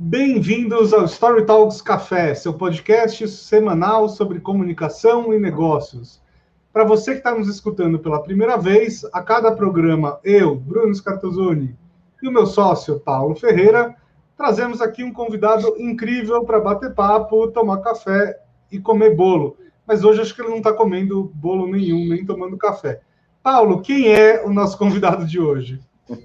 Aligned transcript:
Bem-vindos 0.00 0.94
ao 0.94 1.06
Story 1.06 1.44
Talks 1.44 1.82
Café, 1.82 2.32
seu 2.32 2.54
podcast 2.54 3.26
semanal 3.26 4.08
sobre 4.08 4.38
comunicação 4.38 5.34
e 5.34 5.40
negócios. 5.40 6.22
Para 6.72 6.84
você 6.84 7.14
que 7.14 7.18
está 7.18 7.34
nos 7.34 7.48
escutando 7.48 7.98
pela 7.98 8.22
primeira 8.22 8.56
vez, 8.56 9.04
a 9.12 9.20
cada 9.20 9.50
programa, 9.50 10.20
eu, 10.22 10.54
Bruno 10.54 10.94
Scartozoni, 10.94 11.76
e 12.22 12.28
o 12.28 12.32
meu 12.32 12.46
sócio, 12.46 13.00
Paulo 13.00 13.34
Ferreira, 13.34 13.96
trazemos 14.36 14.80
aqui 14.80 15.02
um 15.02 15.12
convidado 15.12 15.74
incrível 15.76 16.44
para 16.44 16.60
bater 16.60 16.94
papo, 16.94 17.48
tomar 17.48 17.78
café 17.78 18.38
e 18.70 18.78
comer 18.78 19.16
bolo. 19.16 19.56
Mas 19.84 20.04
hoje 20.04 20.20
acho 20.20 20.32
que 20.32 20.40
ele 20.40 20.50
não 20.50 20.58
está 20.58 20.72
comendo 20.72 21.32
bolo 21.34 21.66
nenhum, 21.66 22.08
nem 22.08 22.24
tomando 22.24 22.56
café. 22.56 23.00
Paulo, 23.42 23.82
quem 23.82 24.06
é 24.06 24.46
o 24.46 24.52
nosso 24.52 24.78
convidado 24.78 25.26
de 25.26 25.40
hoje? 25.40 25.80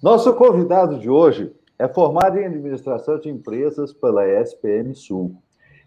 Nosso 0.00 0.34
convidado 0.34 0.98
de 0.98 1.08
hoje 1.08 1.52
é 1.82 1.88
formado 1.88 2.38
em 2.38 2.46
administração 2.46 3.18
de 3.18 3.28
empresas 3.28 3.92
pela 3.92 4.24
ESPM 4.24 4.94
Sul. 4.94 5.34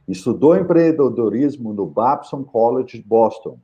Estudou 0.05 0.58
empreendedorismo 0.58 1.71
no 1.71 1.85
Babson 1.85 2.44
College 2.44 2.98
de 2.98 3.08
Boston 3.08 3.58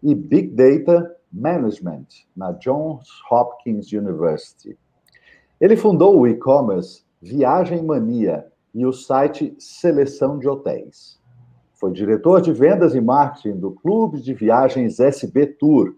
e 0.00 0.14
Big 0.14 0.50
Data 0.50 1.12
Management 1.32 2.06
na 2.36 2.52
Johns 2.52 3.08
Hopkins 3.28 3.90
University. 3.90 4.78
Ele 5.60 5.76
fundou 5.76 6.20
o 6.20 6.28
e-commerce 6.28 7.02
Viagem 7.20 7.82
Mania 7.82 8.46
e 8.72 8.86
o 8.86 8.92
site 8.92 9.52
Seleção 9.58 10.38
de 10.38 10.48
Hotéis. 10.48 11.20
Foi 11.74 11.90
diretor 11.90 12.40
de 12.40 12.52
vendas 12.52 12.94
e 12.94 13.00
marketing 13.00 13.58
do 13.58 13.72
Clube 13.72 14.20
de 14.20 14.32
Viagens 14.34 15.00
SB 15.00 15.46
Tour 15.46 15.96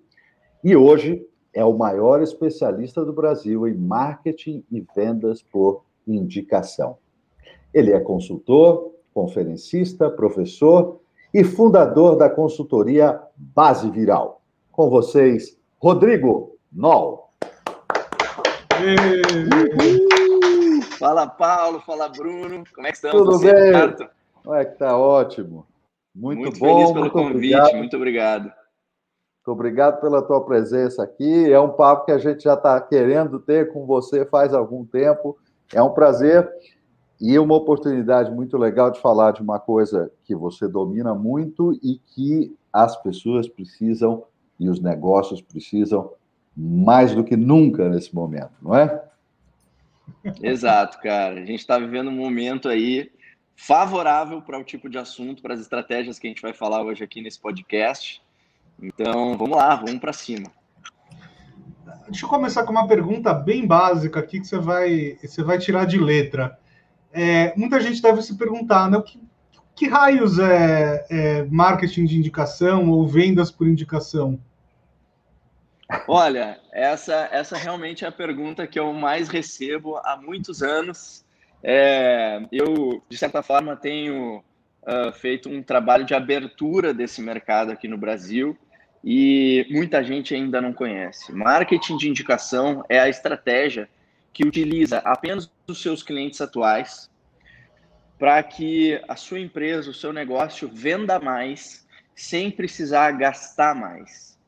e 0.65 0.74
hoje 0.74 1.23
é 1.55 1.65
o 1.65 1.73
maior 1.73 2.21
especialista 2.21 3.05
do 3.05 3.13
Brasil 3.13 3.67
em 3.69 3.75
marketing 3.75 4.65
e 4.71 4.85
vendas 4.95 5.41
por 5.41 5.85
indicação. 6.07 6.99
Ele 7.73 7.93
é 7.93 8.01
consultor, 8.01 8.93
conferencista, 9.15 10.11
professor 10.11 11.01
e 11.33 11.45
fundador 11.45 12.16
da 12.16 12.29
consultoria 12.29 13.21
Base 13.37 13.88
Viral. 13.91 14.43
Com 14.73 14.91
vocês, 14.91 15.57
Rodrigo 15.79 16.57
Nol. 16.73 17.30
Fala, 20.99 21.27
Paulo. 21.29 21.80
Fala, 21.80 22.09
Bruno. 22.09 22.65
Como 22.74 22.87
é 22.87 22.91
que 22.91 22.96
estamos? 22.96 23.16
Tudo 23.16 23.39
Você, 23.39 23.52
bem? 23.52 23.73
Certo? 23.73 24.09
É 24.52 24.65
que 24.65 24.79
tá 24.79 24.99
ótimo. 24.99 25.66
Muito, 26.15 26.41
muito 26.41 26.59
bom. 26.59 26.66
Feliz 26.66 26.89
pelo 26.89 27.01
muito 27.01 27.13
convite. 27.13 27.35
Obrigado. 27.37 27.77
Muito 27.77 27.96
obrigado. 27.96 28.52
Muito 29.45 29.59
obrigado 29.59 30.00
pela 30.00 30.23
tua 30.23 30.42
presença 30.42 31.02
aqui. 31.02 31.52
É 31.52 31.60
um 31.60 31.68
papo 31.68 32.06
que 32.06 32.12
a 32.12 32.16
gente 32.16 32.45
já 32.45 32.54
está 32.54 32.80
querendo 32.80 33.38
ter 33.38 33.70
com 33.74 33.84
você 33.84 34.24
faz 34.24 34.54
algum 34.54 34.87
tempo. 34.87 35.37
É 35.70 35.82
um 35.82 35.90
prazer 35.90 36.50
e 37.20 37.38
uma 37.38 37.54
oportunidade 37.54 38.30
muito 38.30 38.56
legal 38.56 38.90
de 38.90 38.98
falar 39.02 39.32
de 39.32 39.42
uma 39.42 39.60
coisa 39.60 40.10
que 40.24 40.34
você 40.34 40.66
domina 40.66 41.15
muito 41.15 41.78
e 41.82 42.00
que 42.15 42.56
as 42.72 42.96
pessoas 43.02 43.46
precisam 43.46 44.24
e 44.59 44.66
os 44.66 44.80
negócios 44.80 45.42
precisam 45.42 46.10
mais 46.56 47.15
do 47.15 47.22
que 47.22 47.37
nunca 47.37 47.87
nesse 47.90 48.15
momento, 48.15 48.52
não 48.62 48.74
é? 48.74 49.04
Exato, 50.42 50.98
cara. 51.00 51.34
A 51.34 51.45
gente 51.45 51.60
está 51.60 51.78
vivendo 51.78 52.09
um 52.09 52.16
momento 52.16 52.66
aí 52.66 53.12
favorável 53.54 54.40
para 54.40 54.59
o 54.59 54.65
tipo 54.65 54.88
de 54.88 54.96
assunto, 54.96 55.42
para 55.42 55.52
as 55.52 55.60
estratégias 55.60 56.18
que 56.18 56.26
a 56.26 56.30
gente 56.30 56.40
vai 56.40 56.54
falar 56.54 56.82
hoje 56.82 57.04
aqui 57.04 57.20
nesse 57.20 57.38
podcast. 57.38 58.24
Então, 58.80 59.37
vamos 59.37 59.57
lá, 59.57 59.77
vamos 59.77 59.99
para 59.99 60.13
cima. 60.13 60.51
Deixa 62.09 62.27
eu 62.27 62.30
começar 62.30 62.65
com 62.65 62.73
uma 62.73 62.87
pergunta 62.87 63.33
bem 63.33 63.67
básica 63.67 64.21
aqui 64.21 64.41
que 64.41 64.47
você 64.47 64.59
vai, 64.59 65.17
você 65.22 65.43
vai 65.43 65.59
tirar 65.59 65.87
de 65.87 65.99
letra. 65.99 66.59
É, 67.12 67.56
muita 67.56 67.81
gente 67.81 68.03
deve 68.03 68.21
se 68.22 68.37
perguntar, 68.37 68.91
né, 68.91 69.00
que, 69.00 69.21
que 69.75 69.89
raios 69.89 70.39
é, 70.39 71.06
é 71.09 71.45
marketing 71.45 72.05
de 72.05 72.19
indicação 72.19 72.91
ou 72.91 73.06
vendas 73.06 73.51
por 73.51 73.67
indicação? 73.67 74.39
Olha, 76.09 76.61
essa, 76.73 77.29
essa 77.31 77.57
realmente 77.57 78.05
é 78.05 78.09
a 78.09 78.13
pergunta 78.13 78.67
que 78.67 78.79
eu 78.79 78.93
mais 78.93 79.29
recebo 79.29 79.97
há 79.99 80.17
muitos 80.17 80.63
anos. 80.63 81.25
É, 81.63 82.43
eu, 82.53 83.03
de 83.09 83.17
certa 83.17 83.43
forma, 83.43 83.77
tenho 83.77 84.43
uh, 84.87 85.12
feito 85.12 85.49
um 85.49 85.62
trabalho 85.62 86.05
de 86.05 86.15
abertura 86.15 86.95
desse 86.95 87.21
mercado 87.21 87.72
aqui 87.72 87.89
no 87.89 87.99
Brasil 87.99 88.56
e 89.03 89.67
muita 89.71 90.03
gente 90.03 90.34
ainda 90.34 90.61
não 90.61 90.72
conhece. 90.72 91.33
Marketing 91.33 91.97
de 91.97 92.09
indicação 92.09 92.84
é 92.89 92.99
a 92.99 93.09
estratégia 93.09 93.89
que 94.33 94.47
utiliza 94.47 94.99
apenas 94.99 95.50
os 95.67 95.81
seus 95.81 96.03
clientes 96.03 96.41
atuais 96.41 97.11
para 98.19 98.43
que 98.43 99.00
a 99.09 99.17
sua 99.17 99.41
empresa, 99.41 99.91
o 99.91 99.95
seu 99.95 100.12
negócio 100.12 100.71
venda 100.72 101.19
mais 101.19 101.87
sem 102.15 102.51
precisar 102.51 103.11
gastar 103.12 103.75
mais. 103.75 104.39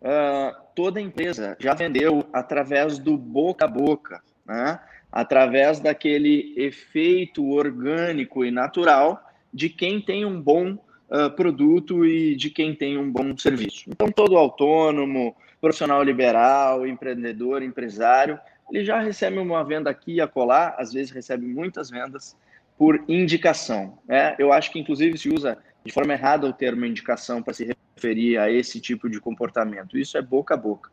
Uh, 0.00 0.54
toda 0.74 1.00
empresa 1.00 1.56
já 1.58 1.72
vendeu 1.74 2.28
através 2.32 2.98
do 2.98 3.16
boca 3.16 3.64
a 3.64 3.68
boca, 3.68 4.22
né? 4.44 4.78
através 5.10 5.80
daquele 5.80 6.54
efeito 6.56 7.48
orgânico 7.48 8.44
e 8.44 8.50
natural 8.50 9.23
de 9.54 9.70
quem 9.70 10.00
tem 10.00 10.24
um 10.26 10.40
bom 10.40 10.72
uh, 10.72 11.30
produto 11.36 12.04
e 12.04 12.34
de 12.34 12.50
quem 12.50 12.74
tem 12.74 12.98
um 12.98 13.10
bom 13.10 13.36
serviço. 13.38 13.88
Então, 13.88 14.10
todo 14.10 14.36
autônomo, 14.36 15.36
profissional 15.60 16.02
liberal, 16.02 16.84
empreendedor, 16.84 17.62
empresário, 17.62 18.38
ele 18.70 18.84
já 18.84 19.00
recebe 19.00 19.38
uma 19.38 19.62
venda 19.62 19.88
aqui 19.88 20.14
e 20.14 20.20
acolá, 20.20 20.74
às 20.76 20.92
vezes 20.92 21.12
recebe 21.12 21.46
muitas 21.46 21.88
vendas 21.88 22.36
por 22.76 23.02
indicação. 23.08 23.98
Né? 24.06 24.34
Eu 24.38 24.52
acho 24.52 24.72
que, 24.72 24.78
inclusive, 24.80 25.16
se 25.16 25.28
usa 25.28 25.56
de 25.84 25.92
forma 25.92 26.14
errada 26.14 26.46
o 26.46 26.52
termo 26.52 26.84
indicação 26.84 27.42
para 27.42 27.54
se 27.54 27.76
referir 27.96 28.38
a 28.38 28.50
esse 28.50 28.80
tipo 28.80 29.08
de 29.08 29.20
comportamento. 29.20 29.96
Isso 29.96 30.18
é 30.18 30.22
boca 30.22 30.54
a 30.54 30.56
boca. 30.56 30.90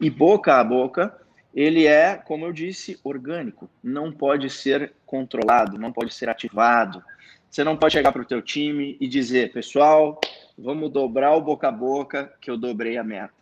E 0.00 0.08
boca 0.08 0.54
a 0.54 0.64
boca, 0.64 1.16
ele 1.54 1.86
é, 1.86 2.16
como 2.16 2.44
eu 2.44 2.52
disse, 2.52 3.00
orgânico. 3.02 3.68
Não 3.82 4.12
pode 4.12 4.48
ser 4.50 4.92
controlado, 5.06 5.78
não 5.78 5.92
pode 5.92 6.14
ser 6.14 6.28
ativado. 6.28 7.02
Você 7.52 7.62
não 7.62 7.76
pode 7.76 7.92
chegar 7.92 8.12
para 8.12 8.22
o 8.22 8.24
teu 8.24 8.40
time 8.40 8.96
e 8.98 9.06
dizer, 9.06 9.52
pessoal, 9.52 10.18
vamos 10.56 10.90
dobrar 10.90 11.36
o 11.36 11.40
boca 11.42 11.68
a 11.68 11.70
boca 11.70 12.32
que 12.40 12.50
eu 12.50 12.56
dobrei 12.56 12.96
a 12.96 13.04
meta. 13.04 13.34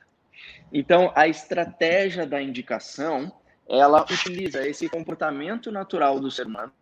Então, 0.73 1.13
a 1.15 1.29
estratégia 1.29 2.27
da 2.27 2.43
indicação, 2.43 3.33
ela 3.69 4.03
utiliza 4.03 4.67
esse 4.67 4.89
comportamento 4.89 5.71
natural 5.71 6.19
do 6.19 6.29
ser 6.29 6.49
humano, 6.49 6.73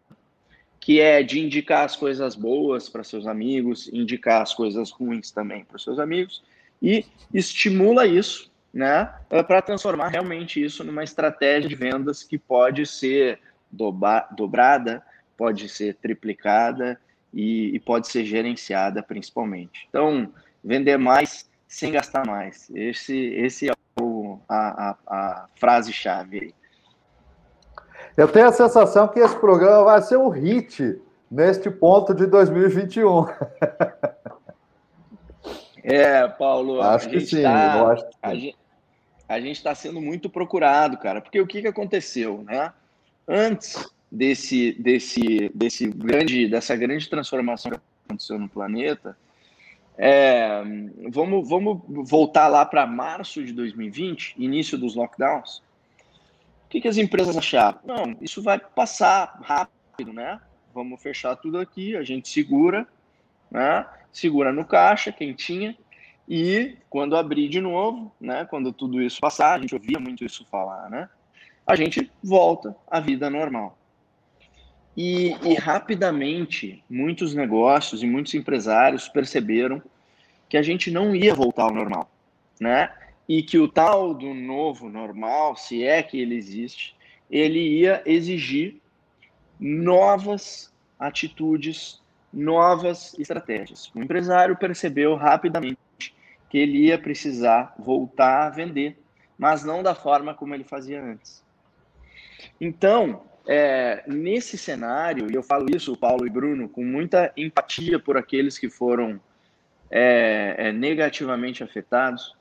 que 0.80 1.02
é 1.02 1.22
de 1.22 1.38
indicar 1.38 1.84
as 1.84 1.94
coisas 1.94 2.34
boas 2.34 2.88
para 2.88 3.04
seus 3.04 3.26
amigos, 3.26 3.90
indicar 3.92 4.40
as 4.40 4.54
coisas 4.54 4.90
ruins 4.90 5.30
também 5.30 5.66
para 5.66 5.78
seus 5.78 5.98
amigos, 5.98 6.42
e 6.80 7.04
estimula 7.34 8.06
isso, 8.06 8.50
né, 8.72 9.04
para 9.28 9.60
transformar 9.60 10.08
realmente 10.08 10.64
isso 10.64 10.82
numa 10.82 11.04
estratégia 11.04 11.68
de 11.68 11.74
vendas 11.74 12.22
que 12.22 12.38
pode 12.38 12.86
ser 12.86 13.38
dobrada, 13.70 15.02
pode 15.36 15.68
ser 15.68 15.94
triplicada 15.96 16.98
e, 17.32 17.74
e 17.74 17.80
pode 17.80 18.08
ser 18.08 18.24
gerenciada 18.24 19.02
principalmente. 19.02 19.86
Então, 19.88 20.32
vender 20.62 20.96
mais 20.96 21.48
sem 21.66 21.92
gastar 21.92 22.26
mais. 22.26 22.70
Esse, 22.74 23.16
esse 23.34 23.68
é 23.68 23.72
o, 24.00 24.38
a, 24.48 24.90
a, 24.90 24.96
a 25.06 25.46
frase-chave 25.56 26.40
aí. 26.40 26.54
Eu 28.16 28.26
tenho 28.26 28.48
a 28.48 28.52
sensação 28.52 29.06
que 29.08 29.20
esse 29.20 29.36
programa 29.36 29.84
vai 29.84 30.02
ser 30.02 30.16
um 30.16 30.28
hit 30.28 31.00
neste 31.30 31.70
ponto 31.70 32.14
de 32.14 32.26
2021. 32.26 33.26
É, 35.90 36.28
Paulo. 36.28 36.82
Acho 36.82 37.08
que 37.08 37.18
sim. 37.18 37.42
Tá, 37.42 37.96
a, 38.20 38.34
gente, 38.34 38.58
a 39.26 39.40
gente 39.40 39.56
está 39.56 39.74
sendo 39.74 40.02
muito 40.02 40.28
procurado, 40.28 40.98
cara, 40.98 41.22
porque 41.22 41.40
o 41.40 41.46
que, 41.46 41.62
que 41.62 41.68
aconteceu, 41.68 42.42
né? 42.42 42.74
Antes 43.26 43.88
desse, 44.10 44.72
desse, 44.72 45.50
desse 45.55 45.87
grande, 45.88 46.49
dessa 46.49 46.75
grande 46.76 47.08
transformação 47.08 47.72
que 47.72 47.81
aconteceu 48.06 48.38
no 48.38 48.49
planeta, 48.49 49.16
é, 49.96 50.62
vamos, 51.10 51.49
vamos 51.49 51.82
voltar 52.08 52.46
lá 52.46 52.64
para 52.64 52.87
março 52.87 53.44
de 53.44 53.52
2020, 53.52 54.34
início 54.38 54.78
dos 54.78 54.94
lockdowns. 54.94 55.58
O 56.66 56.69
que, 56.69 56.81
que 56.81 56.88
as 56.88 56.96
empresas 56.96 57.37
acharam? 57.37 57.81
Não, 57.84 58.16
isso 58.20 58.40
vai 58.40 58.58
passar 58.58 59.38
rápido, 59.43 60.12
né? 60.12 60.40
Vamos 60.72 61.02
fechar 61.02 61.34
tudo 61.34 61.58
aqui, 61.58 61.96
a 61.96 62.05
gente 62.05 62.28
segura, 62.28 62.87
né? 63.50 63.84
Segura 64.12 64.52
no 64.52 64.64
caixa, 64.64 65.10
quentinha, 65.10 65.76
e 66.28 66.76
quando 66.88 67.16
abrir 67.16 67.49
de 67.49 67.60
novo, 67.60 68.12
né? 68.20 68.44
Quando 68.44 68.72
tudo 68.72 69.02
isso 69.02 69.19
passar, 69.19 69.55
a 69.55 69.58
gente 69.58 69.75
ouvia 69.75 69.99
muito 69.99 70.25
isso 70.25 70.46
falar, 70.50 70.88
né? 70.88 71.08
A 71.66 71.75
gente 71.75 72.10
volta 72.22 72.76
à 72.87 73.00
vida 73.00 73.28
normal. 73.28 73.76
E, 75.00 75.36
e, 75.44 75.54
rapidamente, 75.54 76.82
muitos 76.90 77.32
negócios 77.32 78.02
e 78.02 78.06
muitos 78.06 78.34
empresários 78.34 79.08
perceberam 79.08 79.80
que 80.48 80.56
a 80.56 80.62
gente 80.62 80.90
não 80.90 81.14
ia 81.14 81.32
voltar 81.36 81.62
ao 81.62 81.72
normal, 81.72 82.10
né? 82.60 82.92
E 83.28 83.40
que 83.40 83.58
o 83.58 83.68
tal 83.68 84.12
do 84.12 84.34
novo 84.34 84.88
normal, 84.88 85.54
se 85.54 85.84
é 85.84 86.02
que 86.02 86.20
ele 86.20 86.34
existe, 86.34 86.96
ele 87.30 87.60
ia 87.60 88.02
exigir 88.04 88.80
novas 89.60 90.74
atitudes, 90.98 92.02
novas 92.32 93.16
estratégias. 93.20 93.92
O 93.94 94.02
empresário 94.02 94.56
percebeu 94.56 95.14
rapidamente 95.14 95.78
que 96.50 96.58
ele 96.58 96.86
ia 96.86 96.98
precisar 96.98 97.72
voltar 97.78 98.48
a 98.48 98.50
vender, 98.50 99.00
mas 99.38 99.62
não 99.62 99.80
da 99.80 99.94
forma 99.94 100.34
como 100.34 100.56
ele 100.56 100.64
fazia 100.64 101.00
antes. 101.00 101.44
Então, 102.60 103.22
é, 103.48 104.02
nesse 104.06 104.58
cenário, 104.58 105.30
e 105.30 105.34
eu 105.34 105.42
falo 105.42 105.74
isso, 105.74 105.96
Paulo 105.96 106.26
e 106.26 106.30
Bruno, 106.30 106.68
com 106.68 106.84
muita 106.84 107.32
empatia 107.34 107.98
por 107.98 108.18
aqueles 108.18 108.58
que 108.58 108.68
foram 108.68 109.18
é, 109.90 110.54
é, 110.58 110.72
negativamente 110.72 111.64
afetados, 111.64 112.36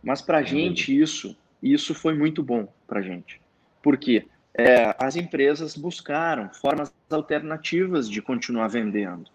mas 0.00 0.22
para 0.22 0.38
a 0.38 0.42
gente 0.44 0.96
isso, 0.96 1.36
isso 1.60 1.92
foi 1.92 2.14
muito 2.14 2.44
bom 2.44 2.72
para 2.86 3.00
a 3.00 3.02
gente. 3.02 3.40
Por 3.82 3.96
quê? 3.96 4.24
É, 4.54 4.94
as 5.00 5.16
empresas 5.16 5.76
buscaram 5.76 6.48
formas 6.50 6.94
alternativas 7.10 8.08
de 8.08 8.22
continuar 8.22 8.68
vendendo, 8.68 9.28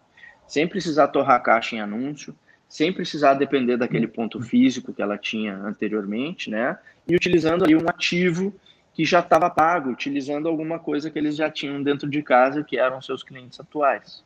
sem 0.47 0.65
precisar 0.65 1.09
torrar 1.09 1.43
caixa 1.43 1.75
em 1.75 1.81
anúncio, 1.81 2.33
sem 2.69 2.93
precisar 2.93 3.33
depender 3.33 3.75
daquele 3.75 4.07
ponto 4.07 4.41
físico 4.41 4.93
que 4.93 5.01
ela 5.01 5.17
tinha 5.17 5.57
anteriormente, 5.57 6.49
né? 6.49 6.79
E 7.05 7.13
utilizando 7.13 7.65
ali 7.65 7.75
um 7.75 7.89
ativo 7.89 8.53
que 8.93 9.05
já 9.05 9.19
estava 9.19 9.49
pago, 9.49 9.89
utilizando 9.89 10.47
alguma 10.47 10.77
coisa 10.77 11.09
que 11.09 11.17
eles 11.17 11.35
já 11.35 11.49
tinham 11.49 11.81
dentro 11.81 12.09
de 12.09 12.21
casa, 12.21 12.63
que 12.63 12.77
eram 12.77 13.01
seus 13.01 13.23
clientes 13.23 13.59
atuais. 13.59 14.23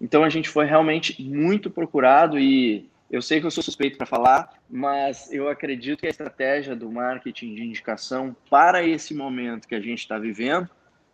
Então 0.00 0.22
a 0.22 0.28
gente 0.28 0.48
foi 0.48 0.66
realmente 0.66 1.22
muito 1.22 1.70
procurado 1.70 2.38
e 2.38 2.90
eu 3.10 3.22
sei 3.22 3.40
que 3.40 3.46
eu 3.46 3.50
sou 3.50 3.62
suspeito 3.62 3.96
para 3.96 4.06
falar, 4.06 4.52
mas 4.68 5.32
eu 5.32 5.48
acredito 5.48 6.00
que 6.00 6.06
a 6.06 6.10
estratégia 6.10 6.74
do 6.74 6.90
marketing 6.90 7.54
de 7.54 7.62
indicação 7.62 8.36
para 8.50 8.82
esse 8.82 9.14
momento 9.14 9.68
que 9.68 9.74
a 9.74 9.80
gente 9.80 10.00
está 10.00 10.18
vivendo, 10.18 10.68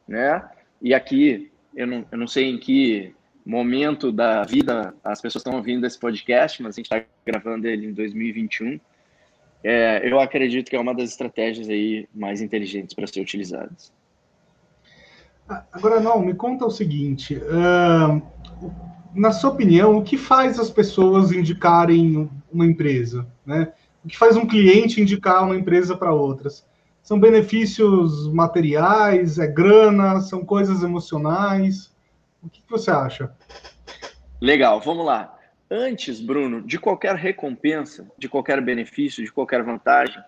né? 0.08 0.48
E 0.80 0.94
aqui 0.94 1.52
eu 1.74 1.86
não, 1.86 2.06
eu 2.10 2.18
não 2.18 2.26
sei 2.26 2.50
em 2.50 2.58
que 2.58 3.14
momento 3.44 4.10
da 4.10 4.42
vida 4.44 4.94
as 5.04 5.20
pessoas 5.20 5.40
estão 5.40 5.56
ouvindo 5.56 5.86
esse 5.86 5.98
podcast, 5.98 6.62
mas 6.62 6.74
a 6.74 6.76
gente 6.76 6.86
está 6.86 7.04
gravando 7.24 7.68
ele 7.68 7.86
em 7.86 7.92
2021 7.92 8.80
é, 9.62 10.10
eu 10.10 10.18
acredito 10.18 10.70
que 10.70 10.76
é 10.76 10.80
uma 10.80 10.94
das 10.94 11.10
estratégias 11.10 11.68
aí 11.68 12.08
mais 12.14 12.40
inteligentes 12.40 12.94
para 12.94 13.06
ser 13.06 13.20
utilizadas. 13.20 13.92
Agora, 15.72 16.00
não, 16.00 16.20
me 16.20 16.34
conta 16.34 16.64
o 16.64 16.70
seguinte: 16.70 17.36
uh, 17.36 18.22
na 19.14 19.32
sua 19.32 19.50
opinião, 19.50 19.98
o 19.98 20.02
que 20.02 20.16
faz 20.16 20.58
as 20.58 20.70
pessoas 20.70 21.32
indicarem 21.32 22.30
uma 22.50 22.64
empresa? 22.64 23.26
Né? 23.44 23.72
O 24.04 24.08
que 24.08 24.16
faz 24.16 24.36
um 24.36 24.46
cliente 24.46 25.00
indicar 25.00 25.44
uma 25.44 25.56
empresa 25.56 25.96
para 25.96 26.12
outras? 26.12 26.64
São 27.02 27.18
benefícios 27.18 28.32
materiais? 28.32 29.38
É 29.38 29.46
grana? 29.46 30.20
São 30.20 30.44
coisas 30.44 30.82
emocionais? 30.82 31.92
O 32.42 32.48
que, 32.48 32.62
que 32.62 32.70
você 32.70 32.90
acha? 32.90 33.32
Legal, 34.40 34.80
vamos 34.80 35.04
lá. 35.04 35.36
Antes, 35.70 36.20
Bruno, 36.20 36.60
de 36.60 36.78
qualquer 36.78 37.14
recompensa, 37.14 38.10
de 38.18 38.28
qualquer 38.28 38.60
benefício, 38.60 39.24
de 39.24 39.30
qualquer 39.30 39.62
vantagem, 39.62 40.20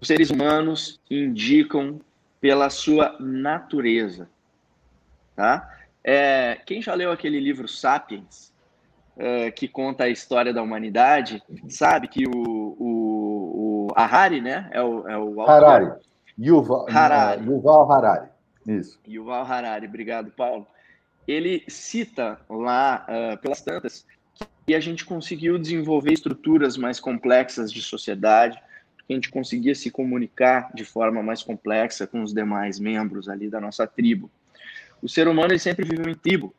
os 0.00 0.08
seres 0.08 0.30
humanos 0.30 1.00
indicam 1.08 2.00
pela 2.40 2.68
sua 2.68 3.16
natureza. 3.20 4.28
Tá? 5.36 5.72
É, 6.02 6.58
quem 6.66 6.82
já 6.82 6.94
leu 6.94 7.12
aquele 7.12 7.38
livro 7.38 7.68
Sapiens, 7.68 8.52
é, 9.16 9.50
que 9.50 9.68
conta 9.68 10.04
a 10.04 10.08
história 10.08 10.52
da 10.52 10.62
humanidade, 10.62 11.42
sabe 11.68 12.08
que 12.08 12.26
o, 12.26 12.32
o, 12.78 13.86
o 13.86 13.88
Harari, 13.94 14.40
né? 14.40 14.68
É 14.72 14.82
o, 14.82 15.08
é 15.08 15.16
o 15.16 15.40
autor. 15.40 15.64
Harari. 15.64 15.92
Yuval 16.38 16.86
Harari. 16.90 17.44
Yuval 17.44 17.92
Harari. 17.92 18.28
Isso. 18.66 18.98
Yuval 19.06 19.44
Harari, 19.44 19.86
obrigado, 19.86 20.30
Paulo. 20.32 20.66
Ele 21.26 21.64
cita 21.66 22.38
lá, 22.48 23.06
uh, 23.08 23.38
pelas 23.38 23.62
tantas, 23.62 24.06
e 24.68 24.74
a 24.74 24.80
gente 24.80 25.04
conseguiu 25.04 25.58
desenvolver 25.58 26.12
estruturas 26.12 26.76
mais 26.76 26.98
complexas 26.98 27.72
de 27.72 27.80
sociedade, 27.80 28.60
que 29.06 29.12
a 29.12 29.16
gente 29.16 29.30
conseguia 29.30 29.74
se 29.74 29.90
comunicar 29.90 30.70
de 30.74 30.84
forma 30.84 31.22
mais 31.22 31.42
complexa 31.42 32.06
com 32.06 32.22
os 32.22 32.34
demais 32.34 32.80
membros 32.80 33.28
ali 33.28 33.48
da 33.48 33.60
nossa 33.60 33.86
tribo. 33.86 34.30
O 35.00 35.08
ser 35.08 35.28
humano 35.28 35.52
ele 35.52 35.58
sempre 35.58 35.84
vive 35.84 36.10
em 36.10 36.14
tribo, 36.14 36.54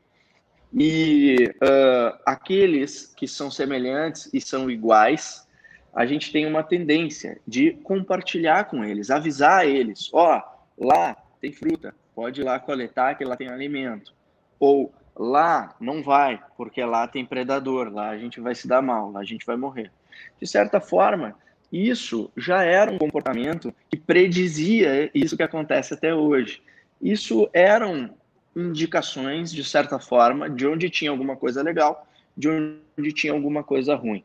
e 0.74 1.54
uh, 1.56 2.20
aqueles 2.26 3.14
que 3.16 3.28
são 3.28 3.50
semelhantes 3.50 4.30
e 4.34 4.42
são 4.42 4.70
iguais, 4.70 5.48
a 5.94 6.06
gente 6.06 6.32
tem 6.32 6.46
uma 6.46 6.62
tendência 6.62 7.40
de 7.48 7.72
compartilhar 7.84 8.66
com 8.66 8.84
eles, 8.84 9.10
avisar 9.10 9.66
eles: 9.66 10.10
ó, 10.14 10.42
oh, 10.78 10.86
lá 10.86 11.16
tem 11.40 11.52
fruta, 11.52 11.96
pode 12.14 12.42
ir 12.42 12.44
lá 12.44 12.60
coletar 12.60 13.16
que 13.16 13.24
lá 13.24 13.36
tem 13.36 13.48
alimento. 13.48 14.14
Ou 14.60 14.94
Lá 15.18 15.76
não 15.80 16.04
vai, 16.04 16.40
porque 16.56 16.84
lá 16.84 17.08
tem 17.08 17.26
predador, 17.26 17.92
lá 17.92 18.10
a 18.10 18.18
gente 18.18 18.40
vai 18.40 18.54
se 18.54 18.68
dar 18.68 18.82
mal, 18.82 19.12
lá 19.12 19.22
a 19.22 19.26
gente 19.26 19.46
vai 19.46 19.58
morrer. 19.58 19.92
De 20.40 20.48
certa 20.48 20.80
forma, 20.80 21.36
isso 21.72 22.32
já 22.38 22.64
era 22.64 22.92
um 22.92 22.98
comportamento 22.98 23.74
que 23.90 23.98
predizia 23.98 25.10
isso 25.14 25.36
que 25.36 25.44
acontece 25.44 25.94
até 25.94 26.14
hoje. 26.14 26.62
Isso 27.02 27.50
eram 27.52 28.16
indicações, 28.56 29.52
de 29.52 29.64
certa 29.64 30.00
forma, 30.00 30.50
de 30.50 30.66
onde 30.68 30.90
tinha 30.90 31.12
alguma 31.12 31.36
coisa 31.36 31.62
legal, 31.62 32.08
de 32.36 32.50
onde 32.50 33.12
tinha 33.12 33.34
alguma 33.34 33.64
coisa 33.64 33.96
ruim. 33.96 34.24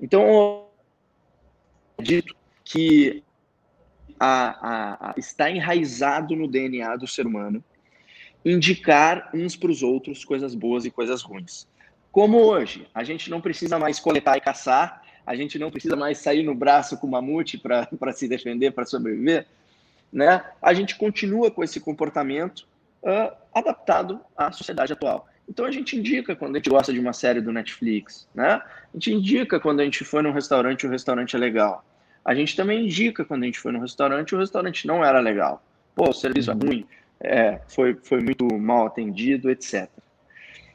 Então, 0.00 0.66
dito 2.00 2.34
que 2.64 3.22
a, 4.18 4.28
a, 4.28 5.10
a, 5.10 5.14
está 5.16 5.50
enraizado 5.50 6.34
no 6.34 6.48
DNA 6.48 6.96
do 6.96 7.06
ser 7.06 7.26
humano 7.26 7.62
indicar 8.46 9.28
uns 9.34 9.56
para 9.56 9.70
os 9.70 9.82
outros 9.82 10.24
coisas 10.24 10.54
boas 10.54 10.84
e 10.84 10.90
coisas 10.90 11.20
ruins. 11.20 11.66
Como 12.12 12.38
hoje, 12.38 12.86
a 12.94 13.02
gente 13.02 13.28
não 13.28 13.40
precisa 13.40 13.76
mais 13.76 13.98
coletar 13.98 14.36
e 14.36 14.40
caçar, 14.40 15.02
a 15.26 15.34
gente 15.34 15.58
não 15.58 15.70
precisa 15.70 15.96
mais 15.96 16.18
sair 16.18 16.44
no 16.44 16.54
braço 16.54 16.96
com 16.96 17.08
o 17.08 17.10
mamute 17.10 17.58
para 17.58 17.88
se 18.14 18.28
defender, 18.28 18.70
para 18.70 18.86
sobreviver, 18.86 19.46
né? 20.12 20.44
A 20.62 20.72
gente 20.72 20.94
continua 20.96 21.50
com 21.50 21.64
esse 21.64 21.80
comportamento 21.80 22.60
uh, 23.02 23.36
adaptado 23.52 24.20
à 24.36 24.52
sociedade 24.52 24.92
atual. 24.92 25.28
Então 25.48 25.64
a 25.64 25.70
gente 25.72 25.96
indica 25.96 26.36
quando 26.36 26.54
a 26.54 26.58
gente 26.58 26.70
gosta 26.70 26.92
de 26.92 27.00
uma 27.00 27.12
série 27.12 27.40
do 27.40 27.52
Netflix, 27.52 28.28
né? 28.32 28.62
A 28.62 28.62
gente 28.94 29.12
indica 29.12 29.58
quando 29.58 29.80
a 29.80 29.84
gente 29.84 30.04
foi 30.04 30.22
num 30.22 30.32
restaurante 30.32 30.82
e 30.82 30.86
o 30.86 30.90
restaurante 30.90 31.34
é 31.34 31.38
legal. 31.38 31.84
A 32.24 32.32
gente 32.32 32.54
também 32.54 32.84
indica 32.84 33.24
quando 33.24 33.42
a 33.42 33.46
gente 33.46 33.58
foi 33.58 33.72
num 33.72 33.80
restaurante 33.80 34.30
e 34.30 34.34
o 34.36 34.38
restaurante 34.38 34.86
não 34.86 35.04
era 35.04 35.18
legal. 35.18 35.62
Pô, 35.96 36.10
o 36.10 36.12
serviço 36.12 36.50
é 36.50 36.54
ruim, 36.54 36.86
é, 37.20 37.60
foi, 37.68 37.94
foi 38.02 38.20
muito 38.20 38.46
mal 38.58 38.86
atendido, 38.86 39.50
etc. 39.50 39.88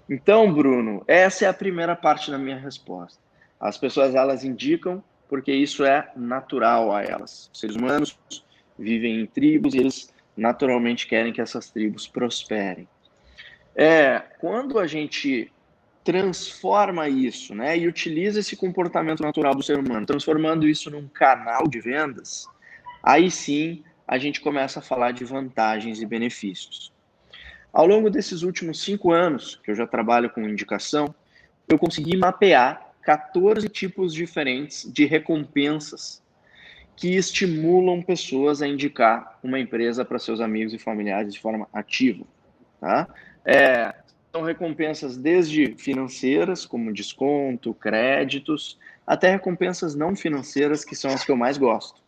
Então, 0.09 0.51
Bruno, 0.53 1.03
essa 1.07 1.45
é 1.45 1.47
a 1.47 1.53
primeira 1.53 1.95
parte 1.95 2.29
da 2.29 2.37
minha 2.37 2.57
resposta. 2.57 3.19
As 3.59 3.77
pessoas 3.77 4.15
elas 4.15 4.43
indicam 4.43 5.03
porque 5.29 5.53
isso 5.53 5.85
é 5.85 6.11
natural 6.15 6.91
a 6.91 7.03
elas. 7.03 7.49
Os 7.53 7.59
seres 7.59 7.75
humanos 7.77 8.19
vivem 8.77 9.21
em 9.21 9.25
tribos 9.25 9.73
e 9.73 9.77
eles 9.77 10.13
naturalmente 10.35 11.07
querem 11.07 11.31
que 11.31 11.39
essas 11.39 11.69
tribos 11.69 12.07
prosperem. 12.07 12.87
É, 13.73 14.21
quando 14.39 14.77
a 14.77 14.87
gente 14.87 15.49
transforma 16.03 17.07
isso, 17.07 17.53
né, 17.53 17.77
e 17.77 17.87
utiliza 17.87 18.39
esse 18.39 18.57
comportamento 18.57 19.21
natural 19.21 19.55
do 19.55 19.63
ser 19.63 19.79
humano, 19.79 20.05
transformando 20.05 20.67
isso 20.67 20.89
num 20.89 21.07
canal 21.07 21.67
de 21.67 21.79
vendas, 21.79 22.45
aí 23.03 23.29
sim 23.31 23.83
a 24.07 24.17
gente 24.17 24.41
começa 24.41 24.79
a 24.79 24.81
falar 24.81 25.11
de 25.11 25.23
vantagens 25.23 26.01
e 26.01 26.05
benefícios. 26.05 26.91
Ao 27.71 27.85
longo 27.85 28.09
desses 28.09 28.41
últimos 28.41 28.81
cinco 28.81 29.11
anos 29.11 29.59
que 29.63 29.71
eu 29.71 29.75
já 29.75 29.87
trabalho 29.87 30.29
com 30.29 30.41
indicação, 30.41 31.13
eu 31.67 31.79
consegui 31.79 32.17
mapear 32.17 32.91
14 33.01 33.67
tipos 33.69 34.13
diferentes 34.13 34.91
de 34.91 35.05
recompensas 35.05 36.21
que 36.95 37.15
estimulam 37.15 38.01
pessoas 38.01 38.61
a 38.61 38.67
indicar 38.67 39.39
uma 39.41 39.59
empresa 39.59 40.05
para 40.05 40.19
seus 40.19 40.39
amigos 40.39 40.73
e 40.73 40.77
familiares 40.77 41.33
de 41.33 41.39
forma 41.39 41.67
ativa. 41.73 42.25
Tá? 42.79 43.07
É, 43.45 43.95
são 44.31 44.43
recompensas 44.43 45.17
desde 45.17 45.75
financeiras, 45.77 46.65
como 46.65 46.93
desconto, 46.93 47.73
créditos, 47.73 48.77
até 49.05 49.31
recompensas 49.31 49.95
não 49.95 50.15
financeiras, 50.15 50.85
que 50.85 50.95
são 50.95 51.11
as 51.11 51.23
que 51.23 51.31
eu 51.31 51.35
mais 51.35 51.57
gosto. 51.57 52.01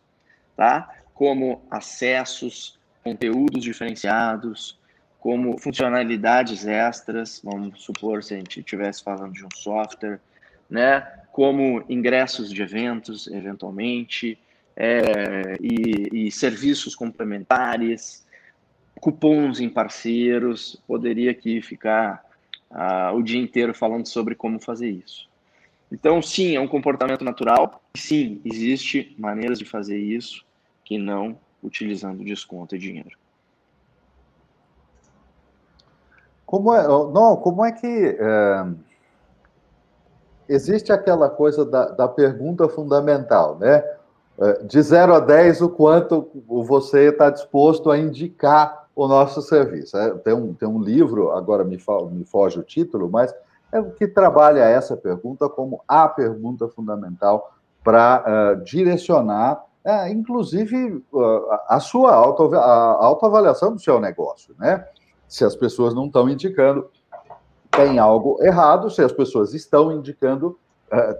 Tá? 0.56 0.88
Como 1.14 1.62
acessos, 1.70 2.78
conteúdos 3.02 3.62
diferenciados, 3.62 4.78
como 5.20 5.56
funcionalidades 5.56 6.66
extras, 6.66 7.40
vamos 7.42 7.82
supor 7.82 8.22
se 8.22 8.34
a 8.34 8.36
gente 8.36 8.60
estivesse 8.60 9.02
falando 9.02 9.32
de 9.32 9.44
um 9.44 9.48
software, 9.54 10.20
né? 10.68 11.00
como 11.32 11.82
ingressos 11.88 12.50
de 12.52 12.62
eventos, 12.62 13.26
eventualmente, 13.28 14.38
é, 14.76 15.56
e, 15.60 16.26
e, 16.26 16.30
serviços 16.30 16.94
complementares, 16.94 18.26
cupons 19.00 19.60
em 19.60 19.68
parceiros, 19.68 20.80
poderia 20.86 21.30
aqui 21.30 21.62
ficar 21.62 22.24
uh, 22.70 23.16
o 23.16 23.22
dia 23.22 23.40
inteiro 23.40 23.72
falando 23.72 24.06
sobre 24.06 24.34
como 24.34 24.60
fazer 24.60 24.90
isso. 24.90 25.28
Então, 25.90 26.20
sim, 26.20 26.56
é 26.56 26.60
um 26.60 26.68
comportamento 26.68 27.24
natural, 27.24 27.82
sim, 27.96 28.40
existe 28.44 29.14
maneiras 29.18 29.58
de 29.58 29.64
fazer 29.64 29.98
isso, 29.98 30.44
que 30.84 30.98
não 30.98 31.36
utilizando 31.62 32.24
desconto 32.24 32.76
e 32.76 32.78
dinheiro. 32.78 33.16
Como 36.44 36.74
é, 36.74 36.86
não, 36.86 37.36
como 37.36 37.64
é 37.64 37.72
que 37.72 38.16
é, 38.20 38.66
existe 40.48 40.92
aquela 40.92 41.28
coisa 41.30 41.64
da, 41.64 41.86
da 41.86 42.06
pergunta 42.06 42.68
fundamental, 42.68 43.58
né? 43.58 43.82
É, 44.36 44.64
de 44.64 44.82
0 44.82 45.14
a 45.14 45.20
10, 45.20 45.62
o 45.62 45.68
quanto 45.68 46.28
você 46.46 47.08
está 47.10 47.30
disposto 47.30 47.90
a 47.90 47.98
indicar 47.98 48.88
o 48.94 49.08
nosso 49.08 49.40
serviço. 49.42 49.96
É, 49.96 50.10
tem, 50.18 50.34
um, 50.34 50.52
tem 50.52 50.68
um 50.68 50.80
livro, 50.80 51.30
agora 51.32 51.64
me, 51.64 51.78
me 52.10 52.24
foge 52.24 52.58
o 52.58 52.62
título, 52.62 53.08
mas 53.08 53.34
é 53.72 53.80
o 53.80 53.90
que 53.90 54.06
trabalha 54.06 54.60
essa 54.60 54.96
pergunta 54.96 55.48
como 55.48 55.82
a 55.88 56.08
pergunta 56.08 56.68
fundamental 56.68 57.52
para 57.82 58.54
uh, 58.56 58.64
direcionar, 58.64 59.64
uh, 59.84 60.08
inclusive, 60.08 61.04
uh, 61.12 61.42
a 61.68 61.80
sua 61.80 62.14
auto, 62.14 62.54
a 62.54 63.04
autoavaliação 63.04 63.72
do 63.72 63.80
seu 63.80 64.00
negócio, 64.00 64.54
né? 64.58 64.86
Se 65.28 65.44
as 65.44 65.56
pessoas 65.56 65.94
não 65.94 66.06
estão 66.06 66.28
indicando, 66.28 66.90
tem 67.70 67.98
algo 67.98 68.38
errado, 68.40 68.90
se 68.90 69.02
as 69.02 69.12
pessoas 69.12 69.52
estão 69.52 69.90
indicando, 69.90 70.58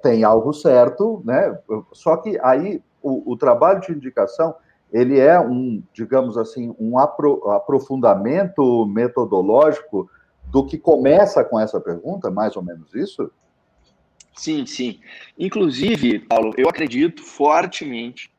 tem 0.03 0.23
algo 0.23 0.53
certo, 0.53 1.21
né? 1.25 1.59
Só 1.91 2.17
que 2.19 2.39
aí 2.41 2.81
o, 3.03 3.33
o 3.33 3.37
trabalho 3.37 3.81
de 3.81 3.91
indicação 3.91 4.55
ele 4.93 5.19
é 5.19 5.41
um, 5.41 5.83
digamos 5.93 6.39
assim, 6.39 6.73
um 6.79 6.97
apro 6.97 7.51
aprofundamento 7.51 8.87
metodológico 8.87 10.09
do 10.47 10.65
que 10.65 10.79
começa 10.79 11.43
com 11.43 11.59
essa 11.59 11.81
pergunta, 11.81 12.31
mais 12.31 12.55
ou 12.55 12.63
menos 12.63 12.95
isso? 12.95 13.29
Sim, 14.37 14.65
sim. 14.67 15.01
Inclusive, 15.37 16.21
Paulo, 16.21 16.53
eu 16.57 16.69
acredito 16.69 17.23
fortemente 17.23 18.33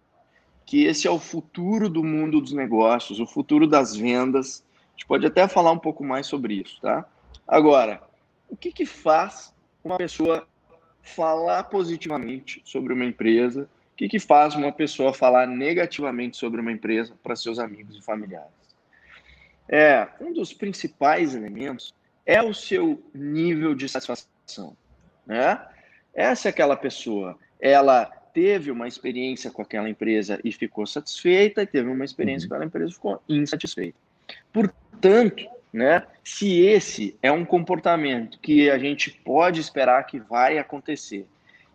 que 0.66 0.86
esse 0.86 1.08
é 1.08 1.12
o 1.12 1.20
futuro 1.20 1.90
do 1.90 2.04
mundo 2.04 2.42
dos 2.42 2.52
negócios, 2.52 3.20
o 3.20 3.28
futuro 3.28 3.68
das 3.68 3.96
vendas. 3.96 4.64
A 4.88 4.92
gente 4.92 5.06
pode 5.06 5.26
até 5.26 5.48
falar 5.48 5.72
um 5.72 5.80
pouco 5.80 6.04
mais 6.04 6.26
sobre 6.26 6.56
isso, 6.56 6.80
tá? 6.82 7.06
Agora, 7.48 8.02
o 8.50 8.56
que, 8.56 8.72
que 8.72 8.86
faz 8.86 9.54
uma 9.84 9.98
pessoa 9.98 10.48
falar 11.02 11.66
positivamente 11.66 12.62
sobre 12.66 12.94
uma 12.94 13.06
empresa 13.06 13.70
o 13.96 13.98
que, 13.98 14.10
que 14.10 14.20
faz 14.20 14.56
uma 14.56 14.74
pessoa 14.74 15.14
falar 15.14 15.48
negativamente 15.48 16.36
sobre 16.36 16.60
uma 16.60 16.70
empresa 16.70 17.16
para 17.24 17.34
seus 17.34 17.58
amigos 17.60 17.96
e 17.96 18.02
familiares? 18.02 18.52
É, 19.70 20.06
um 20.20 20.34
dos 20.34 20.52
principais 20.52 21.34
elementos 21.34 21.96
é 22.26 22.44
o 22.44 22.54
seu 22.54 23.02
nível 23.14 23.74
de 23.74 23.88
satisfação. 23.88 24.76
Né? 25.26 25.66
Essa 26.14 26.50
é 26.50 26.52
aquela 26.52 26.76
pessoa, 26.76 27.40
ela 27.58 28.12
teve 28.36 28.70
uma 28.70 28.86
experiência 28.86 29.50
com 29.50 29.62
aquela 29.62 29.90
empresa 29.90 30.42
e 30.44 30.52
ficou 30.52 30.86
satisfeita, 30.86 31.64
e 31.64 31.66
teve 31.66 31.90
uma 31.90 32.04
experiência 32.04 32.46
uhum. 32.46 32.50
com 32.50 32.56
aquela 32.56 32.68
empresa 32.68 32.92
e 32.92 32.94
ficou 32.94 33.24
insatisfeita. 33.30 33.98
Portanto, 34.52 35.46
né, 35.72 36.06
se 36.22 36.60
esse 36.60 37.18
é 37.24 37.32
um 37.32 37.46
comportamento 37.46 38.38
que 38.40 38.70
a 38.70 38.78
gente 38.78 39.10
pode 39.24 39.62
esperar 39.62 40.06
que 40.06 40.20
vai 40.20 40.58
acontecer 40.58 41.26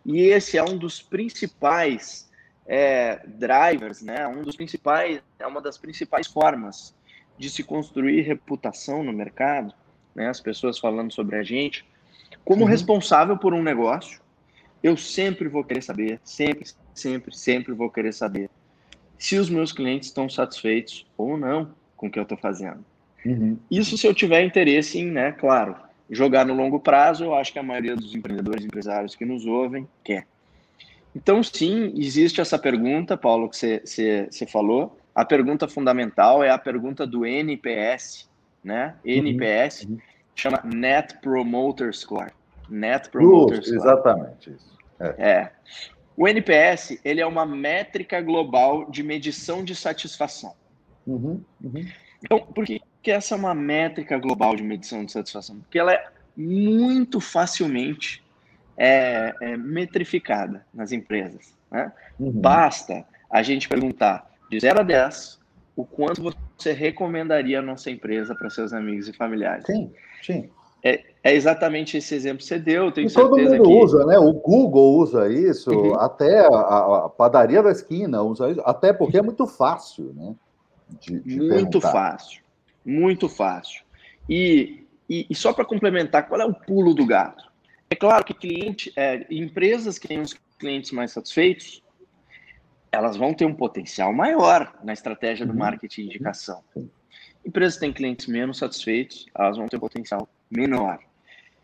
e 0.05 0.21
esse 0.21 0.57
é 0.57 0.63
um 0.63 0.77
dos 0.77 1.01
principais 1.01 2.29
é, 2.67 3.19
drivers, 3.25 4.01
né? 4.01 4.27
Um 4.27 4.43
dos 4.43 4.55
principais, 4.55 5.21
é 5.39 5.47
uma 5.47 5.61
das 5.61 5.77
principais 5.77 6.27
formas 6.27 6.95
de 7.37 7.49
se 7.49 7.63
construir 7.63 8.21
reputação 8.21 9.03
no 9.03 9.11
mercado, 9.11 9.73
né? 10.15 10.29
As 10.29 10.39
pessoas 10.39 10.79
falando 10.79 11.11
sobre 11.11 11.37
a 11.37 11.43
gente, 11.43 11.85
como 12.45 12.63
uhum. 12.63 12.67
responsável 12.67 13.37
por 13.37 13.53
um 13.53 13.61
negócio, 13.61 14.20
eu 14.83 14.97
sempre 14.97 15.47
vou 15.47 15.63
querer 15.63 15.81
saber, 15.81 16.19
sempre, 16.23 16.69
sempre, 16.93 17.35
sempre 17.35 17.73
vou 17.73 17.89
querer 17.89 18.13
saber 18.13 18.49
se 19.17 19.37
os 19.37 19.49
meus 19.49 19.71
clientes 19.71 20.09
estão 20.09 20.27
satisfeitos 20.27 21.05
ou 21.15 21.37
não 21.37 21.73
com 21.95 22.07
o 22.07 22.11
que 22.11 22.17
eu 22.17 22.23
estou 22.23 22.37
fazendo. 22.37 22.83
Uhum. 23.23 23.57
Isso 23.69 23.95
se 23.97 24.07
eu 24.07 24.13
tiver 24.13 24.43
interesse 24.43 24.97
em, 24.97 25.11
né, 25.11 25.31
claro, 25.31 25.75
jogar 26.09 26.45
no 26.45 26.55
longo 26.55 26.79
prazo, 26.79 27.23
eu 27.23 27.35
acho 27.35 27.53
que 27.53 27.59
a 27.59 27.63
maioria 27.63 27.95
dos 27.95 28.15
empreendedores 28.15 28.63
e 28.63 28.67
empresários 28.67 29.15
que 29.15 29.23
nos 29.23 29.45
ouvem 29.45 29.87
quer. 30.03 30.25
Então, 31.15 31.43
sim, 31.43 31.93
existe 31.95 32.41
essa 32.41 32.57
pergunta, 32.57 33.15
Paulo, 33.15 33.49
que 33.49 33.57
você 33.57 34.47
falou. 34.47 34.97
A 35.13 35.25
pergunta 35.25 35.67
fundamental 35.67 36.43
é 36.43 36.49
a 36.49 36.57
pergunta 36.57 37.05
do 37.05 37.25
NPS, 37.25 38.29
né? 38.63 38.95
NPS 39.03 39.83
uhum. 39.83 39.97
chama 40.33 40.61
Net 40.63 41.17
Promoter 41.21 41.93
Score. 41.93 42.31
Net 42.69 43.09
Promoter 43.09 43.61
Score. 43.61 43.77
Exatamente 43.77 44.51
isso. 44.51 44.70
É. 45.01 45.31
é. 45.31 45.51
O 46.15 46.27
NPS 46.27 46.99
ele 47.03 47.21
é 47.21 47.25
uma 47.25 47.45
métrica 47.45 48.21
global 48.21 48.89
de 48.89 49.01
medição 49.01 49.63
de 49.63 49.75
satisfação. 49.75 50.53
Uhum, 51.07 51.43
uhum. 51.63 51.85
Então, 52.23 52.39
por 52.39 52.65
que, 52.65 52.81
que 53.01 53.11
essa 53.11 53.33
é 53.33 53.37
uma 53.37 53.55
métrica 53.55 54.19
global 54.19 54.55
de 54.55 54.63
medição 54.63 55.03
de 55.03 55.11
satisfação? 55.11 55.59
Porque 55.61 55.79
ela 55.79 55.93
é 55.93 56.07
muito 56.37 57.19
facilmente 57.19 58.23
é, 58.77 59.33
é 59.41 59.57
metrificada 59.57 60.65
nas 60.73 60.91
empresas. 60.91 61.55
Né? 61.71 61.91
Uhum. 62.19 62.31
Basta 62.31 63.05
a 63.29 63.41
gente 63.41 63.67
perguntar 63.67 64.29
de 64.49 64.59
0 64.59 64.81
a 64.81 64.83
10 64.83 65.39
o 65.75 65.85
quanto 65.85 66.21
você 66.21 66.73
recomendaria 66.73 67.59
a 67.59 67.61
nossa 67.61 67.89
empresa 67.89 68.35
para 68.35 68.49
seus 68.49 68.73
amigos 68.73 69.07
e 69.07 69.13
familiares. 69.13 69.65
Sim, 69.65 69.91
sim. 70.21 70.49
É, 70.83 71.03
é, 71.23 71.35
exatamente 71.35 71.97
esse 71.97 72.15
exemplo 72.15 72.39
que 72.39 72.45
você 72.45 72.57
deu. 72.57 72.91
Tenho 72.91 73.07
e 73.07 73.13
todo 73.13 73.37
mundo 73.37 73.63
que... 73.63 73.69
usa, 73.69 74.05
né? 74.05 74.17
O 74.17 74.33
Google 74.33 74.97
usa 74.97 75.31
isso, 75.31 75.69
uhum. 75.71 75.95
até 75.95 76.39
a, 76.39 77.05
a, 77.05 77.09
padaria 77.09 77.61
da 77.61 77.71
esquina 77.71 78.23
usa 78.23 78.49
isso, 78.51 78.61
até 78.65 78.91
porque 78.91 79.17
é 79.17 79.21
muito 79.21 79.45
fácil, 79.45 80.13
né? 80.15 80.35
De, 80.99 81.19
de 81.19 81.37
muito 81.37 81.79
perguntar. 81.79 81.91
fácil. 81.91 82.41
Muito 82.83 83.29
fácil. 83.29 83.83
E, 84.27 84.87
e, 85.07 85.27
e 85.29 85.35
só 85.35 85.53
para 85.53 85.65
complementar, 85.65 86.27
qual 86.27 86.41
é 86.41 86.45
o 86.45 86.53
pulo 86.53 86.93
do 86.93 87.05
gato? 87.05 87.51
É 87.89 87.95
claro 87.95 88.25
que 88.25 88.33
cliente, 88.33 88.91
é, 88.95 89.25
empresas 89.29 89.99
que 89.99 90.07
têm 90.07 90.21
os 90.21 90.33
clientes 90.57 90.91
mais 90.91 91.11
satisfeitos, 91.11 91.83
elas 92.91 93.15
vão 93.15 93.33
ter 93.33 93.45
um 93.45 93.53
potencial 93.53 94.11
maior 94.11 94.73
na 94.83 94.93
estratégia 94.93 95.45
do 95.45 95.53
uhum. 95.53 95.59
marketing 95.59 96.01
de 96.01 96.07
indicação. 96.07 96.63
Empresas 97.45 97.75
que 97.75 97.81
têm 97.81 97.93
clientes 97.93 98.27
menos 98.27 98.57
satisfeitos, 98.57 99.27
elas 99.35 99.57
vão 99.57 99.67
ter 99.67 99.77
um 99.77 99.79
potencial 99.79 100.27
menor. 100.51 100.99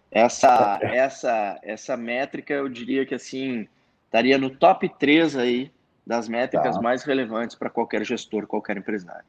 Essa, 0.10 0.79
essa, 0.82 1.60
essa 1.62 1.98
métrica, 1.98 2.53
eu 2.53 2.70
diria 2.70 3.06
que 3.06 3.13
assim, 3.13 3.67
estaria 4.06 4.38
no 4.38 4.50
top 4.50 4.89
3 4.98 5.36
aí 5.36 5.72
das 6.06 6.29
métricas 6.29 6.75
tá. 6.75 6.82
mais 6.82 7.03
relevantes 7.03 7.56
para 7.56 7.70
qualquer 7.70 8.06
gestor, 8.06 8.48
qualquer 8.48 8.77
empresário. 8.77 9.25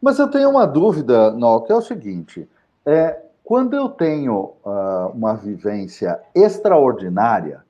Mas 0.00 0.18
eu 0.18 0.28
tenho 0.28 0.50
uma 0.50 0.66
dúvida, 0.66 1.30
Nó, 1.32 1.60
que 1.60 1.72
é 1.72 1.74
o 1.74 1.80
seguinte: 1.80 2.46
é, 2.84 3.18
quando 3.42 3.74
eu 3.74 3.88
tenho 3.88 4.54
uh, 4.64 5.08
uma 5.14 5.34
vivência 5.34 6.20
extraordinária, 6.34 7.64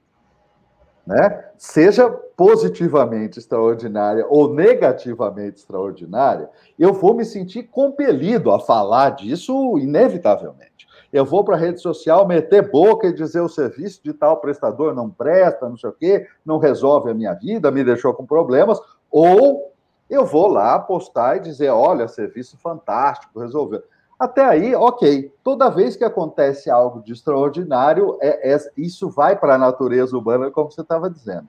né, 1.06 1.44
seja 1.56 2.10
positivamente 2.36 3.38
extraordinária 3.38 4.26
ou 4.28 4.52
negativamente 4.52 5.58
extraordinária, 5.58 6.50
eu 6.78 6.92
vou 6.92 7.14
me 7.14 7.24
sentir 7.24 7.64
compelido 7.64 8.50
a 8.50 8.58
falar 8.58 9.10
disso 9.10 9.78
inevitavelmente. 9.78 10.86
Eu 11.12 11.24
vou 11.24 11.44
para 11.44 11.54
a 11.54 11.58
rede 11.58 11.80
social 11.80 12.26
meter 12.26 12.70
boca 12.70 13.06
e 13.06 13.12
dizer 13.12 13.40
o 13.40 13.48
serviço 13.48 14.02
de 14.02 14.12
tal 14.12 14.38
prestador 14.38 14.94
não 14.94 15.08
presta, 15.08 15.68
não 15.68 15.76
sei 15.76 15.90
o 15.90 15.92
quê, 15.92 16.26
não 16.44 16.58
resolve 16.58 17.10
a 17.10 17.14
minha 17.14 17.32
vida, 17.32 17.70
me 17.70 17.84
deixou 17.84 18.12
com 18.12 18.26
problemas, 18.26 18.78
ou 19.10 19.72
eu 20.10 20.26
vou 20.26 20.48
lá 20.48 20.78
postar 20.78 21.36
e 21.36 21.40
dizer: 21.40 21.70
olha, 21.70 22.08
serviço 22.08 22.58
fantástico, 22.58 23.40
resolveu. 23.40 23.82
Até 24.18 24.44
aí, 24.44 24.74
ok. 24.74 25.32
Toda 25.44 25.70
vez 25.70 25.94
que 25.94 26.04
acontece 26.04 26.70
algo 26.70 27.02
de 27.02 27.12
extraordinário, 27.12 28.16
é, 28.20 28.54
é 28.54 28.58
isso 28.76 29.10
vai 29.10 29.38
para 29.38 29.54
a 29.54 29.58
natureza 29.58 30.16
humana, 30.16 30.50
como 30.50 30.70
você 30.70 30.80
estava 30.80 31.10
dizendo. 31.10 31.48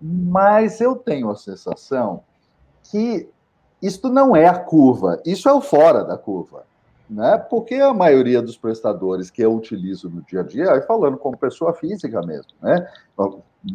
Mas 0.00 0.80
eu 0.80 0.96
tenho 0.96 1.30
a 1.30 1.36
sensação 1.36 2.24
que 2.82 3.28
isto 3.80 4.08
não 4.08 4.34
é 4.34 4.48
a 4.48 4.58
curva, 4.58 5.20
isso 5.24 5.48
é 5.48 5.52
o 5.52 5.60
fora 5.60 6.04
da 6.04 6.18
curva. 6.18 6.64
Né? 7.08 7.36
Porque 7.50 7.74
a 7.74 7.92
maioria 7.92 8.40
dos 8.40 8.56
prestadores 8.56 9.30
que 9.30 9.42
eu 9.42 9.54
utilizo 9.54 10.08
no 10.08 10.22
dia 10.22 10.40
a 10.40 10.42
dia, 10.42 10.82
falando 10.82 11.18
como 11.18 11.36
pessoa 11.36 11.74
física 11.74 12.22
mesmo, 12.22 12.52
né? 12.60 12.88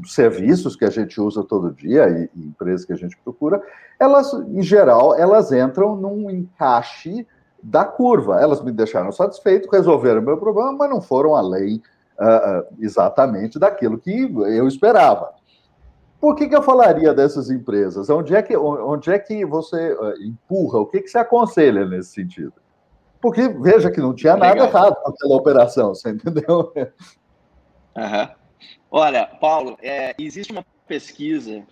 serviços 0.06 0.76
que 0.76 0.84
a 0.84 0.90
gente 0.90 1.22
usa 1.22 1.44
todo 1.44 1.72
dia 1.72 2.10
e, 2.10 2.30
e, 2.36 2.48
empresas 2.48 2.84
que 2.84 2.94
a 2.94 2.98
gente 2.98 3.16
procura, 3.24 3.62
elas, 4.00 4.34
em 4.34 4.64
geral, 4.64 5.16
elas 5.16 5.52
entram 5.52 5.96
num 5.96 6.30
encaixe 6.30 7.28
da 7.62 7.86
curva. 7.86 8.40
Elas 8.42 8.62
me 8.62 8.72
deixaram 8.72 9.12
satisfeito, 9.12 9.70
resolveram 9.70 10.22
o 10.22 10.26
meu 10.26 10.38
problema, 10.38 10.74
mas 10.74 10.90
não 10.90 11.02
foram 11.02 11.36
além 11.36 11.82
uh, 12.20 12.76
exatamente 12.80 13.60
daquilo 13.60 13.98
que 13.98 14.12
eu 14.12 14.68
esperava. 14.68 15.34
Por 16.20 16.36
que, 16.36 16.48
que 16.48 16.56
eu 16.56 16.64
falaria 16.64 17.14
dessas 17.14 17.50
empresas? 17.50 18.10
Onde 18.10 18.36
é 18.36 18.42
que, 18.42 18.58
onde 18.58 19.12
é 19.12 19.20
que 19.20 19.46
você 19.46 19.94
uh, 19.94 20.24
empurra? 20.24 20.80
O 20.80 20.86
que, 20.86 21.02
que 21.02 21.10
você 21.10 21.20
aconselha 21.20 21.86
nesse 21.86 22.14
sentido? 22.14 22.54
Porque 23.22 23.48
veja 23.48 23.92
que 23.92 24.00
não 24.00 24.14
tinha 24.14 24.36
nada 24.36 24.64
errado 24.64 24.96
com 24.96 25.10
aquela 25.10 25.36
operação, 25.36 25.94
você 25.94 26.10
entendeu? 26.10 26.72
Uhum. 27.96 28.30
Olha, 28.90 29.26
Paulo, 29.26 29.78
é, 29.82 30.16
existe 30.18 30.52
uma 30.52 30.66
pesquisa 30.88 31.64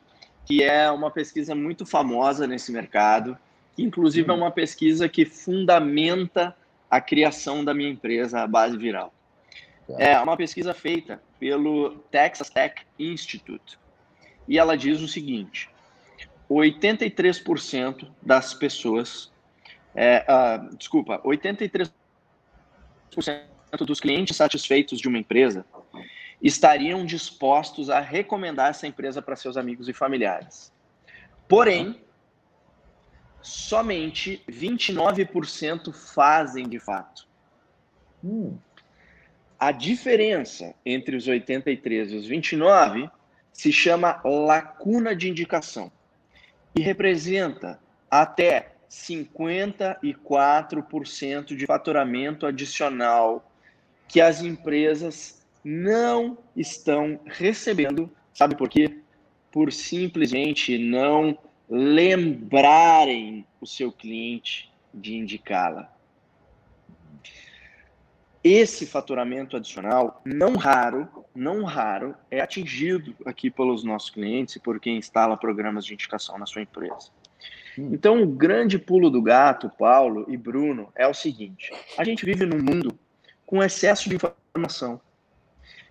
que 0.46 0.64
é 0.64 0.92
uma 0.92 1.10
pesquisa 1.10 1.56
muito 1.56 1.86
famosa 1.86 2.46
nesse 2.46 2.72
mercado, 2.72 3.38
que 3.76 3.84
inclusive 3.84 4.30
hum. 4.32 4.34
é 4.34 4.38
uma 4.38 4.52
pesquisa 4.52 5.10
que 5.10 5.26
fundamenta 5.26 6.56
a 6.90 7.02
criação 7.02 7.64
da 7.64 7.74
minha 7.74 7.90
empresa, 7.90 8.42
a 8.42 8.48
Base 8.48 8.78
Viral. 8.78 9.14
Tá. 9.88 9.96
É 10.00 10.20
uma 10.20 10.38
pesquisa 10.38 10.74
feita 10.74 11.22
pelo 11.40 11.98
Texas 12.12 12.50
Tech 12.50 12.82
Institute. 12.98 13.78
E 14.48 14.58
ela 14.58 14.78
diz 14.78 15.02
o 15.02 15.08
seguinte: 15.08 15.70
83% 16.50 18.08
das 18.22 18.54
pessoas, 18.54 19.32
é, 19.94 20.26
uh, 20.28 20.76
desculpa, 20.76 21.20
83% 21.24 21.92
dos 23.86 24.00
clientes 24.00 24.36
satisfeitos 24.38 25.00
de 25.00 25.08
uma 25.08 25.18
empresa 25.18 25.66
estariam 26.42 27.06
dispostos 27.06 27.90
a 27.90 28.00
recomendar 28.00 28.70
essa 28.70 28.86
empresa 28.86 29.22
para 29.22 29.36
seus 29.36 29.58
amigos 29.58 29.90
e 29.90 29.94
familiares. 29.94 30.72
Porém, 31.48 32.00
somente 33.46 34.42
29% 34.50 35.94
fazem 35.94 36.68
de 36.68 36.80
fato. 36.80 37.28
Hum. 38.24 38.58
A 39.60 39.72
diferença 39.72 40.74
entre 40.84 41.16
os 41.16 41.28
83 41.28 42.12
e 42.12 42.16
os 42.16 42.26
29 42.26 43.08
se 43.54 43.72
chama 43.72 44.20
lacuna 44.26 45.16
de 45.16 45.30
indicação 45.30 45.92
e 46.76 46.82
representa 46.82 47.80
até 48.10 48.72
54% 48.90 51.56
de 51.56 51.68
faturamento 51.68 52.48
adicional 52.48 53.48
que 54.08 54.20
as 54.20 54.42
empresas 54.42 55.46
não 55.64 56.36
estão 56.56 57.20
recebendo. 57.26 58.10
Sabe 58.34 58.56
por 58.56 58.70
quê? 58.70 58.98
Por 59.52 59.72
simplesmente 59.72 60.76
não 60.78 61.38
lembrarem 61.70 63.46
o 63.60 63.66
seu 63.66 63.92
cliente 63.92 64.72
de 64.94 65.16
indicá-la. 65.16 65.92
Esse 68.44 68.86
faturamento 68.86 69.58
adicional, 69.58 70.22
não 70.24 70.56
raro, 70.56 71.10
não 71.34 71.64
raro, 71.64 72.16
é 72.30 72.40
atingido 72.40 73.16
aqui 73.26 73.50
pelos 73.50 73.84
nossos 73.84 74.12
clientes 74.12 74.56
e 74.56 74.60
por 74.60 74.80
quem 74.80 74.98
instala 74.98 75.36
programas 75.36 75.84
de 75.84 75.94
indicação 75.94 76.38
na 76.38 76.46
sua 76.46 76.62
empresa. 76.62 77.10
Hum. 77.78 77.90
Então, 77.92 78.22
o 78.22 78.28
grande 78.28 78.78
pulo 78.78 79.10
do 79.10 79.20
gato, 79.20 79.68
Paulo 79.68 80.26
e 80.30 80.38
Bruno, 80.38 80.90
é 80.96 81.08
o 81.08 81.14
seguinte: 81.14 81.72
a 81.98 82.04
gente 82.04 82.24
vive 82.24 82.46
num 82.46 82.62
mundo 82.62 82.98
com 83.48 83.64
excesso 83.64 84.08
de 84.10 84.16
informação, 84.16 85.02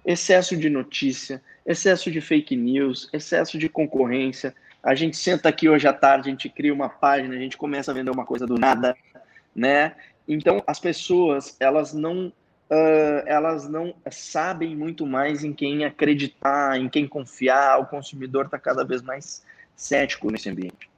excesso 0.07 0.57
de 0.57 0.71
notícia, 0.71 1.43
excesso 1.67 2.09
de 2.11 2.21
fake 2.21 2.55
news, 2.55 3.09
excesso 3.13 3.59
de 3.59 3.69
concorrência. 3.69 4.55
A 4.85 4.95
gente 4.95 5.17
senta 5.17 5.49
aqui 5.49 5.69
hoje 5.69 5.89
à 5.89 5.93
tarde, 5.93 6.29
a 6.29 6.31
gente 6.31 6.49
cria 6.51 6.73
uma 6.73 6.91
página, 6.91 7.35
a 7.35 7.39
gente 7.39 7.57
começa 7.57 7.91
a 7.91 7.95
vender 7.95 8.11
uma 8.11 8.27
coisa 8.27 8.47
do 8.47 8.59
nada, 8.59 8.95
né? 9.57 9.95
Então, 10.29 10.63
as 10.67 10.79
pessoas, 10.79 11.57
elas 11.59 11.95
não 11.95 12.29
uh, 12.71 13.25
elas 13.27 13.69
não 13.69 13.95
sabem 14.11 14.77
muito 14.77 15.07
mais 15.07 15.43
em 15.43 15.53
quem 15.53 15.85
acreditar, 15.85 16.79
em 16.79 16.89
quem 16.89 17.07
confiar. 17.07 17.81
O 17.81 17.87
consumidor 17.87 18.45
está 18.45 18.59
cada 18.59 18.85
vez 18.85 19.01
mais 19.01 19.43
cético 19.75 20.31
nesse 20.31 20.51
ambiente, 20.51 20.91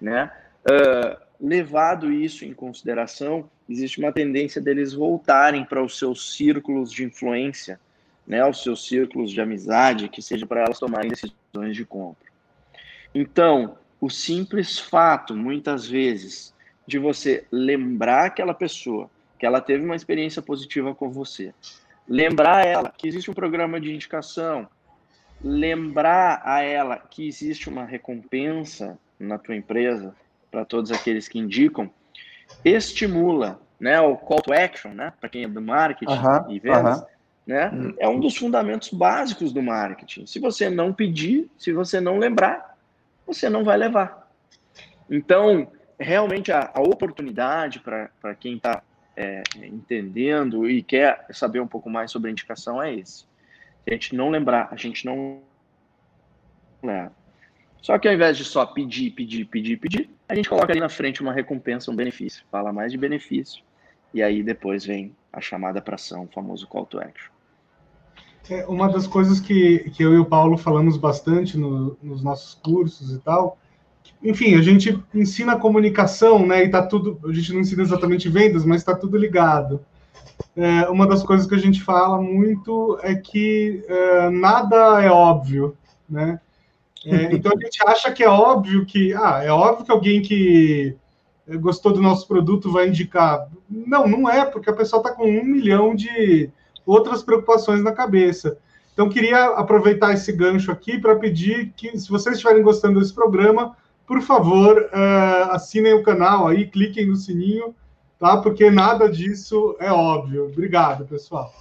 né? 0.00 0.32
Uh, 0.64 1.20
levado 1.40 2.10
isso 2.10 2.44
em 2.44 2.52
consideração, 2.52 3.48
existe 3.68 3.98
uma 3.98 4.12
tendência 4.12 4.60
deles 4.60 4.92
voltarem 4.92 5.64
para 5.64 5.82
os 5.82 5.98
seus 5.98 6.34
círculos 6.34 6.90
de 6.90 7.04
influência, 7.04 7.78
né, 8.26 8.44
os 8.44 8.62
seus 8.62 8.86
círculos 8.86 9.30
de 9.30 9.40
amizade, 9.40 10.08
que 10.08 10.20
seja 10.20 10.46
para 10.46 10.62
elas 10.62 10.78
tomarem 10.78 11.10
decisões 11.10 11.76
de 11.76 11.84
compra. 11.84 12.27
Então, 13.14 13.76
o 14.00 14.08
simples 14.08 14.78
fato, 14.78 15.34
muitas 15.34 15.86
vezes, 15.86 16.54
de 16.86 16.98
você 16.98 17.46
lembrar 17.50 18.26
aquela 18.26 18.54
pessoa 18.54 19.10
que 19.38 19.46
ela 19.46 19.60
teve 19.60 19.84
uma 19.84 19.96
experiência 19.96 20.42
positiva 20.42 20.94
com 20.94 21.10
você. 21.10 21.54
Lembrar 22.08 22.66
ela 22.66 22.92
que 22.96 23.06
existe 23.06 23.30
um 23.30 23.34
programa 23.34 23.80
de 23.80 23.92
indicação, 23.92 24.66
lembrar 25.42 26.42
a 26.44 26.62
ela 26.62 26.96
que 26.96 27.26
existe 27.26 27.68
uma 27.68 27.84
recompensa 27.84 28.98
na 29.18 29.38
tua 29.38 29.54
empresa 29.54 30.14
para 30.50 30.64
todos 30.64 30.90
aqueles 30.90 31.28
que 31.28 31.38
indicam, 31.38 31.90
estimula, 32.64 33.60
né, 33.78 34.00
o 34.00 34.16
call 34.16 34.40
to 34.40 34.52
action, 34.52 34.92
né, 34.92 35.12
para 35.20 35.28
quem 35.28 35.44
é 35.44 35.48
do 35.48 35.60
marketing 35.60 36.12
e 36.48 36.58
vendas, 36.58 37.04
né, 37.46 37.70
hum. 37.70 37.94
é 37.98 38.08
um 38.08 38.18
dos 38.18 38.36
fundamentos 38.36 38.90
básicos 38.90 39.52
do 39.52 39.62
marketing. 39.62 40.26
Se 40.26 40.38
você 40.38 40.68
não 40.68 40.92
pedir, 40.92 41.50
se 41.58 41.72
você 41.72 42.00
não 42.00 42.18
lembrar, 42.18 42.77
você 43.28 43.48
não 43.48 43.62
vai 43.62 43.76
levar. 43.76 44.30
Então, 45.08 45.70
realmente 45.98 46.50
a, 46.50 46.70
a 46.74 46.80
oportunidade 46.80 47.80
para 47.80 48.34
quem 48.34 48.56
está 48.56 48.82
é, 49.16 49.42
entendendo 49.56 50.68
e 50.68 50.82
quer 50.82 51.26
saber 51.30 51.60
um 51.60 51.66
pouco 51.66 51.90
mais 51.90 52.10
sobre 52.10 52.28
a 52.28 52.32
indicação 52.32 52.82
é 52.82 52.94
esse. 52.94 53.24
a 53.86 53.92
gente 53.92 54.14
não 54.14 54.30
lembrar, 54.30 54.68
a 54.70 54.76
gente 54.76 55.04
não 55.04 55.40
leva. 56.82 57.12
Só 57.80 57.98
que 57.98 58.08
ao 58.08 58.14
invés 58.14 58.36
de 58.36 58.44
só 58.44 58.66
pedir, 58.66 59.10
pedir, 59.12 59.44
pedir, 59.44 59.76
pedir, 59.76 60.10
a 60.28 60.34
gente 60.34 60.48
coloca 60.48 60.72
ali 60.72 60.80
na 60.80 60.88
frente 60.88 61.22
uma 61.22 61.32
recompensa, 61.32 61.90
um 61.90 61.96
benefício. 61.96 62.44
Fala 62.50 62.72
mais 62.72 62.92
de 62.92 62.98
benefício. 62.98 63.62
E 64.12 64.22
aí 64.22 64.42
depois 64.42 64.84
vem 64.84 65.14
a 65.32 65.40
chamada 65.40 65.80
para 65.80 65.94
ação, 65.94 66.24
o 66.24 66.28
famoso 66.28 66.66
call 66.66 66.86
to 66.86 66.98
action. 66.98 67.37
É 68.50 68.66
uma 68.66 68.88
das 68.88 69.06
coisas 69.06 69.40
que, 69.40 69.90
que 69.90 70.02
eu 70.02 70.14
e 70.14 70.18
o 70.18 70.24
Paulo 70.24 70.56
falamos 70.56 70.96
bastante 70.96 71.58
no, 71.58 71.96
nos 72.02 72.22
nossos 72.22 72.54
cursos 72.54 73.12
e 73.12 73.18
tal, 73.18 73.58
enfim, 74.22 74.56
a 74.56 74.62
gente 74.62 74.98
ensina 75.14 75.58
comunicação, 75.58 76.44
né? 76.46 76.64
E 76.64 76.70
tá 76.70 76.82
tudo. 76.82 77.18
A 77.28 77.32
gente 77.32 77.52
não 77.52 77.60
ensina 77.60 77.82
exatamente 77.82 78.28
vendas, 78.28 78.64
mas 78.64 78.80
está 78.80 78.94
tudo 78.94 79.16
ligado. 79.16 79.80
É, 80.56 80.88
uma 80.88 81.06
das 81.06 81.22
coisas 81.22 81.46
que 81.46 81.54
a 81.54 81.58
gente 81.58 81.82
fala 81.82 82.20
muito 82.20 82.98
é 83.02 83.14
que 83.14 83.84
é, 83.88 84.30
nada 84.30 85.02
é 85.02 85.10
óbvio, 85.10 85.76
né? 86.08 86.40
É, 87.04 87.32
então 87.32 87.52
a 87.56 87.60
gente 87.60 87.78
acha 87.86 88.10
que 88.10 88.24
é 88.24 88.28
óbvio 88.28 88.84
que, 88.84 89.14
ah, 89.14 89.40
é 89.42 89.50
óbvio 89.50 89.84
que 89.84 89.92
alguém 89.92 90.20
que 90.20 90.96
gostou 91.60 91.92
do 91.92 92.02
nosso 92.02 92.26
produto 92.26 92.72
vai 92.72 92.88
indicar. 92.88 93.48
Não, 93.70 94.06
não 94.06 94.28
é, 94.28 94.44
porque 94.44 94.68
a 94.68 94.74
pessoa 94.74 95.00
está 95.00 95.12
com 95.12 95.24
um 95.24 95.44
milhão 95.44 95.94
de 95.94 96.50
outras 96.88 97.22
preocupações 97.22 97.82
na 97.82 97.92
cabeça. 97.92 98.58
Então, 98.92 99.08
queria 99.08 99.46
aproveitar 99.50 100.12
esse 100.12 100.32
gancho 100.32 100.72
aqui 100.72 100.98
para 100.98 101.14
pedir 101.16 101.72
que, 101.76 101.96
se 101.98 102.08
vocês 102.08 102.36
estiverem 102.36 102.62
gostando 102.62 102.98
desse 102.98 103.14
programa, 103.14 103.76
por 104.06 104.20
favor, 104.22 104.90
uh, 104.92 105.52
assinem 105.52 105.94
o 105.94 106.02
canal 106.02 106.48
aí, 106.48 106.66
cliquem 106.66 107.06
no 107.06 107.14
sininho, 107.14 107.74
tá? 108.18 108.38
Porque 108.38 108.70
nada 108.70 109.08
disso 109.08 109.76
é 109.78 109.92
óbvio. 109.92 110.46
Obrigado, 110.46 111.06
pessoal. 111.06 111.52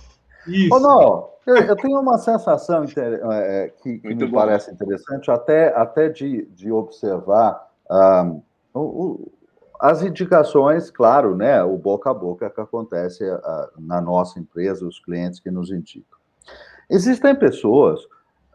Isso. 0.47 0.73
Oh, 0.73 0.79
não, 0.79 1.29
eu, 1.45 1.57
eu, 1.57 1.75
tenho 1.75 1.99
uma 1.99 2.17
sensação 2.17 2.85
é, 3.33 3.71
que, 3.83 3.99
que 3.99 4.15
me 4.15 4.25
bom. 4.25 4.37
parece 4.37 4.71
interessante, 4.71 5.29
até, 5.29 5.67
até 5.75 6.09
de, 6.09 6.45
de 6.47 6.71
observar 6.71 7.69
um, 7.91 8.41
o, 8.73 8.79
o, 8.79 9.31
as 9.79 10.01
indicações, 10.01 10.89
claro, 10.89 11.35
né? 11.35 11.63
O 11.63 11.77
boca 11.77 12.09
a 12.09 12.13
boca 12.13 12.49
que 12.49 12.61
acontece 12.61 13.23
uh, 13.23 13.39
na 13.77 14.01
nossa 14.01 14.39
empresa, 14.39 14.87
os 14.87 14.99
clientes 14.99 15.39
que 15.39 15.51
nos 15.51 15.71
indicam. 15.71 16.17
Existem 16.89 17.35
pessoas, 17.35 18.01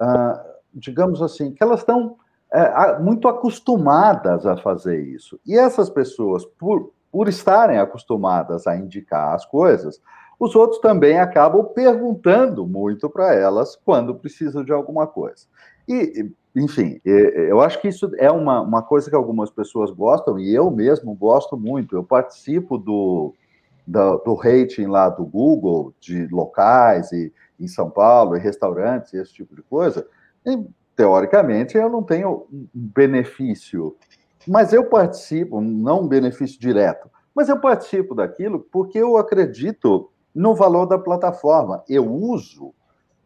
uh, 0.00 0.40
digamos 0.74 1.22
assim, 1.22 1.52
que 1.52 1.62
elas 1.62 1.80
estão 1.80 2.16
é, 2.52 2.98
muito 2.98 3.28
acostumadas 3.28 4.46
a 4.46 4.56
fazer 4.58 5.02
isso. 5.02 5.40
E 5.46 5.56
essas 5.56 5.88
pessoas, 5.88 6.44
por, 6.44 6.92
por 7.10 7.26
estarem 7.26 7.78
acostumadas 7.78 8.66
a 8.66 8.76
indicar 8.76 9.34
as 9.34 9.46
coisas, 9.46 10.00
os 10.38 10.54
outros 10.54 10.80
também 10.80 11.18
acabam 11.18 11.64
perguntando 11.64 12.66
muito 12.66 13.08
para 13.08 13.34
elas 13.34 13.74
quando 13.76 14.14
precisam 14.14 14.62
de 14.62 14.72
alguma 14.72 15.06
coisa. 15.06 15.46
E, 15.88 16.30
enfim, 16.54 17.00
eu 17.04 17.60
acho 17.60 17.80
que 17.80 17.88
isso 17.88 18.10
é 18.18 18.30
uma, 18.30 18.60
uma 18.60 18.82
coisa 18.82 19.08
que 19.08 19.16
algumas 19.16 19.50
pessoas 19.50 19.90
gostam, 19.90 20.38
e 20.38 20.54
eu 20.54 20.70
mesmo 20.70 21.14
gosto 21.14 21.56
muito. 21.56 21.96
Eu 21.96 22.04
participo 22.04 22.76
do, 22.76 23.32
do, 23.86 24.18
do 24.18 24.34
rating 24.34 24.86
lá 24.86 25.08
do 25.08 25.24
Google, 25.24 25.94
de 25.98 26.26
locais 26.26 27.10
e, 27.10 27.32
em 27.58 27.66
São 27.66 27.88
Paulo, 27.88 28.36
e 28.36 28.40
restaurantes, 28.40 29.14
esse 29.14 29.32
tipo 29.32 29.56
de 29.56 29.62
coisa. 29.62 30.06
E 30.44 30.62
teoricamente, 30.94 31.76
eu 31.76 31.88
não 31.88 32.02
tenho 32.02 32.46
um 32.52 32.68
benefício, 32.74 33.96
mas 34.46 34.74
eu 34.74 34.84
participo, 34.84 35.60
não 35.60 36.02
um 36.02 36.08
benefício 36.08 36.60
direto, 36.60 37.08
mas 37.34 37.48
eu 37.48 37.58
participo 37.60 38.14
daquilo 38.14 38.60
porque 38.70 38.98
eu 38.98 39.16
acredito 39.16 40.10
no 40.34 40.54
valor 40.54 40.84
da 40.84 40.98
plataforma. 40.98 41.82
Eu 41.88 42.12
uso 42.12 42.74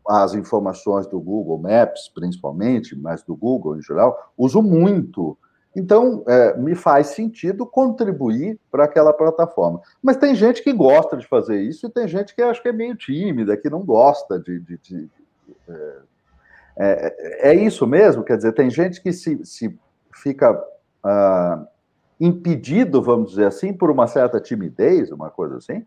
as 0.09 0.35
informações 0.35 1.07
do 1.07 1.21
Google 1.21 1.59
Maps, 1.59 2.11
principalmente, 2.15 2.97
mas 2.97 3.23
do 3.23 3.35
Google 3.37 3.77
em 3.77 3.83
geral, 3.83 4.33
uso 4.37 4.63
muito. 4.63 5.37
Então, 5.75 6.25
é, 6.27 6.57
me 6.57 6.75
faz 6.75 7.09
sentido 7.09 7.67
contribuir 7.67 8.59
para 8.71 8.85
aquela 8.85 9.13
plataforma. 9.13 9.81
Mas 10.03 10.17
tem 10.17 10.35
gente 10.35 10.63
que 10.63 10.73
gosta 10.73 11.17
de 11.17 11.27
fazer 11.27 11.61
isso 11.61 11.87
e 11.87 11.91
tem 11.91 12.09
gente 12.09 12.35
que 12.35 12.41
acho 12.41 12.63
que 12.63 12.69
é 12.69 12.73
meio 12.73 12.97
tímida, 12.97 13.57
que 13.57 13.69
não 13.69 13.85
gosta 13.85 14.39
de, 14.41 14.59
de, 14.61 14.79
de 14.79 15.11
é, 15.69 15.97
é, 16.79 17.51
é, 17.51 17.55
isso 17.55 17.87
mesmo? 17.87 18.23
Quer 18.23 18.37
dizer, 18.37 18.53
tem 18.53 18.71
gente 18.71 19.03
que 19.03 19.13
se, 19.13 19.45
se 19.45 19.79
fica 20.15 20.53
uh, 20.53 21.67
impedido, 22.21 23.03
vamos 23.03 23.31
dizer 23.31 23.47
assim, 23.47 23.73
por 23.73 23.91
uma 23.91 24.07
certa 24.07 24.41
timidez, 24.41 25.11
uma 25.11 25.31
coisa 25.31 25.57
assim? 25.59 25.85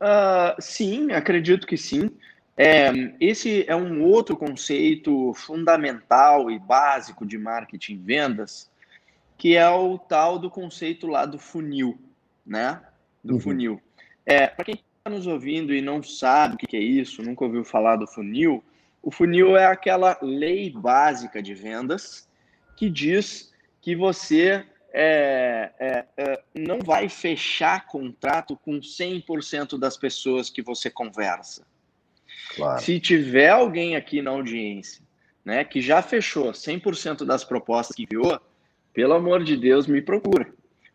Uh, 0.00 0.54
sim, 0.60 1.12
acredito 1.12 1.66
que 1.66 1.76
sim. 1.76 2.10
É, 2.62 2.92
esse 3.18 3.64
é 3.66 3.74
um 3.74 4.04
outro 4.04 4.36
conceito 4.36 5.32
fundamental 5.32 6.50
e 6.50 6.58
básico 6.58 7.24
de 7.24 7.38
marketing 7.38 8.02
vendas, 8.02 8.70
que 9.38 9.56
é 9.56 9.66
o 9.70 9.96
tal 9.96 10.38
do 10.38 10.50
conceito 10.50 11.06
lá 11.06 11.24
do 11.24 11.38
funil, 11.38 11.98
né? 12.44 12.82
Do 13.24 13.34
uhum. 13.34 13.40
funil. 13.40 13.82
É, 14.26 14.46
Para 14.46 14.66
quem 14.66 14.74
está 14.74 15.08
nos 15.08 15.26
ouvindo 15.26 15.74
e 15.74 15.80
não 15.80 16.02
sabe 16.02 16.56
o 16.56 16.58
que 16.58 16.76
é 16.76 16.80
isso, 16.80 17.22
nunca 17.22 17.46
ouviu 17.46 17.64
falar 17.64 17.96
do 17.96 18.06
funil, 18.06 18.62
o 19.02 19.10
funil 19.10 19.56
é 19.56 19.64
aquela 19.64 20.18
lei 20.20 20.70
básica 20.70 21.42
de 21.42 21.54
vendas 21.54 22.28
que 22.76 22.90
diz 22.90 23.50
que 23.80 23.96
você 23.96 24.66
é, 24.92 25.72
é, 25.78 26.04
é, 26.14 26.42
não 26.54 26.80
vai 26.80 27.08
fechar 27.08 27.86
contrato 27.86 28.54
com 28.54 28.80
100% 28.80 29.78
das 29.78 29.96
pessoas 29.96 30.50
que 30.50 30.60
você 30.60 30.90
conversa. 30.90 31.69
Claro. 32.56 32.82
Se 32.82 32.98
tiver 32.98 33.50
alguém 33.50 33.96
aqui 33.96 34.20
na 34.20 34.30
audiência 34.30 35.02
né, 35.44 35.64
que 35.64 35.80
já 35.80 36.02
fechou 36.02 36.52
100% 36.52 37.24
das 37.24 37.44
propostas 37.44 37.96
que 37.96 38.04
enviou, 38.04 38.38
pelo 38.92 39.14
amor 39.14 39.42
de 39.42 39.56
Deus, 39.56 39.86
me 39.86 40.02
procura. 40.02 40.46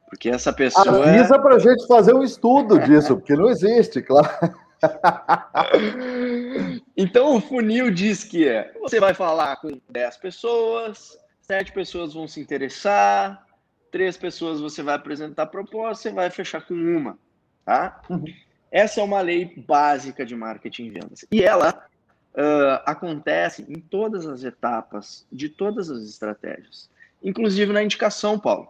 Porque 0.10 0.30
essa 0.30 0.54
pessoa. 0.54 1.06
É 1.06 1.20
Avisa 1.20 1.36
é... 1.36 1.40
para 1.40 1.56
a 1.56 1.60
gente 1.60 1.88
fazer 1.88 2.14
um 2.14 2.24
estudo 2.24 2.80
disso, 2.80 3.16
porque 3.18 3.36
não 3.36 3.50
existe, 3.50 4.02
claro. 4.02 4.30
então 6.96 7.36
o 7.36 7.42
funil 7.42 7.90
diz 7.90 8.24
que 8.24 8.46
você 8.80 9.00
vai 9.00 9.14
falar 9.14 9.56
com 9.58 9.82
10 9.90 10.18
pessoas, 10.18 11.18
7 11.42 11.72
pessoas 11.72 12.14
vão 12.14 12.28
se 12.28 12.40
interessar, 12.40 13.44
três 13.92 14.16
pessoas 14.16 14.60
você 14.60 14.84
vai 14.84 14.96
apresentar 14.96 15.44
a 15.44 15.48
proposta, 15.48 16.04
você 16.04 16.12
vai 16.12 16.30
fechar 16.30 16.62
com 16.62 16.74
uma, 16.74 17.18
tá? 17.66 18.02
Uhum. 18.10 18.26
Essa 18.72 19.02
é 19.02 19.04
uma 19.04 19.22
lei 19.22 19.54
básica 19.68 20.26
de 20.26 20.36
marketing 20.36 20.86
e 20.86 20.90
vendas. 20.90 21.26
E 21.32 21.44
ela 21.44 21.86
uh, 22.34 22.82
acontece 22.86 23.66
em 23.70 23.80
todas 23.80 24.26
as 24.26 24.44
etapas 24.44 25.26
de 25.32 25.50
todas 25.50 25.90
as 25.90 26.04
estratégias, 26.04 26.90
inclusive 27.24 27.72
na 27.72 27.84
indicação, 27.84 28.38
Paulo. 28.40 28.70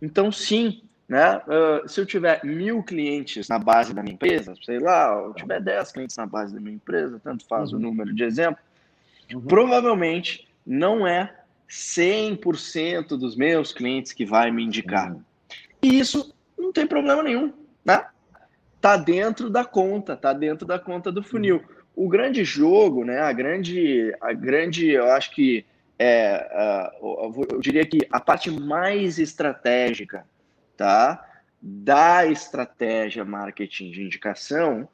Então, 0.00 0.32
sim, 0.32 0.82
né? 1.08 1.38
Uh, 1.38 1.88
se 1.88 2.00
eu 2.00 2.06
tiver 2.06 2.44
mil 2.44 2.82
clientes 2.82 3.48
na 3.48 3.58
base 3.58 3.94
da 3.94 4.02
minha 4.02 4.14
empresa, 4.14 4.54
sei 4.64 4.78
lá, 4.78 5.12
eu 5.14 5.34
tiver 5.34 5.60
dez 5.60 5.90
clientes 5.90 6.16
na 6.16 6.26
base 6.26 6.54
da 6.54 6.60
minha 6.60 6.76
empresa, 6.76 7.20
tanto 7.22 7.46
faz 7.46 7.72
uhum. 7.72 7.78
o 7.78 7.82
número 7.82 8.14
de 8.14 8.22
exemplo, 8.22 8.62
uhum. 9.32 9.40
provavelmente 9.40 10.46
não 10.66 11.06
é 11.06 11.34
100% 11.68 13.08
dos 13.16 13.36
meus 13.36 13.72
clientes 13.72 14.12
que 14.12 14.24
vai 14.24 14.50
me 14.50 14.62
indicar. 14.62 15.12
Uhum. 15.12 15.22
E 15.82 15.98
isso 15.98 16.34
não 16.58 16.72
tem 16.72 16.86
problema 16.86 17.22
nenhum, 17.22 17.52
né? 17.84 18.06
Tá 18.80 18.96
dentro 18.96 19.50
da 19.50 19.64
conta, 19.64 20.16
tá 20.16 20.32
dentro 20.32 20.66
da 20.66 20.78
conta 20.78 21.10
do 21.10 21.22
funil. 21.22 21.62
O 21.94 22.08
grande 22.08 22.44
jogo, 22.44 23.04
né? 23.04 23.20
A 23.20 23.32
grande, 23.32 24.14
a 24.20 24.32
grande, 24.32 24.90
eu 24.90 25.10
acho 25.10 25.32
que 25.32 25.66
é, 25.98 26.90
uh, 27.02 27.46
eu 27.50 27.60
diria 27.60 27.84
que 27.84 28.06
a 28.10 28.20
parte 28.20 28.50
mais 28.50 29.18
estratégica, 29.18 30.24
tá? 30.76 31.24
Da 31.60 32.24
estratégia 32.26 33.24
marketing 33.24 33.90
de 33.90 34.04
indicação 34.04 34.88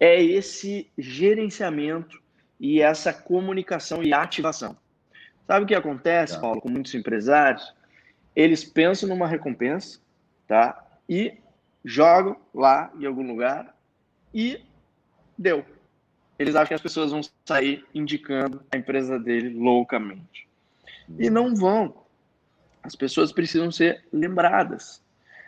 é 0.00 0.20
esse 0.20 0.90
gerenciamento 0.98 2.20
e 2.58 2.82
essa 2.82 3.12
comunicação 3.12 4.02
e 4.02 4.12
ativação. 4.12 4.76
Sabe 5.46 5.64
o 5.64 5.68
que 5.68 5.74
acontece, 5.74 6.34
tá. 6.34 6.40
Paulo, 6.40 6.60
com 6.60 6.68
muitos 6.68 6.94
empresários? 6.94 7.72
Eles 8.34 8.64
pensam 8.64 9.08
numa 9.08 9.28
recompensa, 9.28 10.00
tá? 10.48 10.84
E 11.08 11.34
jogam 11.84 12.36
lá 12.54 12.92
em 12.98 13.06
algum 13.06 13.26
lugar 13.26 13.76
e 14.32 14.60
deu. 15.36 15.64
Eles 16.38 16.54
acham 16.54 16.68
que 16.68 16.74
as 16.74 16.82
pessoas 16.82 17.10
vão 17.10 17.20
sair 17.44 17.84
indicando 17.94 18.62
a 18.72 18.76
empresa 18.76 19.18
dele 19.18 19.50
loucamente. 19.50 20.48
E 21.18 21.28
não 21.28 21.54
vão. 21.54 22.02
As 22.82 22.96
pessoas 22.96 23.32
precisam 23.32 23.70
ser 23.70 24.04
lembradas. 24.12 25.02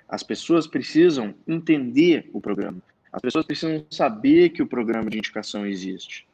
As 0.08 0.22
pessoas 0.22 0.66
precisam 0.66 1.34
entender 1.48 2.30
o 2.32 2.40
programa. 2.40 2.80
As 3.12 3.22
pessoas 3.22 3.46
precisam 3.46 3.84
saber 3.90 4.50
que 4.50 4.62
o 4.62 4.66
programa 4.66 5.08
de 5.08 5.18
indicação 5.18 5.66
existe. 5.66 6.26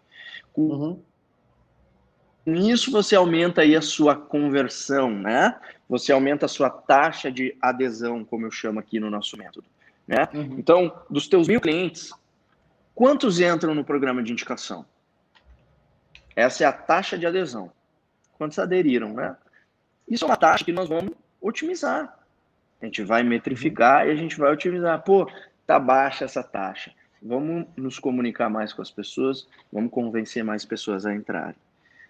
Uhum 0.57 1.01
nisso 2.45 2.91
você 2.91 3.15
aumenta 3.15 3.63
aí 3.63 3.77
a 3.77 3.83
sua 3.83 4.17
conversão, 4.17 5.11
né? 5.11 5.59
Você 5.89 6.13
aumenta 6.13 6.47
a 6.47 6.49
sua 6.49 6.71
taxa 6.71 7.31
de 7.31 7.57
adesão, 7.61 8.25
como 8.25 8.47
eu 8.47 8.51
chamo 8.51 8.79
aqui 8.79 9.01
no 9.01 9.11
nosso 9.11 9.37
método, 9.37 9.67
né? 10.11 10.29
Uhum. 10.35 10.57
Então, 10.59 10.93
dos 11.09 11.29
teus 11.29 11.47
mil 11.47 11.61
clientes, 11.61 12.13
quantos 12.97 13.39
entram 13.39 13.77
no 13.77 13.85
programa 13.85 14.21
de 14.25 14.33
indicação? 14.33 14.85
Essa 16.35 16.65
é 16.65 16.67
a 16.67 16.73
taxa 16.73 17.17
de 17.17 17.27
adesão. 17.27 17.71
Quantos 18.37 18.59
aderiram, 18.59 19.13
né? 19.13 19.37
Isso 20.09 20.25
é 20.25 20.27
uma 20.27 20.37
taxa 20.37 20.65
que 20.65 20.73
nós 20.73 20.89
vamos 20.89 21.13
otimizar. 21.41 22.19
A 22.83 22.87
gente 22.87 23.05
vai 23.05 23.23
metrificar 23.23 24.09
e 24.09 24.11
a 24.11 24.17
gente 24.17 24.37
vai 24.37 24.53
otimizar. 24.53 25.01
Pô, 25.03 25.31
tá 25.65 25.79
baixa 25.79 26.25
essa 26.25 26.43
taxa. 26.43 26.91
Vamos 27.23 27.67
nos 27.77 28.01
comunicar 28.01 28.51
mais 28.51 28.73
com 28.73 28.83
as 28.83 28.91
pessoas, 28.91 29.47
vamos 29.73 29.93
convencer 29.93 30.43
mais 30.43 30.65
pessoas 30.65 31.07
a 31.07 31.15
entrarem. 31.15 31.55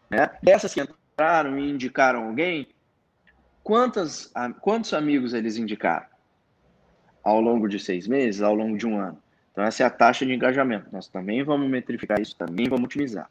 Né? 0.09 0.31
Dessas 0.43 0.73
que 0.73 0.81
entraram 0.81 1.59
e 1.59 1.69
indicaram 1.69 2.29
alguém, 2.29 2.69
quantas, 3.63 4.33
quantos 4.61 4.95
amigos 4.95 5.35
eles 5.35 5.59
indicaram? 5.59 6.07
Ao 7.31 7.40
longo 7.40 7.69
de 7.69 7.79
seis 7.79 8.09
meses, 8.09 8.43
ao 8.43 8.55
longo 8.55 8.77
de 8.77 8.87
um 8.87 8.99
ano. 8.99 9.19
Então, 9.53 9.62
essa 9.64 9.83
é 9.85 9.87
a 9.87 9.90
taxa 9.90 10.27
de 10.27 10.33
engajamento. 10.33 10.87
Nós 10.93 11.07
também 11.07 11.43
vamos 11.45 11.71
metrificar 11.71 12.21
isso, 12.21 12.35
também 12.37 12.69
vamos 12.69 12.87
otimizar. 12.87 13.31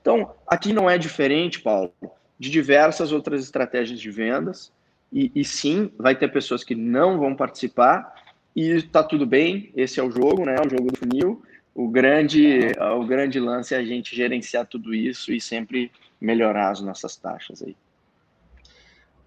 Então, 0.00 0.34
aqui 0.46 0.72
não 0.72 0.88
é 0.88 0.96
diferente, 0.96 1.60
Paulo, 1.60 1.92
de 2.38 2.50
diversas 2.50 3.12
outras 3.12 3.42
estratégias 3.42 4.00
de 4.00 4.10
vendas. 4.10 4.72
E, 5.12 5.30
e 5.34 5.44
sim, 5.44 5.90
vai 5.98 6.14
ter 6.14 6.28
pessoas 6.28 6.64
que 6.64 6.74
não 6.74 7.18
vão 7.18 7.36
participar, 7.36 8.14
e 8.56 8.70
está 8.70 9.02
tudo 9.02 9.26
bem, 9.26 9.70
esse 9.76 10.00
é 10.00 10.02
o 10.02 10.10
jogo, 10.10 10.46
né? 10.46 10.56
O 10.64 10.70
jogo 10.70 10.90
do 10.90 10.98
funil. 10.98 11.42
O 11.74 11.88
grande, 11.88 12.72
o 12.98 13.04
grande 13.04 13.40
lance 13.40 13.74
é 13.74 13.78
a 13.78 13.84
gente 13.84 14.14
gerenciar 14.14 14.64
tudo 14.66 14.94
isso 14.94 15.32
e 15.32 15.40
sempre 15.40 15.90
melhorar 16.20 16.70
as 16.70 16.80
nossas 16.80 17.16
taxas 17.16 17.62
aí. 17.62 17.76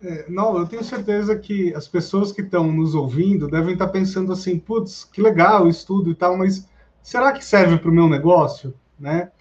É, 0.01 0.25
não, 0.29 0.57
eu 0.57 0.67
tenho 0.67 0.83
certeza 0.83 1.36
que 1.38 1.73
as 1.73 1.88
pessoas 1.88 2.31
que 2.31 2.41
estão 2.41 2.71
nos 2.71 2.93
ouvindo 2.93 3.47
devem 3.47 3.73
estar 3.73 3.88
pensando 3.88 4.31
assim, 4.31 4.60
putz, 4.60 5.03
que 5.03 5.21
legal 5.21 5.65
o 5.65 5.69
estudo 5.69 6.12
e 6.12 6.15
tal, 6.15 6.38
mas 6.38 6.67
será 7.01 7.31
que 7.31 7.43
serve 7.43 7.77
para 7.77 7.89
o 7.89 7.93
meu 7.93 8.07
negócio, 8.07 8.73
né? 8.99 9.31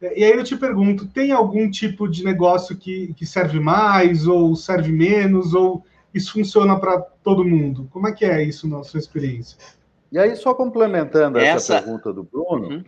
E 0.00 0.22
aí 0.22 0.32
eu 0.32 0.44
te 0.44 0.56
pergunto, 0.56 1.06
tem 1.06 1.32
algum 1.32 1.70
tipo 1.70 2.06
de 2.06 2.22
negócio 2.22 2.76
que, 2.76 3.14
que 3.14 3.24
serve 3.24 3.58
mais 3.58 4.26
ou 4.26 4.54
serve 4.54 4.92
menos 4.92 5.54
ou 5.54 5.84
isso 6.12 6.32
funciona 6.32 6.78
para 6.78 7.00
todo 7.00 7.44
mundo? 7.44 7.88
Como 7.90 8.06
é 8.06 8.12
que 8.12 8.24
é 8.24 8.42
isso 8.42 8.68
na 8.68 8.84
sua 8.84 9.00
experiência? 9.00 9.58
E 10.12 10.18
aí, 10.18 10.36
só 10.36 10.54
complementando 10.54 11.38
essa, 11.38 11.74
essa 11.74 11.82
pergunta 11.82 12.12
do 12.12 12.22
Bruno, 12.22 12.68
uhum. 12.68 12.84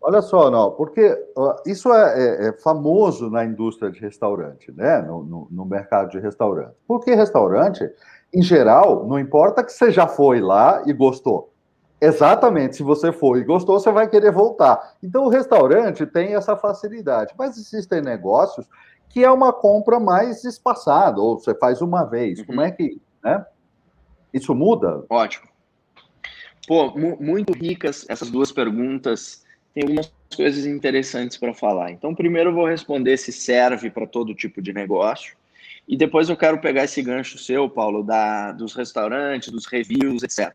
Olha 0.00 0.22
só, 0.22 0.50
não, 0.50 0.70
porque 0.72 1.16
isso 1.66 1.92
é, 1.92 2.18
é, 2.18 2.48
é, 2.48 2.52
famoso 2.52 3.28
na 3.28 3.44
indústria 3.44 3.90
de 3.90 4.00
restaurante, 4.00 4.72
né? 4.72 5.02
No, 5.02 5.22
no, 5.22 5.48
no, 5.50 5.64
mercado 5.64 6.10
de 6.10 6.18
restaurante. 6.18 6.74
Porque 6.86 7.14
restaurante, 7.14 7.88
em 8.32 8.42
geral, 8.42 9.06
não 9.06 9.18
importa 9.18 9.62
que 9.62 9.72
você 9.72 9.90
já 9.90 10.06
foi 10.06 10.40
lá 10.40 10.82
e 10.86 10.92
gostou. 10.92 11.52
Exatamente, 12.00 12.76
se 12.76 12.82
você 12.82 13.12
foi 13.12 13.40
e 13.40 13.44
gostou, 13.44 13.78
você 13.78 13.92
vai 13.92 14.08
querer 14.08 14.32
voltar. 14.32 14.94
Então, 15.02 15.24
o 15.24 15.28
restaurante 15.28 16.06
tem 16.06 16.34
essa 16.34 16.56
facilidade. 16.56 17.34
Mas 17.36 17.58
existem 17.58 18.00
negócios 18.00 18.66
que 19.10 19.22
é 19.22 19.30
uma 19.30 19.52
compra 19.52 20.00
mais 20.00 20.44
espaçada, 20.44 21.20
ou 21.20 21.38
você 21.38 21.54
faz 21.54 21.82
uma 21.82 22.04
vez. 22.04 22.38
Uhum. 22.38 22.46
Como 22.46 22.60
é 22.62 22.70
que. 22.70 23.00
Né? 23.22 23.44
Isso 24.32 24.54
muda? 24.54 25.04
Ótimo. 25.10 25.50
Pô, 26.66 26.96
muito 26.96 27.52
ricas 27.52 28.06
essas 28.08 28.30
duas 28.30 28.50
perguntas. 28.52 29.44
Tem 29.74 29.84
algumas 29.84 30.12
coisas 30.34 30.66
interessantes 30.66 31.36
para 31.36 31.54
falar. 31.54 31.90
Então, 31.90 32.14
primeiro 32.14 32.50
eu 32.50 32.54
vou 32.54 32.66
responder 32.66 33.16
se 33.16 33.32
serve 33.32 33.90
para 33.90 34.06
todo 34.06 34.34
tipo 34.34 34.60
de 34.60 34.72
negócio. 34.72 35.36
E 35.86 35.96
depois 35.96 36.28
eu 36.28 36.36
quero 36.36 36.60
pegar 36.60 36.84
esse 36.84 37.02
gancho 37.02 37.38
seu, 37.38 37.68
Paulo, 37.68 38.02
da, 38.02 38.52
dos 38.52 38.74
restaurantes, 38.74 39.50
dos 39.50 39.66
reviews, 39.66 40.22
etc. 40.22 40.54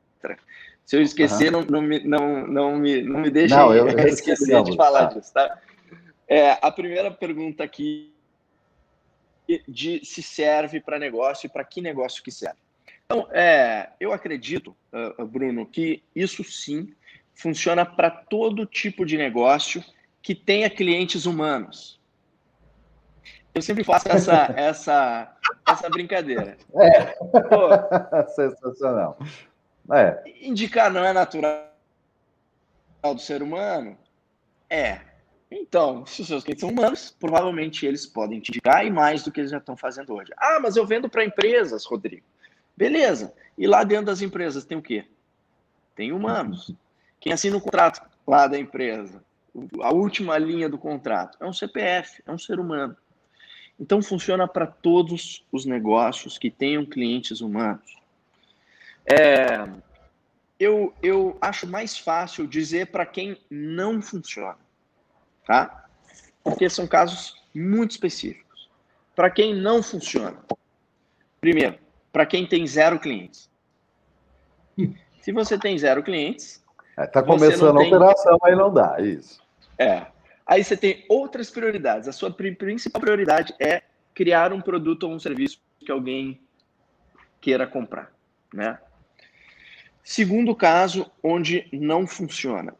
Se 0.85 0.95
eu 0.95 1.01
esquecer, 1.01 1.53
uhum. 1.53 1.61
não, 1.61 1.67
não, 1.67 1.81
me, 1.81 1.99
não, 2.03 2.47
não, 2.47 2.77
me, 2.77 3.01
não 3.01 3.21
me 3.21 3.29
deixe 3.29 3.55
não, 3.55 3.73
eu, 3.73 3.87
eu 3.89 3.99
esquecer 4.07 4.63
de 4.63 4.75
falar 4.75 5.07
tá. 5.07 5.19
disso, 5.19 5.33
tá? 5.33 5.59
É, 6.27 6.57
a 6.61 6.71
primeira 6.71 7.11
pergunta 7.11 7.63
aqui 7.63 8.13
de 9.67 10.03
se 10.03 10.23
serve 10.23 10.79
para 10.79 10.97
negócio 10.97 11.47
e 11.47 11.49
para 11.49 11.63
que 11.63 11.81
negócio 11.81 12.23
que 12.23 12.31
serve. 12.31 12.57
Então, 13.05 13.27
é, 13.31 13.89
eu 13.99 14.11
acredito, 14.11 14.75
uh, 14.91 15.25
Bruno, 15.25 15.65
que 15.65 16.01
isso 16.15 16.43
sim 16.43 16.93
funciona 17.35 17.85
para 17.85 18.09
todo 18.09 18.65
tipo 18.65 19.05
de 19.05 19.17
negócio 19.17 19.83
que 20.21 20.33
tenha 20.33 20.69
clientes 20.69 21.25
humanos. 21.25 21.99
Eu 23.53 23.61
sempre 23.61 23.83
faço 23.83 24.09
essa, 24.09 24.53
essa, 24.57 25.37
essa 25.67 25.89
brincadeira. 25.89 26.57
É. 26.75 27.01
Pô, 27.03 27.69
Sensacional. 28.35 29.19
É. 29.93 30.23
Indicar 30.41 30.91
não 30.91 31.05
é 31.05 31.13
natural 31.13 31.69
do 33.03 33.19
ser 33.19 33.43
humano? 33.43 33.97
É. 34.69 34.99
Então, 35.51 36.05
se 36.05 36.21
os 36.21 36.27
seus 36.27 36.43
clientes 36.43 36.61
são 36.61 36.71
humanos, 36.71 37.15
provavelmente 37.17 37.85
eles 37.85 38.05
podem 38.05 38.39
te 38.39 38.49
indicar 38.49 38.85
e 38.85 38.89
mais 38.89 39.23
do 39.23 39.31
que 39.31 39.39
eles 39.39 39.51
já 39.51 39.59
estão 39.59 39.77
fazendo 39.77 40.13
hoje. 40.13 40.31
Ah, 40.37 40.59
mas 40.59 40.75
eu 40.75 40.85
vendo 40.85 41.07
para 41.07 41.23
empresas, 41.23 41.85
Rodrigo. 41.85 42.25
Beleza. 42.75 43.33
E 43.57 43.67
lá 43.67 43.83
dentro 43.83 44.07
das 44.07 44.21
empresas 44.21 44.65
tem 44.65 44.77
o 44.77 44.81
quê? 44.81 45.05
Tem 45.95 46.11
humanos. 46.11 46.73
Quem 47.25 47.33
assina 47.33 47.57
o 47.57 47.61
contrato 47.61 48.07
lá 48.27 48.45
da 48.45 48.55
empresa, 48.55 49.19
a 49.81 49.91
última 49.91 50.37
linha 50.37 50.69
do 50.69 50.77
contrato, 50.77 51.35
é 51.41 51.45
um 51.47 51.51
CPF, 51.51 52.21
é 52.23 52.31
um 52.31 52.37
ser 52.37 52.59
humano. 52.59 52.95
Então 53.79 53.99
funciona 53.99 54.47
para 54.47 54.67
todos 54.67 55.43
os 55.51 55.65
negócios 55.65 56.37
que 56.37 56.51
tenham 56.51 56.85
clientes 56.85 57.41
humanos. 57.41 57.97
É, 59.07 59.67
eu, 60.59 60.93
eu 61.01 61.35
acho 61.41 61.65
mais 61.65 61.97
fácil 61.97 62.45
dizer 62.45 62.91
para 62.91 63.07
quem 63.07 63.41
não 63.49 64.03
funciona, 64.03 64.59
tá? 65.47 65.89
Porque 66.43 66.69
são 66.69 66.85
casos 66.85 67.43
muito 67.55 67.89
específicos. 67.89 68.69
Para 69.15 69.31
quem 69.31 69.55
não 69.55 69.81
funciona, 69.81 70.37
primeiro, 71.41 71.79
para 72.13 72.27
quem 72.27 72.45
tem 72.45 72.67
zero 72.67 72.99
clientes. 72.99 73.49
Se 75.21 75.31
você 75.31 75.57
tem 75.57 75.75
zero 75.75 76.03
clientes. 76.03 76.63
Está 76.97 77.03
é, 77.03 77.07
tá 77.07 77.23
começando 77.23 77.77
tem... 77.77 77.85
a 77.85 77.87
operação, 77.87 78.37
aí 78.41 78.55
não 78.55 78.73
dá, 78.73 79.01
isso. 79.01 79.43
É. 79.77 80.05
Aí 80.47 80.63
você 80.63 80.77
tem 80.77 81.03
outras 81.09 81.49
prioridades. 81.49 82.07
A 82.07 82.13
sua 82.13 82.31
principal 82.31 83.01
prioridade 83.01 83.53
é 83.59 83.81
criar 84.13 84.53
um 84.53 84.61
produto 84.61 85.03
ou 85.03 85.13
um 85.13 85.19
serviço 85.19 85.59
que 85.79 85.91
alguém 85.91 86.39
queira 87.41 87.67
comprar, 87.67 88.11
né? 88.53 88.79
Segundo 90.03 90.55
caso, 90.55 91.11
onde 91.21 91.67
não 91.73 92.07
funciona. 92.07 92.75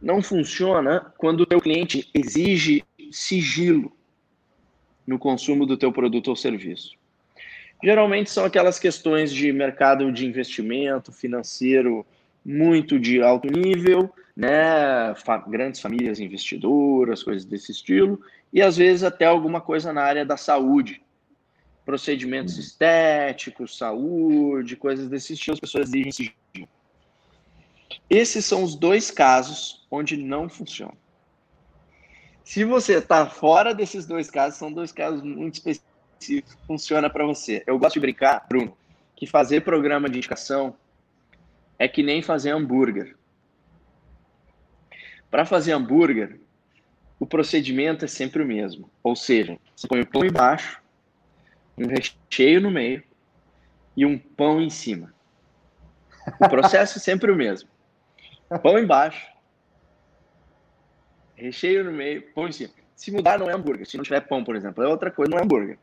Não 0.00 0.22
funciona 0.22 1.12
quando 1.18 1.40
o 1.40 1.46
teu 1.46 1.60
cliente 1.60 2.08
exige 2.14 2.84
sigilo 3.10 3.92
no 5.06 5.18
consumo 5.18 5.66
do 5.66 5.76
teu 5.76 5.92
produto 5.92 6.28
ou 6.28 6.36
serviço. 6.36 6.96
Geralmente 7.82 8.30
são 8.30 8.44
aquelas 8.44 8.78
questões 8.78 9.32
de 9.32 9.52
mercado 9.52 10.10
de 10.12 10.24
investimento 10.24 11.12
financeiro 11.12 12.06
muito 12.44 12.98
de 12.98 13.22
alto 13.22 13.48
nível, 13.48 14.12
né? 14.36 15.14
Grandes 15.48 15.80
famílias 15.80 16.18
investidoras, 16.18 17.22
coisas 17.22 17.44
desse 17.44 17.72
estilo, 17.72 18.20
e 18.52 18.60
às 18.60 18.76
vezes 18.76 19.02
até 19.02 19.24
alguma 19.24 19.60
coisa 19.60 19.92
na 19.92 20.02
área 20.02 20.24
da 20.24 20.36
saúde, 20.36 21.02
procedimentos 21.84 22.54
uhum. 22.54 22.60
estéticos, 22.60 23.76
saúde, 23.76 24.76
coisas 24.76 25.08
desse 25.08 25.34
estilo, 25.34 25.54
as 25.54 25.60
pessoas 25.60 25.88
exigem 25.88 26.12
sigilo. 26.12 26.68
Esses 28.08 28.44
são 28.44 28.62
os 28.62 28.74
dois 28.74 29.10
casos 29.10 29.86
onde 29.90 30.16
não 30.16 30.48
funciona. 30.48 30.94
Se 32.44 32.64
você 32.64 32.98
está 32.98 33.26
fora 33.26 33.74
desses 33.74 34.06
dois 34.06 34.30
casos, 34.30 34.58
são 34.58 34.72
dois 34.72 34.92
casos 34.92 35.22
muito 35.22 35.54
específicos 35.56 35.92
funciona 36.66 37.10
para 37.10 37.24
você. 37.24 37.62
Eu 37.66 37.78
gosto 37.78 37.94
de 37.94 38.00
brincar, 38.00 38.46
Bruno, 38.48 38.76
que 39.16 39.26
fazer 39.26 39.62
programa 39.62 40.08
de 40.08 40.18
indicação 40.18 40.74
é 41.82 41.88
que 41.88 42.00
nem 42.00 42.22
fazer 42.22 42.52
hambúrguer. 42.52 43.16
Para 45.28 45.44
fazer 45.44 45.72
hambúrguer, 45.72 46.38
o 47.18 47.26
procedimento 47.26 48.04
é 48.04 48.08
sempre 48.08 48.40
o 48.40 48.46
mesmo. 48.46 48.88
Ou 49.02 49.16
seja, 49.16 49.58
você 49.74 49.88
põe 49.88 50.00
o 50.02 50.06
pão 50.06 50.24
embaixo, 50.24 50.80
um 51.76 51.88
recheio 51.88 52.60
no 52.60 52.70
meio 52.70 53.02
e 53.96 54.06
um 54.06 54.16
pão 54.16 54.60
em 54.60 54.70
cima. 54.70 55.12
O 56.38 56.48
processo 56.48 56.98
é 56.98 57.00
sempre 57.00 57.32
o 57.32 57.34
mesmo. 57.34 57.68
Pão 58.62 58.78
embaixo, 58.78 59.26
recheio 61.34 61.82
no 61.82 61.90
meio, 61.90 62.32
pão 62.32 62.46
em 62.46 62.52
cima. 62.52 62.72
Se 62.94 63.10
mudar, 63.10 63.40
não 63.40 63.50
é 63.50 63.54
hambúrguer. 63.54 63.88
Se 63.88 63.96
não 63.96 64.04
tiver 64.04 64.20
pão, 64.20 64.44
por 64.44 64.54
exemplo, 64.54 64.84
é 64.84 64.86
outra 64.86 65.10
coisa, 65.10 65.32
não 65.32 65.38
é 65.38 65.42
hambúrguer. 65.42 65.80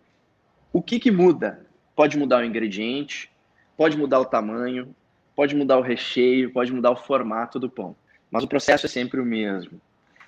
O 0.71 0.81
que, 0.81 0.97
que 0.97 1.11
muda? 1.11 1.67
Pode 1.93 2.17
mudar 2.17 2.41
o 2.41 2.45
ingrediente, 2.45 3.29
pode 3.75 3.97
mudar 3.97 4.21
o 4.21 4.25
tamanho, 4.25 4.95
pode 5.39 5.55
mudar 5.55 5.77
o 5.77 5.81
recheio, 5.81 6.51
pode 6.51 6.73
mudar 6.73 6.91
o 6.91 6.97
formato 6.97 7.57
do 7.57 7.69
pão. 7.69 7.95
Mas 8.29 8.43
o 8.43 8.47
processo 8.47 8.85
é 8.85 8.89
sempre 8.89 9.21
o 9.21 9.25
mesmo. 9.25 9.79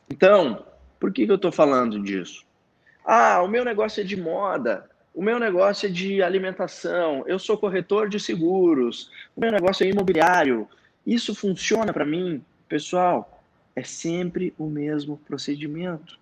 Então, 0.09 0.65
por 0.97 1.11
que, 1.11 1.25
que 1.25 1.31
eu 1.33 1.35
estou 1.35 1.51
falando 1.51 2.01
disso? 2.01 2.45
Ah, 3.03 3.41
o 3.41 3.47
meu 3.49 3.65
negócio 3.65 3.99
é 3.99 4.05
de 4.05 4.15
moda, 4.15 4.89
o 5.13 5.21
meu 5.21 5.37
negócio 5.37 5.89
é 5.89 5.91
de 5.91 6.23
alimentação, 6.23 7.25
eu 7.27 7.37
sou 7.37 7.57
corretor 7.57 8.07
de 8.07 8.21
seguros, 8.21 9.11
o 9.35 9.41
meu 9.41 9.51
negócio 9.51 9.83
é 9.85 9.89
imobiliário. 9.89 10.65
Isso 11.05 11.35
funciona 11.35 11.91
para 11.91 12.05
mim? 12.05 12.41
Pessoal, 12.69 13.43
é 13.75 13.83
sempre 13.83 14.53
o 14.57 14.65
mesmo 14.67 15.17
procedimento. 15.27 16.17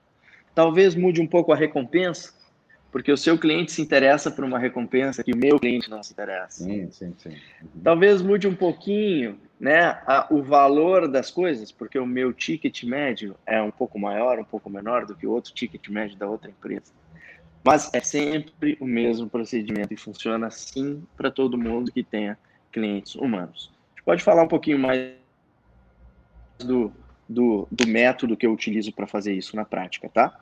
Talvez 0.55 0.95
mude 0.95 1.21
um 1.21 1.27
pouco 1.27 1.53
a 1.53 1.55
recompensa, 1.55 2.33
porque 2.91 3.11
o 3.11 3.17
seu 3.17 3.37
cliente 3.37 3.71
se 3.71 3.81
interessa 3.81 4.31
por 4.31 4.43
uma 4.43 4.57
recompensa 4.57 5.23
que 5.23 5.33
o 5.33 5.37
meu 5.37 5.59
cliente 5.59 5.89
não 5.89 6.01
se 6.01 6.13
interessa. 6.13 6.63
Sim, 6.63 6.89
sim, 6.91 7.13
sim. 7.17 7.29
Uhum. 7.29 7.81
Talvez 7.83 8.21
mude 8.21 8.47
um 8.47 8.55
pouquinho 8.55 9.39
né, 9.59 10.01
a, 10.07 10.27
o 10.31 10.41
valor 10.41 11.07
das 11.07 11.29
coisas, 11.29 11.71
porque 11.71 11.99
o 11.99 12.05
meu 12.05 12.33
ticket 12.33 12.83
médio 12.83 13.35
é 13.45 13.61
um 13.61 13.71
pouco 13.71 13.99
maior, 13.99 14.39
um 14.39 14.43
pouco 14.43 14.69
menor 14.69 15.05
do 15.05 15.15
que 15.15 15.27
o 15.27 15.31
outro 15.31 15.53
ticket 15.53 15.87
médio 15.89 16.17
da 16.17 16.27
outra 16.27 16.49
empresa. 16.49 16.91
Mas 17.63 17.89
é 17.93 17.99
sempre 17.99 18.77
o 18.79 18.85
mesmo 18.85 19.29
procedimento 19.29 19.93
e 19.93 19.97
funciona 19.97 20.47
assim 20.47 21.03
para 21.15 21.29
todo 21.29 21.57
mundo 21.57 21.91
que 21.91 22.03
tenha 22.03 22.37
clientes 22.71 23.15
humanos. 23.15 23.71
A 23.71 23.89
gente 23.91 24.05
pode 24.05 24.23
falar 24.23 24.43
um 24.43 24.47
pouquinho 24.47 24.79
mais 24.79 25.11
do, 26.57 26.91
do, 27.27 27.67
do 27.69 27.87
método 27.87 28.35
que 28.35 28.45
eu 28.45 28.53
utilizo 28.53 28.91
para 28.93 29.05
fazer 29.05 29.33
isso 29.33 29.55
na 29.55 29.65
prática, 29.65 30.09
tá? 30.09 30.39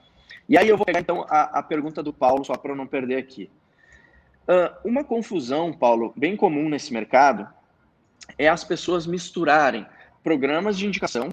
E 0.47 0.57
aí 0.57 0.69
eu 0.69 0.77
vou 0.77 0.86
pegar 0.86 0.99
então 0.99 1.25
a, 1.29 1.60
a 1.60 1.63
pergunta 1.63 2.01
do 2.01 2.13
Paulo, 2.13 2.43
só 2.45 2.55
para 2.55 2.71
eu 2.71 2.75
não 2.75 2.88
perder 2.88 3.17
aqui. 3.17 3.49
Uh, 4.47 4.88
uma 4.88 5.03
confusão, 5.03 5.73
Paulo, 5.73 6.13
bem 6.15 6.36
comum 6.38 6.69
nesse 6.69 6.93
mercado 6.93 7.47
é 8.38 8.47
as 8.47 8.63
pessoas 8.63 9.05
misturarem 9.05 9.86
programas 10.23 10.77
de 10.77 10.86
indicação 10.86 11.29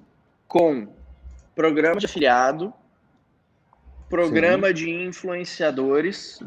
com 0.48 0.88
programa 1.54 1.98
de 1.98 2.06
afiliado, 2.06 2.72
programa 4.08 4.68
Sim. 4.68 4.74
de 4.74 4.90
influenciadores, 4.90 6.40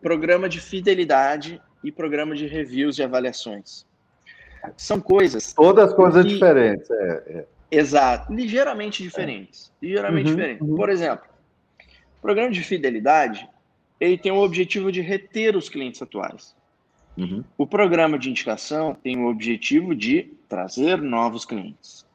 programa 0.00 0.48
de 0.48 0.60
fidelidade 0.60 1.60
e 1.82 1.90
programa 1.90 2.34
de 2.34 2.46
reviews 2.46 2.98
e 2.98 3.02
avaliações. 3.02 3.86
São 4.76 5.00
coisas. 5.00 5.54
Todas 5.54 5.92
coisas 5.94 6.24
que... 6.24 6.34
diferentes. 6.34 6.90
É, 6.90 7.22
é. 7.26 7.46
Exato, 7.70 8.32
ligeiramente 8.32 9.02
diferentes. 9.02 9.72
Ligeiramente 9.80 10.30
uhum, 10.30 10.36
diferentes. 10.36 10.68
Uhum. 10.68 10.76
Por 10.76 10.90
exemplo, 10.90 11.29
o 12.20 12.22
programa 12.22 12.50
de 12.50 12.62
fidelidade 12.62 13.48
ele 13.98 14.16
tem 14.16 14.30
o 14.30 14.42
objetivo 14.42 14.92
de 14.92 15.00
reter 15.00 15.56
os 15.56 15.68
clientes 15.68 16.00
atuais. 16.00 16.54
Uhum. 17.16 17.42
O 17.58 17.66
programa 17.66 18.18
de 18.18 18.30
indicação 18.30 18.94
tem 18.94 19.18
o 19.18 19.28
objetivo 19.28 19.94
de 19.94 20.32
trazer 20.48 21.00
novos 21.00 21.44
clientes. 21.44 22.06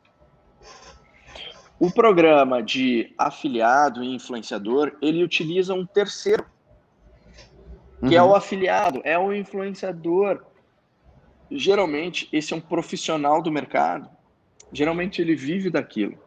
O 1.79 1.91
programa 1.91 2.63
de 2.63 3.13
afiliado 3.17 4.03
e 4.03 4.15
influenciador, 4.15 4.95
ele 5.01 5.23
utiliza 5.23 5.73
um 5.73 5.85
terceiro, 5.85 6.45
que 7.99 8.05
uhum. 8.05 8.13
é 8.13 8.21
o 8.21 8.27
uhum. 8.27 8.35
afiliado, 8.35 9.01
é 9.03 9.17
o 9.17 9.33
influenciador. 9.33 10.43
Geralmente, 11.51 12.27
esse 12.31 12.53
é 12.53 12.55
um 12.55 12.61
profissional 12.61 13.41
do 13.41 13.51
mercado. 13.51 14.09
Geralmente, 14.71 15.21
ele 15.21 15.35
vive 15.35 15.69
daquilo. 15.69 16.17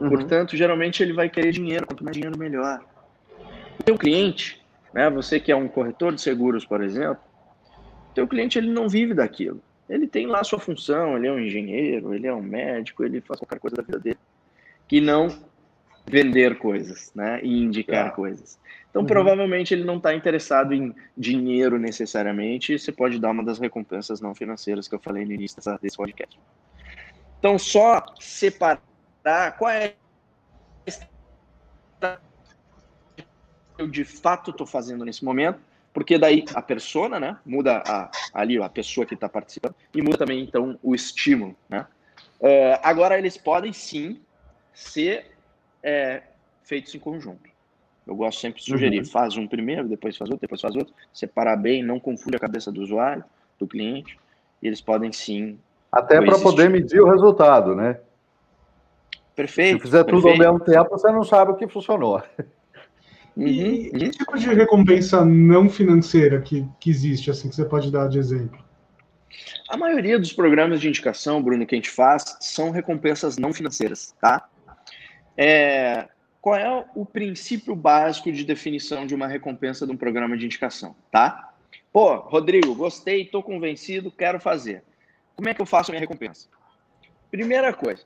Uhum. 0.00 0.10
Portanto, 0.10 0.56
geralmente, 0.56 1.02
ele 1.02 1.12
vai 1.12 1.30
querer 1.30 1.52
dinheiro. 1.52 1.86
Quanto 1.86 2.04
mais 2.04 2.14
dinheiro, 2.14 2.36
melhor. 2.38 2.84
Teu 3.84 3.98
cliente, 3.98 4.60
né, 4.92 5.10
você 5.10 5.40
que 5.40 5.50
é 5.50 5.56
um 5.56 5.68
corretor 5.68 6.14
de 6.14 6.20
seguros, 6.20 6.64
por 6.64 6.82
exemplo, 6.82 7.22
teu 8.14 8.26
cliente 8.28 8.58
ele 8.58 8.70
não 8.70 8.88
vive 8.88 9.14
daquilo. 9.14 9.60
Ele 9.88 10.06
tem 10.06 10.26
lá 10.26 10.40
a 10.40 10.44
sua 10.44 10.58
função, 10.58 11.16
ele 11.16 11.26
é 11.26 11.32
um 11.32 11.38
engenheiro, 11.38 12.14
ele 12.14 12.26
é 12.26 12.32
um 12.32 12.42
médico, 12.42 13.04
ele 13.04 13.20
faz 13.20 13.40
qualquer 13.40 13.58
coisa 13.58 13.76
da 13.76 13.82
vida 13.82 13.98
dele. 13.98 14.18
Que 14.86 15.00
não 15.00 15.28
vender 16.06 16.58
coisas, 16.58 17.12
né, 17.14 17.40
e 17.42 17.62
indicar 17.62 18.08
é. 18.08 18.10
coisas. 18.10 18.58
Então, 18.90 19.02
uhum. 19.02 19.08
provavelmente 19.08 19.72
ele 19.72 19.84
não 19.84 19.96
está 19.96 20.14
interessado 20.14 20.74
em 20.74 20.94
dinheiro 21.16 21.78
necessariamente, 21.78 22.78
você 22.78 22.92
pode 22.92 23.18
dar 23.18 23.30
uma 23.30 23.42
das 23.42 23.58
recompensas 23.58 24.20
não 24.20 24.34
financeiras 24.34 24.86
que 24.86 24.94
eu 24.94 24.98
falei 24.98 25.24
no 25.24 25.32
início 25.32 25.58
desse 25.80 25.96
podcast. 25.96 26.38
Então, 27.38 27.58
só 27.58 28.04
separar 28.20 28.80
qual 29.58 29.70
é 29.70 29.94
eu 33.82 33.88
de 33.88 34.04
fato 34.04 34.50
estou 34.50 34.66
fazendo 34.66 35.04
nesse 35.04 35.24
momento, 35.24 35.58
porque 35.92 36.16
daí 36.18 36.44
a 36.54 36.62
persona, 36.62 37.20
né, 37.20 37.36
muda 37.44 37.82
a, 37.86 38.10
ali 38.32 38.60
a 38.60 38.68
pessoa 38.68 39.04
que 39.04 39.14
está 39.14 39.28
participando 39.28 39.74
e 39.94 40.00
muda 40.00 40.18
também 40.18 40.42
então 40.42 40.78
o 40.82 40.94
estímulo, 40.94 41.54
né. 41.68 41.86
Uh, 42.40 42.78
agora 42.82 43.18
eles 43.18 43.36
podem 43.36 43.72
sim 43.72 44.20
ser 44.74 45.26
é, 45.82 46.22
feitos 46.64 46.94
em 46.94 46.98
conjunto. 46.98 47.50
Eu 48.04 48.16
gosto 48.16 48.40
sempre 48.40 48.60
de 48.60 48.66
sugerir, 48.66 48.98
uhum. 48.98 49.04
faz 49.04 49.36
um 49.36 49.46
primeiro, 49.46 49.88
depois 49.88 50.16
faz 50.16 50.28
outro, 50.28 50.40
depois 50.40 50.60
faz 50.60 50.74
outro, 50.74 50.92
separar 51.12 51.56
bem, 51.56 51.84
não 51.84 52.00
confunde 52.00 52.36
a 52.36 52.40
cabeça 52.40 52.72
do 52.72 52.80
usuário, 52.80 53.24
do 53.60 53.66
cliente, 53.66 54.18
e 54.60 54.66
eles 54.66 54.80
podem 54.80 55.12
sim. 55.12 55.56
Até 55.90 56.20
para 56.20 56.38
poder 56.38 56.68
medir 56.68 57.00
o 57.00 57.08
resultado, 57.08 57.76
né? 57.76 58.00
Perfeito. 59.36 59.78
Se 59.78 59.84
fizer 59.84 60.04
perfeito. 60.04 60.22
tudo 60.22 60.32
ao 60.32 60.38
mesmo 60.38 60.60
tempo, 60.64 60.90
você 60.90 61.12
não 61.12 61.22
sabe 61.22 61.52
o 61.52 61.54
que 61.54 61.68
funcionou. 61.68 62.20
Uhum, 63.36 63.46
e 63.46 63.90
uhum. 63.90 63.98
que 63.98 64.10
tipo 64.10 64.38
de 64.38 64.46
recompensa 64.54 65.24
não 65.24 65.68
financeira 65.68 66.40
que, 66.40 66.66
que 66.78 66.90
existe, 66.90 67.30
assim, 67.30 67.48
que 67.48 67.56
você 67.56 67.64
pode 67.64 67.90
dar 67.90 68.08
de 68.08 68.18
exemplo? 68.18 68.62
A 69.68 69.76
maioria 69.76 70.18
dos 70.18 70.32
programas 70.32 70.80
de 70.80 70.88
indicação, 70.88 71.42
Bruno, 71.42 71.66
que 71.66 71.74
a 71.74 71.78
gente 71.78 71.90
faz, 71.90 72.36
são 72.40 72.70
recompensas 72.70 73.38
não 73.38 73.52
financeiras, 73.52 74.14
tá? 74.20 74.48
É, 75.36 76.08
qual 76.42 76.56
é 76.56 76.84
o 76.94 77.06
princípio 77.06 77.74
básico 77.74 78.30
de 78.30 78.44
definição 78.44 79.06
de 79.06 79.14
uma 79.14 79.26
recompensa 79.26 79.86
de 79.86 79.92
um 79.92 79.96
programa 79.96 80.36
de 80.36 80.44
indicação, 80.44 80.94
tá? 81.10 81.54
Pô, 81.92 82.16
Rodrigo, 82.16 82.74
gostei, 82.74 83.22
estou 83.22 83.42
convencido, 83.42 84.10
quero 84.10 84.38
fazer. 84.38 84.82
Como 85.34 85.48
é 85.48 85.54
que 85.54 85.62
eu 85.62 85.66
faço 85.66 85.90
a 85.90 85.92
minha 85.92 86.00
recompensa? 86.00 86.48
Primeira 87.30 87.72
coisa, 87.72 88.04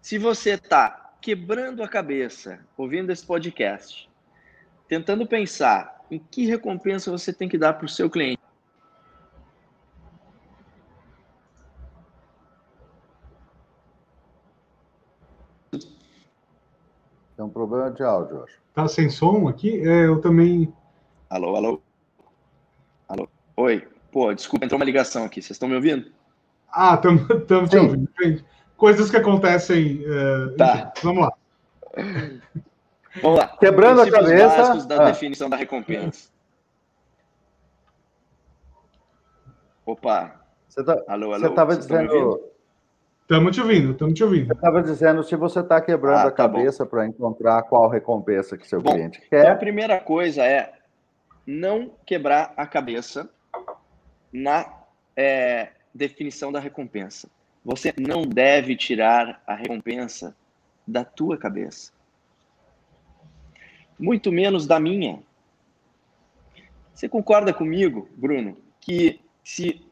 se 0.00 0.16
você 0.16 0.52
está 0.52 1.16
quebrando 1.20 1.82
a 1.82 1.88
cabeça 1.88 2.60
ouvindo 2.76 3.10
esse 3.10 3.26
podcast, 3.26 4.07
tentando 4.88 5.26
pensar 5.26 6.04
em 6.10 6.18
que 6.18 6.46
recompensa 6.46 7.10
você 7.10 7.32
tem 7.32 7.48
que 7.48 7.58
dar 7.58 7.74
para 7.74 7.86
o 7.86 7.88
seu 7.88 8.08
cliente, 8.08 8.40
Tem 17.38 17.44
um 17.44 17.50
problema 17.50 17.88
de 17.92 18.02
áudio, 18.02 18.42
acho. 18.42 18.58
Tá 18.74 18.88
sem 18.88 19.08
som 19.08 19.46
aqui? 19.46 19.80
É, 19.88 20.06
eu 20.06 20.20
também. 20.20 20.74
Alô, 21.30 21.54
alô. 21.54 21.80
Alô. 23.08 23.28
Oi. 23.56 23.86
Pô, 24.10 24.34
desculpa, 24.34 24.64
entrou 24.64 24.76
uma 24.76 24.84
ligação 24.84 25.24
aqui. 25.24 25.40
Vocês 25.40 25.52
estão 25.52 25.68
me 25.68 25.76
ouvindo? 25.76 26.10
Ah, 26.68 27.00
estamos 27.00 27.70
te 27.70 27.76
ouvindo. 27.76 28.10
Coisas 28.76 29.08
que 29.08 29.16
acontecem. 29.16 30.00
Uh, 30.04 30.56
tá. 30.56 30.92
Enfim, 30.96 31.00
vamos 31.04 31.22
lá. 31.22 32.58
Vamos 33.22 33.38
lá. 33.38 33.48
Quebrando 33.58 34.02
a 34.02 34.10
cabeça. 34.10 34.46
básicos 34.48 34.86
da 34.86 35.02
ah. 35.02 35.10
definição 35.10 35.48
da 35.48 35.56
recompensa. 35.56 36.30
Opa. 39.84 40.40
Você 40.68 40.84
tá, 40.84 41.02
alô, 41.08 41.32
alô. 41.32 41.40
Você 41.40 41.46
estava 41.48 41.76
dizendo. 41.76 42.48
Estamos 43.22 43.54
te 43.54 43.60
ouvindo, 43.60 43.92
estamos 43.92 44.14
te 44.14 44.24
ouvindo. 44.24 44.50
Eu 44.50 44.54
estava 44.54 44.82
dizendo 44.82 45.22
se 45.22 45.36
você 45.36 45.60
está 45.60 45.80
quebrando 45.80 46.16
ah, 46.16 46.22
a 46.22 46.30
tá 46.30 46.32
cabeça 46.32 46.86
para 46.86 47.06
encontrar 47.06 47.62
qual 47.64 47.88
recompensa 47.88 48.56
que 48.56 48.66
seu 48.66 48.80
bom, 48.80 48.92
cliente 48.92 49.20
quer. 49.28 49.40
Então 49.40 49.52
a 49.52 49.56
primeira 49.56 50.00
coisa 50.00 50.42
é 50.42 50.72
não 51.46 51.90
quebrar 52.06 52.54
a 52.56 52.66
cabeça 52.66 53.28
na 54.32 54.66
é, 55.14 55.68
definição 55.94 56.50
da 56.50 56.60
recompensa. 56.60 57.28
Você 57.64 57.92
não 57.98 58.22
deve 58.22 58.76
tirar 58.76 59.42
a 59.46 59.54
recompensa 59.54 60.34
da 60.86 61.04
tua 61.04 61.36
cabeça. 61.36 61.92
Muito 63.98 64.30
menos 64.30 64.66
da 64.66 64.78
minha. 64.78 65.22
Você 66.94 67.08
concorda 67.08 67.52
comigo, 67.52 68.08
Bruno, 68.16 68.56
que 68.80 69.20
se 69.42 69.84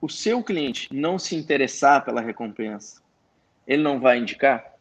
o 0.00 0.08
seu 0.08 0.42
cliente 0.42 0.88
não 0.92 1.18
se 1.18 1.34
interessar 1.34 2.04
pela 2.04 2.20
recompensa, 2.20 3.02
ele 3.66 3.82
não 3.82 3.98
vai 3.98 4.18
indicar? 4.18 4.74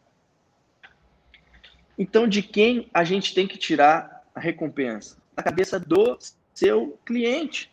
Então, 1.98 2.28
de 2.28 2.42
quem 2.42 2.90
a 2.94 3.04
gente 3.04 3.34
tem 3.34 3.48
que 3.48 3.58
tirar 3.58 4.24
a 4.36 4.40
recompensa? 4.40 5.18
Da 5.36 5.44
cabeça 5.44 5.80
do 5.80 6.18
seu 6.54 7.00
cliente. 7.06 7.72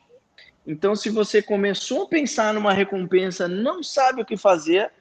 Então, 0.66 0.94
se 0.94 1.10
você 1.10 1.42
começou 1.42 2.04
a 2.04 2.08
pensar 2.08 2.54
numa 2.54 2.72
recompensa, 2.72 3.48
não 3.48 3.82
sabe 3.82 4.22
o 4.22 4.24
que 4.24 4.36
fazer, 4.36 4.92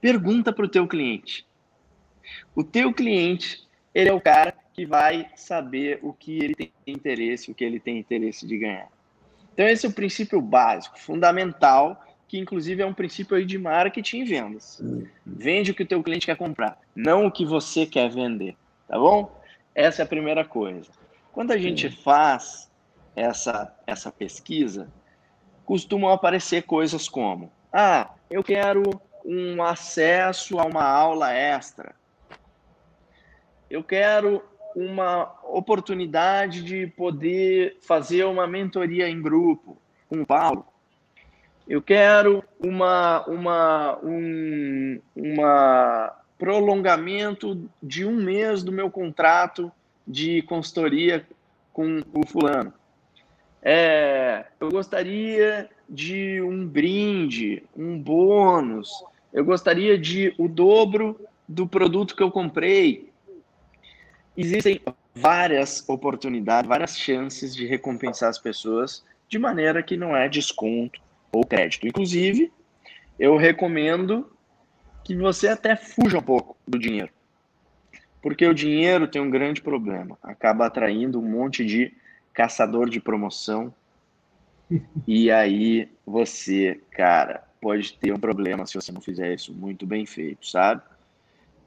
pergunta 0.00 0.52
para 0.52 0.64
o 0.64 0.68
teu 0.68 0.88
cliente. 0.88 1.46
O 2.54 2.64
teu 2.64 2.92
cliente, 2.92 3.66
ele 3.94 4.08
é 4.08 4.12
o 4.12 4.20
cara 4.20 4.54
que 4.76 4.84
vai 4.84 5.30
saber 5.34 6.00
o 6.02 6.12
que 6.12 6.36
ele 6.36 6.54
tem 6.54 6.72
interesse, 6.86 7.50
o 7.50 7.54
que 7.54 7.64
ele 7.64 7.80
tem 7.80 7.98
interesse 7.98 8.46
de 8.46 8.58
ganhar. 8.58 8.88
Então, 9.54 9.66
esse 9.66 9.86
é 9.86 9.88
o 9.88 9.92
princípio 9.92 10.38
básico, 10.38 10.98
fundamental, 11.00 12.04
que 12.28 12.38
inclusive 12.38 12.82
é 12.82 12.86
um 12.86 12.92
princípio 12.92 13.44
de 13.46 13.56
marketing 13.56 14.18
e 14.18 14.24
vendas. 14.24 14.82
Vende 15.24 15.70
o 15.70 15.74
que 15.74 15.82
o 15.82 15.86
teu 15.86 16.02
cliente 16.02 16.26
quer 16.26 16.36
comprar, 16.36 16.78
não 16.94 17.24
o 17.24 17.32
que 17.32 17.46
você 17.46 17.86
quer 17.86 18.10
vender, 18.10 18.54
tá 18.86 18.98
bom? 18.98 19.40
Essa 19.74 20.02
é 20.02 20.04
a 20.04 20.08
primeira 20.08 20.44
coisa. 20.44 20.90
Quando 21.32 21.52
a 21.52 21.58
gente 21.58 21.88
faz 21.88 22.70
essa, 23.14 23.74
essa 23.86 24.12
pesquisa, 24.12 24.92
costumam 25.64 26.10
aparecer 26.10 26.64
coisas 26.64 27.08
como: 27.08 27.50
ah, 27.72 28.10
eu 28.28 28.44
quero 28.44 28.82
um 29.24 29.62
acesso 29.62 30.58
a 30.58 30.64
uma 30.66 30.84
aula 30.84 31.32
extra. 31.32 31.94
Eu 33.70 33.82
quero 33.82 34.42
uma 34.76 35.32
oportunidade 35.42 36.62
de 36.62 36.86
poder 36.86 37.78
fazer 37.80 38.24
uma 38.24 38.46
mentoria 38.46 39.08
em 39.08 39.22
grupo 39.22 39.78
com 40.06 40.20
o 40.20 40.26
Paulo. 40.26 40.66
Eu 41.66 41.80
quero 41.80 42.44
uma, 42.60 43.24
uma, 43.26 43.98
um 44.02 45.00
uma 45.16 46.14
prolongamento 46.38 47.66
de 47.82 48.04
um 48.04 48.16
mês 48.16 48.62
do 48.62 48.70
meu 48.70 48.90
contrato 48.90 49.72
de 50.06 50.42
consultoria 50.42 51.26
com 51.72 52.02
o 52.12 52.26
fulano. 52.26 52.72
É, 53.62 54.44
eu 54.60 54.70
gostaria 54.70 55.70
de 55.88 56.38
um 56.42 56.66
brinde, 56.66 57.64
um 57.74 57.98
bônus. 57.98 58.90
Eu 59.32 59.42
gostaria 59.42 59.96
de 59.96 60.34
o 60.36 60.46
dobro 60.46 61.18
do 61.48 61.66
produto 61.66 62.14
que 62.14 62.22
eu 62.22 62.30
comprei 62.30 63.05
existem 64.36 64.80
várias 65.14 65.88
oportunidades, 65.88 66.68
várias 66.68 66.96
chances 66.96 67.54
de 67.54 67.66
recompensar 67.66 68.28
as 68.28 68.38
pessoas 68.38 69.04
de 69.28 69.38
maneira 69.38 69.82
que 69.82 69.96
não 69.96 70.16
é 70.16 70.28
desconto 70.28 71.00
ou 71.32 71.44
crédito. 71.44 71.86
Inclusive, 71.86 72.52
eu 73.18 73.36
recomendo 73.36 74.30
que 75.04 75.16
você 75.16 75.48
até 75.48 75.76
fuja 75.76 76.18
um 76.18 76.22
pouco 76.22 76.56
do 76.66 76.78
dinheiro. 76.78 77.10
Porque 78.20 78.46
o 78.46 78.54
dinheiro 78.54 79.06
tem 79.06 79.22
um 79.22 79.30
grande 79.30 79.62
problema, 79.62 80.18
acaba 80.22 80.66
atraindo 80.66 81.20
um 81.20 81.28
monte 81.28 81.64
de 81.64 81.92
caçador 82.34 82.90
de 82.90 83.00
promoção. 83.00 83.72
e 85.06 85.30
aí 85.30 85.88
você, 86.04 86.80
cara, 86.90 87.44
pode 87.60 87.94
ter 87.94 88.12
um 88.12 88.18
problema 88.18 88.66
se 88.66 88.74
você 88.74 88.92
não 88.92 89.00
fizer 89.00 89.32
isso 89.34 89.52
muito 89.54 89.86
bem 89.86 90.04
feito, 90.04 90.46
sabe? 90.46 90.82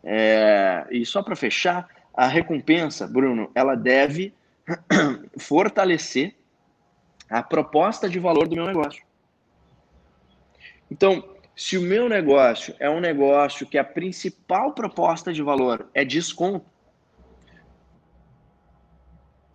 É... 0.03 0.85
E 0.91 1.05
só 1.05 1.23
para 1.23 1.35
fechar, 1.35 1.87
a 2.13 2.27
recompensa, 2.27 3.07
Bruno, 3.07 3.51
ela 3.55 3.75
deve 3.75 4.33
fortalecer 5.39 6.35
a 7.29 7.43
proposta 7.43 8.09
de 8.09 8.19
valor 8.19 8.47
do 8.47 8.55
meu 8.55 8.65
negócio. 8.65 9.03
Então, 10.89 11.23
se 11.55 11.77
o 11.77 11.81
meu 11.81 12.09
negócio 12.09 12.75
é 12.79 12.89
um 12.89 12.99
negócio 12.99 13.67
que 13.67 13.77
a 13.77 13.83
principal 13.83 14.73
proposta 14.73 15.31
de 15.31 15.43
valor 15.43 15.89
é 15.93 16.03
desconto, 16.03 16.65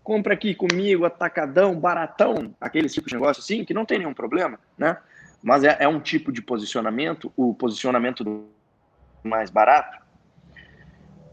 compra 0.03 0.35
aqui 0.35 0.55
comigo, 0.55 1.07
atacadão, 1.07 1.81
baratão, 1.81 2.55
aquele 2.61 2.89
tipo 2.89 3.09
de 3.09 3.15
negócio 3.15 3.43
assim, 3.43 3.65
que 3.65 3.73
não 3.73 3.87
tem 3.87 3.99
nenhum 3.99 4.13
problema, 4.13 4.61
né? 4.77 4.99
Mas 5.43 5.65
é, 5.65 5.77
é 5.81 5.89
um 5.89 5.99
tipo 5.99 6.31
de 6.31 6.43
posicionamento, 6.43 7.33
o 7.37 7.55
posicionamento 7.55 8.23
do 8.23 8.49
mais 9.23 9.51
barato, 9.51 10.04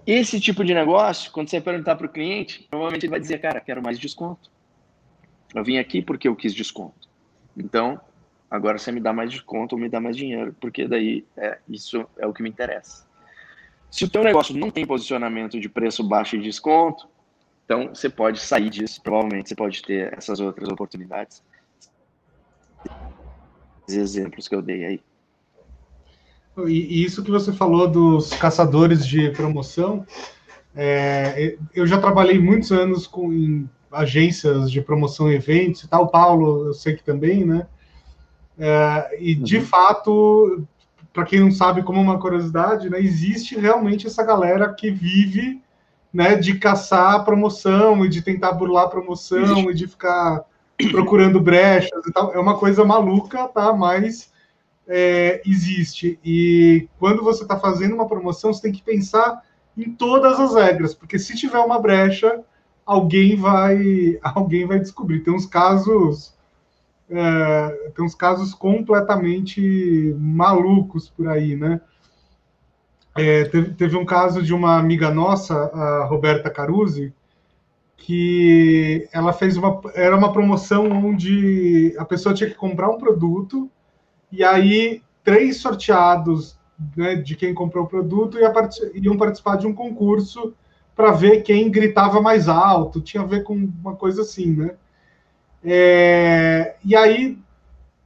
esse 0.05 0.39
tipo 0.39 0.63
de 0.63 0.73
negócio, 0.73 1.31
quando 1.31 1.49
você 1.49 1.61
perguntar 1.61 1.95
para 1.95 2.07
o 2.07 2.09
cliente, 2.09 2.67
normalmente 2.71 3.05
ele 3.05 3.11
vai 3.11 3.19
dizer, 3.19 3.39
cara, 3.39 3.59
quero 3.59 3.81
mais 3.81 3.99
desconto. 3.99 4.49
Eu 5.53 5.63
vim 5.63 5.77
aqui 5.77 6.01
porque 6.01 6.27
eu 6.27 6.35
quis 6.35 6.53
desconto. 6.53 7.09
Então, 7.55 7.99
agora 8.49 8.77
você 8.77 8.91
me 8.91 8.99
dá 8.99 9.13
mais 9.13 9.29
desconto 9.29 9.75
ou 9.75 9.81
me 9.81 9.89
dá 9.89 9.99
mais 9.99 10.15
dinheiro, 10.15 10.55
porque 10.59 10.87
daí 10.87 11.25
é, 11.37 11.59
isso 11.67 12.07
é 12.17 12.25
o 12.25 12.33
que 12.33 12.41
me 12.41 12.49
interessa. 12.49 13.05
Se 13.89 14.05
o 14.05 14.09
teu 14.09 14.23
negócio 14.23 14.55
não 14.57 14.71
tem 14.71 14.85
posicionamento 14.85 15.59
de 15.59 15.67
preço 15.67 16.03
baixo 16.03 16.35
e 16.37 16.41
desconto, 16.41 17.09
então 17.65 17.89
você 17.89 18.09
pode 18.09 18.39
sair 18.39 18.69
disso, 18.69 19.01
provavelmente 19.01 19.49
você 19.49 19.55
pode 19.55 19.81
ter 19.81 20.13
essas 20.17 20.39
outras 20.39 20.69
oportunidades. 20.69 21.43
Os 23.87 23.93
exemplos 23.93 24.47
que 24.47 24.55
eu 24.55 24.61
dei 24.61 24.85
aí. 24.85 25.01
E, 26.67 27.03
isso 27.03 27.23
que 27.23 27.31
você 27.31 27.51
falou 27.51 27.87
dos 27.87 28.31
caçadores 28.33 29.05
de 29.05 29.29
promoção, 29.31 30.05
é, 30.75 31.57
eu 31.73 31.85
já 31.85 31.99
trabalhei 31.99 32.39
muitos 32.39 32.71
anos 32.71 33.07
com 33.07 33.31
em 33.31 33.69
agências 33.91 34.71
de 34.71 34.81
promoção 34.81 35.29
e 35.29 35.35
eventos 35.35 35.83
e 35.83 35.87
tal, 35.87 36.07
Paulo, 36.07 36.67
eu 36.67 36.73
sei 36.73 36.95
que 36.95 37.03
também, 37.03 37.45
né? 37.45 37.67
É, 38.57 39.17
e 39.19 39.35
de 39.35 39.57
uhum. 39.57 39.65
fato, 39.65 40.67
para 41.11 41.25
quem 41.25 41.39
não 41.39 41.51
sabe, 41.51 41.83
como 41.83 41.99
uma 41.99 42.19
curiosidade, 42.19 42.89
né, 42.89 42.99
existe 42.99 43.57
realmente 43.57 44.07
essa 44.07 44.23
galera 44.23 44.73
que 44.73 44.91
vive 44.91 45.61
né, 46.13 46.35
de 46.35 46.57
caçar 46.57 47.15
a 47.15 47.23
promoção 47.23 48.05
e 48.05 48.09
de 48.09 48.21
tentar 48.21 48.53
burlar 48.53 48.85
a 48.85 48.89
promoção 48.89 49.69
e 49.69 49.73
de 49.73 49.87
ficar 49.87 50.43
procurando 50.89 51.39
brechas 51.39 52.05
e 52.05 52.11
tal. 52.11 52.33
É 52.33 52.39
uma 52.39 52.57
coisa 52.57 52.83
maluca, 52.83 53.47
tá? 53.47 53.73
Mas 53.73 54.30
é, 54.93 55.41
existe. 55.45 56.19
E 56.23 56.89
quando 56.99 57.23
você 57.23 57.43
está 57.43 57.57
fazendo 57.57 57.95
uma 57.95 58.07
promoção, 58.07 58.53
você 58.53 58.61
tem 58.61 58.73
que 58.73 58.83
pensar 58.83 59.41
em 59.77 59.89
todas 59.89 60.37
as 60.37 60.53
regras, 60.53 60.93
porque 60.93 61.17
se 61.17 61.33
tiver 61.33 61.59
uma 61.59 61.79
brecha, 61.79 62.43
alguém 62.85 63.37
vai 63.37 64.19
alguém 64.21 64.67
vai 64.67 64.79
descobrir. 64.79 65.21
Tem 65.21 65.33
uns 65.33 65.45
casos 65.45 66.33
é, 67.09 67.91
tem 67.95 68.03
uns 68.05 68.15
casos 68.15 68.53
completamente 68.53 70.13
malucos 70.19 71.09
por 71.09 71.27
aí, 71.29 71.55
né? 71.55 71.79
É, 73.15 73.45
teve, 73.45 73.73
teve, 73.73 73.97
um 73.97 74.05
caso 74.05 74.41
de 74.41 74.53
uma 74.53 74.77
amiga 74.77 75.09
nossa, 75.11 75.53
a 75.53 76.05
Roberta 76.05 76.49
Caruzi, 76.49 77.13
que 77.97 79.07
ela 79.13 79.33
fez 79.33 79.57
uma 79.57 79.81
era 79.93 80.15
uma 80.17 80.31
promoção 80.33 80.89
onde 80.89 81.93
a 81.97 82.05
pessoa 82.05 82.33
tinha 82.33 82.49
que 82.49 82.55
comprar 82.55 82.89
um 82.89 82.97
produto 82.97 83.69
e 84.31 84.43
aí 84.43 85.01
três 85.23 85.57
sorteados 85.57 86.57
né, 86.95 87.15
de 87.15 87.35
quem 87.35 87.53
comprou 87.53 87.83
o 87.83 87.87
produto 87.87 88.39
ia 88.39 88.51
part 88.51 88.79
iam 88.95 89.17
participar 89.17 89.57
de 89.57 89.67
um 89.67 89.73
concurso 89.73 90.53
para 90.95 91.11
ver 91.11 91.41
quem 91.41 91.69
gritava 91.69 92.21
mais 92.21 92.47
alto, 92.47 93.01
tinha 93.01 93.23
a 93.23 93.25
ver 93.25 93.43
com 93.43 93.53
uma 93.53 93.95
coisa 93.95 94.21
assim, 94.21 94.51
né? 94.51 94.71
É, 95.63 96.75
e 96.83 96.95
aí 96.95 97.37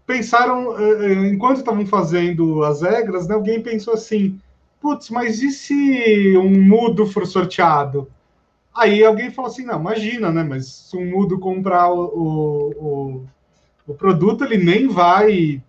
pensaram, 0.05 0.77
é, 0.77 1.05
é, 1.05 1.13
enquanto 1.27 1.57
estavam 1.57 1.85
fazendo 1.85 2.63
as 2.63 2.81
regras, 2.81 3.27
né, 3.27 3.35
alguém 3.35 3.61
pensou 3.61 3.93
assim: 3.93 4.39
putz, 4.79 5.09
mas 5.09 5.41
e 5.41 5.51
se 5.51 6.37
um 6.37 6.61
mudo 6.61 7.05
for 7.07 7.25
sorteado? 7.25 8.07
Aí 8.73 9.03
alguém 9.03 9.31
falou 9.31 9.49
assim: 9.49 9.65
não, 9.65 9.79
imagina, 9.79 10.31
né? 10.31 10.43
Mas 10.43 10.67
se 10.67 10.97
um 10.97 11.09
mudo 11.09 11.39
comprar 11.39 11.89
o, 11.91 12.05
o, 12.05 12.69
o, 12.77 13.25
o 13.87 13.93
produto, 13.93 14.43
ele 14.43 14.57
nem 14.57 14.87
vai, 14.87 15.61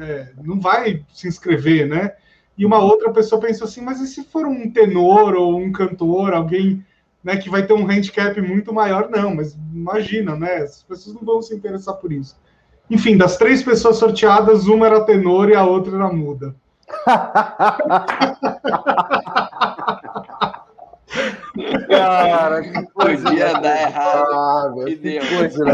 é, 0.00 0.32
não 0.42 0.60
vai 0.60 1.04
se 1.12 1.28
inscrever, 1.28 1.88
né? 1.88 2.12
E 2.56 2.64
uma 2.64 2.78
outra 2.78 3.12
pessoa 3.12 3.40
pensou 3.40 3.66
assim: 3.66 3.80
mas 3.80 4.00
e 4.00 4.06
se 4.06 4.24
for 4.24 4.46
um 4.46 4.70
tenor 4.70 5.34
ou 5.34 5.58
um 5.58 5.70
cantor, 5.70 6.32
alguém 6.32 6.84
né, 7.22 7.36
que 7.36 7.50
vai 7.50 7.66
ter 7.66 7.72
um 7.72 7.90
handicap 7.90 8.40
muito 8.40 8.72
maior? 8.72 9.10
Não, 9.10 9.34
mas 9.34 9.56
imagina, 9.74 10.36
né? 10.36 10.58
As 10.58 10.82
pessoas 10.82 11.14
não 11.16 11.22
vão 11.22 11.42
se 11.42 11.54
interessar 11.54 11.94
por 11.96 12.12
isso. 12.12 12.36
Enfim, 12.88 13.16
das 13.16 13.36
três 13.36 13.62
pessoas 13.62 13.96
sorteadas, 13.96 14.66
uma 14.66 14.86
era 14.86 15.04
tenor 15.04 15.50
e 15.50 15.54
a 15.54 15.64
outra 15.64 15.96
era 15.96 16.12
muda. 16.12 16.54
Cara, 21.88 22.62
que 22.62 22.86
coisa 22.92 23.34
ia 23.34 23.52
dar 23.54 23.82
errado. 23.82 24.84
Que, 24.84 24.96
que 24.96 25.18
coisa 25.36 25.64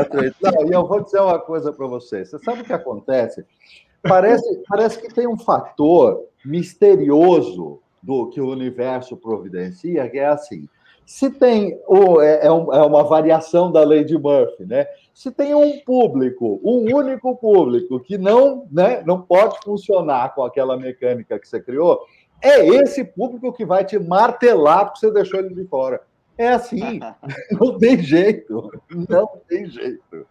Não, 0.43 0.69
e 0.69 0.73
eu 0.73 0.87
vou 0.87 1.03
dizer 1.03 1.21
uma 1.21 1.39
coisa 1.39 1.73
para 1.73 1.87
você. 1.87 2.25
Você 2.25 2.39
sabe 2.39 2.63
o 2.63 2.65
que 2.65 2.73
acontece? 2.73 3.45
Parece, 4.03 4.63
parece 4.69 5.01
que 5.01 5.13
tem 5.13 5.27
um 5.27 5.39
fator 5.39 6.25
misterioso 6.45 7.81
do 8.03 8.29
que 8.31 8.41
o 8.41 8.51
universo 8.51 9.17
providencia, 9.17 10.09
que 10.09 10.19
é 10.19 10.27
assim. 10.27 10.69
Se 11.07 11.31
tem 11.31 11.79
é, 12.21 12.25
é, 12.25 12.47
é, 12.47 12.51
uma 12.51 13.05
variação 13.05 13.71
da 13.71 13.85
lei 13.85 14.05
de 14.05 14.17
Murphy, 14.19 14.65
né? 14.65 14.87
Se 15.13 15.31
tem 15.31 15.55
um 15.55 15.79
público, 15.81 16.61
um 16.65 16.95
único 16.95 17.37
público 17.37 18.01
que 18.01 18.17
não, 18.17 18.67
né, 18.71 19.03
não 19.05 19.21
pode 19.21 19.59
funcionar 19.63 20.35
com 20.35 20.43
aquela 20.43 20.77
mecânica 20.77 21.39
que 21.39 21.47
você 21.47 21.61
criou, 21.61 22.01
é 22.41 22.67
esse 22.67 23.05
público 23.05 23.53
que 23.53 23.65
vai 23.65 23.85
te 23.85 23.99
martelar 23.99 24.87
porque 24.87 25.01
você 25.01 25.13
deixou 25.13 25.41
ele 25.41 25.55
de 25.55 25.65
fora. 25.67 26.03
É 26.39 26.49
assim, 26.49 26.99
não 27.53 27.79
tem 27.79 27.99
jeito, 27.99 28.71
não 29.09 29.29
tem 29.49 29.67
jeito. 29.67 30.27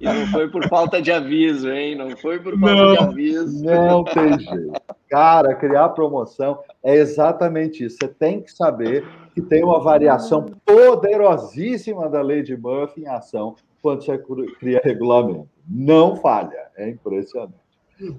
E 0.00 0.04
não 0.04 0.26
foi 0.28 0.48
por 0.48 0.66
falta 0.68 1.00
de 1.00 1.12
aviso, 1.12 1.70
hein? 1.70 1.94
Não 1.94 2.16
foi 2.16 2.38
por 2.38 2.58
falta 2.58 2.74
não, 2.74 2.92
de 2.92 2.98
aviso. 2.98 3.64
Não 3.64 4.04
tem 4.04 4.38
jeito. 4.38 4.72
Cara, 5.08 5.54
criar 5.54 5.90
promoção 5.90 6.60
é 6.82 6.94
exatamente 6.96 7.84
isso. 7.84 7.98
Você 8.00 8.08
tem 8.08 8.40
que 8.40 8.52
saber 8.52 9.06
que 9.34 9.40
tem 9.40 9.62
uma 9.62 9.80
variação 9.80 10.46
poderosíssima 10.64 12.08
da 12.08 12.22
lei 12.22 12.42
de 12.42 12.56
Murphy 12.56 13.02
em 13.02 13.08
ação 13.08 13.56
quando 13.82 14.04
você 14.04 14.18
cria 14.58 14.80
regulamento. 14.82 15.48
Não 15.68 16.16
falha. 16.16 16.68
É 16.76 16.88
impressionante. 16.88 17.54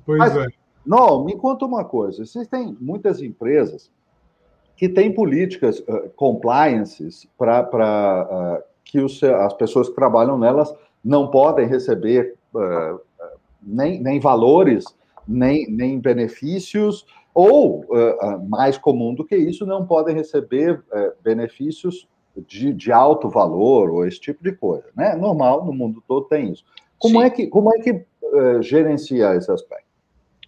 Pois 0.06 0.20
Mas, 0.20 0.36
é. 0.36 0.46
Não, 0.86 1.24
me 1.24 1.36
conta 1.36 1.66
uma 1.66 1.84
coisa. 1.84 2.26
Vocês 2.26 2.48
têm 2.48 2.76
muitas 2.80 3.22
empresas 3.22 3.92
que 4.76 4.88
têm 4.88 5.14
políticas 5.14 5.80
uh, 5.80 6.10
compliances 6.16 7.28
para 7.38 7.62
uh, 7.62 8.64
que 8.84 9.00
os, 9.00 9.22
as 9.22 9.54
pessoas 9.54 9.90
que 9.90 9.96
trabalham 9.96 10.38
nelas 10.38 10.74
não 11.04 11.30
podem 11.30 11.68
receber 11.68 12.36
uh, 12.54 13.00
nem, 13.62 14.02
nem 14.02 14.20
valores, 14.20 14.86
nem, 15.28 15.70
nem 15.70 16.00
benefícios, 16.00 17.06
ou, 17.34 17.82
uh, 17.82 18.48
mais 18.48 18.78
comum 18.78 19.14
do 19.14 19.26
que 19.26 19.36
isso, 19.36 19.66
não 19.66 19.86
podem 19.86 20.16
receber 20.16 20.80
uh, 20.92 21.14
benefícios 21.24 22.08
de, 22.48 22.74
de, 22.74 22.92
alto 22.92 23.30
valor 23.30 23.90
ou 23.90 24.06
esse 24.06 24.20
tipo 24.20 24.44
de 24.44 24.52
coisa. 24.54 24.86
Né? 24.96 25.16
Normal, 25.16 25.66
no 25.66 25.74
mundo 25.74 26.04
todo 26.08 26.26
tem 26.26 26.52
isso. 26.52 26.64
Como 26.98 27.20
Sim. 27.20 27.26
é 27.26 27.30
que, 27.30 27.48
como 27.48 27.74
é 27.74 27.80
que 27.80 28.06
gerencia 28.62 29.36
esse 29.36 29.52
aspecto? 29.52 29.89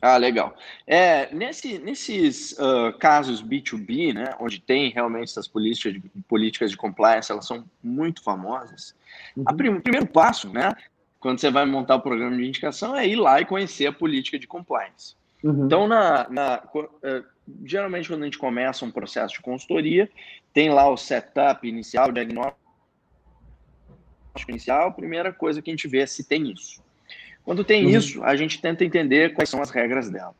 Ah, 0.01 0.17
legal. 0.17 0.55
É, 0.87 1.31
nesse, 1.33 1.77
nesses 1.77 2.53
uh, 2.53 2.91
casos 2.97 3.43
B2B, 3.43 4.13
né, 4.13 4.33
onde 4.39 4.59
tem 4.59 4.89
realmente 4.89 5.29
essas 5.29 5.47
políticas 5.47 5.93
de, 5.93 5.99
políticas 6.27 6.71
de 6.71 6.77
compliance, 6.77 7.31
elas 7.31 7.45
são 7.45 7.63
muito 7.83 8.23
famosas. 8.23 8.95
Uhum. 9.37 9.43
O 9.47 9.55
prim, 9.55 9.79
primeiro 9.79 10.07
passo, 10.07 10.49
né, 10.49 10.73
quando 11.19 11.39
você 11.39 11.51
vai 11.51 11.65
montar 11.65 11.97
o 11.97 12.01
programa 12.01 12.35
de 12.35 12.43
indicação, 12.43 12.95
é 12.95 13.07
ir 13.07 13.15
lá 13.15 13.39
e 13.39 13.45
conhecer 13.45 13.85
a 13.85 13.93
política 13.93 14.39
de 14.39 14.47
compliance. 14.47 15.15
Uhum. 15.43 15.65
Então, 15.65 15.87
na, 15.87 16.27
na 16.29 16.63
geralmente, 17.63 18.07
quando 18.07 18.21
a 18.21 18.25
gente 18.25 18.37
começa 18.37 18.85
um 18.85 18.91
processo 18.91 19.35
de 19.35 19.41
consultoria, 19.41 20.09
tem 20.53 20.69
lá 20.69 20.89
o 20.89 20.97
setup 20.97 21.67
inicial, 21.67 22.09
o 22.09 22.11
diagnóstico 22.11 22.57
inicial, 24.47 24.87
a 24.87 24.91
primeira 24.91 25.31
coisa 25.31 25.61
que 25.61 25.69
a 25.69 25.73
gente 25.73 25.87
vê 25.87 25.99
é 25.99 26.05
se 26.05 26.23
tem 26.23 26.51
isso. 26.51 26.81
Quando 27.43 27.63
tem 27.63 27.85
uhum. 27.85 27.91
isso, 27.91 28.23
a 28.23 28.35
gente 28.35 28.61
tenta 28.61 28.85
entender 28.85 29.33
quais 29.33 29.49
são 29.49 29.61
as 29.61 29.69
regras 29.69 30.09
dela. 30.09 30.35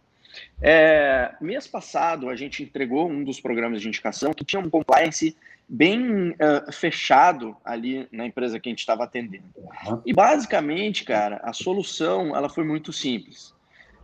É, 0.62 1.34
mês 1.42 1.68
passado, 1.68 2.30
a 2.30 2.36
gente 2.36 2.64
entregou 2.64 3.10
um 3.10 3.24
dos 3.24 3.40
programas 3.40 3.82
de 3.82 3.88
indicação 3.88 4.34
que 4.34 4.46
tinha 4.46 4.60
um 4.60 4.70
compliance 4.70 5.36
bem 5.68 6.32
uh, 6.32 6.72
fechado 6.72 7.56
ali 7.64 8.08
na 8.12 8.26
empresa 8.26 8.60
que 8.60 8.70
a 8.70 8.72
gente 8.72 8.80
estava 8.80 9.06
atendendo. 9.06 9.46
Uhum. 9.56 10.02
E 10.06 10.14
basicamente, 10.14 11.04
cara, 11.04 11.40
a 11.44 11.54
solução 11.54 12.36
ela 12.36 12.50
foi 12.50 12.64
muito 12.64 12.92
simples. 12.92 13.54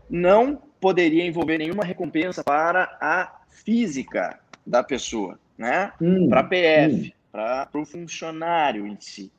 Não 0.09 0.55
poderia 0.79 1.25
envolver 1.25 1.57
nenhuma 1.57 1.83
recompensa 1.83 2.43
para 2.43 2.97
a 3.01 3.41
física 3.49 4.39
da 4.65 4.81
pessoa, 4.83 5.37
né? 5.57 5.91
Hum, 6.01 6.29
para 6.29 6.41
a 6.41 6.43
PF, 6.43 7.09
hum. 7.09 7.11
para 7.31 7.69
o 7.73 7.85
funcionário 7.85 8.87
em 8.87 8.97
si. 8.99 9.31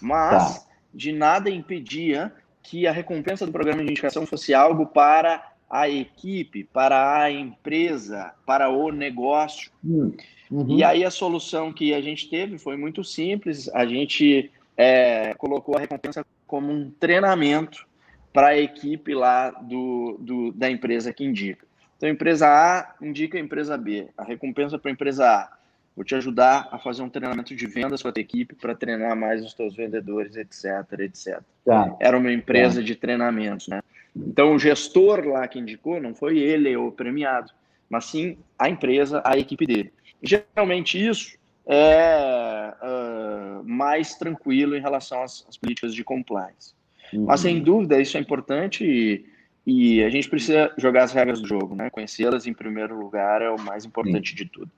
Mas 0.00 0.58
tá. 0.58 0.70
de 0.94 1.12
nada 1.12 1.50
impedia 1.50 2.32
que 2.62 2.86
a 2.86 2.92
recompensa 2.92 3.44
do 3.44 3.52
programa 3.52 3.82
de 3.82 3.90
indicação 3.90 4.24
fosse 4.24 4.54
algo 4.54 4.86
para 4.86 5.52
a 5.68 5.88
equipe, 5.88 6.64
para 6.64 7.22
a 7.22 7.30
empresa, 7.30 8.32
para 8.46 8.68
o 8.68 8.92
negócio. 8.92 9.70
Hum, 9.84 10.12
uhum. 10.50 10.76
E 10.76 10.84
aí 10.84 11.04
a 11.04 11.10
solução 11.10 11.72
que 11.72 11.94
a 11.94 12.00
gente 12.00 12.28
teve 12.28 12.58
foi 12.58 12.76
muito 12.76 13.02
simples. 13.02 13.68
A 13.74 13.86
gente 13.86 14.50
é, 14.76 15.34
colocou 15.34 15.76
a 15.76 15.80
recompensa 15.80 16.24
como 16.46 16.70
um 16.70 16.90
treinamento 16.90 17.86
para 18.32 18.48
a 18.48 18.58
equipe 18.58 19.14
lá 19.14 19.50
do, 19.50 20.18
do, 20.20 20.52
da 20.52 20.70
empresa 20.70 21.12
que 21.12 21.24
indica. 21.24 21.66
Então, 21.96 22.08
a 22.08 22.12
empresa 22.12 22.48
A 22.48 22.94
indica 23.00 23.38
a 23.38 23.40
empresa 23.40 23.76
B. 23.76 24.08
A 24.16 24.24
recompensa 24.24 24.78
para 24.78 24.90
a 24.90 24.92
empresa 24.92 25.26
A 25.26 25.61
Vou 25.94 26.04
te 26.04 26.14
ajudar 26.14 26.68
a 26.72 26.78
fazer 26.78 27.02
um 27.02 27.08
treinamento 27.08 27.54
de 27.54 27.66
vendas 27.66 28.02
com 28.02 28.08
a 28.08 28.12
tua 28.12 28.20
equipe 28.20 28.54
para 28.54 28.74
treinar 28.74 29.14
mais 29.14 29.44
os 29.44 29.52
teus 29.52 29.76
vendedores, 29.76 30.36
etc, 30.36 31.00
etc. 31.00 31.40
Tá. 31.64 31.94
Era 32.00 32.16
uma 32.16 32.32
empresa 32.32 32.80
tá. 32.80 32.86
de 32.86 32.94
treinamentos, 32.96 33.68
né? 33.68 33.82
Então, 34.16 34.54
o 34.54 34.58
gestor 34.58 35.26
lá 35.26 35.46
que 35.46 35.58
indicou, 35.58 36.00
não 36.00 36.14
foi 36.14 36.38
ele 36.38 36.76
o 36.76 36.90
premiado, 36.90 37.50
mas 37.88 38.06
sim 38.06 38.38
a 38.58 38.68
empresa, 38.68 39.22
a 39.24 39.36
equipe 39.36 39.66
dele. 39.66 39.92
Geralmente, 40.22 41.04
isso 41.04 41.36
é 41.66 42.74
uh, 42.82 43.64
mais 43.64 44.14
tranquilo 44.14 44.76
em 44.76 44.80
relação 44.80 45.22
às, 45.22 45.46
às 45.48 45.56
políticas 45.56 45.94
de 45.94 46.02
compliance. 46.02 46.74
Uhum. 47.12 47.26
Mas, 47.26 47.40
sem 47.40 47.62
dúvida, 47.62 48.00
isso 48.00 48.16
é 48.16 48.20
importante 48.20 48.84
e, 48.84 49.26
e, 49.66 50.02
a 50.02 50.10
gente 50.10 50.28
precisa 50.28 50.72
jogar 50.78 51.04
as 51.04 51.12
regras 51.12 51.40
do 51.40 51.46
jogo, 51.46 51.74
né? 51.74 51.90
Conhecê-las, 51.90 52.46
em 52.46 52.54
primeiro 52.54 52.98
lugar, 52.98 53.42
é 53.42 53.50
o 53.50 53.60
mais 53.60 53.84
importante 53.84 54.30
Sim. 54.30 54.36
de 54.36 54.44
tudo. 54.46 54.70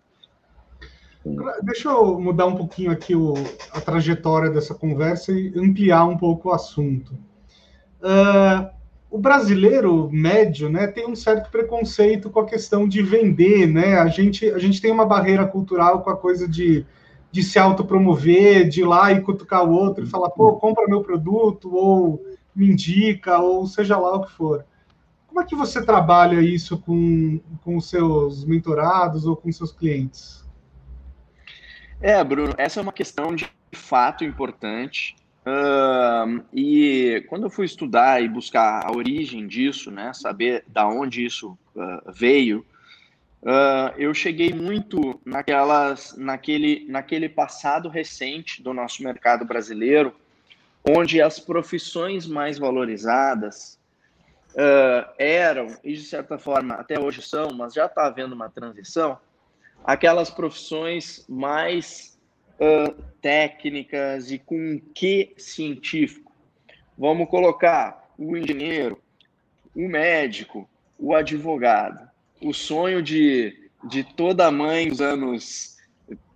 Deixa 1.62 1.89
eu 1.89 2.20
mudar 2.20 2.47
um 2.47 2.55
pouquinho 2.55 2.91
aqui 2.91 3.14
o, 3.14 3.35
a 3.72 3.81
trajetória 3.81 4.51
dessa 4.51 4.75
conversa 4.75 5.33
e 5.33 5.53
ampliar 5.57 6.05
um 6.05 6.18
pouco 6.18 6.49
o 6.49 6.53
assunto. 6.53 7.14
Uh, 8.01 8.68
o 9.11 9.18
brasileiro 9.18 10.11
médio 10.12 10.68
né, 10.68 10.87
tem 10.87 11.07
um 11.07 11.16
certo 11.16 11.51
preconceito 11.51 12.29
com 12.29 12.41
a 12.41 12.47
questão 12.47 12.87
de 12.87 13.03
vender. 13.03 13.66
Né? 13.66 13.99
A, 13.99 14.07
gente, 14.09 14.51
a 14.51 14.59
gente 14.59 14.81
tem 14.81 14.93
uma 14.93 15.07
barreira 15.07 15.47
cultural 15.47 16.03
com 16.03 16.11
a 16.11 16.16
coisa 16.16 16.47
de 16.47 16.85
de 17.35 17.43
se 17.43 17.59
autopromover, 17.59 18.68
de 18.68 18.83
ir 18.83 18.85
lá 18.85 19.11
e 19.11 19.20
cutucar 19.20 19.68
o 19.68 19.72
outro 19.72 20.05
e 20.05 20.07
falar, 20.07 20.31
pô, 20.31 20.53
compra 20.53 20.87
meu 20.87 21.03
produto, 21.03 21.68
ou 21.75 22.25
me 22.55 22.70
indica, 22.70 23.41
ou 23.41 23.66
seja 23.66 23.99
lá 23.99 24.14
o 24.14 24.25
que 24.25 24.31
for. 24.31 24.64
Como 25.27 25.41
é 25.41 25.45
que 25.45 25.57
você 25.57 25.85
trabalha 25.85 26.41
isso 26.41 26.79
com, 26.79 27.41
com 27.64 27.77
os 27.77 27.91
seus 27.91 28.45
mentorados 28.45 29.27
ou 29.27 29.35
com 29.35 29.51
seus 29.51 29.72
clientes? 29.72 30.43
É, 32.07 32.23
Bruno, 32.23 32.53
essa 32.59 32.81
é 32.81 32.83
uma 32.83 32.93
questão 32.93 33.35
de 33.35 33.51
fato 33.73 34.25
importante. 34.25 35.17
Uh, 35.47 36.45
e 36.53 37.25
quando 37.31 37.45
eu 37.45 37.51
fui 37.51 37.65
estudar 37.65 38.23
e 38.23 38.29
buscar 38.29 38.85
a 38.87 38.93
origem 38.93 39.47
disso, 39.47 39.91
né, 39.91 40.13
saber 40.13 40.65
da 40.69 40.87
onde 40.87 41.25
isso 41.25 41.57
uh, 41.75 42.13
veio, 42.13 42.59
uh, 43.41 43.97
eu 43.97 44.13
cheguei 44.13 44.53
muito 44.53 45.19
naquelas, 45.25 46.15
naquele, 46.19 46.85
naquele 46.91 47.27
passado 47.27 47.89
recente 47.89 48.63
do 48.63 48.75
nosso 48.75 49.03
mercado 49.03 49.47
brasileiro, 49.47 50.15
onde 50.87 51.23
as 51.23 51.41
profissões 51.41 52.27
mais 52.27 52.59
valorizadas 52.59 53.79
uh, 54.51 55.11
eram, 55.17 55.69
e 55.83 55.95
de 55.95 56.03
certa 56.03 56.37
forma 56.37 56.75
até 56.75 57.01
hoje 57.01 57.23
são, 57.23 57.51
mas 57.55 57.73
já 57.73 57.87
está 57.87 58.05
havendo 58.05 58.35
uma 58.35 58.51
transição, 58.51 59.19
aquelas 59.85 60.30
profissões 60.30 61.24
mais 61.28 62.18
uh, 62.55 62.91
técnicas 63.20 64.30
e 64.30 64.39
com 64.39 64.57
um 64.57 64.80
quê 64.95 65.35
científico. 65.37 66.32
Vamos 66.97 67.28
colocar 67.28 68.09
o 68.16 68.37
engenheiro, 68.37 68.99
o 69.74 69.87
médico, 69.87 70.68
o 70.99 71.14
advogado. 71.14 72.09
O 72.41 72.55
sonho 72.55 73.03
de, 73.03 73.70
de 73.85 74.05
toda 74.05 74.51
mãe 74.51 74.89
dos 74.89 75.01
anos, 75.01 75.76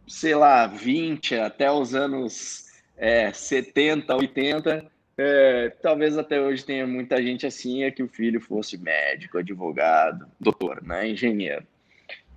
sei 0.07 0.35
lá, 0.35 0.67
20 0.67 1.37
até 1.37 1.71
os 1.71 1.95
anos 1.95 2.67
é, 2.97 3.33
70, 3.33 4.15
80, 4.15 4.87
é, 5.17 5.71
talvez 5.83 6.19
até 6.19 6.41
hoje 6.41 6.65
tenha 6.65 6.87
muita 6.87 7.23
gente 7.23 7.47
assim, 7.47 7.85
é 7.85 7.91
que 7.91 8.03
o 8.03 8.09
filho 8.09 8.41
fosse 8.41 8.77
médico, 8.77 9.39
advogado, 9.39 10.27
doutor, 10.39 10.83
né, 10.83 11.09
engenheiro. 11.09 11.65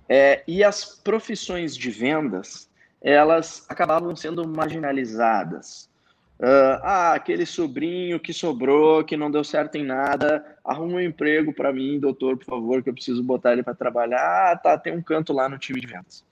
É, 0.08 0.42
e 0.46 0.62
as 0.62 0.84
profissões 0.84 1.76
de 1.76 1.90
vendas, 1.90 2.68
elas 3.00 3.64
acabavam 3.68 4.14
sendo 4.14 4.46
marginalizadas. 4.46 5.90
Uh, 6.38 6.74
ah, 6.82 7.12
aquele 7.14 7.46
sobrinho 7.46 8.18
que 8.18 8.32
sobrou, 8.32 9.04
que 9.04 9.16
não 9.16 9.30
deu 9.30 9.44
certo 9.44 9.76
em 9.76 9.84
nada, 9.84 10.44
arruma 10.64 10.94
um 10.94 11.00
emprego 11.00 11.52
para 11.52 11.72
mim, 11.72 12.00
doutor, 12.00 12.36
por 12.36 12.44
favor, 12.44 12.82
que 12.82 12.88
eu 12.90 12.94
preciso 12.94 13.22
botar 13.22 13.52
ele 13.52 13.62
para 13.62 13.74
trabalhar. 13.74 14.50
Ah, 14.50 14.56
tá, 14.56 14.76
tem 14.76 14.92
um 14.92 15.02
canto 15.02 15.32
lá 15.32 15.48
no 15.48 15.56
time 15.56 15.80
de 15.80 15.86
vendas. 15.86 16.24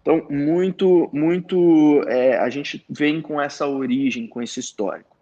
Então, 0.00 0.24
muito, 0.30 1.10
muito, 1.12 2.04
é, 2.06 2.38
a 2.38 2.48
gente 2.48 2.84
vem 2.88 3.20
com 3.20 3.40
essa 3.40 3.66
origem, 3.66 4.28
com 4.28 4.40
esse 4.40 4.60
histórico. 4.60 5.16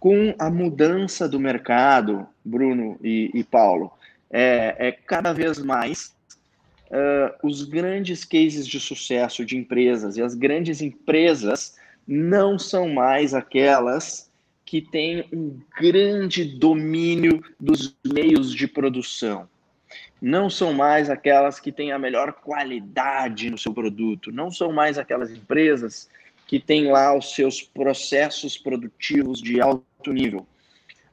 Com 0.00 0.34
a 0.38 0.48
mudança 0.48 1.28
do 1.28 1.38
mercado, 1.38 2.26
Bruno 2.42 2.98
e, 3.02 3.30
e 3.34 3.44
Paulo, 3.44 3.92
é, 4.30 4.76
é, 4.78 4.92
cada 4.92 5.34
vez 5.34 5.58
mais 5.58 6.13
uh, 6.90 7.46
os 7.46 7.64
grandes 7.64 8.24
cases 8.24 8.66
de 8.66 8.78
sucesso 8.80 9.44
de 9.44 9.56
empresas 9.56 10.16
e 10.16 10.22
as 10.22 10.34
grandes 10.34 10.80
empresas 10.80 11.76
não 12.06 12.58
são 12.58 12.88
mais 12.88 13.34
aquelas 13.34 14.30
que 14.64 14.80
têm 14.80 15.26
um 15.32 15.58
grande 15.78 16.44
domínio 16.44 17.42
dos 17.60 17.96
meios 18.04 18.52
de 18.54 18.66
produção. 18.66 19.48
Não 20.20 20.48
são 20.48 20.72
mais 20.72 21.10
aquelas 21.10 21.60
que 21.60 21.70
têm 21.70 21.92
a 21.92 21.98
melhor 21.98 22.32
qualidade 22.32 23.50
no 23.50 23.58
seu 23.58 23.74
produto. 23.74 24.32
Não 24.32 24.50
são 24.50 24.72
mais 24.72 24.96
aquelas 24.98 25.30
empresas 25.30 26.08
que 26.46 26.58
têm 26.58 26.90
lá 26.90 27.16
os 27.16 27.34
seus 27.34 27.60
processos 27.60 28.56
produtivos 28.56 29.40
de 29.40 29.60
alto 29.60 29.84
alto 30.04 30.12
nível. 30.12 30.46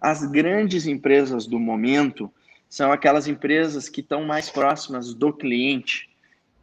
As 0.01 0.25
grandes 0.29 0.85
empresas 0.85 1.47
do 1.47 1.57
momento 1.57 2.31
são 2.71 2.89
aquelas 2.89 3.27
empresas 3.27 3.89
que 3.89 3.99
estão 3.99 4.23
mais 4.23 4.49
próximas 4.49 5.13
do 5.13 5.33
cliente 5.33 6.09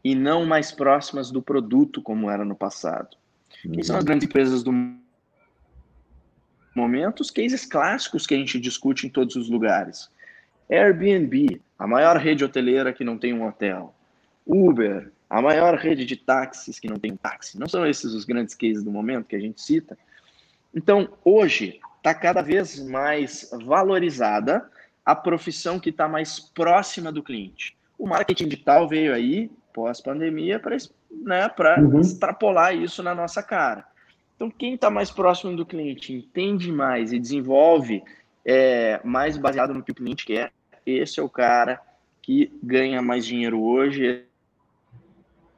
e 0.02 0.14
não 0.14 0.46
mais 0.46 0.72
próximas 0.72 1.30
do 1.30 1.42
produto, 1.42 2.00
como 2.00 2.30
era 2.30 2.46
no 2.46 2.56
passado. 2.56 3.14
Quem 3.62 3.82
são 3.82 3.94
as 3.94 4.04
grandes 4.04 4.26
empresas 4.26 4.62
do 4.62 4.72
momento? 6.74 7.20
Os 7.20 7.30
cases 7.30 7.66
clássicos 7.66 8.26
que 8.26 8.32
a 8.32 8.38
gente 8.38 8.58
discute 8.58 9.06
em 9.06 9.10
todos 9.10 9.36
os 9.36 9.50
lugares. 9.50 10.10
Airbnb, 10.70 11.60
a 11.78 11.86
maior 11.86 12.16
rede 12.16 12.42
hoteleira 12.42 12.90
que 12.90 13.04
não 13.04 13.18
tem 13.18 13.34
um 13.34 13.46
hotel. 13.46 13.94
Uber, 14.46 15.12
a 15.28 15.42
maior 15.42 15.76
rede 15.76 16.06
de 16.06 16.16
táxis 16.16 16.80
que 16.80 16.88
não 16.88 16.98
tem 16.98 17.14
táxi. 17.16 17.58
Não 17.58 17.68
são 17.68 17.86
esses 17.86 18.14
os 18.14 18.24
grandes 18.24 18.54
cases 18.54 18.82
do 18.82 18.90
momento 18.90 19.26
que 19.26 19.36
a 19.36 19.40
gente 19.40 19.60
cita? 19.60 19.98
Então, 20.74 21.10
hoje, 21.22 21.78
está 21.98 22.14
cada 22.14 22.40
vez 22.40 22.82
mais 22.82 23.50
valorizada 23.62 24.70
a 25.08 25.14
profissão 25.14 25.80
que 25.80 25.88
está 25.88 26.06
mais 26.06 26.38
próxima 26.38 27.10
do 27.10 27.22
cliente. 27.22 27.74
O 27.98 28.06
marketing 28.06 28.48
digital 28.48 28.86
veio 28.86 29.14
aí, 29.14 29.50
pós-pandemia, 29.72 30.60
para 30.60 30.76
né, 31.10 31.48
uhum. 31.78 32.00
extrapolar 32.00 32.74
isso 32.74 33.02
na 33.02 33.14
nossa 33.14 33.42
cara. 33.42 33.86
Então, 34.36 34.50
quem 34.50 34.74
está 34.74 34.90
mais 34.90 35.10
próximo 35.10 35.56
do 35.56 35.64
cliente, 35.64 36.12
entende 36.12 36.70
mais 36.70 37.10
e 37.10 37.18
desenvolve 37.18 38.02
é, 38.44 39.00
mais 39.02 39.38
baseado 39.38 39.72
no 39.72 39.82
que 39.82 39.92
o 39.92 39.94
cliente 39.94 40.26
quer, 40.26 40.52
esse 40.84 41.18
é 41.18 41.22
o 41.22 41.28
cara 41.30 41.80
que 42.20 42.52
ganha 42.62 43.00
mais 43.00 43.24
dinheiro 43.24 43.62
hoje, 43.62 44.24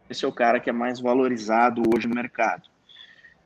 esse 0.08 0.24
é 0.24 0.28
o 0.28 0.32
cara 0.32 0.60
que 0.60 0.70
é 0.70 0.72
mais 0.72 1.00
valorizado 1.00 1.82
hoje 1.92 2.06
no 2.06 2.14
mercado 2.14 2.70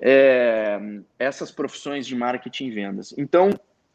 é, 0.07 0.79
essas 1.19 1.51
profissões 1.51 2.07
de 2.07 2.15
marketing 2.15 2.67
e 2.67 2.71
vendas. 2.71 3.15
Então, 3.17 3.51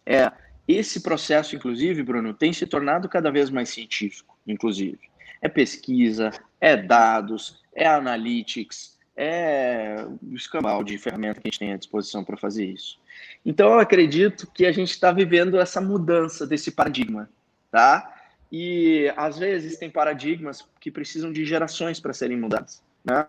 é, 0.05 0.31
esse 0.75 1.01
processo, 1.01 1.55
inclusive, 1.55 2.03
Bruno, 2.03 2.33
tem 2.33 2.53
se 2.53 2.67
tornado 2.67 3.09
cada 3.09 3.31
vez 3.31 3.49
mais 3.49 3.69
científico, 3.69 4.37
inclusive. 4.47 4.99
É 5.41 5.49
pesquisa, 5.49 6.31
é 6.61 6.77
dados, 6.77 7.59
é 7.73 7.87
analytics, 7.87 8.97
é 9.15 10.05
o 10.21 10.35
escambau 10.35 10.83
de 10.83 10.97
ferramenta 10.97 11.41
que 11.41 11.47
a 11.47 11.51
gente 11.51 11.59
tem 11.59 11.73
à 11.73 11.77
disposição 11.77 12.23
para 12.23 12.37
fazer 12.37 12.65
isso. 12.65 12.99
Então, 13.43 13.73
eu 13.73 13.79
acredito 13.79 14.45
que 14.53 14.65
a 14.65 14.71
gente 14.71 14.91
está 14.91 15.11
vivendo 15.11 15.59
essa 15.59 15.81
mudança 15.81 16.45
desse 16.45 16.71
paradigma, 16.71 17.27
tá? 17.71 18.15
E 18.51 19.11
às 19.17 19.39
vezes 19.39 19.77
tem 19.77 19.89
paradigmas 19.89 20.67
que 20.79 20.91
precisam 20.91 21.31
de 21.31 21.45
gerações 21.45 21.99
para 21.99 22.13
serem 22.13 22.37
mudados. 22.37 22.81
Né? 23.03 23.25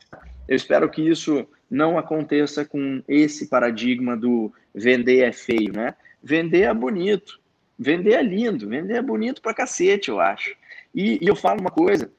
Eu 0.47 0.57
espero 0.57 0.91
que 0.91 1.03
isso 1.03 1.47
não 1.71 1.99
aconteça 1.99 2.65
com 2.65 3.03
esse 3.09 3.49
paradigma 3.49 4.17
do 4.17 4.53
vender 4.75 5.21
é 5.21 5.33
feio, 5.33 5.73
né? 5.73 5.95
Vender 6.23 6.63
é 6.63 6.75
bonito, 6.75 7.41
vender 7.79 8.13
é 8.13 8.23
lindo, 8.23 8.69
vender 8.69 8.95
é 8.95 9.03
bonito 9.03 9.41
pra 9.41 9.55
cacete, 9.55 10.11
eu 10.11 10.21
acho. 10.21 10.55
E, 10.95 11.23
e 11.25 11.27
eu 11.27 11.35
falo 11.35 11.61
uma 11.61 11.71
coisa 11.71 12.13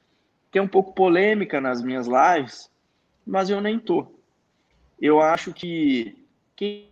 que 0.50 0.58
é 0.58 0.62
um 0.62 0.68
pouco 0.68 0.92
polêmica 0.92 1.60
nas 1.60 1.82
minhas 1.82 2.06
lives, 2.06 2.70
mas 3.26 3.48
eu 3.48 3.60
nem 3.60 3.78
tô. 3.78 4.06
Eu 5.00 5.20
acho 5.20 5.52
que 5.52 6.16
quem 6.56 6.88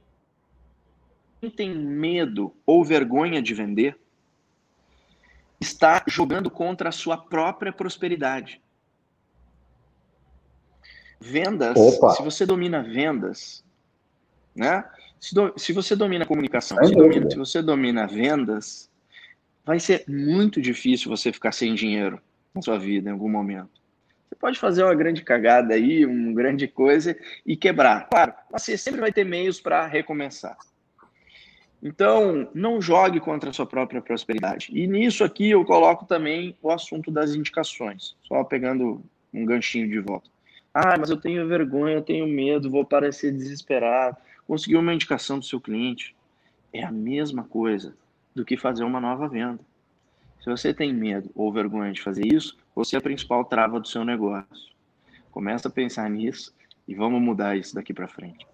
tem 1.57 1.75
medo 1.75 2.55
ou 2.65 2.85
vergonha 2.85 3.43
de 3.43 3.55
vender 3.55 3.99
está 5.61 6.03
jogando 6.07 6.51
contra 6.51 6.89
a 6.89 6.93
sua 6.93 7.17
própria 7.17 7.73
prosperidade. 7.73 8.61
Vendas, 11.21 11.77
Opa. 11.77 12.15
se 12.15 12.23
você 12.23 12.47
domina 12.47 12.83
vendas, 12.83 13.63
né? 14.55 14.85
Se, 15.21 15.35
do, 15.35 15.53
se 15.57 15.73
você 15.73 15.95
domina 15.95 16.25
comunicação, 16.25 16.83
se, 16.83 16.95
domina, 16.95 17.31
se 17.31 17.37
você 17.37 17.63
domina 17.63 18.07
vendas, 18.07 18.91
vai 19.65 19.79
ser 19.79 20.05
muito 20.09 20.61
difícil 20.61 21.11
você 21.11 21.31
ficar 21.31 21.53
sem 21.53 21.75
dinheiro 21.75 22.21
na 22.55 22.63
sua 22.63 22.79
vida 22.79 23.11
em 23.11 23.13
algum 23.13 23.29
momento. 23.29 23.71
Você 24.29 24.35
pode 24.35 24.59
fazer 24.59 24.83
uma 24.83 24.95
grande 24.95 25.23
cagada 25.23 25.75
aí, 25.75 26.07
uma 26.07 26.33
grande 26.33 26.67
coisa 26.67 27.17
e 27.45 27.55
quebrar. 27.55 28.09
Claro, 28.09 28.33
você 28.51 28.79
sempre 28.79 29.01
vai 29.01 29.13
ter 29.13 29.25
meios 29.25 29.61
para 29.61 29.87
recomeçar. 29.87 30.57
Então, 31.83 32.49
não 32.55 32.81
jogue 32.81 33.21
contra 33.21 33.51
a 33.51 33.53
sua 33.53 33.67
própria 33.67 34.01
prosperidade. 34.03 34.69
E 34.73 34.87
nisso 34.87 35.25
aqui 35.25 35.51
eu 35.51 35.65
coloco 35.65 36.05
também 36.07 36.57
o 36.63 36.71
assunto 36.71 37.11
das 37.11 37.35
indicações, 37.35 38.17
só 38.23 38.45
pegando 38.45 39.03
um 39.33 39.45
ganchinho 39.45 39.89
de 39.89 39.99
volta. 39.99 40.29
Ah, 40.73 40.97
mas 40.99 41.11
eu 41.11 41.17
tenho 41.17 41.49
vergonha, 41.49 41.97
eu 41.97 42.03
tenho 42.03 42.27
medo, 42.27 42.71
vou 42.71 42.85
parecer 42.85 43.33
desesperado. 43.33 44.17
Conseguir 44.51 44.79
uma 44.79 44.93
indicação 44.93 45.39
do 45.39 45.45
seu 45.45 45.61
cliente 45.61 46.13
é 46.73 46.83
a 46.83 46.91
mesma 46.91 47.45
coisa 47.45 47.95
do 48.35 48.45
que 48.45 48.57
fazer 48.57 48.83
uma 48.83 49.01
nova 49.01 49.29
venda. 49.29 49.61
Se 50.41 50.51
você 50.51 50.75
tem 50.75 50.93
medo 50.93 51.31
ou 51.37 51.53
vergonha 51.53 51.93
de 51.93 52.03
fazer 52.03 52.27
isso, 52.27 52.57
você 52.75 52.97
é 52.97 52.99
a 52.99 53.01
principal 53.01 53.45
trava 53.45 53.79
do 53.79 53.87
seu 53.87 54.05
negócio. 54.05 54.75
Começa 55.31 55.69
a 55.69 55.71
pensar 55.71 56.11
nisso 56.11 56.53
e 56.89 56.97
vamos 56.97 57.23
mudar 57.23 57.57
isso 57.57 57.77
daqui 57.77 57.95
para 57.95 58.09
frente. 58.09 58.45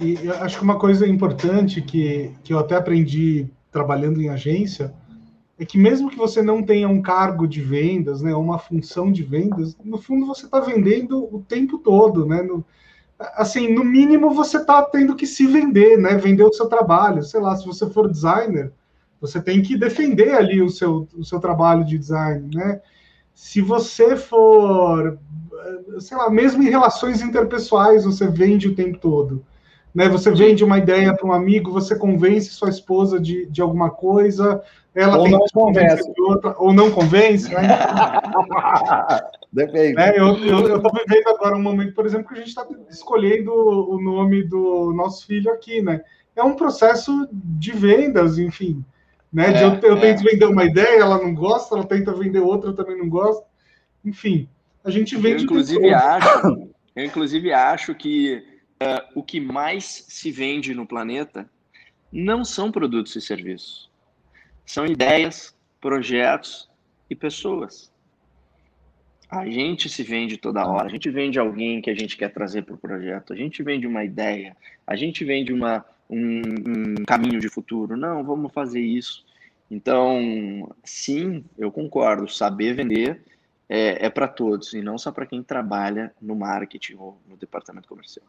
E 0.00 0.14
eu 0.26 0.34
acho 0.42 0.58
que 0.58 0.64
uma 0.64 0.76
coisa 0.76 1.06
importante 1.06 1.80
que, 1.80 2.34
que 2.42 2.52
eu 2.52 2.58
até 2.58 2.74
aprendi 2.74 3.48
trabalhando 3.70 4.20
em 4.20 4.28
agência 4.28 4.92
é 5.56 5.64
que 5.64 5.78
mesmo 5.78 6.10
que 6.10 6.16
você 6.16 6.42
não 6.42 6.64
tenha 6.64 6.88
um 6.88 7.00
cargo 7.00 7.46
de 7.46 7.60
vendas, 7.60 8.22
né, 8.22 8.34
uma 8.34 8.58
função 8.58 9.12
de 9.12 9.22
vendas, 9.22 9.76
no 9.84 9.98
fundo 9.98 10.26
você 10.26 10.46
está 10.46 10.58
vendendo 10.58 11.32
o 11.32 11.40
tempo 11.42 11.78
todo, 11.78 12.26
né? 12.26 12.42
No, 12.42 12.66
assim, 13.34 13.72
no 13.72 13.84
mínimo 13.84 14.30
você 14.30 14.56
está 14.56 14.82
tendo 14.82 15.14
que 15.14 15.26
se 15.26 15.46
vender, 15.46 15.98
né? 15.98 16.14
Vender 16.16 16.44
o 16.44 16.52
seu 16.52 16.66
trabalho. 16.66 17.22
Sei 17.22 17.40
lá, 17.40 17.54
se 17.56 17.66
você 17.66 17.88
for 17.88 18.10
designer, 18.10 18.72
você 19.20 19.40
tem 19.40 19.62
que 19.62 19.76
defender 19.76 20.34
ali 20.34 20.62
o 20.62 20.70
seu, 20.70 21.06
o 21.16 21.24
seu 21.24 21.38
trabalho 21.38 21.84
de 21.84 21.98
design, 21.98 22.48
né? 22.54 22.80
Se 23.34 23.60
você 23.60 24.16
for, 24.16 25.18
sei 25.98 26.16
lá, 26.16 26.30
mesmo 26.30 26.62
em 26.62 26.70
relações 26.70 27.22
interpessoais, 27.22 28.04
você 28.04 28.26
vende 28.26 28.68
o 28.68 28.74
tempo 28.74 28.98
todo. 28.98 29.44
Né? 29.94 30.08
Você 30.08 30.30
vende 30.30 30.62
uma 30.62 30.78
ideia 30.78 31.14
para 31.14 31.26
um 31.26 31.32
amigo, 31.32 31.72
você 31.72 31.96
convence 31.96 32.50
sua 32.50 32.68
esposa 32.68 33.18
de, 33.18 33.46
de 33.46 33.60
alguma 33.60 33.90
coisa, 33.90 34.62
ela 34.94 35.16
ou 35.18 35.24
tem 35.24 35.32
não 35.32 35.44
convence. 35.52 36.12
de 36.12 36.22
outra, 36.22 36.54
ou 36.58 36.72
não 36.72 36.90
convence, 36.90 37.52
né? 37.52 37.62
Depende. 39.52 40.00
É, 40.00 40.18
eu 40.18 40.34
estou 40.34 40.92
vivendo 40.92 41.28
agora 41.28 41.56
um 41.56 41.62
momento, 41.62 41.94
por 41.94 42.06
exemplo, 42.06 42.28
que 42.28 42.34
a 42.34 42.38
gente 42.38 42.48
está 42.48 42.66
escolhendo 42.88 43.52
o 43.52 44.00
nome 44.00 44.44
do 44.44 44.92
nosso 44.92 45.26
filho 45.26 45.50
aqui, 45.52 45.82
né? 45.82 46.00
É 46.36 46.42
um 46.42 46.54
processo 46.54 47.28
de 47.32 47.72
vendas, 47.72 48.38
enfim. 48.38 48.84
Né? 49.32 49.52
É, 49.52 49.64
eu, 49.64 49.74
eu 49.82 49.96
é. 49.96 50.00
tento 50.00 50.22
vender 50.22 50.44
uma 50.46 50.64
ideia, 50.64 51.00
ela 51.00 51.18
não 51.18 51.34
gosta, 51.34 51.74
ela 51.74 51.84
tenta 51.84 52.12
vender 52.12 52.40
outra, 52.40 52.70
eu 52.70 52.74
também 52.74 52.96
não 52.96 53.08
gosto. 53.08 53.44
Enfim, 54.04 54.48
a 54.84 54.90
gente 54.90 55.16
vende. 55.16 55.38
Eu, 55.38 55.44
inclusive, 55.44 55.92
acho, 55.92 56.46
eu, 56.94 57.04
inclusive, 57.04 57.52
acho 57.52 57.94
que 57.94 58.42
uh, 58.82 59.18
o 59.18 59.22
que 59.22 59.40
mais 59.40 60.04
se 60.08 60.30
vende 60.30 60.74
no 60.74 60.86
planeta 60.86 61.48
não 62.12 62.44
são 62.44 62.70
produtos 62.70 63.14
e 63.16 63.20
serviços. 63.20 63.90
São 64.64 64.86
ideias, 64.86 65.56
projetos 65.80 66.68
e 67.08 67.14
pessoas. 67.14 67.89
A 69.30 69.46
gente 69.46 69.88
se 69.88 70.02
vende 70.02 70.36
toda 70.36 70.66
hora. 70.66 70.86
A 70.86 70.90
gente 70.90 71.08
vende 71.08 71.38
alguém 71.38 71.80
que 71.80 71.88
a 71.88 71.94
gente 71.94 72.16
quer 72.16 72.32
trazer 72.32 72.62
para 72.62 72.74
o 72.74 72.78
projeto. 72.78 73.32
A 73.32 73.36
gente 73.36 73.62
vende 73.62 73.86
uma 73.86 74.04
ideia. 74.04 74.56
A 74.86 74.96
gente 74.96 75.24
vende 75.24 75.52
uma, 75.52 75.84
um, 76.08 76.40
um 76.40 77.04
caminho 77.06 77.38
de 77.38 77.48
futuro. 77.48 77.96
Não, 77.96 78.24
vamos 78.24 78.52
fazer 78.52 78.80
isso. 78.80 79.24
Então, 79.70 80.68
sim, 80.82 81.44
eu 81.56 81.70
concordo. 81.70 82.28
Saber 82.28 82.74
vender 82.74 83.22
é, 83.68 84.06
é 84.06 84.10
para 84.10 84.26
todos 84.26 84.72
e 84.72 84.82
não 84.82 84.98
só 84.98 85.12
para 85.12 85.26
quem 85.26 85.44
trabalha 85.44 86.12
no 86.20 86.34
marketing 86.34 86.96
ou 86.98 87.16
no 87.28 87.36
departamento 87.36 87.88
comercial. 87.88 88.26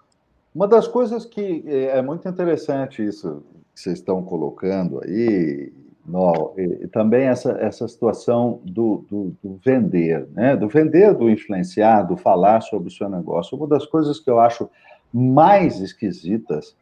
Uma 0.53 0.67
das 0.67 0.87
coisas 0.87 1.25
que 1.25 1.63
é, 1.65 1.97
é 1.97 2.01
muito 2.01 2.27
interessante 2.29 3.03
isso 3.03 3.43
que 3.73 3.79
vocês 3.81 3.97
estão 3.97 4.21
colocando 4.21 5.01
aí, 5.03 5.73
no, 6.05 6.53
e 6.57 6.87
também 6.87 7.25
essa, 7.25 7.51
essa 7.59 7.87
situação 7.87 8.59
do, 8.63 9.05
do, 9.09 9.35
do, 9.43 9.59
vender, 9.63 10.27
né? 10.33 10.55
do 10.55 10.67
vender, 10.67 11.13
do 11.13 11.29
influenciar, 11.29 12.03
do 12.03 12.17
falar 12.17 12.61
sobre 12.61 12.89
o 12.89 12.91
seu 12.91 13.07
negócio. 13.07 13.57
Uma 13.57 13.67
das 13.67 13.85
coisas 13.85 14.19
que 14.19 14.29
eu 14.29 14.39
acho 14.39 14.69
mais 15.13 15.79
esquisitas, 15.79 16.75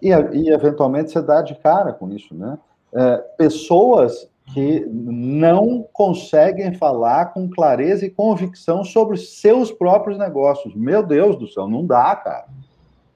e, 0.00 0.08
e 0.08 0.50
eventualmente 0.50 1.10
você 1.10 1.20
dá 1.20 1.42
de 1.42 1.54
cara 1.56 1.92
com 1.92 2.10
isso, 2.10 2.34
né? 2.34 2.58
É, 2.92 3.16
pessoas 3.36 4.30
que 4.52 4.86
não 4.90 5.86
conseguem 5.92 6.74
falar 6.74 7.32
com 7.32 7.48
clareza 7.48 8.04
e 8.04 8.10
convicção 8.10 8.84
sobre 8.84 9.16
seus 9.16 9.72
próprios 9.72 10.18
negócios. 10.18 10.74
Meu 10.74 11.02
Deus 11.02 11.36
do 11.36 11.48
céu, 11.48 11.66
não 11.66 11.84
dá, 11.84 12.14
cara. 12.14 12.46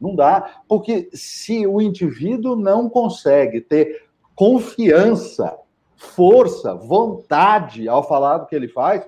Não 0.00 0.14
dá, 0.14 0.62
porque 0.68 1.10
se 1.12 1.66
o 1.66 1.80
indivíduo 1.80 2.54
não 2.54 2.88
consegue 2.88 3.60
ter 3.60 4.07
confiança, 4.38 5.58
força, 5.96 6.72
vontade 6.72 7.88
ao 7.88 8.06
falar 8.06 8.38
do 8.38 8.46
que 8.46 8.54
ele 8.54 8.68
faz, 8.68 9.04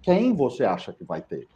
quem 0.00 0.32
você 0.32 0.64
acha 0.64 0.90
que 0.90 1.04
vai 1.04 1.20
ter? 1.20 1.46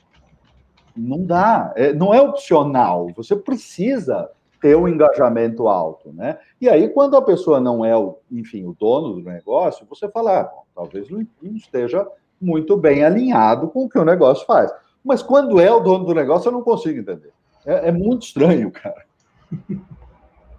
Não 0.94 1.24
dá, 1.24 1.72
é, 1.74 1.94
não 1.94 2.12
é 2.12 2.20
opcional. 2.20 3.08
Você 3.16 3.34
precisa 3.34 4.30
ter 4.60 4.76
um 4.76 4.86
engajamento 4.86 5.68
alto, 5.68 6.12
né? 6.12 6.38
E 6.60 6.68
aí, 6.68 6.90
quando 6.90 7.16
a 7.16 7.22
pessoa 7.22 7.58
não 7.58 7.82
é, 7.82 7.96
o, 7.96 8.18
enfim, 8.30 8.66
o 8.66 8.76
dono 8.78 9.14
do 9.14 9.22
negócio, 9.22 9.86
você 9.88 10.06
fala, 10.10 10.42
ah, 10.42 10.52
talvez 10.74 11.08
não 11.08 11.26
esteja 11.54 12.06
muito 12.38 12.76
bem 12.76 13.02
alinhado 13.02 13.68
com 13.68 13.86
o 13.86 13.88
que 13.88 13.98
o 13.98 14.04
negócio 14.04 14.44
faz. 14.44 14.70
Mas 15.02 15.22
quando 15.22 15.58
é 15.58 15.72
o 15.72 15.80
dono 15.80 16.04
do 16.04 16.14
negócio, 16.14 16.48
eu 16.48 16.52
não 16.52 16.62
consigo 16.62 17.00
entender. 17.00 17.32
É, 17.64 17.88
é 17.88 17.92
muito 17.92 18.26
estranho, 18.26 18.70
cara. 18.70 19.02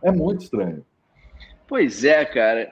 É 0.03 0.11
muito 0.11 0.41
estranho. 0.41 0.83
Pois 1.71 2.03
é, 2.03 2.25
cara. 2.25 2.69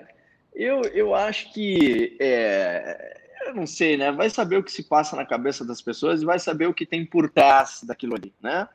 Eu, 0.54 0.82
eu 0.94 1.16
acho 1.16 1.54
que. 1.54 2.18
É, 2.20 3.18
eu 3.46 3.56
não 3.56 3.66
sei, 3.66 3.96
né? 3.96 4.12
Vai 4.12 4.30
saber 4.30 4.58
o 4.58 4.64
que 4.64 4.74
se 4.74 4.84
passa 4.84 5.16
na 5.16 5.26
cabeça 5.26 5.64
das 5.64 5.82
pessoas 5.82 6.22
e 6.22 6.26
vai 6.26 6.38
saber 6.38 6.68
o 6.68 6.74
que 6.74 6.86
tem 6.86 7.06
por 7.06 7.30
trás 7.30 7.80
daquilo 7.82 8.16
ali, 8.16 8.34
né? 8.42 8.68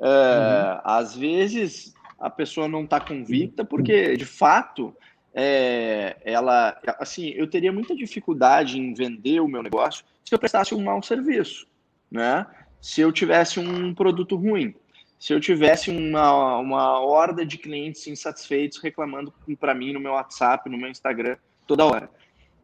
É, 0.00 0.04
uhum. 0.04 0.80
Às 0.82 1.14
vezes 1.14 1.94
a 2.18 2.28
pessoa 2.28 2.66
não 2.66 2.82
está 2.82 2.98
convicta 2.98 3.64
porque, 3.64 4.16
de 4.16 4.24
fato, 4.24 4.92
é, 5.32 6.16
ela. 6.24 6.76
Assim, 6.98 7.28
eu 7.28 7.48
teria 7.48 7.70
muita 7.72 7.94
dificuldade 7.94 8.80
em 8.80 8.92
vender 8.92 9.38
o 9.38 9.46
meu 9.46 9.62
negócio 9.62 10.04
se 10.24 10.34
eu 10.34 10.40
prestasse 10.40 10.74
um 10.74 10.82
mau 10.82 11.00
serviço, 11.04 11.68
né? 12.10 12.44
Se 12.80 13.00
eu 13.00 13.12
tivesse 13.12 13.60
um 13.60 13.94
produto 13.94 14.34
ruim 14.34 14.74
se 15.22 15.32
eu 15.32 15.38
tivesse 15.38 15.88
uma, 15.88 16.58
uma 16.58 16.98
horda 16.98 17.46
de 17.46 17.56
clientes 17.56 18.08
insatisfeitos 18.08 18.78
reclamando 18.78 19.32
para 19.60 19.72
mim 19.72 19.92
no 19.92 20.00
meu 20.00 20.14
WhatsApp, 20.14 20.68
no 20.68 20.76
meu 20.76 20.90
Instagram, 20.90 21.36
toda 21.64 21.84
hora. 21.84 22.10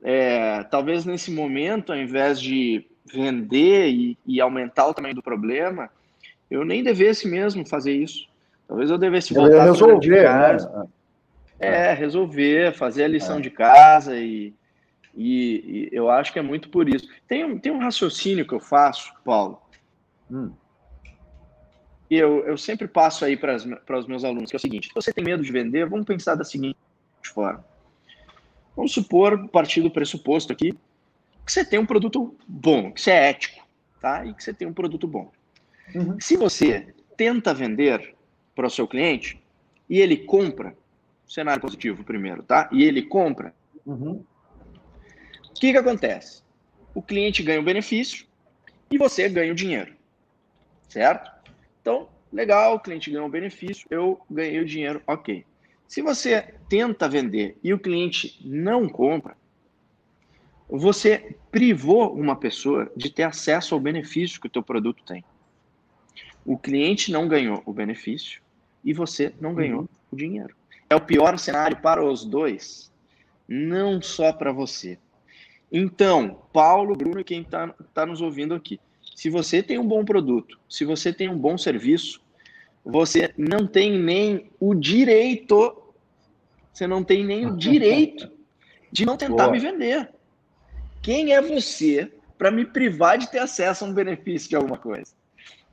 É, 0.03 0.65
talvez 0.65 1.05
nesse 1.05 1.31
momento, 1.31 1.93
ao 1.93 1.99
invés 2.01 2.41
de 2.41 2.85
vender 3.15 3.91
e, 3.91 4.19
e, 4.27 4.41
aumentar 4.41 4.89
o 4.89 4.93
tamanho 4.93 5.15
do 5.15 5.23
problema, 5.23 5.89
eu 6.51 6.65
nem 6.65 6.83
devesse 6.83 7.29
mesmo 7.29 7.65
fazer 7.65 7.93
isso. 7.93 8.29
Talvez 8.67 8.91
eu 8.91 8.99
devesse 8.99 9.33
voltar 9.33 9.65
resolver, 9.67 10.01
de 10.01 10.11
né? 10.11 10.23
casa. 10.25 10.69
Né? 10.69 10.87
É, 11.61 11.93
resolver, 11.93 12.75
fazer 12.75 13.05
a 13.05 13.09
lição 13.09 13.39
é. 13.39 13.41
de 13.41 13.51
casa 13.51 14.17
e, 14.17 14.53
e, 15.15 15.29
e, 15.65 15.89
eu 15.93 16.11
acho 16.11 16.33
que 16.33 16.41
é 16.41 16.43
muito 16.43 16.69
por 16.71 16.89
isso. 16.89 17.09
Tem, 17.29 17.57
tem 17.57 17.71
um 17.71 17.79
raciocínio 17.79 18.45
que 18.45 18.55
eu 18.55 18.61
faço, 18.61 19.13
Paulo, 19.25 19.63
hum 20.29 20.51
eu, 22.17 22.45
eu 22.47 22.57
sempre 22.57 22.89
passo 22.89 23.25
aí 23.25 23.37
para 23.37 23.57
os 23.57 24.07
meus 24.07 24.25
alunos, 24.25 24.51
que 24.51 24.57
é 24.57 24.59
o 24.59 24.61
seguinte: 24.61 24.89
se 24.89 24.95
você 24.95 25.13
tem 25.13 25.25
medo 25.25 25.43
de 25.43 25.53
vender, 25.53 25.89
vamos 25.89 26.07
pensar 26.07 26.35
da 26.35 26.45
seguinte 26.45 26.77
forma. 27.23 27.65
Vamos 28.75 28.93
supor, 28.93 29.49
partir 29.49 29.83
do 29.83 29.91
pressuposto 29.91 30.53
aqui, 30.53 30.73
que 31.45 31.53
você 31.53 31.65
tem 31.65 31.79
um 31.79 31.87
produto 31.87 32.35
bom, 32.47 32.93
que 32.93 33.01
você 33.01 33.11
é 33.11 33.31
ético, 33.31 33.67
tá? 34.01 34.25
E 34.25 34.33
que 34.33 34.43
você 34.43 34.55
tem 34.55 34.69
um 34.69 34.73
produto 34.73 35.07
bom. 35.07 35.31
Uhum. 35.95 36.21
Se 36.21 36.37
você 36.37 36.95
tenta 37.17 37.53
vender 37.53 38.15
para 38.55 38.67
o 38.67 38.71
seu 38.71 38.87
cliente 38.87 39.43
e 39.89 40.01
ele 40.01 40.17
compra, 40.19 40.77
cenário 41.27 41.61
positivo 41.61 42.05
primeiro, 42.05 42.43
tá? 42.43 42.69
E 42.73 42.85
ele 42.85 43.03
compra, 43.03 43.55
uhum. 43.85 44.25
o 45.51 45.55
que, 45.55 45.73
que 45.73 45.79
acontece? 45.79 46.43
O 46.95 47.03
cliente 47.03 47.43
ganha 47.43 47.61
o 47.61 47.65
benefício 47.65 48.27
e 48.91 48.97
você 48.97 49.29
ganha 49.29 49.53
o 49.53 49.57
dinheiro, 49.57 49.95
certo? 50.89 51.38
Então, 51.89 52.07
legal, 52.30 52.74
o 52.74 52.80
cliente 52.80 53.11
ganhou 53.11 53.26
um 53.26 53.30
benefício, 53.30 53.86
eu 53.91 54.20
ganhei 54.30 54.61
o 54.61 54.66
dinheiro, 54.66 55.01
ok. 55.07 55.43
Se 55.86 56.03
você 56.03 56.55
tenta 56.68 57.09
vender 57.09 57.57
e 57.64 57.72
o 57.72 57.78
cliente 57.78 58.39
não 58.45 58.86
compra, 58.86 59.34
você 60.68 61.34
privou 61.51 62.14
uma 62.14 62.36
pessoa 62.36 62.93
de 62.95 63.09
ter 63.09 63.22
acesso 63.22 63.74
ao 63.74 63.80
benefício 63.80 64.39
que 64.39 64.49
o 64.49 64.51
teu 64.51 64.62
produto 64.62 65.03
tem. 65.03 65.24
O 66.45 66.59
cliente 66.59 67.11
não 67.11 67.26
ganhou 67.26 67.62
o 67.64 67.72
benefício 67.72 68.43
e 68.84 68.93
você 68.93 69.32
não 69.41 69.55
ganhou 69.55 69.80
uhum. 69.80 69.89
o 70.12 70.16
dinheiro. 70.16 70.55
É 70.91 70.95
o 70.95 71.01
pior 71.01 71.39
cenário 71.39 71.78
para 71.78 72.05
os 72.05 72.22
dois, 72.22 72.93
não 73.49 74.03
só 74.03 74.30
para 74.30 74.53
você. 74.53 74.99
Então, 75.72 76.43
Paulo, 76.53 76.95
Bruno 76.95 77.20
e 77.20 77.24
quem 77.24 77.41
está 77.41 77.68
tá 77.95 78.05
nos 78.05 78.20
ouvindo 78.20 78.53
aqui, 78.55 78.78
se 79.19 79.29
você 79.29 79.64
tem 79.64 79.81
um 79.81 79.89
bom 79.89 80.05
produto, 80.05 80.61
se 80.71 80.85
você 80.85 81.12
tem 81.12 81.29
um 81.29 81.37
bom 81.37 81.59
serviço, 81.59 82.21
você 82.85 83.35
não 83.37 83.66
tem 83.66 83.99
nem 83.99 84.49
o 84.61 84.77
direito, 84.77 85.93
você 86.73 86.87
não 86.87 87.03
tem 87.03 87.25
nem 87.25 87.45
o 87.45 87.57
direito 87.57 88.31
de 88.93 89.05
não 89.05 89.16
tentar 89.16 89.47
Boa. 89.47 89.51
me 89.51 89.59
vender. 89.59 90.09
Quem 91.03 91.33
é 91.33 91.43
você 91.43 92.12
para 92.39 92.53
me 92.53 92.64
privar 92.64 93.19
de 93.19 93.29
ter 93.29 93.41
acesso 93.41 93.85
a 93.85 93.89
um 93.89 93.93
benefício 93.93 94.51
de 94.51 94.55
alguma 94.55 94.79
coisa? 94.79 95.12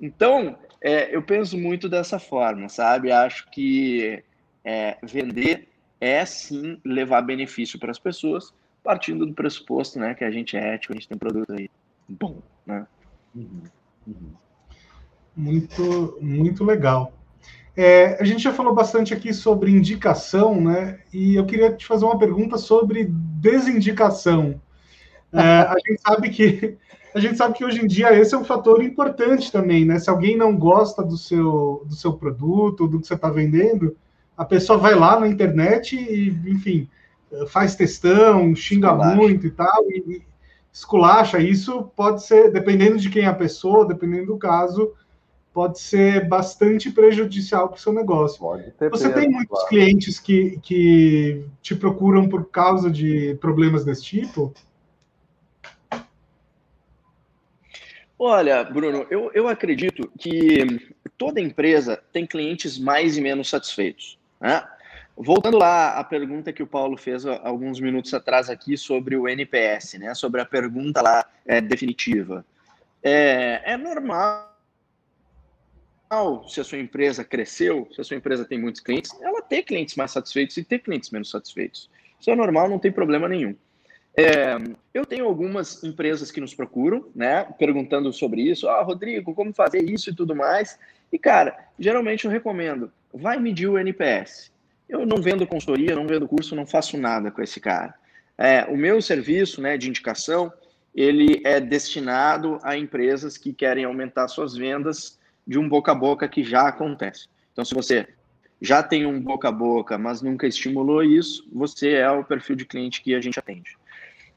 Então, 0.02 0.58
é, 0.82 1.16
eu 1.16 1.22
penso 1.22 1.56
muito 1.56 1.88
dessa 1.88 2.18
forma, 2.18 2.68
sabe? 2.68 3.12
Acho 3.12 3.48
que 3.52 4.24
é, 4.64 4.98
vender 5.04 5.68
é 6.02 6.26
sim 6.26 6.82
levar 6.84 7.22
benefício 7.22 7.78
para 7.78 7.92
as 7.92 8.00
pessoas, 8.00 8.52
partindo 8.84 9.24
do 9.24 9.36
pressuposto 9.36 10.00
né, 10.00 10.16
que 10.16 10.24
a 10.24 10.32
gente 10.32 10.58
é 10.58 10.74
ético, 10.74 10.94
a 10.94 10.96
gente 10.96 11.08
tem 11.08 11.18
produto 11.18 11.54
aí 11.54 11.70
bom, 12.10 12.42
né? 12.66 12.88
Uhum, 13.36 13.62
uhum. 14.08 14.32
Muito, 15.36 16.18
muito 16.22 16.64
legal. 16.64 17.12
É, 17.76 18.18
a 18.22 18.24
gente 18.24 18.42
já 18.42 18.54
falou 18.54 18.74
bastante 18.74 19.14
aqui 19.14 19.34
sobre 19.34 19.70
indicação, 19.70 20.62
né? 20.62 21.00
E 21.14 21.36
eu 21.36 21.46
queria 21.46 21.74
te 21.74 21.86
fazer 21.86 22.06
uma 22.06 22.18
pergunta 22.18 22.58
sobre 22.58 23.06
desindicação. 23.12 24.62
É, 25.34 25.40
a 25.40 25.76
gente 25.86 26.02
sabe 26.02 26.30
que 26.30 26.78
a 27.14 27.20
gente 27.20 27.38
sabe 27.38 27.54
que 27.54 27.66
hoje 27.66 27.82
em 27.82 27.88
dia 27.88 28.18
esse 28.18 28.34
é 28.34 28.38
um 28.38 28.44
fator 28.46 28.82
importante 28.82 29.52
também, 29.52 29.86
né? 29.86 30.00
Se 30.00 30.10
alguém 30.10 30.38
não 30.38 30.56
gosta 30.56 31.04
do 31.04 31.18
seu, 31.18 31.84
do 31.86 31.96
seu 31.96 32.14
produto, 32.14 32.88
do 32.88 33.00
que 33.00 33.08
você 33.08 33.14
está 33.14 33.30
vendendo, 33.30 33.96
a 34.38 34.46
pessoa 34.46 34.78
vai 34.78 34.96
lá 34.96 35.20
na 35.20 35.28
internet 35.28 35.98
e, 35.98 36.30
enfim, 36.50 36.90
faz 37.48 37.76
textão, 37.76 38.56
xinga 38.56 38.94
muito 38.94 39.48
e 39.48 39.52
tal, 39.52 39.90
e 39.90 40.22
esculacha. 40.76 41.40
Isso 41.40 41.84
pode 41.96 42.26
ser, 42.26 42.52
dependendo 42.52 42.98
de 42.98 43.10
quem 43.10 43.24
é 43.24 43.28
a 43.28 43.34
pessoa, 43.34 43.88
dependendo 43.88 44.34
do 44.34 44.38
caso, 44.38 44.94
pode 45.54 45.80
ser 45.80 46.28
bastante 46.28 46.92
prejudicial 46.92 47.70
para 47.70 47.78
o 47.78 47.80
seu 47.80 47.94
negócio. 47.94 48.46
Você 48.92 49.10
tem 49.14 49.30
muitos 49.30 49.48
claro. 49.48 49.70
clientes 49.70 50.20
que, 50.20 50.60
que 50.62 51.46
te 51.62 51.74
procuram 51.74 52.28
por 52.28 52.50
causa 52.50 52.92
de 52.92 53.36
problemas 53.40 53.86
desse 53.86 54.04
tipo? 54.04 54.54
Olha, 58.20 58.62
Bruno, 58.66 59.08
eu, 59.10 59.32
eu 59.34 59.48
acredito 59.48 60.12
que 60.20 60.94
toda 61.18 61.40
empresa 61.40 62.02
tem 62.12 62.26
clientes 62.26 62.78
mais 62.78 63.18
e 63.18 63.22
menos 63.22 63.50
satisfeitos. 63.50 64.20
Né? 64.42 64.62
Voltando 65.18 65.58
lá 65.58 65.98
à 65.98 66.04
pergunta 66.04 66.52
que 66.52 66.62
o 66.62 66.68
Paulo 66.68 66.98
fez 66.98 67.26
alguns 67.26 67.80
minutos 67.80 68.14
atrás 68.14 68.50
aqui 68.50 68.78
sobre 68.78 69.16
o 69.16 69.28
NPS, 69.30 69.94
né? 69.94 70.14
sobre 70.14 70.42
a 70.42 70.46
pergunta 70.46 71.02
lá 71.02 71.26
é, 71.46 71.62
definitiva. 71.62 72.46
É, 73.02 73.62
é 73.74 73.78
normal 73.78 74.54
se 76.48 76.62
a 76.62 76.64
sua 76.64 76.78
empresa 76.78 77.24
cresceu, 77.24 77.88
se 77.94 78.00
a 78.00 78.04
sua 78.04 78.18
empresa 78.18 78.46
tem 78.46 78.60
muitos 78.60 78.82
clientes, 78.82 79.12
ela 79.22 79.42
ter 79.42 79.64
clientes 79.64 79.96
mais 79.96 80.12
satisfeitos 80.12 80.56
e 80.58 80.64
ter 80.64 80.80
clientes 80.80 81.10
menos 81.10 81.30
satisfeitos. 81.30 81.90
Isso 82.20 82.30
é 82.30 82.36
normal, 82.36 82.70
não 82.70 82.80
tem 82.80 82.92
problema 82.92 83.28
nenhum. 83.28 83.56
É, 84.18 84.56
eu 84.94 85.06
tenho 85.06 85.26
algumas 85.26 85.84
empresas 85.84 86.32
que 86.32 86.40
nos 86.40 86.54
procuram, 86.54 87.10
né, 87.14 87.44
perguntando 87.60 88.14
sobre 88.14 88.42
isso. 88.42 88.68
Ah, 88.70 88.82
Rodrigo, 88.82 89.34
como 89.34 89.54
fazer 89.54 89.84
isso 89.84 90.10
e 90.10 90.16
tudo 90.16 90.34
mais. 90.34 90.80
E, 91.12 91.20
cara, 91.20 91.68
geralmente 91.78 92.26
eu 92.26 92.32
recomendo, 92.32 92.92
vai 93.14 93.38
medir 93.38 93.68
o 93.68 93.78
NPS. 93.78 94.55
Eu 94.88 95.06
não 95.06 95.22
vendo 95.22 95.48
consultoria, 95.48 95.96
não 95.96 96.08
vendo 96.08 96.28
curso, 96.28 96.56
não 96.56 96.66
faço 96.66 96.98
nada 96.98 97.32
com 97.32 97.42
esse 97.42 97.60
cara. 97.60 97.94
É, 98.38 98.66
o 98.66 98.78
meu 98.78 99.02
serviço 99.02 99.62
né, 99.62 99.78
de 99.78 99.90
indicação, 99.90 100.52
ele 100.94 101.42
é 101.44 101.60
destinado 101.60 102.60
a 102.64 102.78
empresas 102.78 103.38
que 103.38 103.54
querem 103.54 103.86
aumentar 103.86 104.28
suas 104.28 104.56
vendas 104.56 105.18
de 105.48 105.58
um 105.58 105.68
boca 105.68 105.92
a 105.92 105.96
boca 105.96 106.28
que 106.28 106.44
já 106.44 106.68
acontece. 106.68 107.28
Então, 107.52 107.64
se 107.64 107.74
você 107.74 108.08
já 108.62 108.82
tem 108.82 109.06
um 109.06 109.20
boca 109.20 109.50
a 109.50 109.52
boca, 109.52 109.98
mas 109.98 110.22
nunca 110.22 110.48
estimulou 110.48 111.04
isso, 111.04 111.48
você 111.52 111.94
é 111.94 112.10
o 112.10 112.24
perfil 112.24 112.56
de 112.56 112.66
cliente 112.66 113.02
que 113.02 113.14
a 113.14 113.22
gente 113.22 113.40
atende. 113.40 113.78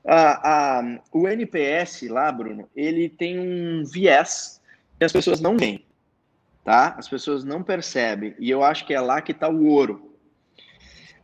Ah, 0.04 0.80
ah, 0.80 1.00
o 1.12 1.28
NPS 1.28 2.02
lá, 2.08 2.30
Bruno, 2.30 2.68
ele 2.74 3.08
tem 3.08 3.38
um 3.38 3.84
viés 3.84 4.60
que 4.98 5.04
as 5.04 5.12
pessoas 5.12 5.40
não 5.40 5.56
veem, 5.56 5.84
tá? 6.64 6.94
As 6.96 7.08
pessoas 7.08 7.44
não 7.44 7.62
percebem. 7.62 8.34
E 8.38 8.50
eu 8.50 8.62
acho 8.62 8.86
que 8.86 8.94
é 8.94 9.00
lá 9.00 9.20
que 9.20 9.32
está 9.32 9.48
o 9.48 9.66
ouro. 9.66 10.07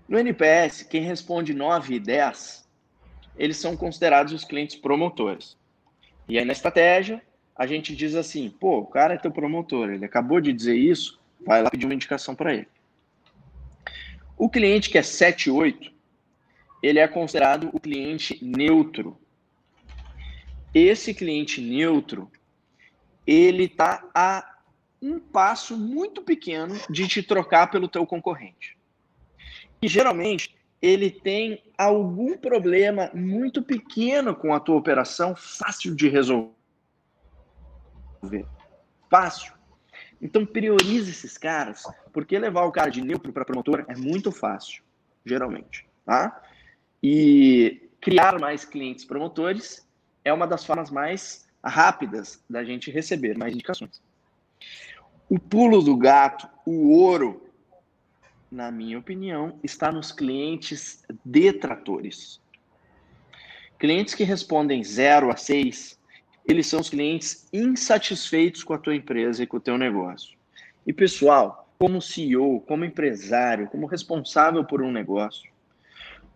No 0.08 0.18
NPS, 0.18 0.82
quem 0.82 1.02
responde 1.02 1.54
9 1.54 1.94
e 1.94 2.00
10, 2.00 2.68
eles 3.36 3.56
são 3.56 3.76
considerados 3.76 4.32
os 4.32 4.44
clientes 4.44 4.76
promotores. 4.76 5.56
E 6.28 6.38
aí 6.38 6.44
na 6.44 6.52
estratégia, 6.52 7.22
a 7.56 7.66
gente 7.66 7.94
diz 7.94 8.14
assim, 8.14 8.50
pô, 8.50 8.80
o 8.80 8.86
cara 8.86 9.14
é 9.14 9.18
teu 9.18 9.30
promotor, 9.30 9.90
ele 9.90 10.04
acabou 10.04 10.40
de 10.40 10.52
dizer 10.52 10.76
isso, 10.76 11.20
vai 11.40 11.62
lá 11.62 11.70
pedir 11.70 11.86
uma 11.86 11.94
indicação 11.94 12.34
para 12.34 12.52
ele. 12.54 12.68
O 14.36 14.48
cliente 14.48 14.90
que 14.90 14.98
é 14.98 15.02
7 15.02 15.50
8, 15.50 15.92
ele 16.82 16.98
é 16.98 17.06
considerado 17.06 17.70
o 17.72 17.80
cliente 17.80 18.38
neutro. 18.42 19.18
Esse 20.74 21.14
cliente 21.14 21.60
neutro, 21.60 22.30
ele 23.26 23.64
está 23.64 24.04
a 24.14 24.58
um 25.00 25.18
passo 25.20 25.76
muito 25.76 26.22
pequeno 26.22 26.74
de 26.90 27.06
te 27.06 27.22
trocar 27.22 27.70
pelo 27.70 27.88
teu 27.88 28.06
concorrente. 28.06 28.76
E 29.84 29.88
geralmente 29.88 30.56
ele 30.80 31.10
tem 31.10 31.62
algum 31.76 32.38
problema 32.38 33.10
muito 33.12 33.62
pequeno 33.62 34.34
com 34.34 34.54
a 34.54 34.58
tua 34.58 34.76
operação, 34.76 35.36
fácil 35.36 35.94
de 35.94 36.08
resolver. 36.08 36.54
Fácil. 39.10 39.52
Então 40.22 40.46
priorize 40.46 41.10
esses 41.10 41.36
caras, 41.36 41.84
porque 42.14 42.38
levar 42.38 42.64
o 42.64 42.72
cara 42.72 42.90
de 42.90 43.02
neutro 43.02 43.30
para 43.30 43.44
promotor 43.44 43.84
é 43.86 43.94
muito 43.94 44.32
fácil, 44.32 44.82
geralmente, 45.22 45.86
tá? 46.06 46.42
E 47.02 47.90
criar 48.00 48.40
mais 48.40 48.64
clientes 48.64 49.04
promotores 49.04 49.86
é 50.24 50.32
uma 50.32 50.46
das 50.46 50.64
formas 50.64 50.90
mais 50.90 51.46
rápidas 51.62 52.42
da 52.48 52.64
gente 52.64 52.90
receber 52.90 53.36
mais 53.36 53.52
indicações. 53.52 54.00
O 55.28 55.38
pulo 55.38 55.82
do 55.82 55.94
gato, 55.94 56.48
o 56.64 56.90
ouro, 56.90 57.43
na 58.54 58.70
minha 58.70 58.96
opinião, 58.96 59.58
está 59.64 59.90
nos 59.90 60.12
clientes 60.12 61.02
detratores. 61.24 62.40
Clientes 63.80 64.14
que 64.14 64.22
respondem 64.22 64.82
0 64.82 65.32
a 65.32 65.36
6, 65.36 65.98
eles 66.46 66.68
são 66.68 66.78
os 66.80 66.88
clientes 66.88 67.48
insatisfeitos 67.52 68.62
com 68.62 68.72
a 68.72 68.78
tua 68.78 68.94
empresa 68.94 69.42
e 69.42 69.46
com 69.46 69.56
o 69.56 69.60
teu 69.60 69.76
negócio. 69.76 70.38
E 70.86 70.92
pessoal, 70.92 71.68
como 71.80 72.00
CEO, 72.00 72.60
como 72.60 72.84
empresário, 72.84 73.66
como 73.66 73.86
responsável 73.86 74.64
por 74.64 74.80
um 74.80 74.92
negócio, 74.92 75.50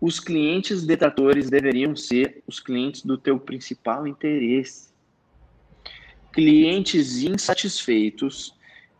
os 0.00 0.18
clientes 0.18 0.84
detratores 0.84 1.48
deveriam 1.48 1.94
ser 1.94 2.42
os 2.48 2.58
clientes 2.58 3.04
do 3.04 3.16
teu 3.16 3.38
principal 3.38 4.08
interesse. 4.08 4.88
Clientes 6.32 7.22
insatisfeitos, 7.22 8.54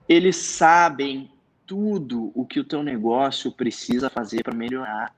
eles 0.09 0.37
sabem 0.37 1.29
tudo 1.69 2.33
o 2.35 2.47
que 2.47 2.59
o 2.59 2.65
teu 2.65 2.83
negócio 2.83 3.53
precisa 3.53 4.09
fazer 4.09 4.43
para 4.43 4.55
melhorar. 4.55 5.15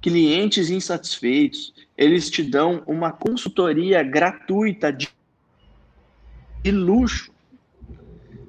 Clientes 0.00 0.70
insatisfeitos, 0.70 1.74
eles 1.98 2.30
te 2.30 2.44
dão 2.44 2.82
uma 2.86 3.10
consultoria 3.10 4.02
gratuita 4.04 4.92
de, 4.92 5.08
de 6.62 6.70
luxo 6.70 7.32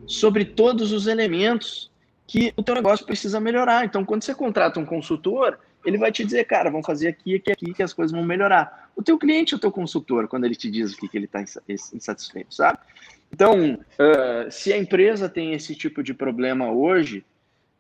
sobre 0.06 0.46
todos 0.46 0.92
os 0.92 1.08
elementos 1.08 1.92
que 2.28 2.54
o 2.56 2.62
teu 2.62 2.76
negócio 2.76 3.06
precisa 3.06 3.40
melhorar. 3.40 3.84
Então, 3.84 4.06
quando 4.06 4.24
você 4.24 4.36
contrata 4.36 4.80
um 4.80 4.86
consultor, 4.86 5.58
ele 5.84 5.98
vai 5.98 6.12
te 6.12 6.24
dizer, 6.24 6.46
cara, 6.46 6.70
vamos 6.70 6.86
fazer 6.86 7.08
aqui, 7.08 7.36
aqui, 7.36 7.52
aqui, 7.52 7.74
que 7.74 7.84
as 7.84 7.92
coisas 7.92 8.12
vão 8.12 8.24
melhorar. 8.24 8.92
O 8.96 9.02
teu 9.02 9.18
cliente 9.18 9.56
o 9.56 9.60
teu 9.60 9.72
consultor, 9.72 10.28
quando 10.28 10.46
ele 10.46 10.56
te 10.56 10.70
diz 10.70 10.94
o 10.94 10.98
que, 10.98 11.08
que 11.08 11.18
ele 11.18 11.26
está 11.26 11.42
insatisfeito, 11.42 12.54
sabe? 12.54 12.78
Então, 13.34 13.74
uh, 13.74 14.52
se 14.52 14.72
a 14.72 14.78
empresa 14.78 15.28
tem 15.28 15.54
esse 15.54 15.76
tipo 15.76 16.04
de 16.04 16.14
problema 16.14 16.72
hoje, 16.72 17.26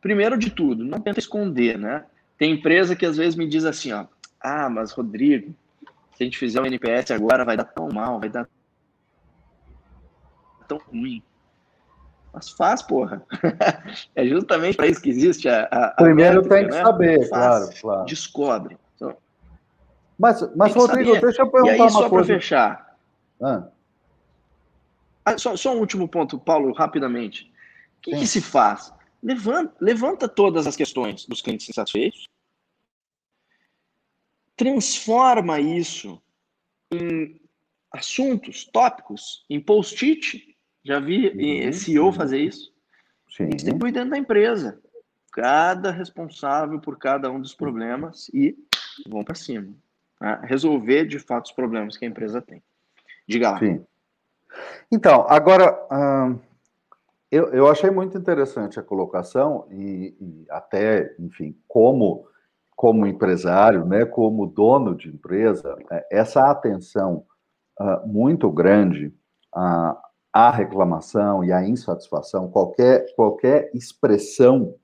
primeiro 0.01 0.36
de 0.36 0.49
tudo, 0.49 0.84
não 0.84 0.99
tenta 0.99 1.20
esconder, 1.20 1.78
né? 1.78 2.06
Tem 2.39 2.51
empresa 2.51 2.95
que 2.95 3.06
às 3.06 3.18
vezes 3.18 3.36
me 3.36 3.47
diz 3.47 3.64
assim, 3.64 3.91
ó, 3.93 4.08
ah, 4.41 4.68
mas 4.68 4.91
Rodrigo, 4.91 5.54
se 6.16 6.24
a 6.24 6.24
gente 6.24 6.39
fizer 6.39 6.60
o 6.60 6.64
um 6.64 6.66
NPS 6.66 7.12
agora 7.12 7.45
vai 7.45 7.56
dar 7.56 7.66
tão 7.66 7.88
mal, 7.88 8.20
vai 8.20 8.30
dar 8.30 8.49
tão 10.68 10.80
ruim. 10.91 11.22
Mas 12.34 12.49
faz, 12.49 12.82
porra. 12.82 13.22
é 14.16 14.26
justamente 14.26 14.76
para 14.76 14.88
isso 14.88 15.04
que 15.04 15.10
existe 15.12 15.47
a. 15.47 15.66
a 15.66 15.89
Primeiro 15.91 16.41
métrica, 16.41 16.56
tem 16.56 16.68
que 16.68 16.74
né? 16.74 16.84
saber, 16.84 17.30
faz, 17.30 17.30
claro, 17.30 17.70
claro. 17.80 18.06
Descobre. 18.06 18.78
Então, 18.95 19.16
mas, 20.18 20.56
mas 20.56 20.74
Rodrigo, 20.74 21.14
saber. 21.14 21.22
deixa 21.22 21.43
eu 21.43 21.51
perguntar 21.51 21.74
e 21.74 21.76
aí, 21.76 21.82
uma 21.82 21.89
só 21.91 22.10
coisa. 22.10 22.26
para 22.26 22.39
fechar. 22.39 22.97
Ah. 23.39 23.64
Ah, 25.26 25.38
só, 25.38 25.55
só, 25.55 25.76
um 25.76 25.80
último 25.80 26.07
ponto, 26.07 26.39
Paulo, 26.39 26.74
rapidamente. 26.74 27.51
O 27.97 28.01
que, 28.01 28.11
que, 28.11 28.28
se 28.28 28.41
faz? 28.41 28.93
Levanta, 29.21 29.74
levanta 29.80 30.28
todas 30.28 30.67
as 30.67 30.76
questões 30.76 31.26
dos 31.26 31.41
clientes 31.41 31.69
insatisfeitos, 31.69 32.28
transforma 34.57 35.59
isso 35.59 36.21
em 36.91 37.39
assuntos, 37.91 38.65
tópicos, 38.65 39.45
em 39.49 39.61
post-it 39.61 40.53
já 40.84 40.99
vi 40.99 41.30
uhum. 41.30 41.74
CEO 41.74 42.11
fazer 42.11 42.39
isso. 42.39 42.74
Sim. 43.30 43.49
Distribui 43.49 43.91
dentro 43.91 44.11
da 44.11 44.17
empresa. 44.17 44.80
Cada 45.32 45.91
responsável 45.91 46.80
por 46.80 46.97
cada 46.97 47.32
um 47.32 47.39
dos 47.39 47.55
problemas 47.55 48.30
e 48.34 48.55
vão 49.07 49.24
para 49.24 49.34
cima. 49.34 49.74
Né? 50.21 50.39
Resolver 50.43 51.05
de 51.05 51.17
fato 51.17 51.45
os 51.45 51.51
problemas 51.51 51.97
que 51.97 52.05
a 52.05 52.07
empresa 52.07 52.41
tem. 52.41 52.61
Diga 53.28 53.51
lá. 53.51 53.59
Sim. 53.59 53.86
Então, 54.91 55.26
agora, 55.28 55.88
eu, 57.34 57.47
eu 57.47 57.68
achei 57.68 57.89
muito 57.89 58.16
interessante 58.16 58.80
a 58.80 58.84
colocação 58.84 59.66
e, 59.72 60.16
e, 60.22 60.45
até, 60.51 61.16
enfim, 61.18 61.58
como, 61.68 62.28
como 62.76 63.08
empresário, 63.08 63.86
né, 63.86 64.06
como 64.06 64.45
dono 64.45 64.95
de 64.95 65.10
empresa, 65.10 65.76
é, 65.91 66.06
essa 66.12 66.51
atenção 66.51 67.26
uh, 67.80 68.08
muito 68.08 68.51
grande 68.51 69.12
a 70.32 70.49
reclamação 70.51 71.43
e 71.43 71.51
a 71.51 71.68
insatisfação, 71.68 72.49
qualquer, 72.49 73.06
qualquer 73.16 73.72
expressão 73.74 74.76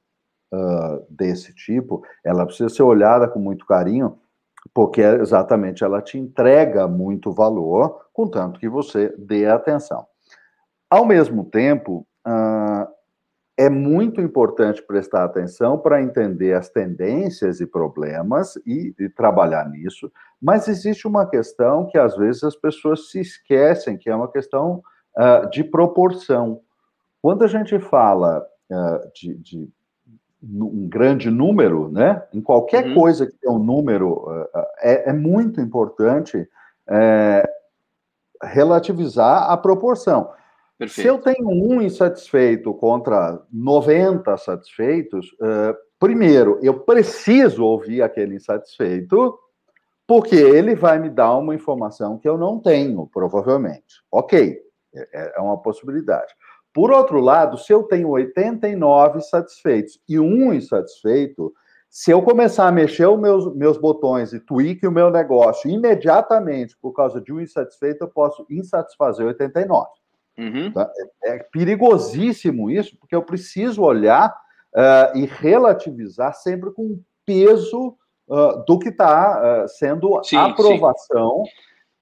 uh, 0.52 1.06
desse 1.08 1.54
tipo, 1.54 2.04
ela 2.24 2.46
precisa 2.46 2.70
ser 2.70 2.84
olhada 2.84 3.28
com 3.28 3.40
muito 3.40 3.66
carinho, 3.66 4.20
porque 4.74 5.02
exatamente 5.02 5.84
ela 5.84 6.02
te 6.02 6.18
entrega 6.18 6.88
muito 6.88 7.32
valor, 7.32 8.08
contanto 8.14 8.60
que 8.60 8.70
você 8.70 9.14
dê 9.18 9.46
atenção. 9.46 10.06
Ao 10.90 11.06
mesmo 11.06 11.46
tempo, 11.46 12.06
uh, 12.28 12.88
é 13.60 13.70
muito 13.70 14.22
importante 14.22 14.82
prestar 14.82 15.26
atenção 15.26 15.78
para 15.78 16.02
entender 16.02 16.54
as 16.54 16.70
tendências 16.70 17.60
e 17.60 17.66
problemas 17.68 18.56
e, 18.66 18.96
e, 18.98 19.10
trabalhar 19.10 19.70
nisso, 19.70 20.10
mas 20.42 20.70
existe 20.70 21.06
uma 21.06 21.30
questão 21.30 21.86
que 21.86 21.98
às 21.98 22.16
vezes 22.16 22.42
as 22.44 22.56
pessoas 22.56 23.12
se 23.12 23.20
esquecem, 23.20 23.98
que 23.98 24.10
é 24.10 24.16
uma 24.16 24.32
questão 24.32 24.82
uh, 25.18 25.50
de 25.50 25.64
proporção. 25.64 26.62
Quando 27.22 27.44
a 27.44 27.48
gente 27.48 27.78
fala 27.80 28.48
uh, 28.72 29.12
de, 29.14 29.36
de, 29.36 29.70
um 30.42 30.88
grande 30.88 31.30
número, 31.30 31.90
né? 31.92 32.24
Em 32.34 32.42
qualquer 32.42 32.88
uhum. 32.88 32.96
coisa 32.96 33.26
que 33.26 33.34
tem 33.34 33.52
um 33.52 33.60
número, 33.60 34.26
é, 34.80 35.10
é 35.10 35.14
muito 35.14 35.60
importante 35.60 36.48
é, 36.88 37.50
relativizar 38.42 39.52
a 39.52 39.58
proporção. 39.58 40.32
Perfeito. 40.78 41.02
Se 41.02 41.08
eu 41.08 41.18
tenho 41.18 41.50
um 41.50 41.82
insatisfeito 41.82 42.74
contra 42.74 43.42
90 43.52 44.38
satisfeitos, 44.38 45.28
uh, 45.34 45.76
primeiro, 46.00 46.58
eu 46.62 46.80
preciso 46.80 47.66
ouvir 47.66 48.02
aquele 48.02 48.36
insatisfeito, 48.36 49.38
porque 50.08 50.36
ele 50.36 50.76
vai 50.76 50.98
me 50.98 51.10
dar 51.10 51.36
uma 51.36 51.54
informação 51.54 52.18
que 52.18 52.30
eu 52.30 52.38
não 52.38 52.60
tenho, 52.60 53.06
provavelmente. 53.08 54.02
Ok, 54.10 54.58
é, 54.96 55.34
é 55.38 55.42
uma 55.42 55.62
possibilidade. 55.62 56.34
Por 56.74 56.92
outro 56.92 57.20
lado, 57.20 57.58
se 57.58 57.74
eu 57.74 57.84
tenho 57.84 58.10
89 58.10 59.22
satisfeitos 59.22 60.00
e 60.08 60.20
um 60.20 60.54
insatisfeito, 60.54 61.54
se 61.90 62.12
eu 62.12 62.22
começar 62.22 62.68
a 62.68 62.72
mexer 62.72 63.08
os 63.08 63.20
meus, 63.20 63.56
meus 63.56 63.78
botões 63.78 64.32
e 64.32 64.40
tweak 64.40 64.86
o 64.86 64.92
meu 64.92 65.10
negócio 65.10 65.70
imediatamente 65.70 66.78
por 66.80 66.94
causa 66.94 67.20
de 67.20 67.34
um 67.34 67.42
insatisfeito, 67.42 68.04
eu 68.04 68.08
posso 68.08 68.46
insatisfazer 68.50 69.26
89. 69.26 69.90
Uhum. 70.38 70.72
Tá? 70.72 70.90
É, 71.24 71.36
é, 71.36 71.40
perigosíssimo 71.52 72.70
isso, 72.70 72.98
porque 72.98 73.16
eu 73.16 73.24
preciso 73.24 73.82
olhar 73.82 74.30
uh, 74.76 75.18
e 75.18 75.26
relativizar 75.26 76.34
sempre 76.36 76.72
com 76.72 76.84
o 76.84 77.04
peso 77.26 77.98
uh, 78.28 78.64
do 78.66 78.78
que 78.78 78.90
está 78.90 79.64
uh, 79.64 79.68
sendo 79.68 80.24
sim, 80.24 80.38
aprovação, 80.38 81.44
sim. 81.44 81.52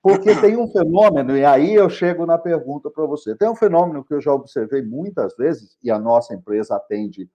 Porque 0.07 0.33
tem 0.39 0.55
um 0.55 0.67
fenômeno, 0.69 1.35
e 1.35 1.43
aí 1.43 1.75
eu 1.75 1.89
chego 1.89 2.25
na 2.25 2.37
pergunta 2.37 2.89
para 2.89 3.05
você: 3.05 3.35
tem 3.35 3.49
um 3.49 3.55
fenômeno 3.55 4.03
que 4.03 4.13
eu 4.13 4.21
já 4.21 4.33
observei 4.33 4.81
muitas 4.81 5.35
vezes, 5.35 5.77
e 5.83 5.91
a 5.91 5.99
nossa 5.99 6.33
empresa 6.33 6.77
atende 6.77 7.29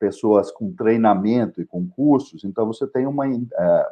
pessoas 0.00 0.50
com 0.50 0.72
treinamento 0.72 1.60
e 1.60 1.64
com 1.64 1.86
cursos, 1.86 2.42
então 2.42 2.66
você 2.66 2.88
tem 2.88 3.06
uma, 3.06 3.24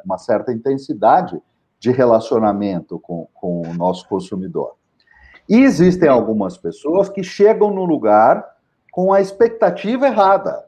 uma 0.03 0.17
certa 0.17 0.51
intensidade 0.51 1.41
de 1.79 1.89
relacionamento 1.89 2.99
com, 2.99 3.29
com 3.33 3.61
o 3.61 3.73
nosso 3.73 4.07
consumidor. 4.09 4.75
E 5.47 5.59
existem 5.59 6.09
algumas 6.09 6.57
pessoas 6.57 7.07
que 7.07 7.23
chegam 7.23 7.71
no 7.73 7.85
lugar 7.85 8.45
com 8.91 9.13
a 9.13 9.21
expectativa 9.21 10.07
errada. 10.07 10.65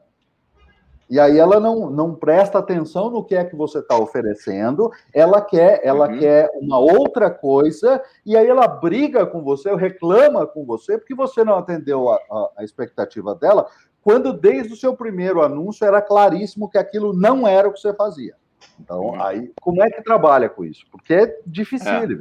E 1.08 1.20
aí 1.20 1.38
ela 1.38 1.60
não, 1.60 1.90
não 1.90 2.14
presta 2.14 2.58
atenção 2.58 3.10
no 3.10 3.24
que 3.24 3.34
é 3.34 3.44
que 3.44 3.54
você 3.54 3.78
está 3.78 3.96
oferecendo, 3.96 4.90
ela 5.12 5.40
quer, 5.40 5.80
ela 5.84 6.08
uhum. 6.08 6.18
quer 6.18 6.50
uma 6.54 6.78
outra 6.78 7.30
coisa, 7.30 8.02
e 8.24 8.36
aí 8.36 8.46
ela 8.46 8.66
briga 8.66 9.26
com 9.26 9.42
você, 9.42 9.74
reclama 9.74 10.46
com 10.46 10.64
você, 10.64 10.96
porque 10.98 11.14
você 11.14 11.44
não 11.44 11.56
atendeu 11.56 12.08
a, 12.10 12.16
a, 12.30 12.50
a 12.58 12.64
expectativa 12.64 13.34
dela, 13.34 13.66
quando 14.02 14.32
desde 14.32 14.72
o 14.72 14.76
seu 14.76 14.96
primeiro 14.96 15.42
anúncio 15.42 15.86
era 15.86 16.00
claríssimo 16.00 16.68
que 16.68 16.78
aquilo 16.78 17.12
não 17.12 17.46
era 17.46 17.68
o 17.68 17.72
que 17.72 17.80
você 17.80 17.94
fazia. 17.94 18.34
Então, 18.80 19.00
uhum. 19.00 19.22
aí, 19.22 19.52
como 19.60 19.82
é 19.82 19.90
que 19.90 20.02
trabalha 20.02 20.48
com 20.48 20.64
isso? 20.64 20.84
Porque 20.90 21.14
é 21.14 21.38
difícil. 21.46 21.90
É. 21.90 22.18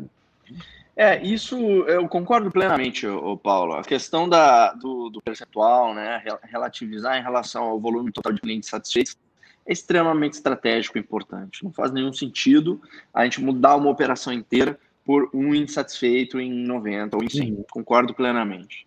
É, 0.95 1.21
isso 1.23 1.57
eu 1.57 2.07
concordo 2.07 2.51
plenamente, 2.51 3.07
o 3.07 3.35
Paulo. 3.35 3.73
A 3.73 3.83
questão 3.83 4.29
da, 4.29 4.73
do, 4.73 5.09
do, 5.09 5.21
percentual, 5.21 5.93
né, 5.93 6.23
relativizar 6.43 7.17
em 7.17 7.23
relação 7.23 7.63
ao 7.63 7.79
volume 7.79 8.11
total 8.11 8.31
de 8.31 8.41
clientes 8.41 8.69
satisfeitos 8.69 9.17
é 9.65 9.73
extremamente 9.73 10.33
estratégico 10.33 10.97
e 10.97 11.01
importante. 11.01 11.63
Não 11.63 11.71
faz 11.73 11.91
nenhum 11.91 12.13
sentido 12.13 12.79
a 13.13 13.23
gente 13.23 13.41
mudar 13.41 13.75
uma 13.75 13.89
operação 13.89 14.31
inteira 14.31 14.79
por 15.03 15.29
um 15.33 15.55
insatisfeito 15.55 16.39
em 16.39 16.51
90 16.65 17.17
ou 17.17 17.23
em 17.23 17.29
100. 17.29 17.51
Uhum. 17.53 17.65
Concordo 17.71 18.13
plenamente. 18.13 18.85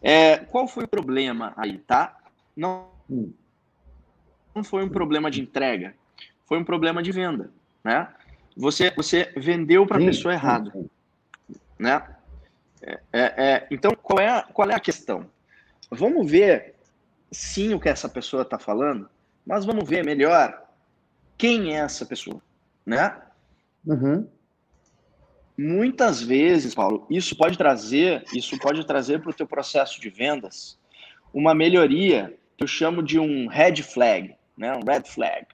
É, 0.00 0.36
qual 0.36 0.68
foi 0.68 0.84
o 0.84 0.88
problema 0.88 1.52
aí, 1.56 1.78
tá? 1.78 2.16
Não, 2.56 2.88
não 4.54 4.62
foi 4.62 4.84
um 4.84 4.88
problema 4.88 5.30
de 5.30 5.40
entrega, 5.40 5.94
foi 6.46 6.58
um 6.58 6.64
problema 6.64 7.02
de 7.02 7.12
venda, 7.12 7.50
né? 7.82 8.08
Você, 8.56 8.90
você 8.90 9.32
vendeu 9.36 9.86
para 9.86 9.98
a 9.98 10.00
pessoa 10.00 10.34
errada 10.34 10.72
né? 11.78 12.02
É, 12.82 13.00
é, 13.12 13.22
é, 13.36 13.66
então, 13.70 13.92
qual 13.94 14.20
é, 14.20 14.28
a, 14.28 14.42
qual 14.42 14.70
é 14.70 14.74
a 14.74 14.80
questão? 14.80 15.26
Vamos 15.90 16.30
ver, 16.30 16.74
sim, 17.30 17.74
o 17.74 17.80
que 17.80 17.88
essa 17.88 18.08
pessoa 18.08 18.42
está 18.42 18.58
falando, 18.58 19.08
mas 19.46 19.64
vamos 19.64 19.88
ver 19.88 20.04
melhor 20.04 20.62
quem 21.36 21.74
é 21.74 21.78
essa 21.78 22.04
pessoa, 22.04 22.42
né? 22.84 23.16
Uhum. 23.86 24.28
Muitas 25.56 26.22
vezes, 26.22 26.74
Paulo, 26.74 27.06
isso 27.10 27.36
pode 27.36 27.56
trazer, 27.56 28.24
isso 28.32 28.58
pode 28.58 28.86
trazer 28.86 29.20
para 29.20 29.30
o 29.30 29.34
teu 29.34 29.46
processo 29.46 30.00
de 30.00 30.08
vendas 30.08 30.78
uma 31.32 31.54
melhoria 31.54 32.36
que 32.56 32.64
eu 32.64 32.68
chamo 32.68 33.02
de 33.02 33.18
um 33.18 33.48
red 33.48 33.82
flag, 33.82 34.36
né? 34.56 34.72
Um 34.74 34.84
red 34.84 35.02
flag, 35.04 35.46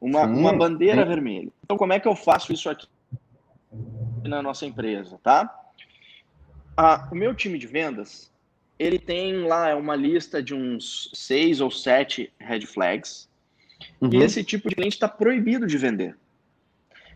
uma, 0.00 0.22
uma 0.22 0.52
bandeira 0.52 1.04
vermelha. 1.04 1.50
Então, 1.64 1.76
como 1.76 1.92
é 1.92 2.00
que 2.00 2.08
eu 2.08 2.14
faço 2.14 2.52
isso 2.52 2.68
aqui 2.68 2.88
na 4.24 4.42
nossa 4.42 4.66
empresa, 4.66 5.18
tá? 5.22 5.65
O 7.10 7.14
meu 7.14 7.34
time 7.34 7.58
de 7.58 7.66
vendas, 7.66 8.30
ele 8.78 8.98
tem 8.98 9.44
lá 9.44 9.74
uma 9.74 9.96
lista 9.96 10.42
de 10.42 10.54
uns 10.54 11.10
seis 11.14 11.60
ou 11.60 11.70
sete 11.70 12.32
red 12.38 12.66
flags. 12.66 13.28
Uhum. 14.00 14.10
E 14.12 14.16
esse 14.18 14.44
tipo 14.44 14.68
de 14.68 14.74
cliente 14.74 14.96
está 14.96 15.08
proibido 15.08 15.66
de 15.66 15.78
vender. 15.78 16.16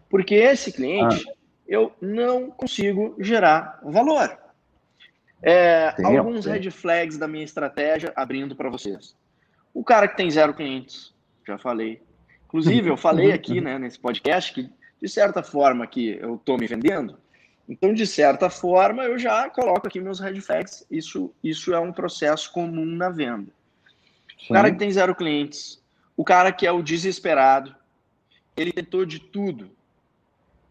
Porque 0.09 0.35
esse 0.35 0.73
cliente, 0.73 1.25
ah. 1.29 1.35
eu 1.69 1.93
não 2.01 2.51
consigo 2.51 3.15
gerar 3.19 3.81
valor. 3.83 4.39
É, 5.43 5.95
alguns 6.05 6.45
red 6.45 6.71
flags 6.71 7.17
da 7.17 7.29
minha 7.29 7.45
estratégia, 7.45 8.13
abrindo 8.17 8.57
para 8.57 8.69
vocês. 8.69 9.15
O 9.73 9.85
cara 9.85 10.09
que 10.09 10.17
tem 10.17 10.31
zero 10.31 10.53
clientes, 10.53 11.15
já 11.47 11.57
falei. 11.57 12.03
Inclusive, 12.47 12.91
eu 12.91 12.97
falei 12.97 13.33
aqui 13.33 13.61
né, 13.61 13.79
nesse 13.79 13.99
podcast 13.99 14.53
que, 14.53 14.69
de 15.01 15.09
certa 15.09 15.43
forma, 15.43 15.87
que 15.87 16.19
eu 16.21 16.35
estou 16.35 16.59
me 16.59 16.67
vendendo, 16.67 17.17
então, 17.71 17.95
de 17.95 18.05
certa 18.05 18.51
forma, 18.51 19.05
eu 19.05 19.17
já 19.17 19.49
coloco 19.49 19.87
aqui 19.87 20.01
meus 20.01 20.19
red 20.19 20.41
flags. 20.41 20.85
Isso, 20.91 21.33
isso 21.43 21.73
é 21.73 21.79
um 21.79 21.93
processo 21.93 22.51
comum 22.51 22.85
na 22.85 23.11
venda. 23.11 23.53
Sim. 24.37 24.47
O 24.51 24.55
cara 24.55 24.73
que 24.73 24.79
tem 24.79 24.91
zero 24.91 25.15
clientes, 25.15 25.81
o 26.17 26.25
cara 26.25 26.51
que 26.51 26.67
é 26.67 26.73
o 26.73 26.83
desesperado, 26.83 27.73
ele 28.57 28.73
tentou 28.73 29.07
de 29.07 29.21
tudo. 29.21 29.71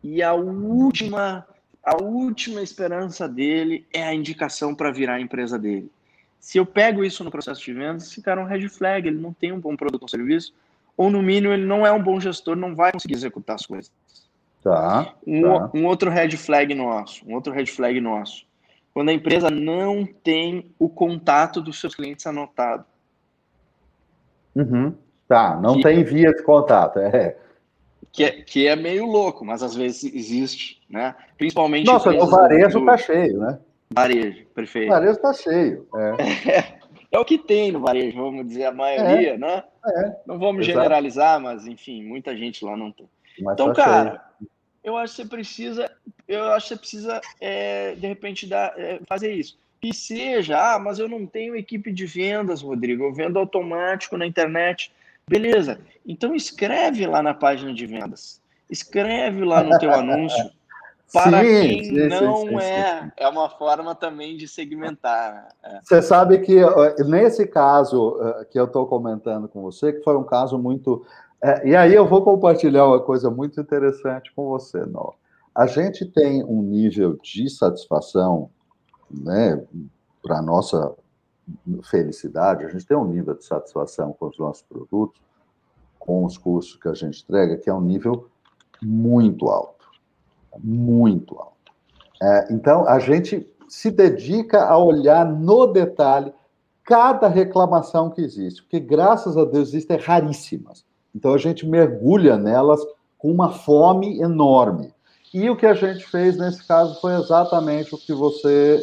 E 0.04 0.22
a 0.22 0.34
última, 0.34 1.48
a 1.82 1.96
última 2.04 2.62
esperança 2.62 3.30
dele 3.30 3.88
é 3.94 4.04
a 4.04 4.14
indicação 4.14 4.76
para 4.76 4.92
virar 4.92 5.16
a 5.16 5.22
empresa 5.22 5.58
dele. 5.58 5.90
Se 6.38 6.58
eu 6.58 6.66
pego 6.66 7.06
isso 7.06 7.24
no 7.24 7.32
processo 7.32 7.64
de 7.64 7.74
vendas, 7.74 8.08
esse 8.08 8.22
cara 8.22 8.42
é 8.42 8.44
um 8.44 8.48
red 8.48 8.68
flag, 8.68 9.08
ele 9.08 9.22
não 9.22 9.32
tem 9.32 9.54
um 9.54 9.60
bom 9.60 9.74
produto 9.78 10.02
ou 10.02 10.10
serviço, 10.10 10.54
ou 10.98 11.10
no 11.10 11.22
mínimo 11.22 11.54
ele 11.54 11.66
não 11.66 11.88
é 11.88 11.92
um 11.94 12.04
bom 12.04 12.20
gestor, 12.20 12.58
não 12.58 12.76
vai 12.76 12.92
conseguir 12.92 13.14
executar 13.14 13.56
as 13.56 13.66
coisas. 13.66 13.90
Tá, 14.64 15.14
um, 15.26 15.42
tá. 15.42 15.72
um 15.74 15.86
outro 15.86 16.10
red 16.10 16.32
flag 16.32 16.76
nosso, 16.76 17.28
um 17.28 17.34
outro 17.34 17.54
red 17.54 17.66
flag 17.68 18.00
nosso. 18.02 18.46
Quando 18.94 19.10
a 19.10 19.14
empresa 19.14 19.50
não 19.50 20.06
tem 20.06 20.72
o 20.78 20.90
contato 20.90 21.62
dos 21.62 21.80
seus 21.80 21.96
clientes 21.96 22.28
anotado. 22.28 22.84
Uhum. 24.56 24.94
Tá, 25.28 25.58
não 25.62 25.76
que, 25.76 25.84
tem 25.84 26.04
via 26.04 26.34
de 26.34 26.44
contato, 26.44 27.00
é. 27.00 27.38
Que 28.12 28.24
é, 28.24 28.32
que 28.32 28.68
é 28.68 28.76
meio 28.76 29.06
louco, 29.06 29.46
mas 29.46 29.62
às 29.62 29.76
vezes 29.76 30.04
existe, 30.14 30.82
né? 30.90 31.16
Principalmente. 31.38 31.86
Nossa, 31.86 32.12
no 32.12 32.28
varejo 32.28 32.80
do... 32.80 32.86
tá 32.86 32.98
cheio, 32.98 33.40
né? 33.40 33.60
Varejo, 33.94 34.46
perfeito. 34.54 34.88
O 34.88 34.94
varejo 34.94 35.20
tá 35.20 35.34
cheio. 35.34 35.88
É. 35.96 36.50
é. 36.50 36.80
é 37.14 37.20
o 37.20 37.24
que 37.26 37.38
tem 37.38 37.72
no 37.72 37.80
varejo, 37.80 38.18
vamos 38.18 38.48
dizer, 38.48 38.66
a 38.66 38.72
maioria, 38.72 39.36
é. 39.36 39.38
né? 39.38 39.64
É. 39.86 40.16
Não 40.26 40.38
vamos 40.40 40.68
Exato. 40.68 40.80
generalizar, 40.80 41.40
mas 41.40 41.68
enfim, 41.68 42.04
muita 42.04 42.36
gente 42.36 42.66
lá 42.66 42.76
não 42.76 42.92
tem. 42.92 43.08
Mas 43.40 43.54
então, 43.54 43.68
tá 43.68 43.84
cara, 43.84 44.10
cheio. 44.10 44.22
Eu 44.84 44.98
acho 44.98 45.16
que 45.16 45.22
você 45.22 45.28
precisa, 45.28 45.92
eu 46.28 46.44
acho 46.52 46.68
que 46.68 46.70
você 46.70 46.80
precisa, 46.80 47.22
é, 47.40 47.96
de 47.96 48.08
repente, 48.08 48.48
dar, 48.48 48.74
é, 48.78 49.00
fazer 49.08 49.34
isso. 49.34 49.58
Que 49.82 49.94
seja, 49.94 50.76
ah, 50.76 50.80
mas 50.80 51.00
eu 51.00 51.08
não 51.08 51.26
tenho 51.26 51.56
equipe 51.56 51.92
de 51.92 52.06
vendas, 52.06 52.62
Rodrigo, 52.62 53.04
eu 53.04 53.14
vendo 53.14 53.40
automático 53.40 54.18
na 54.18 54.26
internet. 54.26 54.92
Beleza, 55.28 55.80
então 56.06 56.36
escreve 56.36 57.06
lá 57.06 57.22
na 57.22 57.34
página 57.34 57.74
de 57.74 57.86
vendas. 57.86 58.42
Escreve 58.70 59.44
lá 59.44 59.64
no 59.64 59.78
teu 59.80 59.94
anúncio. 59.94 60.52
Para 61.12 61.44
sim, 61.44 61.50
quem 61.50 61.84
sim, 61.86 62.08
não 62.08 62.48
sim, 62.48 62.56
é, 62.60 63.12
é 63.18 63.28
uma 63.28 63.50
forma 63.50 63.96
também 63.96 64.38
de 64.38 64.48
segmentar. 64.48 65.48
Né? 65.64 65.80
Você 65.84 66.04
sabe 66.04 66.38
que 66.38 66.56
nesse 67.04 67.48
caso 67.48 68.16
que 68.52 68.60
eu 68.60 68.66
estou 68.66 68.86
comentando 68.86 69.48
com 69.48 69.60
você, 69.60 69.92
que 69.92 70.04
foi 70.04 70.16
um 70.16 70.24
caso 70.24 70.60
muito 70.60 71.04
É, 71.42 71.70
e 71.70 71.76
aí 71.76 71.94
eu 71.94 72.06
vou 72.06 72.22
compartilhar 72.22 72.86
uma 72.86 73.00
coisa 73.00 73.30
muito 73.30 73.60
interessante 73.60 74.32
com 74.36 74.50
você, 74.50 74.86
Nó. 74.86 75.12
A 75.56 75.66
gente 75.66 76.06
tem 76.06 76.44
um 76.44 76.62
nível 76.62 77.18
de 77.22 77.50
satisfação, 77.50 78.50
né, 79.10 79.62
para 80.22 80.42
nossa 80.42 80.94
felicidade, 81.84 82.66
a 82.66 82.70
gente 82.70 82.86
tem 82.86 82.96
um 82.96 83.06
nível 83.06 83.34
de 83.34 83.44
satisfação 83.44 84.14
com 84.14 84.28
os 84.28 84.38
nossos 84.38 84.64
produtos, 84.64 85.22
com 85.98 86.26
os 86.26 86.38
cursos 86.38 86.76
que 86.76 86.88
a 86.88 86.94
gente 86.94 87.24
entrega, 87.24 87.58
que 87.58 87.70
é 87.70 87.74
um 87.74 87.82
nível 87.82 88.28
muito 88.82 89.48
alto. 89.50 89.88
Muito 90.60 91.38
alto. 91.38 91.74
É, 92.22 92.54
então, 92.54 92.88
a 92.88 93.00
gente 93.00 93.48
se 93.68 93.92
dedica 93.92 94.66
a 94.66 94.78
olhar 94.78 95.26
no 95.26 95.68
detalhe 95.68 96.34
cada 96.84 97.28
reclamação 97.28 98.10
que 98.10 98.22
existe, 98.22 98.64
porque 98.64 98.80
graças 98.80 99.38
a 99.38 99.46
Deus 99.46 99.70
existem 99.70 99.98
raríssimas. 99.98 100.84
Então, 101.16 101.34
a 101.34 101.38
gente 101.38 101.68
mergulha 101.68 102.38
nelas 102.38 102.82
com 103.18 103.32
uma 103.32 103.52
fome 103.52 104.20
enorme. 104.20 104.94
E 105.34 105.50
o 105.50 105.56
que 105.56 105.66
a 105.66 105.74
gente 105.74 106.06
fez 106.08 106.38
nesse 106.38 106.66
caso 106.66 107.00
foi 107.00 107.14
exatamente 107.14 107.94
o 107.94 107.98
que 107.98 108.14
você 108.14 108.82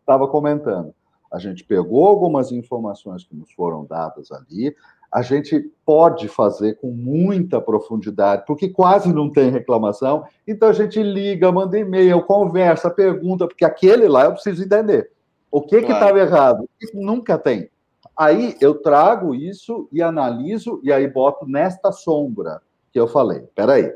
estava 0.00 0.24
é, 0.24 0.28
comentando. 0.28 0.92
A 1.32 1.38
gente 1.38 1.64
pegou 1.64 2.06
algumas 2.06 2.50
informações 2.50 3.24
que 3.24 3.34
nos 3.34 3.50
foram 3.52 3.84
dadas 3.84 4.30
ali, 4.32 4.74
a 5.10 5.22
gente 5.22 5.70
pode 5.84 6.26
fazer 6.26 6.78
com 6.78 6.90
muita 6.90 7.60
profundidade, 7.60 8.44
porque 8.46 8.68
quase 8.68 9.12
não 9.12 9.30
tem 9.30 9.50
reclamação. 9.50 10.24
Então 10.48 10.68
a 10.68 10.72
gente 10.72 11.02
liga, 11.02 11.52
manda 11.52 11.78
e-mail, 11.78 12.22
conversa, 12.22 12.90
pergunta, 12.90 13.46
porque 13.46 13.64
aquele 13.64 14.08
lá 14.08 14.24
eu 14.24 14.32
preciso 14.32 14.64
entender. 14.64 15.10
O 15.50 15.60
que 15.60 15.82
que 15.82 15.92
estava 15.92 16.18
errado? 16.18 16.68
Isso 16.80 16.96
nunca 16.96 17.38
tem. 17.38 17.68
Aí 18.16 18.56
eu 18.60 18.74
trago 18.74 19.34
isso 19.34 19.88
e 19.90 20.02
analiso 20.02 20.80
e 20.82 20.92
aí 20.92 21.08
boto 21.08 21.46
nesta 21.46 21.90
sombra 21.92 22.60
que 22.92 23.00
eu 23.00 23.08
falei. 23.08 23.40
Peraí. 23.54 23.92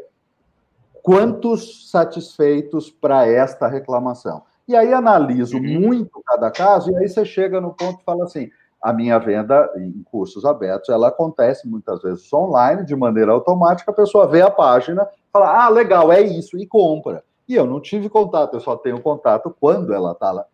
Quantos 1.02 1.90
satisfeitos 1.90 2.90
para 2.90 3.26
esta 3.26 3.68
reclamação? 3.68 4.42
E 4.66 4.74
aí 4.74 4.92
analiso 4.92 5.56
uhum. 5.56 5.80
muito 5.80 6.20
cada 6.26 6.50
caso 6.50 6.90
e 6.90 6.96
aí 6.96 7.08
você 7.08 7.24
chega 7.24 7.60
no 7.60 7.72
ponto 7.72 8.00
e 8.00 8.04
fala 8.04 8.24
assim: 8.24 8.50
a 8.82 8.92
minha 8.92 9.18
venda 9.18 9.70
em 9.76 10.02
cursos 10.04 10.44
abertos, 10.44 10.88
ela 10.88 11.08
acontece 11.08 11.68
muitas 11.68 12.02
vezes 12.02 12.32
online, 12.32 12.84
de 12.84 12.94
maneira 12.94 13.32
automática, 13.32 13.90
a 13.90 13.94
pessoa 13.94 14.26
vê 14.26 14.42
a 14.42 14.50
página, 14.50 15.08
fala, 15.32 15.64
ah, 15.64 15.68
legal, 15.68 16.12
é 16.12 16.20
isso, 16.20 16.58
e 16.58 16.66
compra. 16.66 17.24
E 17.48 17.54
eu 17.54 17.66
não 17.66 17.80
tive 17.80 18.08
contato, 18.08 18.54
eu 18.54 18.60
só 18.60 18.76
tenho 18.76 19.00
contato 19.00 19.54
quando 19.60 19.92
ela 19.92 20.12
está 20.12 20.46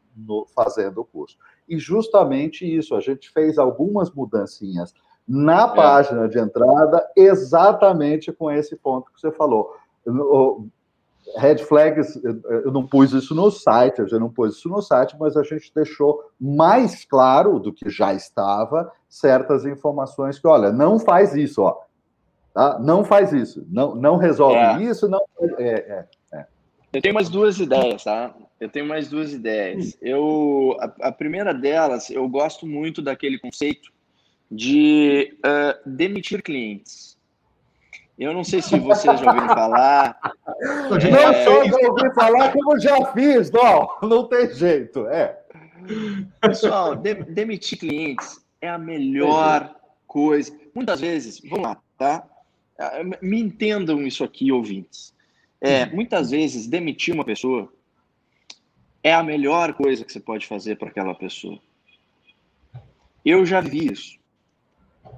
fazendo 0.55 1.01
o 1.01 1.05
curso. 1.05 1.37
E 1.69 1.79
justamente 1.79 2.65
isso, 2.65 2.95
a 2.95 3.01
gente 3.01 3.31
fez 3.31 3.59
algumas 3.59 4.11
mudancinhas 4.11 4.93
na 5.27 5.65
é. 5.65 5.75
página 5.75 6.29
de 6.29 6.39
entrada, 6.39 7.09
exatamente 7.17 8.33
com 8.33 8.51
esse 8.51 8.77
ponto 8.77 9.13
que 9.13 9.21
você 9.21 9.31
falou 9.31 9.77
red 11.37 11.59
flags, 11.59 12.21
eu 12.65 12.71
não 12.71 12.87
pus 12.87 13.13
isso 13.13 13.35
no 13.35 13.51
site, 13.51 14.01
eu 14.01 14.09
já 14.09 14.19
não 14.19 14.31
pus 14.31 14.57
isso 14.57 14.69
no 14.69 14.83
site, 14.83 15.17
mas 15.19 15.37
a 15.37 15.43
gente 15.43 15.73
deixou 15.75 16.21
mais 16.39 17.05
claro 17.05 17.59
do 17.59 17.73
que 17.73 17.89
já 17.89 18.13
estava 18.13 18.93
certas 19.09 19.65
informações 19.65 20.39
que, 20.39 20.47
olha, 20.47 20.73
não 20.73 20.99
faz 20.99 21.35
isso, 21.35 21.63
ó. 21.63 21.81
Tá? 22.53 22.79
Não 22.79 23.03
faz 23.03 23.33
isso, 23.33 23.67
não, 23.71 23.95
não 23.95 24.17
resolve 24.17 24.57
é. 24.57 24.83
isso, 24.83 25.09
não. 25.09 25.23
É, 25.41 25.63
é, 25.63 25.73
é, 25.73 26.09
Eu 26.93 27.01
tenho 27.01 27.15
mais 27.15 27.29
duas 27.29 27.59
ideias, 27.59 28.05
tá? 28.05 28.35
Eu 28.61 28.69
tenho 28.69 28.87
mais 28.87 29.09
duas 29.09 29.33
ideias. 29.33 29.97
Eu, 30.01 30.77
a, 30.79 31.09
a 31.09 31.13
primeira 31.13 31.55
delas, 31.55 32.11
eu 32.11 32.29
gosto 32.29 32.67
muito 32.67 33.01
daquele 33.01 33.39
conceito 33.39 33.91
de 34.51 35.37
uh, 35.39 35.89
demitir 35.89 36.43
clientes. 36.43 37.17
Eu 38.19 38.35
não 38.35 38.45
sei 38.45 38.61
se 38.61 38.79
vocês 38.79 39.19
já 39.19 39.27
ouviram 39.27 39.49
falar. 39.49 40.19
Não 40.61 40.97
é... 40.97 41.45
só 41.45 41.65
já 41.65 41.89
ouvi 41.89 42.15
falar, 42.15 42.53
como 42.53 42.79
já 42.79 43.13
fiz, 43.13 43.51
não, 43.51 43.89
não 44.03 44.29
tem 44.29 44.55
jeito. 44.55 45.07
É. 45.09 45.41
Pessoal, 46.41 46.95
de, 46.95 47.15
demitir 47.15 47.79
clientes 47.79 48.41
é 48.61 48.69
a 48.69 48.79
melhor 48.79 49.75
coisa. 50.07 50.55
Muitas 50.75 51.01
vezes, 51.01 51.41
vamos 51.49 51.65
lá, 51.65 51.77
tá? 51.99 52.25
Ah, 52.79 53.01
me 53.21 53.41
entendam 53.41 54.03
isso 54.07 54.23
aqui, 54.23 54.53
ouvintes. 54.53 55.13
É, 55.65 55.87
muitas 55.87 56.33
vezes, 56.33 56.67
demitir 56.67 57.15
uma 57.15 57.25
pessoa 57.25 57.73
é 59.01 59.15
a 59.15 59.23
melhor 59.23 59.75
coisa 59.75 60.05
que 60.05 60.13
você 60.13 60.19
pode 60.19 60.45
fazer 60.45 60.77
para 60.77 60.89
aquela 60.89 61.15
pessoa. 61.15 61.61
Eu 63.25 63.47
já 63.47 63.61
vi 63.61 63.93
isso. 63.93 64.19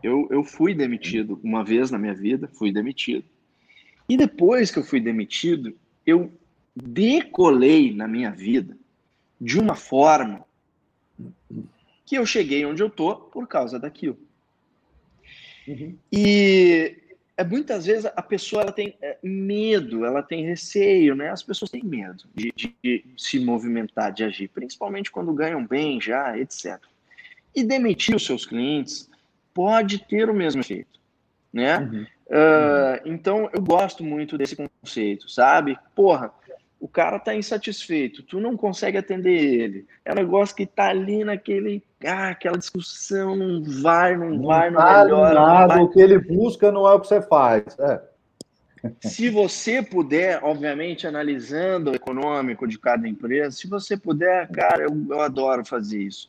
Eu, 0.02 0.28
eu 0.30 0.44
fui 0.44 0.74
demitido 0.74 1.40
uma 1.42 1.64
vez 1.64 1.90
na 1.90 1.98
minha 1.98 2.12
vida, 2.12 2.46
fui 2.46 2.70
demitido. 2.70 3.24
E 4.06 4.18
depois 4.18 4.70
que 4.70 4.78
eu 4.78 4.84
fui 4.84 5.00
demitido, 5.00 5.74
eu 6.04 6.30
decolei 6.76 7.94
na 7.94 8.06
minha 8.06 8.30
vida 8.30 8.76
de 9.40 9.58
uma 9.58 9.74
forma 9.74 10.44
que 12.04 12.16
eu 12.16 12.26
cheguei 12.26 12.66
onde 12.66 12.82
eu 12.82 12.90
tô 12.90 13.16
por 13.16 13.48
causa 13.48 13.78
daquilo. 13.78 14.18
Uhum. 15.66 15.96
E 16.12 16.98
é, 17.36 17.42
muitas 17.42 17.86
vezes 17.86 18.06
a 18.06 18.22
pessoa 18.22 18.62
ela 18.62 18.72
tem 18.72 18.96
é, 19.02 19.18
medo, 19.22 20.04
ela 20.04 20.22
tem 20.22 20.44
receio, 20.44 21.16
né? 21.16 21.30
As 21.30 21.42
pessoas 21.42 21.70
têm 21.70 21.82
medo 21.82 22.24
de, 22.34 22.52
de, 22.54 22.74
de, 22.82 23.04
se 23.16 23.40
movimentar, 23.40 24.12
de 24.12 24.22
agir, 24.22 24.48
principalmente 24.48 25.10
quando 25.10 25.32
ganham 25.32 25.66
bem 25.66 26.00
já, 26.00 26.38
etc. 26.38 26.78
E 27.54 27.64
demitir 27.64 28.14
os 28.14 28.24
seus 28.24 28.46
clientes 28.46 29.10
pode 29.52 29.98
ter 29.98 30.30
o 30.30 30.34
mesmo 30.34 30.60
efeito, 30.60 31.00
né? 31.52 31.78
Uhum. 31.78 32.06
Uh, 32.26 33.00
então, 33.04 33.50
eu 33.52 33.60
gosto 33.60 34.02
muito 34.02 34.38
desse 34.38 34.56
conceito, 34.56 35.28
sabe? 35.28 35.76
Porra, 35.94 36.32
o 36.84 36.88
cara 36.88 37.18
tá 37.18 37.34
insatisfeito, 37.34 38.22
tu 38.22 38.38
não 38.38 38.58
consegue 38.58 38.98
atender 38.98 39.42
ele. 39.42 39.86
É 40.04 40.12
um 40.12 40.16
negócio 40.16 40.54
que 40.54 40.66
tá 40.66 40.90
ali 40.90 41.24
naquele, 41.24 41.82
ah, 42.04 42.28
aquela 42.28 42.58
discussão, 42.58 43.34
não 43.34 43.62
vai, 43.80 44.14
não, 44.14 44.28
não 44.28 44.42
vai, 44.42 44.68
não 44.68 44.82
vale 44.82 45.04
melhora. 45.04 45.34
Nada, 45.34 45.82
o 45.82 45.88
que 45.88 45.98
ele 45.98 46.18
busca 46.18 46.70
não 46.70 46.86
é 46.86 46.92
o 46.92 47.00
que 47.00 47.06
você 47.08 47.22
faz. 47.22 47.64
É. 47.78 48.02
Se 49.00 49.30
você 49.30 49.82
puder, 49.82 50.44
obviamente, 50.44 51.06
analisando 51.06 51.90
o 51.90 51.94
econômico 51.94 52.68
de 52.68 52.78
cada 52.78 53.08
empresa, 53.08 53.56
se 53.56 53.66
você 53.66 53.96
puder, 53.96 54.46
cara, 54.50 54.82
eu, 54.82 55.06
eu 55.08 55.22
adoro 55.22 55.64
fazer 55.64 56.02
isso. 56.02 56.28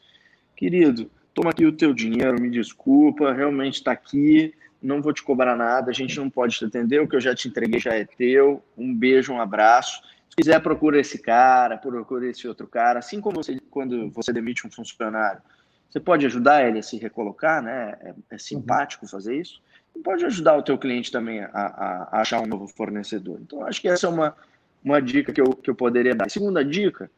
Querido, 0.55 1.11
toma 1.33 1.49
aqui 1.49 1.65
o 1.65 1.73
teu 1.73 1.93
dinheiro, 1.93 2.41
me 2.41 2.49
desculpa, 2.49 3.33
realmente 3.33 3.73
está 3.73 3.91
aqui, 3.91 4.53
não 4.81 5.01
vou 5.01 5.11
te 5.11 5.21
cobrar 5.21 5.57
nada, 5.57 5.91
a 5.91 5.93
gente 5.93 6.15
não 6.17 6.29
pode 6.29 6.57
te 6.57 6.63
atender, 6.63 7.01
o 7.01 7.09
que 7.09 7.17
eu 7.17 7.21
já 7.21 7.35
te 7.35 7.49
entreguei 7.49 7.77
já 7.77 7.93
é 7.93 8.05
teu, 8.05 8.63
um 8.77 8.95
beijo, 8.95 9.33
um 9.33 9.41
abraço. 9.41 10.14
Se 10.29 10.35
quiser, 10.35 10.59
procura 10.61 10.99
esse 10.99 11.17
cara, 11.17 11.77
procura 11.77 12.27
esse 12.27 12.47
outro 12.47 12.67
cara, 12.67 12.99
assim 12.99 13.21
como 13.21 13.37
você, 13.37 13.59
quando 13.69 14.09
você 14.11 14.33
demite 14.33 14.67
um 14.67 14.71
funcionário, 14.71 15.41
você 15.89 15.99
pode 15.99 16.25
ajudar 16.25 16.67
ele 16.67 16.79
a 16.79 16.83
se 16.83 16.97
recolocar, 16.97 17.61
né? 17.61 17.97
É, 18.01 18.13
é 18.31 18.37
simpático 18.37 19.07
fazer 19.07 19.37
isso. 19.37 19.61
E 19.95 19.99
pode 19.99 20.25
ajudar 20.25 20.57
o 20.57 20.63
teu 20.63 20.77
cliente 20.77 21.11
também 21.11 21.41
a, 21.41 21.49
a, 21.53 22.09
a, 22.11 22.21
achar 22.21 22.41
um 22.41 22.45
novo 22.45 22.67
fornecedor. 22.67 23.39
Então, 23.41 23.65
acho 23.65 23.79
que 23.79 23.87
essa 23.87 24.07
é 24.07 24.09
uma, 24.09 24.35
uma 24.83 25.01
dica 25.01 25.31
que 25.31 25.39
eu, 25.39 25.51
que 25.51 25.69
eu 25.69 25.75
poderia 25.75 26.13
dar. 26.13 26.29
Segunda 26.29 26.65
dica, 26.65 27.09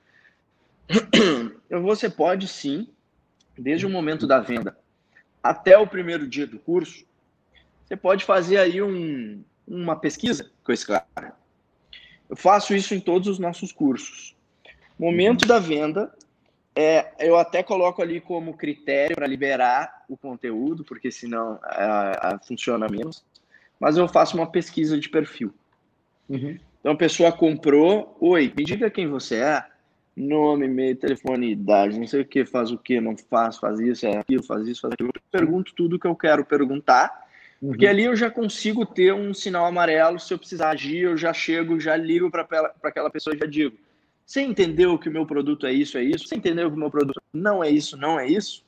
você 1.82 2.08
pode 2.08 2.48
sim 2.48 2.88
desde 3.58 3.86
o 3.86 3.90
momento 3.90 4.28
da 4.28 4.40
venda 4.40 4.78
até 5.42 5.78
o 5.78 5.88
primeiro 5.88 6.28
dia 6.28 6.46
do 6.46 6.60
curso, 6.60 7.06
você 7.86 7.96
pode 7.96 8.26
fazer 8.26 8.58
aí 8.58 8.82
um, 8.82 9.42
uma 9.66 9.96
pesquisa 9.96 10.52
com 10.64 10.72
esse 10.72 10.86
cara. 10.86 11.34
Eu 12.30 12.36
faço 12.36 12.76
isso 12.76 12.94
em 12.94 13.00
todos 13.00 13.28
os 13.28 13.40
nossos 13.40 13.72
cursos. 13.72 14.36
Momento 15.00 15.46
da 15.46 15.60
venda, 15.60 16.12
é, 16.76 17.12
eu 17.20 17.38
até 17.38 17.64
coloco 17.64 18.02
ali 18.02 18.20
como 18.20 18.56
critério 18.56 19.16
para 19.16 19.28
liberar 19.28 20.04
o 20.10 20.18
conteúdo, 20.18 20.84
porque 20.84 21.12
senão 21.12 21.60
a, 21.64 22.36
a, 22.36 22.40
funciona 22.40 22.88
menos. 22.88 23.24
Mas 23.80 23.98
eu 23.98 24.08
faço 24.08 24.36
uma 24.36 24.50
pesquisa 24.50 25.00
de 25.00 25.08
perfil. 25.10 25.54
Uhum. 26.28 26.58
Então 26.80 26.92
a 26.92 26.98
pessoa 26.98 27.32
comprou, 27.32 28.16
oi, 28.20 28.52
me 28.56 28.64
diga 28.64 28.90
quem 28.90 29.08
você 29.08 29.36
é 29.36 29.66
nome, 30.18 30.66
e-mail, 30.66 30.96
telefone, 30.96 31.52
idade, 31.52 32.00
não 32.00 32.08
sei 32.08 32.22
o 32.22 32.26
que, 32.26 32.44
faz 32.44 32.72
o 32.72 32.78
que, 32.78 33.00
não 33.00 33.16
faz, 33.16 33.58
faz 33.58 33.80
isso, 33.80 34.06
é 34.08 34.18
aquilo, 34.18 34.44
faz 34.44 34.68
isso, 34.68 34.82
faz 34.82 34.94
aquilo. 34.94 35.12
Eu 35.14 35.22
pergunto 35.32 35.74
tudo 35.76 36.00
que 36.00 36.08
eu 36.08 36.16
quero 36.16 36.44
perguntar, 36.44 37.27
uhum. 37.62 37.70
porque 37.70 37.88
ali 37.88 38.04
eu 38.04 38.16
já 38.16 38.30
consigo 38.30 38.86
ter 38.86 39.14
um 39.14 39.34
sinal 39.34 39.66
amarelo. 39.66 40.20
Se 40.20 40.34
eu 40.34 40.38
precisar 40.38 40.70
agir, 40.70 41.04
eu 41.04 41.18
já 41.18 41.34
chego, 41.34 41.80
já 41.80 41.96
ligo 41.96 42.30
para 42.30 42.74
aquela 42.84 43.10
pessoa 43.10 43.36
e 43.36 43.40
já 43.40 43.46
digo: 43.46 43.78
Você 44.26 44.42
entendeu 44.42 44.98
que 44.98 45.10
o 45.10 45.12
meu 45.12 45.26
produto 45.26 45.66
é 45.66 45.74
isso, 45.74 45.98
é 45.98 46.04
isso? 46.04 46.28
Você 46.28 46.36
entendeu 46.36 46.70
que 46.70 46.76
o 46.76 46.80
meu 46.80 46.92
produto 46.92 47.22
não 47.34 47.64
é 47.64 47.70
isso, 47.70 47.98
não 47.98 48.20
é 48.20 48.28
isso? 48.28 48.64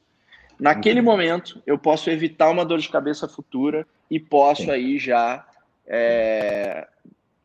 Naquele 0.59 0.99
uhum. 0.99 1.05
momento, 1.05 1.61
eu 1.65 1.77
posso 1.77 2.09
evitar 2.09 2.49
uma 2.49 2.65
dor 2.65 2.79
de 2.79 2.89
cabeça 2.89 3.27
futura 3.27 3.87
e 4.11 4.19
posso 4.19 4.63
Sim. 4.63 4.71
aí 4.71 4.99
já, 4.99 5.47
é, 5.87 6.87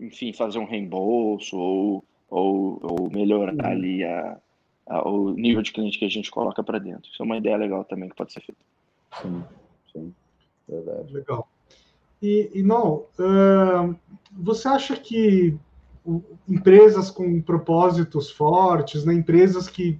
enfim, 0.00 0.32
fazer 0.32 0.58
um 0.58 0.64
reembolso 0.64 1.56
ou 1.56 2.04
ou, 2.34 2.80
ou 2.82 3.10
melhorar 3.10 3.54
uhum. 3.54 3.64
ali 3.64 4.02
a, 4.02 4.36
a, 4.88 5.08
o 5.08 5.30
nível 5.30 5.62
de 5.62 5.72
cliente 5.72 5.98
que 5.98 6.04
a 6.04 6.10
gente 6.10 6.30
coloca 6.32 6.64
para 6.64 6.80
dentro. 6.80 7.08
Isso 7.10 7.22
é 7.22 7.24
uma 7.24 7.36
ideia 7.36 7.56
legal 7.56 7.84
também 7.84 8.08
que 8.08 8.16
pode 8.16 8.32
ser 8.32 8.40
feita. 8.40 8.60
Sim, 9.22 9.44
sim, 9.92 10.14
verdade. 10.68 11.12
Legal. 11.12 11.48
E, 12.22 12.50
e 12.54 12.62
não, 12.62 13.04
uh, 13.18 13.94
você 14.32 14.68
acha 14.68 14.96
que 14.96 15.56
empresas 16.48 17.10
com 17.10 17.40
propósitos 17.40 18.30
fortes, 18.30 19.04
né, 19.04 19.14
empresas 19.14 19.68
que 19.68 19.98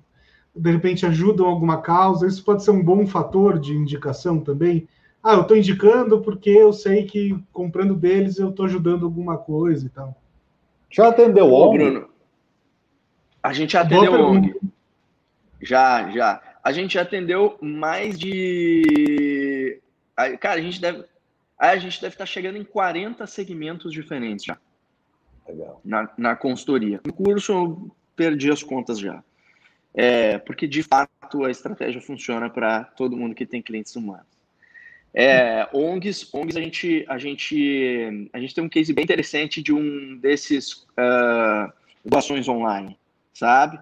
de 0.55 0.71
repente 0.71 1.05
ajudam 1.05 1.47
alguma 1.47 1.81
causa, 1.81 2.27
isso 2.27 2.45
pode 2.45 2.62
ser 2.62 2.71
um 2.71 2.83
bom 2.83 3.07
fator 3.07 3.59
de 3.59 3.75
indicação 3.75 4.41
também? 4.41 4.89
Ah, 5.23 5.35
eu 5.35 5.43
estou 5.43 5.57
indicando 5.57 6.21
porque 6.21 6.51
eu 6.51 6.73
sei 6.73 7.05
que 7.05 7.43
comprando 7.53 7.95
deles 7.95 8.39
eu 8.39 8.51
estou 8.51 8.67
ajudando 8.67 9.05
alguma 9.05 9.39
coisa 9.39 9.87
e 9.87 9.89
tal. 9.89 10.15
Já 10.91 11.09
atendeu 11.09 11.47
o 11.47 11.53
ONG? 11.53 11.79
Bruno, 11.79 12.09
a 13.43 13.53
gente 13.53 13.73
já 13.73 13.81
atendeu 13.81 14.12
ONG. 14.12 14.55
Já, 15.61 16.11
já. 16.11 16.43
A 16.62 16.73
gente 16.73 16.95
já 16.95 17.03
atendeu 17.03 17.57
mais 17.61 18.19
de. 18.19 18.83
Cara, 20.41 20.61
a 20.61 20.62
gente 20.62 20.81
deve. 20.81 21.05
A 21.59 21.77
gente 21.77 22.01
deve 22.01 22.15
estar 22.15 22.27
chegando 22.27 22.59
em 22.59 22.65
40 22.65 23.27
segmentos 23.27 23.93
diferentes 23.93 24.45
já. 24.45 24.59
Legal. 25.49 25.81
Na, 25.85 26.11
na 26.17 26.37
consultoria. 26.37 27.01
No 27.07 27.12
curso 27.12 27.53
eu 27.53 27.97
perdi 28.17 28.51
as 28.51 28.62
contas 28.62 28.99
já. 28.99 29.23
É, 29.93 30.39
porque 30.39 30.67
de 30.67 30.83
fato 30.83 31.45
a 31.45 31.51
estratégia 31.51 32.01
funciona 32.01 32.51
para 32.51 32.85
todo 32.85 33.17
mundo 33.17 33.35
que 33.35 33.47
tem 33.47 33.62
clientes 33.62 33.95
humanos. 33.95 34.27
É, 35.17 35.69
ONGs, 35.73 36.29
ONGs 36.35 36.57
a 36.57 36.61
gente, 36.61 37.05
a 37.09 37.19
gente, 37.19 38.29
a 38.33 38.41
gente 38.41 38.53
tem 38.53 38.65
um 38.65 38.69
case 38.69 38.93
bem 38.93 39.05
interessante 39.05 39.62
de 39.62 39.73
um 39.73 40.17
desses 40.17 40.73
uh, 40.99 41.73
doações 42.05 42.49
online, 42.49 42.99
sabe? 43.33 43.79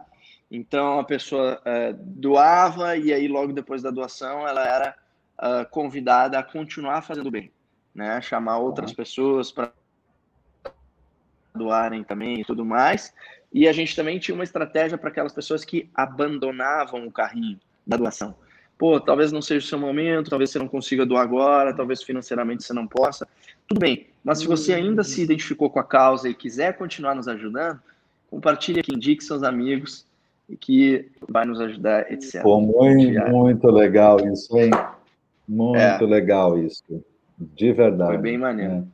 Então 0.51 1.01
a 1.01 1.05
pessoa 1.05 1.59
uh, 1.61 1.95
doava 1.99 2.99
e 2.99 3.15
aí 3.15 3.27
logo 3.27 3.55
depois 3.55 3.81
da 3.81 3.91
doação 3.91 4.47
ela 4.47 4.63
era 4.63 4.95
uh, 5.43 5.69
convidada 5.69 6.39
a 6.39 6.43
continuar 6.43 7.03
fazendo 7.03 7.31
bem, 7.31 7.51
né? 7.93 8.23
Chamar 8.23 8.59
outras 8.59 8.91
uhum. 8.91 8.97
pessoas 8.97 9.51
para 9.51 9.73
doarem 11.55 12.05
também 12.05 12.41
e 12.41 12.45
tudo 12.45 12.65
mais. 12.65 13.13
E 13.53 13.69
a 13.69 13.73
gente 13.73 13.95
também 13.95 14.19
tinha 14.19 14.35
uma 14.35 14.45
estratégia 14.45 14.97
para 14.97 15.11
aquelas 15.11 15.33
pessoas 15.33 15.65
que 15.65 15.91
abandonavam 15.95 17.07
o 17.07 17.13
carrinho 17.13 17.61
da 17.87 17.97
doação. 17.97 18.35
Pô, 18.79 18.99
talvez 18.99 19.31
não 19.31 19.43
seja 19.43 19.65
o 19.65 19.69
seu 19.69 19.79
momento, 19.79 20.31
talvez 20.31 20.51
você 20.51 20.59
não 20.59 20.67
consiga 20.67 21.05
doar 21.05 21.23
agora, 21.23 21.75
talvez 21.75 22.03
financeiramente 22.03 22.65
você 22.65 22.73
não 22.73 22.87
possa. 22.87 23.29
Tudo 23.69 23.79
bem, 23.79 24.07
mas 24.25 24.39
se 24.39 24.47
você 24.47 24.73
ainda 24.73 25.05
se 25.05 25.23
identificou 25.23 25.71
com 25.71 25.79
a 25.79 25.85
causa 25.85 26.29
e 26.29 26.35
quiser 26.35 26.77
continuar 26.77 27.15
nos 27.15 27.29
ajudando, 27.29 27.81
compartilhe 28.31 28.81
aqui, 28.81 28.95
indique 28.95 29.23
seus 29.23 29.43
amigos 29.43 30.07
e 30.49 30.57
que 30.57 31.11
vai 31.29 31.45
nos 31.45 31.61
ajudar, 31.61 32.11
etc. 32.11 32.43
Pô, 32.43 32.61
muito, 32.61 33.21
muito 33.31 33.67
legal 33.69 34.19
isso, 34.27 34.59
hein? 34.59 34.71
Muito 35.49 36.05
é. 36.05 36.07
legal 36.07 36.59
isso. 36.59 37.05
De 37.39 37.73
verdade. 37.73 38.13
Foi 38.13 38.19
bem 38.19 38.39
maneiro. 38.39 38.75
É. 38.75 38.85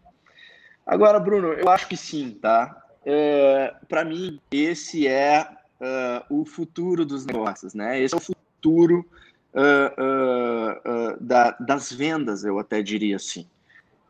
Agora, 0.86 1.20
Bruno, 1.20 1.48
eu 1.48 1.68
acho 1.68 1.86
que 1.86 1.96
sim, 1.96 2.30
tá? 2.40 2.82
É, 3.04 3.74
Para 3.88 4.04
mim, 4.04 4.40
esse 4.50 5.06
é 5.06 5.46
uh, 5.80 6.40
o 6.40 6.44
futuro 6.44 7.04
dos 7.04 7.26
negócios, 7.26 7.74
né? 7.74 8.00
Esse 8.00 8.14
é 8.14 8.16
o 8.16 8.20
futuro 8.20 9.06
uh, 9.54 11.14
uh, 11.14 11.16
da, 11.22 11.52
das 11.52 11.92
vendas, 11.92 12.44
eu 12.44 12.58
até 12.58 12.82
diria 12.82 13.16
assim. 13.16 13.46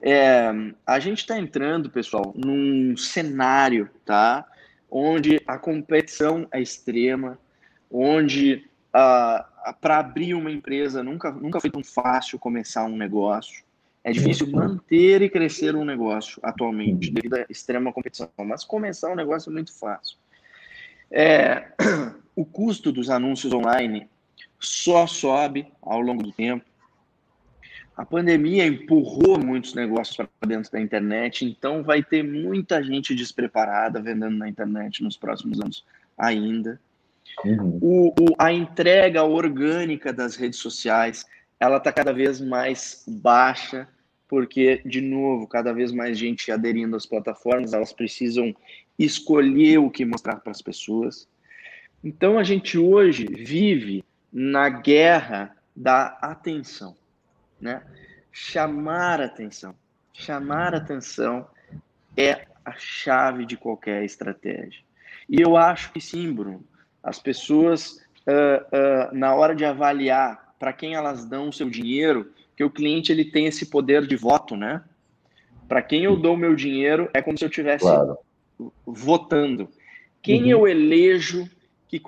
É, 0.01 0.51
a 0.87 1.01
gente 1.01 1.19
está 1.19 1.37
entrando, 1.39 1.91
pessoal, 1.91 2.33
num 2.37 2.97
cenário, 2.97 3.91
tá? 4.05 4.47
Onde 4.91 5.41
a 5.47 5.59
competição 5.59 6.47
é 6.53 6.61
extrema, 6.61 7.39
onde 7.91 8.68
para 8.91 9.99
abrir 9.99 10.35
uma 10.35 10.51
empresa 10.51 11.03
nunca, 11.03 11.31
nunca 11.31 11.61
foi 11.61 11.71
tão 11.71 11.85
fácil 11.85 12.39
começar 12.39 12.85
um 12.85 12.97
negócio. 12.97 13.63
É 14.03 14.13
difícil 14.13 14.51
manter 14.51 15.21
e 15.23 15.29
crescer 15.29 15.75
um 15.77 15.85
negócio 15.85 16.41
atualmente, 16.43 17.11
devido 17.11 17.35
à 17.35 17.47
extrema 17.51 17.93
competição. 17.93 18.31
Mas 18.39 18.65
começar 18.65 19.11
um 19.11 19.17
negócio 19.17 19.51
é 19.51 19.53
muito 19.53 19.77
fácil. 19.79 20.17
É, 21.11 21.73
o 22.35 22.45
custo 22.45 22.91
dos 22.91 23.11
anúncios 23.11 23.53
online 23.53 24.09
só 24.59 25.07
sobe 25.07 25.67
ao 25.83 26.01
longo 26.01 26.23
do 26.23 26.33
tempo. 26.33 26.65
A 27.97 28.07
pandemia 28.07 28.65
empurrou 28.65 29.39
muitos 29.39 29.75
negócios 29.75 30.17
para 30.17 30.29
dentro 30.47 30.71
da 30.71 30.81
internet, 30.81 31.45
então 31.45 31.83
vai 31.83 32.03
ter 32.03 32.23
muita 32.23 32.83
gente 32.83 33.13
despreparada 33.13 34.01
vendendo 34.01 34.37
na 34.37 34.49
internet 34.49 35.03
nos 35.03 35.17
próximos 35.17 35.61
anos 35.61 35.85
ainda. 36.17 36.81
Uhum. 37.45 37.79
O, 37.81 38.09
o, 38.09 38.35
a 38.39 38.53
entrega 38.53 39.23
orgânica 39.23 40.13
das 40.13 40.37
redes 40.37 40.59
sociais 40.59 41.27
ela 41.61 41.79
está 41.79 41.93
cada 41.93 42.13
vez 42.13 42.41
mais 42.41 43.05
baixa, 43.07 43.89
porque, 44.29 44.81
de 44.85 45.01
novo, 45.01 45.47
cada 45.47 45.73
vez 45.73 45.91
mais 45.91 46.17
gente 46.17 46.53
aderindo 46.53 46.95
às 46.95 47.07
plataformas, 47.07 47.73
elas 47.73 47.93
precisam 47.93 48.55
escolher 48.99 49.79
o 49.79 49.91
que 49.91 50.05
mostrar 50.05 50.37
para 50.37 50.53
as 50.53 50.63
pessoas. 50.63 51.29
Então, 52.05 52.39
a 52.39 52.45
gente 52.45 52.79
hoje 52.79 53.27
vive 53.27 54.05
na 54.33 54.69
guerra 54.69 55.57
da 55.75 56.19
atenção, 56.21 56.97
né? 57.61 57.83
Chamar 58.31 59.21
atenção. 59.21 59.75
Chamar 60.13 60.75
atenção 60.75 61.49
é 62.17 62.47
a 62.65 62.73
chave 62.77 63.47
de 63.47 63.57
qualquer 63.57 64.05
estratégia. 64.05 64.83
E 65.29 65.41
eu 65.41 65.57
acho 65.57 65.93
que 65.93 66.01
sim, 66.01 66.33
Bruno. 66.33 66.65
As 67.03 67.19
pessoas, 67.19 68.05
uh, 68.27 69.11
uh, 69.13 69.15
na 69.15 69.35
hora 69.35 69.55
de 69.55 69.65
avaliar 69.65 70.55
para 70.59 70.73
quem 70.73 70.95
elas 70.95 71.25
dão 71.25 71.49
o 71.49 71.53
seu 71.53 71.71
dinheiro, 71.71 72.33
que 72.57 72.65
o 72.65 72.71
cliente 72.71 73.13
ele 73.13 73.25
tem 73.25 73.47
esse 73.47 73.67
poder 73.67 74.07
de 74.07 74.17
voto, 74.17 74.57
né? 74.57 74.83
Para 75.69 75.81
quem 75.83 76.05
eu 76.05 76.17
dou 76.17 76.37
meu 76.37 76.55
dinheiro 76.57 77.09
é 77.15 77.23
como 77.23 77.39
se 77.39 77.45
eu 77.45 77.49
estivesse 77.49 77.85
claro. 77.85 78.19
votando. 78.85 79.69
Quem 80.23 80.43
uhum. 80.45 80.49
eu 80.49 80.67
elejo 80.67 81.49
que 81.87 82.01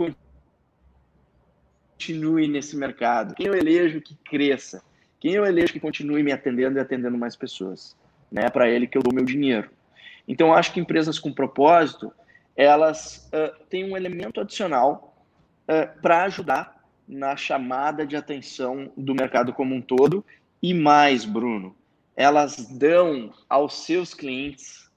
continue 1.96 2.48
nesse 2.48 2.76
mercado? 2.76 3.34
Quem 3.34 3.46
eu 3.46 3.54
elejo 3.54 4.00
que 4.00 4.16
cresça? 4.24 4.82
Quem 5.20 5.34
eu 5.34 5.44
elejo 5.44 5.72
que 5.72 5.78
continue 5.78 6.22
me 6.22 6.32
atendendo 6.32 6.78
e 6.78 6.80
atendendo 6.80 7.16
mais 7.16 7.36
pessoas? 7.36 7.94
Né? 8.32 8.48
Para 8.48 8.68
ele 8.68 8.86
que 8.86 8.96
eu 8.96 9.02
dou 9.02 9.12
meu 9.12 9.24
dinheiro. 9.24 9.70
Então, 10.26 10.54
acho 10.54 10.72
que 10.72 10.80
empresas 10.80 11.18
com 11.18 11.32
propósito, 11.32 12.12
elas 12.60 13.30
uh, 13.32 13.64
têm 13.70 13.90
um 13.90 13.96
elemento 13.96 14.38
adicional 14.38 15.24
uh, 15.62 15.98
para 16.02 16.24
ajudar 16.24 16.84
na 17.08 17.34
chamada 17.34 18.06
de 18.06 18.16
atenção 18.16 18.92
do 18.94 19.14
mercado 19.14 19.50
como 19.54 19.74
um 19.74 19.80
todo. 19.80 20.22
E 20.62 20.74
mais, 20.74 21.24
Bruno, 21.24 21.74
elas 22.14 22.66
dão 22.66 23.32
aos 23.48 23.86
seus 23.86 24.12
clientes 24.12 24.90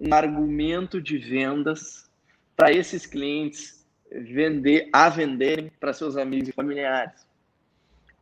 um 0.00 0.12
argumento 0.12 1.00
de 1.00 1.18
vendas 1.18 2.10
para 2.56 2.72
esses 2.72 3.06
clientes 3.06 3.86
vender 4.10 4.88
a 4.92 5.08
venderem 5.08 5.70
para 5.78 5.92
seus 5.92 6.16
amigos 6.16 6.48
e 6.48 6.52
familiares. 6.52 7.24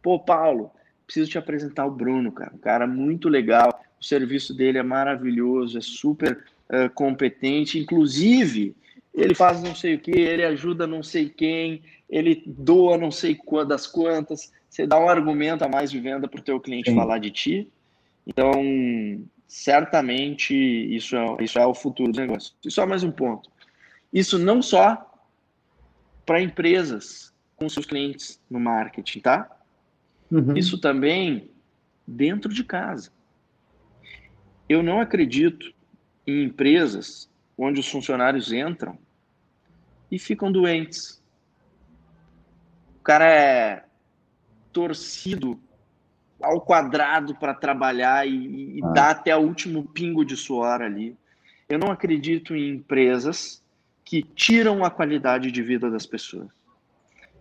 Pô, 0.03 0.20
Paulo, 0.20 0.70
preciso 1.07 1.31
te 1.31 1.39
apresentar 1.39 1.86
o 1.86 1.90
Bruno, 1.90 2.31
cara. 2.31 2.53
Um 2.55 2.59
cara 2.59 2.86
muito 2.86 3.27
legal. 3.27 3.82
O 3.98 4.05
serviço 4.05 4.53
dele 4.53 4.77
é 4.77 4.82
maravilhoso, 4.82 5.78
é 5.78 5.81
super 5.81 6.44
uh, 6.71 6.91
competente. 6.95 7.79
Inclusive, 7.79 8.75
ele 9.15 9.35
faz 9.35 9.63
não 9.63 9.75
sei 9.75 9.95
o 9.95 9.99
que, 9.99 10.11
ele 10.11 10.45
ajuda 10.45 10.87
não 10.87 11.03
sei 11.03 11.29
quem, 11.29 11.83
ele 12.09 12.43
doa 12.47 12.99
não 12.99 13.11
sei 13.11 13.39
das 13.67 13.87
quantas, 13.87 14.53
você 14.69 14.87
dá 14.87 14.99
um 14.99 15.09
argumento 15.09 15.65
a 15.65 15.69
mais 15.69 15.91
de 15.91 15.99
venda 15.99 16.29
para 16.29 16.41
o 16.41 16.45
teu 16.45 16.61
cliente 16.61 16.91
Sim. 16.91 16.97
falar 16.97 17.19
de 17.19 17.31
ti. 17.31 17.69
Então, 18.27 18.53
certamente, 19.47 20.55
isso 20.55 21.17
é, 21.17 21.37
isso 21.41 21.59
é 21.59 21.67
o 21.67 21.75
futuro 21.75 22.13
do 22.13 22.21
negócio. 22.21 22.53
E 22.65 22.71
só 22.71 22.87
mais 22.87 23.03
um 23.03 23.11
ponto. 23.11 23.51
Isso 24.13 24.39
não 24.39 24.61
só 24.61 25.03
para 26.27 26.43
empresas 26.43 27.33
com 27.55 27.69
seus 27.69 27.87
clientes 27.87 28.41
no 28.51 28.61
marketing, 28.61 29.21
tá? 29.21 29.51
Uhum. 30.31 30.57
Isso 30.57 30.79
também 30.79 31.51
dentro 32.07 32.53
de 32.53 32.65
casa. 32.65 33.11
Eu 34.69 34.83
não 34.83 35.01
acredito 35.01 35.73
em 36.27 36.44
empresas 36.44 37.28
onde 37.57 37.81
os 37.81 37.89
funcionários 37.89 38.53
entram 38.53 38.98
e 40.11 40.19
ficam 40.19 40.51
doentes 40.51 41.23
cara 43.07 43.31
é 43.31 43.85
torcido 44.73 45.61
ao 46.43 46.61
quadrado 46.61 47.36
para 47.36 47.55
trabalhar 47.55 48.27
e, 48.27 48.78
e 48.78 48.81
ah. 48.82 48.89
dá 48.89 49.11
até 49.11 49.36
o 49.36 49.40
último 49.40 49.85
pingo 49.85 50.24
de 50.24 50.36
suor 50.36 50.82
ali. 50.82 51.16
Eu 51.69 51.78
não 51.78 51.93
acredito 51.93 52.55
em 52.57 52.70
empresas 52.70 53.62
que 54.05 54.24
tiram 54.24 54.85
a 54.85 54.90
qualidade 54.90 55.53
de 55.53 55.62
vida 55.62 55.89
das 55.89 56.05
pessoas. 56.05 56.48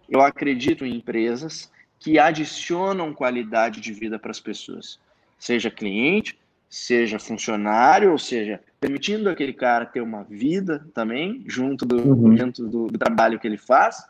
Eu 0.07 0.21
acredito 0.21 0.85
em 0.85 0.97
empresas 0.97 1.71
que 1.99 2.19
adicionam 2.19 3.11
qualidade 3.11 3.81
de 3.81 3.91
vida 3.91 4.19
para 4.19 4.29
as 4.29 4.39
pessoas, 4.39 4.99
seja 5.39 5.71
cliente, 5.71 6.37
seja 6.75 7.17
funcionário, 7.17 8.11
ou 8.11 8.17
seja, 8.17 8.59
permitindo 8.81 9.29
aquele 9.29 9.53
cara 9.53 9.85
ter 9.85 10.01
uma 10.01 10.23
vida 10.23 10.85
também 10.93 11.41
junto 11.47 11.85
do, 11.85 11.95
uhum. 11.95 12.35
do, 12.51 12.87
do 12.87 12.97
trabalho 12.97 13.39
que 13.39 13.47
ele 13.47 13.57
faz 13.57 14.05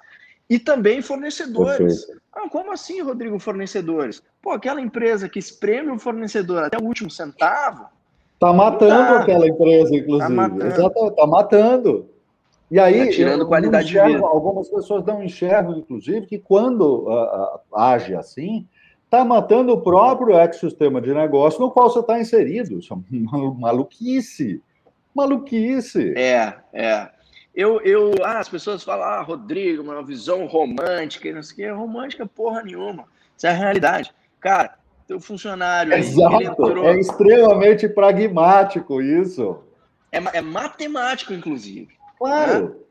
E 0.49 0.57
também 0.57 0.99
fornecedores. 0.99 2.07
Ah, 2.33 2.49
como 2.49 2.73
assim, 2.73 3.01
Rodrigo, 3.03 3.37
fornecedores? 3.37 4.23
Pô, 4.41 4.51
aquela 4.51 4.81
empresa 4.81 5.29
que 5.29 5.37
espreme 5.37 5.91
o 5.91 5.99
fornecedor 5.99 6.63
até 6.63 6.77
o 6.79 6.83
último 6.83 7.09
centavo. 7.11 7.85
Está 8.33 8.51
matando 8.51 9.13
tá. 9.13 9.19
aquela 9.21 9.47
empresa, 9.47 9.95
inclusive. 9.95 10.23
Está 10.23 10.29
matando. 10.29 10.65
Exatamente, 10.65 11.15
tá 11.15 11.27
matando. 11.27 12.09
E 12.71 12.79
aí, 12.79 13.05
tá 13.05 13.11
tirando 13.11 13.47
qualidade 13.47 13.89
enxergo, 13.89 14.07
de 14.07 14.15
vida. 14.15 14.27
Algumas 14.27 14.67
pessoas 14.69 15.05
não 15.05 15.23
enxergam, 15.23 15.77
inclusive, 15.77 16.25
que 16.25 16.39
quando 16.39 16.81
uh, 16.81 17.57
uh, 17.57 17.77
age 17.77 18.15
assim, 18.15 18.67
está 19.15 19.25
matando 19.25 19.73
o 19.73 19.81
próprio 19.81 20.37
ecossistema 20.37 21.01
de 21.01 21.13
negócio 21.13 21.59
no 21.61 21.71
qual 21.71 21.89
você 21.89 21.99
está 21.99 22.19
inserido. 22.19 22.79
Isso 22.79 22.93
é 22.93 22.97
maluquice. 23.59 24.61
Maluquice. 25.13 26.13
É, 26.17 26.55
é. 26.73 27.09
Eu, 27.55 27.79
eu, 27.81 28.11
ah, 28.21 28.39
as 28.39 28.49
pessoas 28.49 28.83
falam, 28.83 29.05
ah, 29.05 29.21
Rodrigo, 29.21 29.81
uma 29.81 30.03
visão 30.03 30.45
romântica, 30.45 31.31
não 31.31 31.41
sei 31.41 31.53
o 31.53 31.55
que, 31.55 31.63
é 31.63 31.71
romântica 31.71 32.25
porra 32.25 32.61
nenhuma. 32.61 33.05
Isso 33.37 33.47
é 33.47 33.51
a 33.51 33.53
realidade. 33.53 34.13
Cara, 34.41 34.75
teu 35.07 35.21
funcionário. 35.21 35.93
Exato, 35.93 36.43
entrou... 36.43 36.85
é 36.85 36.99
extremamente 36.99 37.87
pragmático 37.87 39.01
isso. 39.01 39.59
É, 40.11 40.17
é 40.37 40.41
matemático, 40.41 41.33
inclusive. 41.33 41.95
Claro. 42.17 42.65
Né? 42.65 42.84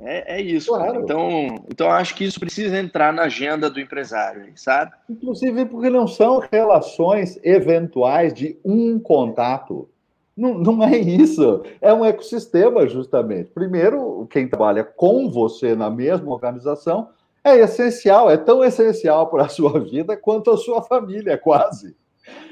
É, 0.00 0.36
é 0.36 0.40
isso. 0.40 0.70
Claro. 0.70 1.02
Então, 1.02 1.56
então, 1.70 1.90
acho 1.90 2.14
que 2.14 2.24
isso 2.24 2.38
precisa 2.38 2.78
entrar 2.78 3.12
na 3.12 3.22
agenda 3.22 3.68
do 3.68 3.80
empresário, 3.80 4.52
sabe? 4.54 4.92
Inclusive 5.08 5.66
porque 5.66 5.90
não 5.90 6.06
são 6.06 6.42
relações 6.50 7.38
eventuais 7.42 8.32
de 8.32 8.58
um 8.64 8.98
contato. 8.98 9.88
Não, 10.36 10.54
não 10.54 10.84
é 10.84 10.96
isso. 10.96 11.62
É 11.80 11.92
um 11.92 12.04
ecossistema, 12.04 12.86
justamente. 12.86 13.50
Primeiro, 13.50 14.26
quem 14.30 14.48
trabalha 14.48 14.84
com 14.84 15.28
você 15.30 15.74
na 15.74 15.90
mesma 15.90 16.30
organização 16.30 17.10
é 17.42 17.56
essencial, 17.58 18.30
é 18.30 18.36
tão 18.36 18.62
essencial 18.62 19.28
para 19.28 19.44
a 19.44 19.48
sua 19.48 19.80
vida 19.80 20.16
quanto 20.16 20.50
a 20.50 20.56
sua 20.56 20.82
família, 20.82 21.36
quase. 21.36 21.96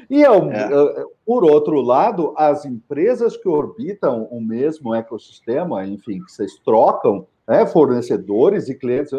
E, 0.09 0.24
é. 0.24 0.27
é. 0.27 1.05
por 1.24 1.44
outro 1.44 1.81
lado, 1.81 2.32
as 2.36 2.64
empresas 2.64 3.36
que 3.36 3.48
orbitam 3.48 4.24
o 4.31 4.40
mesmo 4.40 4.94
ecossistema, 4.94 5.85
enfim, 5.85 6.20
que 6.24 6.32
vocês 6.32 6.55
trocam, 6.64 7.27
né, 7.47 7.66
fornecedores 7.66 8.68
e 8.68 8.74
clientes, 8.74 9.12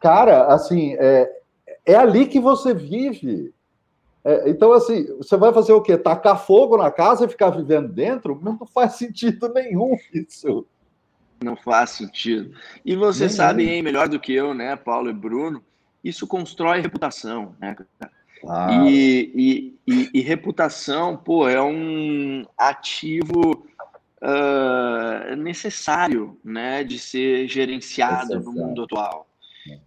cara, 0.00 0.46
assim, 0.46 0.94
é, 0.98 1.30
é 1.84 1.94
ali 1.94 2.26
que 2.26 2.40
você 2.40 2.74
vive. 2.74 3.52
É, 4.24 4.48
então, 4.48 4.72
assim, 4.72 5.06
você 5.18 5.36
vai 5.36 5.52
fazer 5.52 5.72
o 5.72 5.82
quê? 5.82 5.98
Tacar 5.98 6.44
fogo 6.44 6.76
na 6.76 6.90
casa 6.90 7.24
e 7.24 7.28
ficar 7.28 7.50
vivendo 7.50 7.88
dentro? 7.88 8.40
Não 8.42 8.58
faz 8.66 8.94
sentido 8.98 9.52
nenhum 9.52 9.96
isso. 10.12 10.66
Não 11.42 11.56
faz 11.56 11.90
sentido. 11.90 12.54
E 12.84 12.96
você 12.96 13.26
Nem 13.26 13.28
sabe, 13.28 13.68
hein, 13.68 13.82
melhor 13.82 14.08
do 14.08 14.18
que 14.18 14.32
eu, 14.32 14.54
né, 14.54 14.76
Paulo 14.76 15.10
e 15.10 15.12
Bruno, 15.12 15.62
isso 16.02 16.26
constrói 16.26 16.80
reputação, 16.80 17.54
né. 17.60 17.76
E, 18.86 19.32
e, 19.34 19.92
e, 19.92 20.10
e, 20.12 20.20
reputação, 20.20 21.16
pô, 21.16 21.48
é 21.48 21.62
um 21.62 22.44
ativo 22.58 23.66
uh, 24.22 25.36
necessário, 25.36 26.38
né, 26.44 26.84
de 26.84 26.98
ser 26.98 27.48
gerenciado 27.48 28.40
no 28.40 28.52
mundo 28.52 28.84
atual. 28.84 29.26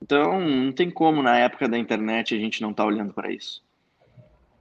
Então, 0.01 0.39
não 0.39 0.71
tem 0.71 0.89
como 0.89 1.21
na 1.21 1.37
época 1.37 1.67
da 1.67 1.77
internet 1.77 2.33
a 2.35 2.39
gente 2.39 2.61
não 2.61 2.71
estar 2.71 2.83
tá 2.83 2.87
olhando 2.87 3.13
para 3.13 3.31
isso. 3.31 3.63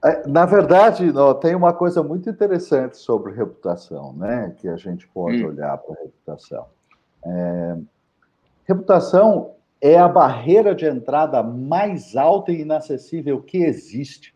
É, 0.04 0.26
na 0.28 0.44
verdade, 0.44 1.10
tem 1.40 1.54
uma 1.54 1.72
coisa 1.72 2.02
muito 2.02 2.28
interessante 2.28 2.98
sobre 2.98 3.32
reputação, 3.32 4.12
né, 4.12 4.54
que 4.58 4.68
a 4.68 4.76
gente 4.76 5.08
pode 5.08 5.42
hum. 5.42 5.48
olhar 5.48 5.76
para 5.78 5.94
a 5.94 5.98
reputação. 6.02 6.66
É, 7.24 7.76
reputação 8.64 9.54
é 9.80 9.98
a 9.98 10.08
barreira 10.08 10.74
de 10.74 10.86
entrada 10.86 11.42
mais 11.42 12.16
alta 12.16 12.52
e 12.52 12.60
inacessível 12.60 13.40
que 13.40 13.58
existe. 13.58 14.34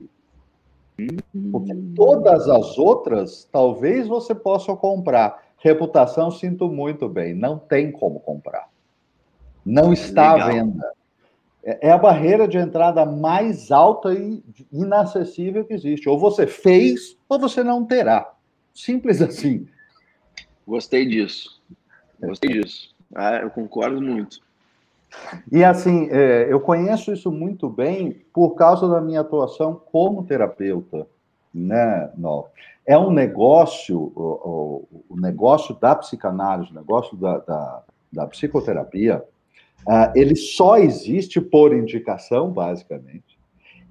Porque 1.52 1.74
todas 1.94 2.48
as 2.48 2.78
outras, 2.78 3.48
talvez 3.50 4.06
você 4.06 4.34
possa 4.34 4.74
comprar. 4.76 5.50
Reputação, 5.58 6.30
sinto 6.30 6.68
muito 6.68 7.08
bem, 7.08 7.34
não 7.34 7.58
tem 7.58 7.92
como 7.92 8.18
comprar. 8.20 8.68
Não 9.64 9.92
está 9.92 10.34
Legal. 10.34 10.48
à 10.48 10.52
venda. 10.52 10.92
É, 11.62 11.88
é 11.88 11.92
a 11.92 11.98
barreira 11.98 12.48
de 12.48 12.56
entrada 12.56 13.04
mais 13.04 13.70
alta 13.70 14.12
e 14.14 14.42
inacessível 14.72 15.64
que 15.64 15.74
existe. 15.74 16.08
Ou 16.08 16.18
você 16.18 16.46
fez, 16.46 17.16
ou 17.28 17.38
você 17.38 17.62
não 17.62 17.84
terá. 17.84 18.32
Simples 18.72 19.20
assim. 19.22 19.66
Gostei 20.66 21.06
disso. 21.06 21.60
Gostei 22.18 22.60
disso. 22.60 22.94
Ah, 23.14 23.36
eu 23.36 23.50
concordo 23.50 24.00
muito. 24.00 24.40
E 25.50 25.64
assim, 25.64 26.08
é, 26.10 26.46
eu 26.50 26.60
conheço 26.60 27.12
isso 27.12 27.30
muito 27.30 27.68
bem 27.68 28.24
por 28.32 28.54
causa 28.54 28.88
da 28.88 29.00
minha 29.00 29.20
atuação 29.20 29.80
como 29.90 30.24
terapeuta, 30.24 31.06
né, 31.52 32.10
Não. 32.16 32.46
É 32.86 32.98
um 32.98 33.10
negócio, 33.10 34.12
o, 34.16 34.88
o, 35.04 35.04
o, 35.10 35.20
negócio 35.20 35.76
da 35.76 35.94
psicanálise, 35.94 36.72
o 36.72 36.74
negócio 36.74 37.16
da, 37.16 37.38
da, 37.38 37.82
da 38.12 38.26
psicoterapia, 38.26 39.22
uh, 39.86 40.12
ele 40.14 40.34
só 40.34 40.78
existe 40.78 41.40
por 41.40 41.72
indicação, 41.72 42.50
basicamente. 42.50 43.38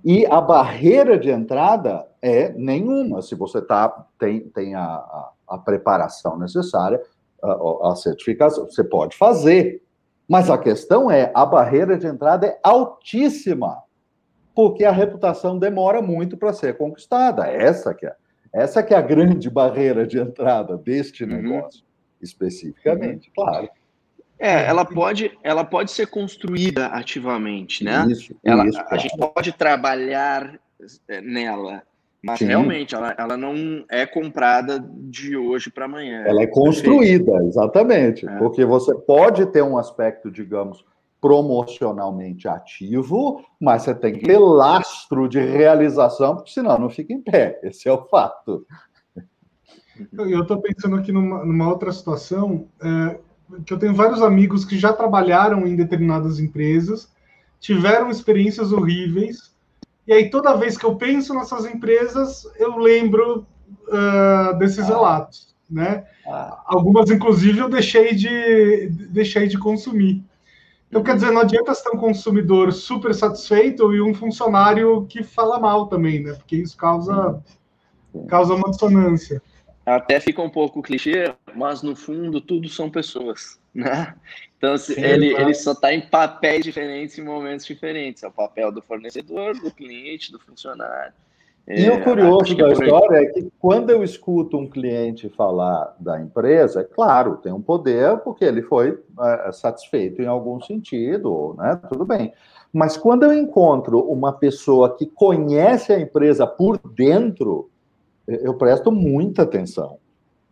E 0.03 0.25
a 0.25 0.41
barreira 0.41 1.17
de 1.17 1.29
entrada 1.29 2.07
é 2.21 2.49
nenhuma. 2.49 3.21
Se 3.21 3.35
você 3.35 3.61
tá, 3.61 4.05
tem, 4.17 4.41
tem 4.41 4.75
a, 4.75 4.83
a, 4.83 5.31
a 5.47 5.57
preparação 5.57 6.37
necessária, 6.37 7.01
a, 7.41 7.91
a 7.91 7.95
certificação, 7.95 8.65
você 8.65 8.83
pode 8.83 9.15
fazer. 9.15 9.81
Mas 10.30 10.47
a 10.47 10.60
questão 10.60 11.10
é, 11.10 11.31
a 11.34 11.43
barreira 11.43 11.97
de 11.97 12.06
entrada 12.06 12.45
é 12.45 12.60
altíssima, 12.61 13.81
porque 14.53 14.85
a 14.85 14.91
reputação 14.91 15.57
demora 15.57 16.03
muito 16.03 16.38
para 16.38 16.53
ser 16.53 16.77
conquistada. 16.77 17.47
Essa 17.47 17.95
que 17.95 18.06
é, 18.06 18.14
essa 18.53 18.84
que 18.84 18.93
é 18.93 18.97
a 18.97 19.01
grande 19.01 19.49
barreira 19.51 20.06
de 20.06 20.19
entrada 20.19 20.77
deste 20.77 21.23
uhum. 21.23 21.30
negócio, 21.31 21.84
especificamente, 22.22 23.30
uhum. 23.30 23.43
claro. 23.43 23.69
É, 24.38 24.68
ela 24.68 24.85
pode, 24.85 25.38
ela 25.43 25.65
pode 25.65 25.91
ser 25.91 26.06
construída 26.07 26.88
ativamente, 26.88 27.84
né? 27.84 28.06
Isso, 28.10 28.34
ela, 28.41 28.65
isso, 28.68 28.80
a 28.88 28.97
gente 28.97 29.18
pode 29.18 29.51
trabalhar 29.51 30.57
é, 31.10 31.19
nela, 31.19 31.84
mas 32.21 32.39
Sim. 32.39 32.45
realmente, 32.45 32.93
ela, 32.93 33.15
ela 33.17 33.37
não 33.37 33.85
é 33.89 34.05
comprada 34.05 34.83
de 34.93 35.37
hoje 35.37 35.71
para 35.71 35.85
amanhã. 35.85 36.23
Ela 36.25 36.41
é 36.43 36.47
construída, 36.47 37.31
Perfeito. 37.31 37.47
exatamente. 37.47 38.27
É. 38.27 38.37
Porque 38.37 38.65
você 38.65 38.93
pode 38.93 39.45
ter 39.47 39.63
um 39.63 39.77
aspecto, 39.77 40.29
digamos, 40.29 40.83
promocionalmente 41.21 42.47
ativo, 42.47 43.43
mas 43.59 43.83
você 43.83 43.95
tem 43.95 44.13
que 44.13 44.25
ter 44.25 44.37
lastro 44.37 45.27
de 45.27 45.39
realização, 45.39 46.35
porque 46.35 46.51
senão 46.51 46.77
não 46.77 46.89
fica 46.89 47.13
em 47.13 47.21
pé. 47.21 47.59
Esse 47.63 47.87
é 47.87 47.93
o 47.93 48.05
fato. 48.05 48.65
Eu 50.13 50.41
estou 50.41 50.61
pensando 50.61 50.95
aqui 50.95 51.11
numa, 51.11 51.43
numa 51.45 51.69
outra 51.69 51.91
situação, 51.91 52.67
é, 52.81 53.19
que 53.65 53.73
eu 53.73 53.79
tenho 53.79 53.93
vários 53.93 54.21
amigos 54.21 54.63
que 54.63 54.77
já 54.77 54.93
trabalharam 54.93 55.65
em 55.65 55.75
determinadas 55.75 56.39
empresas, 56.39 57.11
tiveram 57.59 58.09
experiências 58.09 58.71
horríveis, 58.71 59.48
e 60.10 60.14
aí, 60.14 60.27
toda 60.27 60.57
vez 60.57 60.76
que 60.76 60.84
eu 60.84 60.95
penso 60.95 61.36
nessas 61.36 61.65
empresas, 61.65 62.44
eu 62.57 62.77
lembro 62.77 63.45
uh, 63.88 64.57
desses 64.57 64.80
ah. 64.80 64.88
relatos, 64.88 65.56
né? 65.69 66.03
Ah. 66.27 66.64
Algumas, 66.65 67.11
inclusive, 67.11 67.60
eu 67.60 67.69
deixei 67.69 68.15
de, 68.15 68.88
deixei 68.90 69.48
de 69.48 69.60
consumir. 69.60 70.23
Então, 70.88 71.03
quer 71.03 71.14
dizer, 71.14 71.30
não 71.30 71.41
adianta 71.41 71.76
ser 71.76 71.90
um 71.90 71.99
consumidor 71.99 72.73
super 72.73 73.14
satisfeito 73.14 73.94
e 73.94 74.02
um 74.02 74.11
funcionário 74.11 75.06
que 75.06 75.22
fala 75.22 75.60
mal 75.60 75.86
também, 75.86 76.23
né? 76.23 76.34
Porque 76.34 76.56
isso 76.56 76.76
causa, 76.76 77.40
causa 78.27 78.56
uma 78.56 78.72
dissonância. 78.72 79.40
Até 79.86 80.19
fica 80.19 80.41
um 80.41 80.49
pouco 80.49 80.81
clichê, 80.81 81.36
mas 81.56 81.84
no 81.84 81.95
fundo 81.95 82.41
tudo 82.41 82.68
são 82.68 82.90
pessoas, 82.90 83.59
né? 83.73 84.15
Então, 84.57 84.77
Sim, 84.77 84.99
ele, 84.99 85.33
ele 85.35 85.53
só 85.53 85.71
está 85.71 85.93
em 85.93 86.01
papéis 86.01 86.63
diferentes 86.65 87.17
em 87.17 87.23
momentos 87.23 87.65
diferentes. 87.65 88.23
É 88.23 88.27
o 88.27 88.31
papel 88.31 88.71
do 88.71 88.81
fornecedor, 88.81 89.53
do 89.59 89.71
cliente, 89.71 90.31
do 90.31 90.39
funcionário. 90.39 91.13
E 91.67 91.85
é, 91.85 91.93
o 91.93 92.03
curioso 92.03 92.57
da 92.57 92.69
é 92.69 92.71
história 92.71 93.17
é 93.17 93.25
que 93.27 93.51
quando 93.59 93.91
eu 93.91 94.03
escuto 94.03 94.57
um 94.57 94.67
cliente 94.67 95.29
falar 95.29 95.95
da 95.99 96.19
empresa, 96.19 96.81
é 96.81 96.83
claro, 96.83 97.37
tem 97.37 97.53
um 97.53 97.61
poder 97.61 98.17
porque 98.17 98.43
ele 98.43 98.63
foi 98.63 98.99
é, 99.21 99.51
satisfeito 99.51 100.21
em 100.21 100.25
algum 100.25 100.59
sentido, 100.59 101.55
né? 101.57 101.79
Tudo 101.87 102.05
bem. 102.05 102.33
Mas 102.73 102.97
quando 102.97 103.23
eu 103.23 103.33
encontro 103.33 103.99
uma 103.99 104.33
pessoa 104.33 104.95
que 104.95 105.05
conhece 105.05 105.93
a 105.93 105.99
empresa 105.99 106.45
por 106.45 106.77
dentro, 106.77 107.69
eu 108.27 108.55
presto 108.55 108.91
muita 108.91 109.43
atenção. 109.43 109.97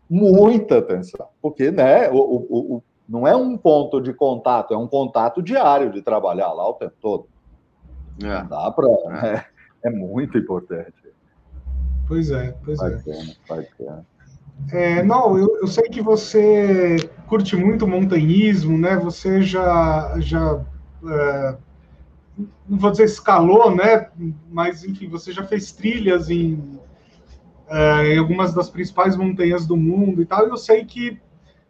Muita 0.09 0.77
atenção. 0.77 1.27
Porque 1.41 1.69
né, 1.71 2.09
o, 2.09 2.15
o, 2.15 2.83
não 3.07 3.27
é 3.27 3.35
um 3.35 3.57
ponto 3.57 4.01
de 4.01 4.13
contato, 4.13 4.73
é 4.73 4.77
um 4.77 4.87
contato 4.87 5.41
diário 5.41 5.91
de 5.91 6.01
trabalhar 6.01 6.51
lá 6.51 6.69
o 6.69 6.73
tempo 6.73 6.95
todo. 7.01 7.27
É. 8.23 8.43
Dá 8.43 8.71
para. 8.71 8.87
É. 9.27 9.35
é. 9.35 9.45
é. 9.85 9.89
muito 9.89 10.37
importante. 10.37 10.93
Pois 12.07 12.31
é, 12.31 12.55
pois 12.63 12.79
é. 12.81 12.89
Bacana, 13.47 14.05
É, 14.71 15.03
não, 15.03 15.37
eu, 15.37 15.57
eu, 15.61 15.67
sei 15.67 15.83
que 15.83 16.01
você 16.01 16.95
curte 17.27 17.55
muito 17.55 17.87
montanhismo, 17.87 18.77
né? 18.77 18.97
Você 18.97 19.41
já, 19.41 20.15
já 20.19 20.61
é, 21.05 21.57
não 22.67 22.77
vou 22.77 22.91
dizer 22.91 23.05
escalou, 23.05 23.75
né? 23.75 24.09
Mas 24.49 24.83
enfim, 24.83 25.07
você 25.07 25.31
já 25.31 25.43
fez 25.43 25.71
trilhas 25.71 26.29
em, 26.29 26.79
é, 27.69 28.15
em 28.15 28.17
algumas 28.17 28.53
das 28.53 28.69
principais 28.69 29.15
montanhas 29.15 29.65
do 29.65 29.77
mundo 29.77 30.21
e 30.21 30.25
tal. 30.25 30.47
E 30.47 30.49
eu 30.49 30.57
sei 30.57 30.85
que 30.85 31.19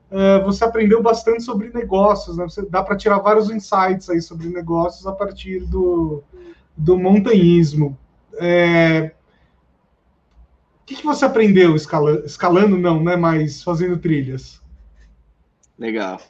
é, 0.09 0.39
você 0.39 0.63
aprendeu 0.63 1.01
bastante 1.01 1.43
sobre 1.43 1.69
negócios, 1.69 2.37
né? 2.37 2.45
Você, 2.45 2.65
dá 2.65 2.81
para 2.81 2.95
tirar 2.95 3.19
vários 3.19 3.49
insights 3.49 4.09
aí 4.09 4.21
sobre 4.21 4.47
negócios 4.47 5.05
a 5.05 5.11
partir 5.11 5.59
do, 5.65 6.23
do 6.75 6.97
montanhismo. 6.97 7.97
É, 8.39 9.11
o 10.81 10.85
que, 10.85 10.95
que 10.95 11.05
você 11.05 11.25
aprendeu 11.25 11.75
escalando, 11.75 12.25
escalando 12.25 12.77
não, 12.77 13.03
né? 13.03 13.17
Mas 13.17 13.61
fazendo 13.61 13.97
trilhas. 13.97 14.61
Legal. 15.77 16.21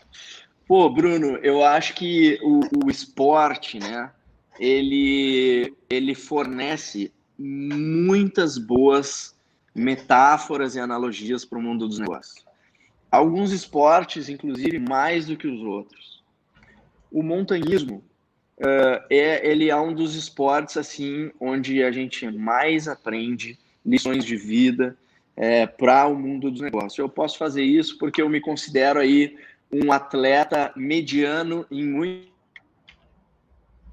Pô, 0.67 0.89
Bruno, 0.89 1.37
eu 1.37 1.63
acho 1.63 1.93
que 1.93 2.39
o, 2.41 2.85
o 2.85 2.89
esporte, 2.89 3.79
né? 3.79 4.11
Ele, 4.59 5.71
ele 5.87 6.15
fornece 6.15 7.13
muitas 7.37 8.57
boas 8.57 9.35
metáforas 9.75 10.75
e 10.75 10.79
analogias 10.79 11.45
para 11.45 11.59
o 11.59 11.61
mundo 11.61 11.87
dos 11.87 11.99
negócios 11.99 12.46
alguns 13.11 13.51
esportes, 13.51 14.29
inclusive, 14.29 14.79
mais 14.79 15.27
do 15.27 15.37
que 15.37 15.47
os 15.47 15.61
outros. 15.61 16.23
O 17.11 17.23
montanhismo 17.23 18.03
uh, 18.59 19.03
é 19.09 19.47
ele 19.49 19.69
é 19.69 19.75
um 19.75 19.93
dos 19.93 20.15
esportes 20.15 20.77
assim 20.77 21.31
onde 21.39 21.83
a 21.83 21.91
gente 21.91 22.29
mais 22.29 22.87
aprende 22.87 23.57
lições 23.85 24.25
de 24.25 24.35
vida 24.35 24.97
é, 25.35 25.65
para 25.65 26.07
o 26.07 26.15
mundo 26.15 26.51
dos 26.51 26.61
negócios. 26.61 26.97
Eu 26.97 27.07
posso 27.07 27.37
fazer 27.37 27.63
isso 27.63 27.97
porque 27.97 28.21
eu 28.21 28.27
me 28.27 28.41
considero 28.41 28.99
aí 28.99 29.37
um 29.71 29.91
atleta 29.91 30.73
mediano 30.75 31.65
em 31.69 31.85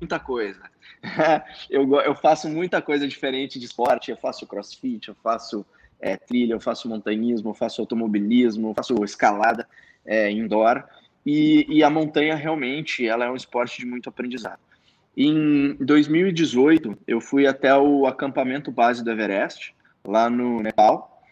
muita 0.01 0.19
coisa. 0.19 0.63
eu, 1.69 2.01
eu 2.01 2.15
faço 2.15 2.49
muita 2.49 2.81
coisa 2.81 3.07
diferente 3.07 3.59
de 3.59 3.67
esporte. 3.67 4.11
Eu 4.11 4.17
faço 4.17 4.47
crossfit, 4.47 5.09
eu 5.09 5.15
faço 5.23 5.65
é, 6.05 6.19
trilha, 6.19 6.53
eu 6.53 6.61
faço 6.61 6.87
montanhismo, 6.87 7.49
eu 7.49 7.55
faço 7.55 7.81
automobilismo, 7.81 8.69
eu 8.69 8.75
faço 8.75 9.03
escalada 9.03 9.67
é, 10.05 10.31
indoor. 10.31 10.85
E, 11.25 11.65
e, 11.67 11.83
a 11.83 11.89
montanha 11.89 12.35
realmente 12.35 13.09
ela 13.09 13.25
é 13.25 13.31
um 13.31 13.35
esporte 13.35 13.81
de 13.81 13.87
muito 13.87 14.11
aprendizado. 14.11 14.61
Em 15.17 15.75
2018, 15.81 16.99
eu 17.07 17.23
fui 17.23 17.47
até 17.47 17.75
o 17.75 18.07
acampamento 18.07 18.71
base 18.71 19.03
do 19.03 19.11
Everest, 19.11 19.75
lá 20.07 20.29
no 20.29 20.61
Nepal. 20.61 21.23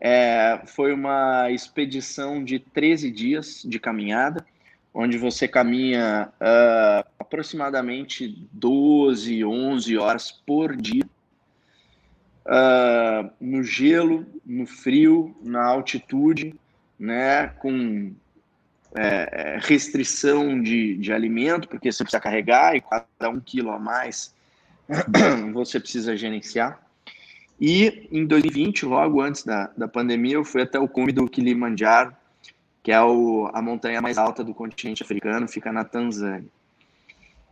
É, 0.00 0.62
foi 0.64 0.94
uma 0.94 1.50
expedição 1.50 2.42
de 2.42 2.58
13 2.58 3.10
dias 3.10 3.62
de 3.66 3.78
caminhada, 3.78 4.46
onde 4.94 5.18
você 5.18 5.46
caminha 5.46 6.30
uh, 6.40 7.08
aproximadamente 7.18 8.48
12, 8.50 9.44
11 9.44 9.98
horas 9.98 10.32
por 10.32 10.74
dia 10.74 11.04
uh, 12.46 13.30
no 13.40 13.62
gelo, 13.62 14.26
no 14.44 14.66
frio, 14.66 15.36
na 15.42 15.64
altitude, 15.64 16.54
né, 16.98 17.48
com 17.48 18.12
é, 18.94 19.28
é, 19.32 19.58
restrição 19.60 20.62
de, 20.62 20.96
de 20.96 21.12
alimento, 21.12 21.68
porque 21.68 21.90
você 21.90 22.04
precisa 22.04 22.20
carregar 22.20 22.76
e 22.76 22.80
cada 22.80 23.30
um 23.30 23.40
quilo 23.40 23.70
a 23.70 23.78
mais 23.78 24.34
você 25.52 25.80
precisa 25.80 26.16
gerenciar. 26.16 26.80
E 27.60 28.08
em 28.10 28.26
2020, 28.26 28.84
logo 28.84 29.20
antes 29.20 29.44
da, 29.44 29.70
da 29.76 29.88
pandemia, 29.88 30.34
eu 30.34 30.44
fui 30.44 30.62
até 30.62 30.78
o 30.78 30.88
cume 30.88 31.12
do 31.12 31.28
Kilimanjaro, 31.28 32.14
que 32.82 32.90
é 32.90 33.00
o, 33.00 33.48
a 33.54 33.62
montanha 33.62 34.02
mais 34.02 34.18
alta 34.18 34.42
do 34.42 34.52
continente 34.52 35.02
africano, 35.02 35.46
fica 35.46 35.72
na 35.72 35.84
Tanzânia. 35.84 36.48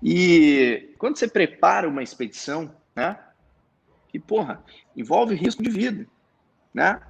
E 0.03 0.91
quando 0.99 1.17
você 1.17 1.29
prepara 1.29 1.89
uma 1.89 2.03
expedição, 2.03 2.71
né, 2.95 3.17
que, 4.11 4.19
porra, 4.19 4.63
envolve 4.97 5.35
risco 5.35 5.63
de 5.63 5.71
vida, 5.71 6.07
né? 6.75 7.01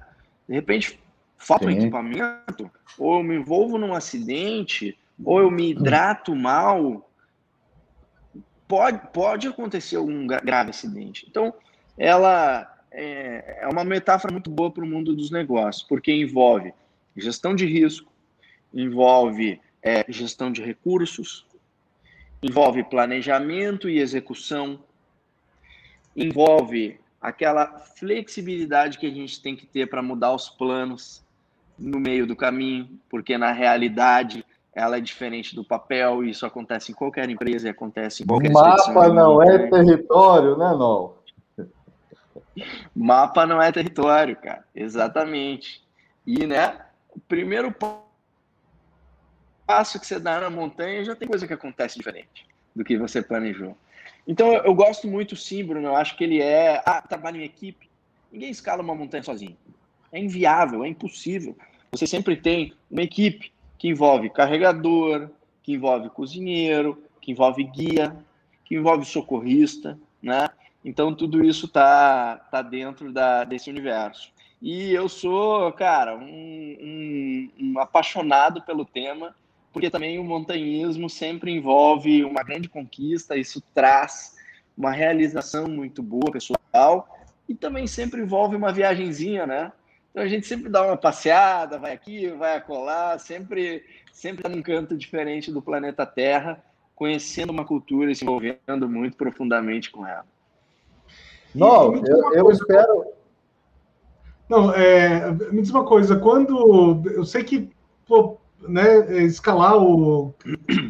De 0.47 0.53
repente, 0.53 0.99
falta 1.37 1.65
um 1.65 1.71
equipamento, 1.71 2.69
ou 2.97 3.17
eu 3.17 3.23
me 3.23 3.35
envolvo 3.35 3.77
num 3.77 3.93
acidente, 3.93 4.97
ou 5.23 5.39
eu 5.39 5.49
me 5.49 5.71
hidrato 5.71 6.35
mal, 6.35 7.09
pode, 8.67 8.99
pode 9.11 9.47
acontecer 9.47 9.95
algum 9.95 10.27
grave 10.27 10.69
acidente. 10.69 11.25
Então, 11.29 11.53
ela 11.97 12.71
é, 12.91 13.59
é 13.61 13.67
uma 13.67 13.83
metáfora 13.83 14.31
muito 14.31 14.49
boa 14.49 14.71
para 14.71 14.83
o 14.83 14.87
mundo 14.87 15.15
dos 15.15 15.31
negócios, 15.31 15.83
porque 15.83 16.11
envolve 16.11 16.73
gestão 17.15 17.55
de 17.55 17.65
risco, 17.65 18.11
envolve 18.73 19.59
é, 19.81 20.05
gestão 20.09 20.51
de 20.51 20.61
recursos, 20.61 21.45
envolve 22.41 22.83
planejamento 22.83 23.89
e 23.89 23.99
execução, 23.99 24.83
envolve 26.15 26.99
aquela 27.21 27.79
flexibilidade 27.79 28.97
que 28.97 29.05
a 29.05 29.11
gente 29.11 29.41
tem 29.41 29.55
que 29.55 29.65
ter 29.65 29.87
para 29.87 30.01
mudar 30.01 30.33
os 30.33 30.49
planos 30.49 31.23
no 31.77 31.99
meio 31.99 32.25
do 32.27 32.35
caminho, 32.35 32.89
porque 33.09 33.37
na 33.37 33.51
realidade 33.51 34.45
ela 34.73 34.97
é 34.97 35.01
diferente 35.01 35.53
do 35.55 35.63
papel, 35.63 36.23
e 36.23 36.29
isso 36.29 36.45
acontece 36.45 36.91
em 36.91 36.95
qualquer 36.95 37.29
empresa 37.29 37.67
e 37.67 37.71
acontece 37.71 38.23
em 38.23 38.25
qualquer 38.25 38.49
O 38.49 38.53
mapa 38.53 39.09
não 39.09 39.41
é 39.41 39.67
território, 39.67 40.57
né, 40.57 40.71
não? 40.71 41.13
Mapa 42.95 43.45
não 43.45 43.61
é 43.61 43.71
território, 43.71 44.35
cara. 44.35 44.65
Exatamente. 44.73 45.83
E, 46.25 46.45
né, 46.45 46.79
o 47.09 47.19
primeiro 47.19 47.73
passo 49.67 49.99
que 49.99 50.05
você 50.05 50.19
dá 50.19 50.39
na 50.39 50.49
montanha 50.49 51.03
já 51.03 51.15
tem 51.15 51.27
coisa 51.27 51.47
que 51.47 51.53
acontece 51.53 51.97
diferente 51.97 52.47
do 52.75 52.83
que 52.83 52.97
você 52.97 53.21
planejou. 53.21 53.75
Então 54.31 54.53
eu, 54.53 54.73
gosto 54.73 55.09
muito 55.09 55.35
sim, 55.35 55.61
Bruno. 55.61 55.89
Eu 55.89 55.95
acho 55.97 56.15
que 56.15 56.23
ele 56.23 56.41
é. 56.41 56.81
Ah, 56.85 57.01
trabalho 57.01 57.41
em 57.41 57.43
equipe. 57.43 57.89
Ninguém 58.31 58.49
escala 58.49 58.81
uma 58.81 58.95
montanha 58.95 59.21
sozinho. 59.21 59.57
É 60.09 60.17
inviável, 60.17 60.85
é 60.85 60.87
impossível. 60.87 61.53
Você 61.91 62.07
sempre 62.07 62.37
tem 62.37 62.71
uma 62.89 63.01
equipe 63.01 63.51
que 63.77 63.89
envolve 63.89 64.29
carregador, 64.29 65.29
que 65.61 65.73
envolve 65.73 66.09
cozinheiro, 66.09 67.03
que 67.19 67.33
envolve 67.33 67.61
guia, 67.65 68.15
que 68.63 68.75
envolve 68.75 69.03
socorrista, 69.03 69.99
né? 70.23 70.47
Então 70.85 71.13
tudo 71.13 71.43
isso 71.43 71.67
tá, 71.67 72.37
tá 72.49 72.61
dentro 72.61 73.11
da, 73.11 73.43
desse 73.43 73.69
universo. 73.69 74.31
E 74.61 74.93
eu 74.93 75.09
sou, 75.09 75.73
cara, 75.73 76.15
um, 76.15 76.21
um, 76.23 77.49
um 77.59 77.79
apaixonado 77.79 78.61
pelo 78.61 78.85
tema 78.85 79.35
porque 79.71 79.89
também 79.89 80.19
o 80.19 80.23
montanhismo 80.23 81.09
sempre 81.09 81.51
envolve 81.51 82.23
uma 82.23 82.43
grande 82.43 82.67
conquista, 82.67 83.37
isso 83.37 83.61
traz 83.73 84.35
uma 84.77 84.91
realização 84.91 85.67
muito 85.67 86.01
boa 86.03 86.31
pessoal 86.31 87.07
e 87.47 87.55
também 87.55 87.87
sempre 87.87 88.21
envolve 88.21 88.55
uma 88.55 88.71
viagenzinha, 88.71 89.45
né? 89.45 89.71
Então 90.09 90.23
a 90.23 90.27
gente 90.27 90.45
sempre 90.45 90.69
dá 90.69 90.85
uma 90.85 90.97
passeada, 90.97 91.79
vai 91.79 91.93
aqui, 91.93 92.27
vai 92.29 92.57
acolá, 92.57 93.17
sempre 93.17 93.83
sempre 94.11 94.43
tá 94.43 94.49
num 94.49 94.61
canto 94.61 94.97
diferente 94.97 95.51
do 95.51 95.61
planeta 95.61 96.05
Terra, 96.05 96.63
conhecendo 96.93 97.51
uma 97.51 97.65
cultura 97.65 98.11
e 98.11 98.15
se 98.15 98.23
envolvendo 98.23 98.89
muito 98.89 99.17
profundamente 99.17 99.89
com 99.89 100.05
ela. 100.05 100.25
Não, 101.55 101.95
eu, 101.95 102.33
eu 102.33 102.51
espero. 102.51 103.05
Não, 104.47 104.73
é, 104.73 105.31
me 105.51 105.61
diz 105.61 105.71
uma 105.71 105.85
coisa, 105.85 106.17
quando 106.17 107.01
eu 107.09 107.25
sei 107.25 107.43
que 107.43 107.69
pô, 108.05 108.37
né, 108.67 109.23
escalar 109.23 109.77
o. 109.77 110.33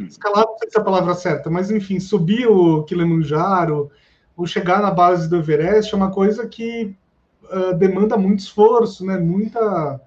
Escalar, 0.07 0.45
não 0.45 0.57
sei 0.57 0.69
se 0.69 0.77
é 0.77 0.81
a 0.81 0.83
palavra 0.83 1.13
certa, 1.13 1.49
mas 1.49 1.71
enfim, 1.71 1.99
subir 1.99 2.47
o 2.47 2.83
Kilimanjaro 2.83 3.89
ou 4.35 4.45
chegar 4.45 4.81
na 4.81 4.91
base 4.91 5.29
do 5.29 5.37
Everest 5.37 5.93
é 5.93 5.97
uma 5.97 6.11
coisa 6.11 6.47
que 6.47 6.95
uh, 7.43 7.73
demanda 7.75 8.17
muito 8.17 8.39
esforço, 8.39 9.05
né, 9.05 9.17
muita, 9.17 10.01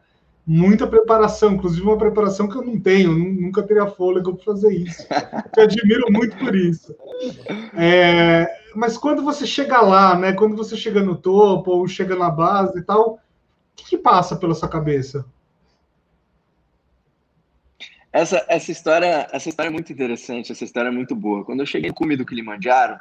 muita 0.46 0.86
preparação, 0.86 1.52
inclusive 1.52 1.82
uma 1.82 1.98
preparação 1.98 2.48
que 2.48 2.56
eu 2.56 2.64
não 2.64 2.78
tenho, 2.78 3.12
nunca 3.12 3.62
teria 3.62 3.86
fôlego 3.86 4.34
para 4.34 4.44
fazer 4.44 4.72
isso. 4.72 5.06
Eu 5.56 5.64
admiro 5.64 6.10
muito 6.10 6.36
por 6.36 6.54
isso. 6.54 6.94
É, 7.76 8.46
mas 8.74 8.96
quando 8.98 9.22
você 9.22 9.46
chega 9.46 9.80
lá, 9.80 10.16
né, 10.16 10.32
quando 10.32 10.56
você 10.56 10.76
chega 10.76 11.02
no 11.02 11.16
topo 11.16 11.70
ou 11.70 11.86
chega 11.86 12.16
na 12.16 12.30
base 12.30 12.78
e 12.78 12.82
tal, 12.82 13.14
o 13.14 13.18
que, 13.76 13.90
que 13.90 13.98
passa 13.98 14.36
pela 14.36 14.54
sua 14.54 14.68
cabeça? 14.68 15.24
Essa, 18.14 18.46
essa, 18.48 18.70
história, 18.70 19.26
essa 19.32 19.48
história 19.48 19.68
é 19.68 19.72
muito 19.72 19.92
interessante, 19.92 20.52
essa 20.52 20.62
história 20.62 20.86
é 20.86 20.92
muito 20.92 21.16
boa. 21.16 21.44
Quando 21.44 21.58
eu 21.58 21.66
cheguei 21.66 21.90
no 21.90 21.96
cume 21.96 22.16
do 22.16 22.24
Kilimanjaro, 22.24 22.96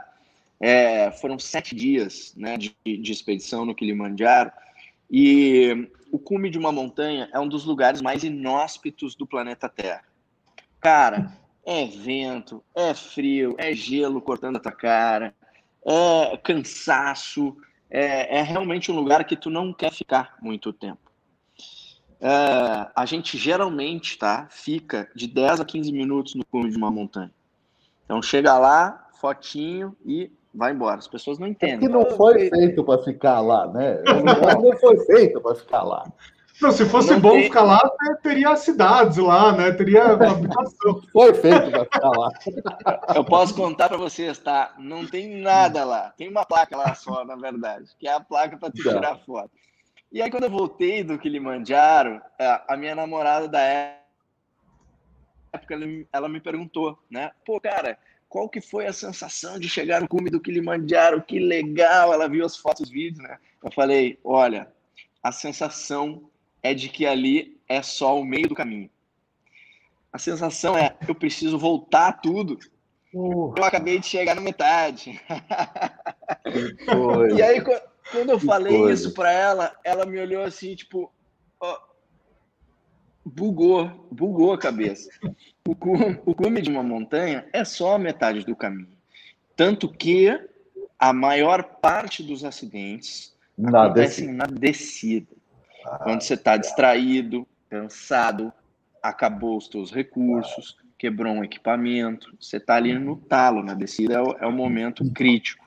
é, 0.60 1.12
foram 1.12 1.38
sete 1.38 1.76
dias 1.76 2.34
né, 2.36 2.58
de, 2.58 2.74
de 2.84 3.12
expedição 3.12 3.64
no 3.64 3.76
Kilimanjaro, 3.76 4.52
e 5.12 5.88
o 6.12 6.18
cume 6.18 6.50
de 6.50 6.58
uma 6.58 6.72
montanha 6.72 7.30
é 7.32 7.40
um 7.40 7.48
dos 7.48 7.64
lugares 7.64 8.02
mais 8.02 8.24
inóspitos 8.24 9.14
do 9.14 9.28
planeta 9.28 9.70
Terra. 9.70 10.04
Cara, 10.82 11.32
é 11.64 11.86
vento, 11.86 12.64
é 12.74 12.96
frio, 12.96 13.54
é 13.60 13.72
gelo 13.72 14.20
cortando 14.20 14.56
a 14.56 14.60
tua 14.60 14.72
cara, 14.72 15.36
é 15.86 16.38
cansaço, 16.38 17.56
é, 17.88 18.40
é 18.40 18.42
realmente 18.42 18.92
um 18.92 18.96
lugar 18.96 19.24
que 19.26 19.36
tu 19.36 19.52
não 19.52 19.72
quer 19.72 19.92
ficar 19.92 20.38
muito 20.42 20.74
tempo. 20.74 21.03
É, 22.26 22.88
a 22.96 23.06
gente 23.06 23.38
geralmente 23.38 24.18
tá, 24.18 24.48
fica 24.50 25.10
de 25.14 25.28
10 25.28 25.60
a 25.60 25.66
15 25.66 25.92
minutos 25.92 26.36
no 26.36 26.46
cume 26.46 26.72
de 26.72 26.78
uma 26.78 26.90
montanha. 26.90 27.32
Então 28.06 28.22
chega 28.22 28.58
lá, 28.58 29.10
fotinho 29.20 29.94
e 30.06 30.32
vai 30.54 30.72
embora. 30.72 31.00
As 31.00 31.08
pessoas 31.08 31.38
não 31.38 31.46
entendem. 31.46 31.76
É 31.76 31.80
que 31.80 31.90
não 31.90 32.10
foi 32.12 32.50
feito 32.50 32.82
para 32.82 33.04
ficar 33.04 33.42
lá, 33.42 33.68
né? 33.68 34.02
Não 34.64 34.78
foi 34.78 34.98
feito 35.06 35.42
para 35.42 35.56
ficar 35.56 35.84
lá. 35.84 36.06
Não, 36.62 36.72
se 36.72 36.86
fosse 36.86 37.12
não 37.12 37.20
bom 37.20 37.32
tem... 37.32 37.44
ficar 37.46 37.64
lá, 37.64 37.82
teria 38.22 38.56
cidades 38.56 39.18
lá, 39.18 39.52
né? 39.52 39.72
Teria 39.72 40.06
habitação. 40.14 41.02
Foi 41.12 41.34
feito 41.34 41.72
para 41.72 41.84
ficar 41.84 42.10
lá. 42.10 42.30
Eu 43.16 43.26
posso 43.26 43.56
contar 43.56 43.90
para 43.90 43.98
vocês, 43.98 44.38
tá? 44.38 44.74
Não 44.78 45.06
tem 45.06 45.42
nada 45.42 45.84
lá. 45.84 46.14
Tem 46.16 46.30
uma 46.30 46.46
placa 46.46 46.78
lá 46.78 46.94
só, 46.94 47.26
na 47.26 47.36
verdade, 47.36 47.88
que 48.00 48.08
é 48.08 48.14
a 48.14 48.20
placa 48.20 48.56
para 48.58 48.72
tu 48.72 48.82
tirar 48.82 49.18
foto. 49.26 49.50
E 50.14 50.22
aí, 50.22 50.30
quando 50.30 50.44
eu 50.44 50.52
voltei 50.52 51.04
do 51.04 51.18
Kilimanjaro, 51.18 52.22
a 52.68 52.78
minha 52.78 52.94
namorada 52.94 53.48
da 53.48 53.62
época, 55.52 55.76
ela 56.14 56.30
me 56.30 56.40
perguntou, 56.40 57.00
né? 57.10 57.32
Pô, 57.44 57.60
cara, 57.60 57.98
qual 58.30 58.48
que 58.48 58.62
foi 58.62 58.86
a 58.86 58.94
sensação 58.94 59.58
de 59.58 59.68
chegar 59.68 60.02
no 60.02 60.08
cume 60.08 60.30
do 60.30 60.40
Kilimanjaro? 60.40 61.24
Que 61.24 61.40
legal! 61.40 62.14
Ela 62.14 62.30
viu 62.30 62.46
as 62.46 62.56
fotos, 62.56 62.82
os 62.82 62.92
vídeos, 62.92 63.24
né? 63.24 63.40
Eu 63.64 63.72
falei, 63.72 64.20
olha, 64.24 64.72
a 65.24 65.32
sensação 65.32 66.30
é 66.62 66.76
de 66.76 66.90
que 66.90 67.08
ali 67.08 67.60
é 67.68 67.82
só 67.82 68.20
o 68.20 68.24
meio 68.24 68.48
do 68.48 68.54
caminho. 68.54 68.92
A 70.12 70.20
sensação 70.20 70.78
é, 70.78 70.96
eu 71.08 71.16
preciso 71.16 71.58
voltar 71.58 72.22
tudo. 72.22 72.60
Uh. 73.12 73.52
Eu 73.58 73.64
acabei 73.64 73.98
de 73.98 74.06
chegar 74.06 74.36
na 74.36 74.42
metade. 74.42 75.20
e 77.36 77.42
aí, 77.42 77.60
quando 77.62 77.93
eu 78.14 78.40
falei 78.40 78.92
isso 78.92 79.14
para 79.14 79.32
ela, 79.32 79.76
ela 79.84 80.06
me 80.06 80.20
olhou 80.20 80.44
assim, 80.44 80.76
tipo, 80.76 81.12
ó, 81.60 81.80
bugou, 83.26 84.08
bugou 84.12 84.54
a 84.54 84.58
cabeça. 84.58 85.10
O 85.68 85.76
cume, 85.76 86.20
o 86.26 86.36
cume 86.36 86.62
de 86.62 86.70
uma 86.70 86.84
montanha 86.84 87.48
é 87.54 87.64
só 87.64 87.96
a 87.96 88.00
metade 88.00 88.46
do 88.46 88.56
caminho. 88.56 88.98
Tanto 89.56 89.88
que 89.88 90.40
a 91.00 91.14
maior 91.14 91.64
parte 91.64 92.24
dos 92.24 92.44
acidentes 92.44 93.36
na 93.58 93.86
acontecem 93.86 94.28
descida. 94.28 94.38
na 94.38 94.60
descida. 94.60 95.28
Quando 96.04 96.22
você 96.22 96.34
está 96.34 96.58
distraído, 96.58 97.48
cansado, 97.70 98.52
acabou 99.02 99.58
os 99.58 99.68
seus 99.68 99.92
recursos, 99.92 100.78
quebrou 100.98 101.34
um 101.34 101.44
equipamento, 101.44 102.36
você 102.40 102.58
está 102.58 102.76
ali 102.76 102.98
no 102.98 103.18
talo, 103.18 103.64
na 103.64 103.74
descida 103.74 104.16
é 104.16 104.22
o, 104.22 104.32
é 104.40 104.48
o 104.48 104.52
momento 104.52 105.04
crítico. 105.12 105.63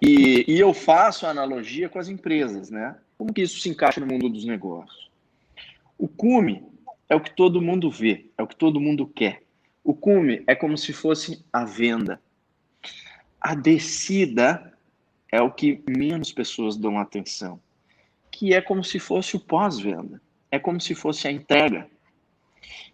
E, 0.00 0.44
e, 0.48 0.58
eu 0.58 0.72
faço 0.72 1.26
a 1.26 1.30
analogia 1.30 1.88
com 1.88 1.98
as 1.98 2.08
empresas, 2.08 2.70
né? 2.70 2.96
Como 3.18 3.32
que 3.32 3.42
isso 3.42 3.60
se 3.60 3.68
encaixa 3.68 4.00
no 4.00 4.06
mundo 4.06 4.28
dos 4.28 4.44
negócios? 4.44 5.10
O 5.98 6.08
cume 6.08 6.62
é 7.08 7.14
o 7.14 7.20
que 7.20 7.34
todo 7.34 7.60
mundo 7.60 7.90
vê, 7.90 8.26
é 8.38 8.42
o 8.42 8.46
que 8.46 8.56
todo 8.56 8.80
mundo 8.80 9.06
quer. 9.06 9.42
O 9.84 9.92
cume 9.92 10.42
é 10.46 10.54
como 10.54 10.78
se 10.78 10.92
fosse 10.92 11.44
a 11.52 11.64
venda. 11.64 12.20
A 13.40 13.54
descida 13.54 14.72
é 15.30 15.40
o 15.42 15.50
que 15.50 15.82
menos 15.86 16.32
pessoas 16.32 16.76
dão 16.76 16.98
atenção 16.98 17.60
que 18.30 18.54
é 18.54 18.60
como 18.62 18.82
se 18.82 18.98
fosse 18.98 19.36
o 19.36 19.40
pós-venda, 19.40 20.20
é 20.50 20.58
como 20.58 20.80
se 20.80 20.94
fosse 20.94 21.26
a 21.28 21.30
entrega. 21.30 21.86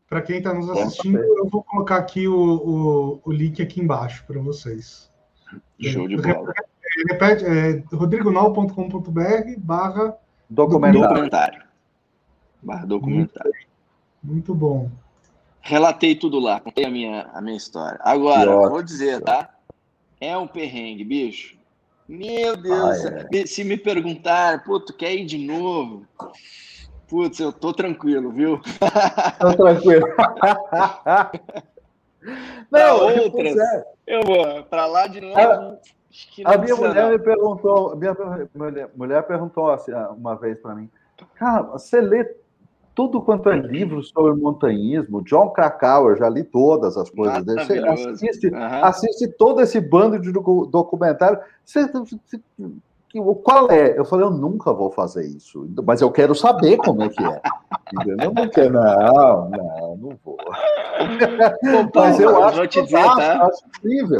Para 0.09 0.23
quem 0.23 0.39
está 0.39 0.53
nos 0.53 0.69
assistindo, 0.71 1.19
eu 1.19 1.49
vou 1.49 1.63
colocar 1.63 1.97
aqui 1.97 2.29
o, 2.29 2.35
o, 2.35 3.21
o 3.25 3.33
link 3.33 3.63
aqui 3.63 3.81
embaixo 3.81 4.25
para 4.27 4.41
vocês. 4.41 5.11
Show 5.81 6.09
de 6.09 6.17
bola. 6.17 6.53
Repete, 7.07 7.45
é, 7.45 7.83
rodrigonal.com.br 7.95 9.55
barra 9.59 10.17
documentário. 10.51 11.09
documentário. 11.09 11.63
Barra 12.63 12.87
documentário. 12.87 13.53
Muito, 14.23 14.53
muito 14.53 14.55
bom. 14.55 14.91
Relatei 15.61 16.15
tudo 16.15 16.39
lá, 16.39 16.61
contei 16.61 16.85
a 16.85 16.91
minha, 16.91 17.29
a 17.33 17.41
minha 17.41 17.57
história. 17.57 17.99
Agora, 18.03 18.51
vou 18.69 18.83
dizer, 18.83 19.21
tá? 19.21 19.51
É 20.21 20.37
um 20.37 20.47
perrengue, 20.47 21.05
bicho. 21.05 21.57
Meu 22.09 22.57
Deus, 22.57 23.05
ah, 23.05 23.29
é. 23.33 23.47
se 23.47 23.63
me 23.63 23.77
perguntar, 23.77 24.65
pô, 24.65 24.81
tu 24.81 24.95
quer 24.95 25.15
ir 25.15 25.27
de 25.27 25.37
novo? 25.37 26.07
Putz, 27.07 27.39
eu 27.39 27.53
tô 27.53 27.73
tranquilo, 27.73 28.33
viu? 28.33 28.61
Tô 29.39 29.55
tranquilo. 29.55 30.07
Não, 32.71 33.25
outras, 33.25 33.57
é. 33.57 33.87
eu 34.07 34.23
vou 34.23 34.63
para 34.65 34.87
lá 34.87 35.07
de 35.07 35.21
novo. 35.21 35.79
A 36.45 36.57
minha 36.57 36.77
mulher 36.77 37.11
me 37.11 37.19
perguntou, 37.19 37.97
minha 37.97 38.17
mulher, 38.55 38.91
mulher 38.97 39.23
perguntou 39.23 39.71
assim, 39.71 39.93
uma 40.17 40.35
vez 40.37 40.59
para 40.59 40.75
mim, 40.75 40.89
cara, 41.35 41.63
você 41.63 42.01
lê 42.01 42.25
tudo 42.99 43.23
quanto 43.23 43.49
é 43.49 43.57
livro 43.57 44.03
sobre 44.03 44.33
montanhismo, 44.33 45.23
John 45.23 45.51
Krakauer, 45.51 46.17
já 46.17 46.29
li 46.29 46.43
todas 46.43 46.97
as 46.97 47.09
coisas 47.09 47.45
dele. 47.45 47.65
Você 47.65 47.79
assiste, 47.79 48.49
uhum. 48.49 48.85
assiste 48.85 49.29
todo 49.39 49.61
esse 49.61 49.81
bando 49.81 50.19
de 50.19 50.33
documentário. 50.33 51.39
Você, 51.65 51.89
qual 53.45 53.71
é? 53.71 53.97
Eu 53.97 54.05
falei, 54.05 54.27
eu 54.27 54.33
nunca 54.33 54.73
vou 54.73 54.91
fazer 54.91 55.25
isso, 55.25 55.65
mas 55.87 56.01
eu 56.01 56.11
quero 56.11 56.35
saber 56.35 56.77
como 56.79 57.03
é 57.03 57.09
que 57.09 57.23
é. 57.23 57.41
Eu 58.05 58.33
não 58.33 58.49
quero, 58.49 58.73
não, 58.73 59.49
não, 59.49 59.97
não 59.97 60.19
vou. 60.25 60.37
mas 61.95 62.19
eu 62.19 62.43
acho, 62.43 62.57
vou 62.57 62.67
te 62.67 62.83
dizer, 62.83 62.97
tá? 62.97 63.47
acho 63.47 63.65
incrível. 63.65 64.19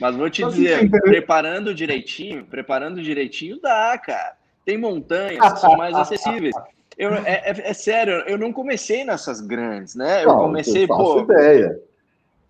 Mas 0.00 0.14
vou 0.14 0.30
te 0.30 0.44
dizer, 0.44 0.88
preparando 0.90 1.74
direitinho, 1.74 2.44
preparando 2.44 3.02
direitinho, 3.02 3.60
dá, 3.60 3.98
cara. 3.98 4.36
Tem 4.64 4.78
montanhas 4.78 5.52
que 5.52 5.60
são 5.60 5.76
mais 5.76 5.94
acessíveis. 5.94 6.54
Eu, 6.96 7.14
é, 7.14 7.42
é, 7.44 7.70
é, 7.70 7.72
sério, 7.72 8.12
eu 8.26 8.36
não 8.36 8.52
comecei 8.52 9.04
nessas 9.04 9.40
grandes, 9.40 9.94
né? 9.94 10.24
Eu 10.24 10.28
não, 10.28 10.38
comecei, 10.38 10.86
pô. 10.86 11.20
Ideia. 11.20 11.80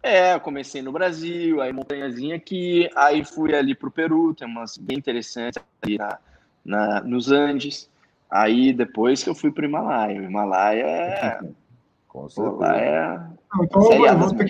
É, 0.03 0.35
eu 0.35 0.41
comecei 0.41 0.81
no 0.81 0.91
Brasil, 0.93 1.61
aí 1.61 1.73
montanhazinha 1.73 2.37
aqui, 2.37 2.89
aí 2.95 3.25
fui 3.25 3.55
ali 3.55 3.75
pro 3.75 3.91
Peru, 3.91 4.35
tem 4.35 4.47
umas 4.49 4.79
bem 4.79 4.97
interessantes 4.97 5.62
ali 5.83 5.99
na, 5.99 6.19
na, 6.65 7.01
nos 7.03 7.31
Andes. 7.31 7.91
Aí 8.31 8.73
depois 8.73 9.23
que 9.23 9.29
eu 9.29 9.35
fui 9.35 9.51
pro 9.51 9.65
Himalaia. 9.65 10.20
O 10.20 10.25
Himalaia 10.25 10.85
é. 10.85 11.41
Com 12.09 12.29
certeza. 12.29 12.57
Lá 12.57 12.81
é... 12.81 13.20
Então 13.62 13.93
eu, 13.93 14.07
eu, 14.07 14.19
vou 14.19 14.35
que, 14.35 14.45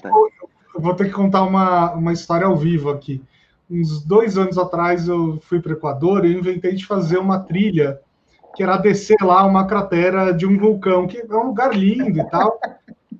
eu, 0.79 0.83
vou 0.83 0.95
ter 0.95 1.07
que, 1.07 1.11
contar 1.11 1.43
uma, 1.43 1.93
uma 1.93 2.13
história 2.13 2.47
ao 2.47 2.57
vivo 2.57 2.89
aqui. 2.89 3.21
Uns 3.69 4.03
dois 4.05 4.39
anos 4.39 4.57
atrás 4.57 5.09
eu 5.09 5.39
fui 5.43 5.61
para 5.61 5.73
o 5.73 5.75
Equador 5.75 6.25
e 6.25 6.33
inventei 6.33 6.75
de 6.75 6.87
fazer 6.87 7.19
uma 7.19 7.41
trilha 7.41 8.01
que 8.55 8.63
era 8.63 8.77
descer 8.77 9.19
lá 9.21 9.45
uma 9.45 9.67
cratera 9.67 10.33
de 10.33 10.47
um 10.47 10.57
vulcão, 10.57 11.07
que 11.07 11.19
é 11.19 11.37
um 11.37 11.49
lugar 11.49 11.75
lindo 11.75 12.19
e 12.19 12.25
tal. 12.31 12.59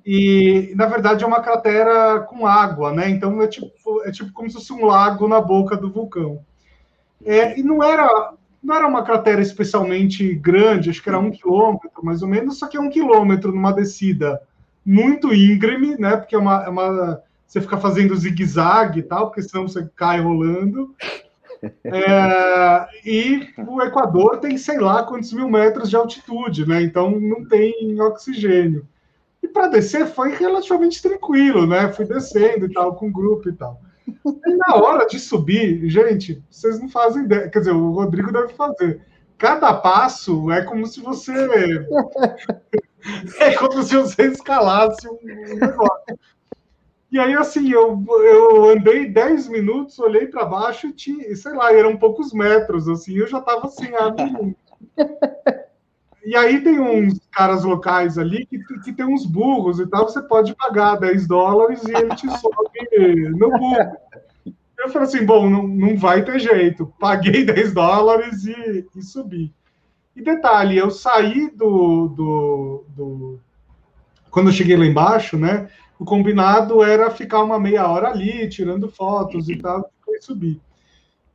E, 0.05 0.73
na 0.75 0.85
verdade, 0.85 1.23
é 1.23 1.27
uma 1.27 1.41
cratera 1.41 2.21
com 2.21 2.47
água, 2.47 2.91
né? 2.91 3.09
Então, 3.09 3.41
é 3.41 3.47
tipo, 3.47 4.01
é 4.05 4.11
tipo 4.11 4.31
como 4.33 4.49
se 4.49 4.55
fosse 4.55 4.73
um 4.73 4.85
lago 4.85 5.27
na 5.27 5.39
boca 5.39 5.77
do 5.77 5.91
vulcão. 5.91 6.39
É, 7.23 7.59
e 7.59 7.63
não 7.63 7.83
era, 7.83 8.33
não 8.63 8.75
era 8.75 8.87
uma 8.87 9.03
cratera 9.03 9.41
especialmente 9.41 10.33
grande, 10.33 10.89
acho 10.89 11.03
que 11.03 11.09
era 11.09 11.19
um 11.19 11.31
quilômetro, 11.31 12.03
mais 12.03 12.21
ou 12.23 12.27
menos, 12.27 12.57
só 12.57 12.67
que 12.67 12.77
é 12.77 12.79
um 12.79 12.89
quilômetro 12.89 13.51
numa 13.51 13.71
descida 13.71 14.41
muito 14.85 15.33
íngreme, 15.33 15.95
né? 15.97 16.17
Porque 16.17 16.33
é 16.33 16.39
uma, 16.39 16.63
é 16.63 16.69
uma 16.69 17.21
você 17.49 17.59
fica 17.59 17.77
fazendo 17.77 18.15
zigue-zague 18.15 18.99
e 18.99 19.03
tal, 19.03 19.27
porque 19.27 19.41
senão 19.41 19.67
você 19.67 19.89
cai 19.95 20.21
rolando. 20.21 20.95
É, 21.83 22.87
e 23.03 23.49
o 23.67 23.81
Equador 23.81 24.37
tem 24.37 24.57
sei 24.57 24.79
lá 24.79 25.03
quantos 25.03 25.33
mil 25.33 25.49
metros 25.49 25.89
de 25.89 25.95
altitude, 25.97 26.65
né? 26.65 26.81
Então 26.81 27.19
não 27.19 27.45
tem 27.49 27.99
oxigênio. 27.99 28.87
E 29.43 29.47
para 29.49 29.67
descer 29.67 30.07
foi 30.07 30.33
relativamente 30.35 31.01
tranquilo, 31.01 31.67
né? 31.67 31.91
Fui 31.91 32.05
descendo 32.05 32.65
e 32.65 32.71
tal, 32.71 32.95
com 32.95 33.09
o 33.09 33.11
grupo 33.11 33.49
e 33.49 33.51
tal. 33.51 33.81
E 34.07 34.55
na 34.55 34.75
hora 34.75 35.05
de 35.05 35.19
subir, 35.19 35.85
gente, 35.89 36.41
vocês 36.49 36.79
não 36.79 36.87
fazem 36.87 37.25
ideia. 37.25 37.49
Quer 37.49 37.59
dizer, 37.59 37.71
o 37.71 37.91
Rodrigo 37.91 38.31
deve 38.31 38.53
fazer. 38.53 39.01
Cada 39.37 39.73
passo 39.73 40.49
é 40.51 40.61
como 40.61 40.87
se 40.87 41.01
você. 41.01 41.33
é 43.39 43.53
como 43.55 43.83
se 43.83 43.97
você 43.97 44.27
escalasse 44.27 45.09
um 45.09 45.19
negócio. 45.23 46.17
E 47.11 47.17
aí, 47.17 47.33
assim, 47.33 47.71
eu, 47.71 48.05
eu 48.23 48.69
andei 48.69 49.09
10 49.09 49.47
minutos, 49.47 49.97
olhei 49.97 50.27
para 50.27 50.45
baixo 50.45 50.87
e 50.87 50.93
tinha, 50.93 51.35
sei 51.35 51.53
lá, 51.53 51.73
eram 51.73 51.97
poucos 51.97 52.31
metros, 52.31 52.87
assim, 52.87 53.17
eu 53.17 53.27
já 53.27 53.39
estava 53.39 53.65
assim, 53.65 53.87
ah, 53.95 54.13
E 56.23 56.35
aí 56.35 56.61
tem 56.61 56.79
uns 56.79 57.19
caras 57.31 57.63
locais 57.63 58.17
ali 58.17 58.45
que, 58.45 58.59
que 58.83 58.93
tem 58.93 59.05
uns 59.05 59.25
burros 59.25 59.79
e 59.79 59.87
tal, 59.87 60.07
você 60.07 60.21
pode 60.21 60.53
pagar 60.53 60.99
10 60.99 61.27
dólares 61.27 61.81
e 61.83 61.91
ele 61.91 62.13
te 62.15 62.29
sobe 62.37 63.31
no 63.31 63.49
burro. 63.49 63.97
Eu 64.77 64.89
falei 64.89 65.07
assim, 65.07 65.25
bom, 65.25 65.49
não, 65.49 65.67
não 65.67 65.97
vai 65.97 66.23
ter 66.23 66.39
jeito. 66.39 66.93
Paguei 66.99 67.43
10 67.43 67.73
dólares 67.73 68.45
e, 68.45 68.87
e 68.95 69.01
subi. 69.01 69.53
E 70.15 70.21
detalhe, 70.21 70.77
eu 70.77 70.91
saí 70.91 71.49
do, 71.49 72.07
do, 72.09 72.83
do... 72.89 73.39
Quando 74.29 74.49
eu 74.49 74.53
cheguei 74.53 74.77
lá 74.77 74.85
embaixo, 74.85 75.37
né? 75.37 75.69
O 75.99 76.05
combinado 76.05 76.81
era 76.81 77.11
ficar 77.11 77.43
uma 77.43 77.59
meia 77.59 77.85
hora 77.85 78.07
ali, 78.07 78.47
tirando 78.47 78.87
fotos 78.87 79.49
e 79.49 79.57
tal, 79.57 79.91
e 80.07 80.21
subir. 80.21 80.61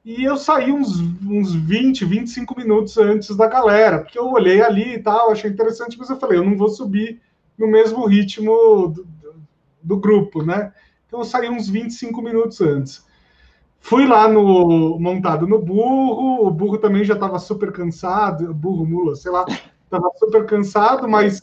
E 0.03 0.25
eu 0.25 0.39
saí 0.39 0.73
uns, 0.73 1.01
uns 1.23 1.55
20, 1.55 2.05
25 2.07 2.59
minutos 2.59 2.97
antes 2.97 3.37
da 3.37 3.47
galera, 3.47 4.01
porque 4.01 4.19
eu 4.19 4.31
olhei 4.31 4.63
ali 4.63 4.95
e 4.95 4.99
tal, 4.99 5.31
achei 5.31 5.51
interessante, 5.51 5.99
mas 5.99 6.09
eu 6.09 6.19
falei, 6.19 6.39
eu 6.39 6.45
não 6.45 6.57
vou 6.57 6.71
subir 6.71 7.21
no 7.59 7.67
mesmo 7.67 8.07
ritmo 8.07 8.89
do, 8.89 9.07
do, 9.83 9.97
grupo, 9.99 10.43
né? 10.43 10.73
Então 11.07 11.21
eu 11.21 11.25
saí 11.25 11.49
uns 11.49 11.69
25 11.69 12.23
minutos 12.23 12.61
antes. 12.63 13.05
Fui 13.81 14.07
lá 14.07 14.27
no 14.27 14.99
montado 14.99 15.47
no 15.47 15.59
burro, 15.59 16.47
o 16.47 16.51
burro 16.51 16.79
também 16.79 17.05
já 17.05 17.15
estava 17.15 17.39
super 17.39 17.71
cansado, 17.71 18.53
burro, 18.55 18.87
mula, 18.87 19.15
sei 19.15 19.31
lá, 19.31 19.45
estava 19.85 20.11
super 20.17 20.47
cansado, 20.47 21.07
mas 21.07 21.41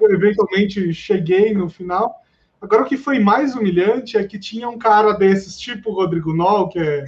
eventualmente 0.00 0.92
cheguei 0.92 1.54
no 1.54 1.68
final. 1.68 2.23
Agora, 2.64 2.82
o 2.82 2.86
que 2.86 2.96
foi 2.96 3.18
mais 3.18 3.54
humilhante 3.54 4.16
é 4.16 4.24
que 4.24 4.38
tinha 4.38 4.66
um 4.68 4.78
cara 4.78 5.12
desses, 5.12 5.58
tipo 5.58 5.90
o 5.90 5.94
Rodrigo 5.94 6.32
Nol, 6.32 6.70
que 6.70 6.78
é, 6.78 7.04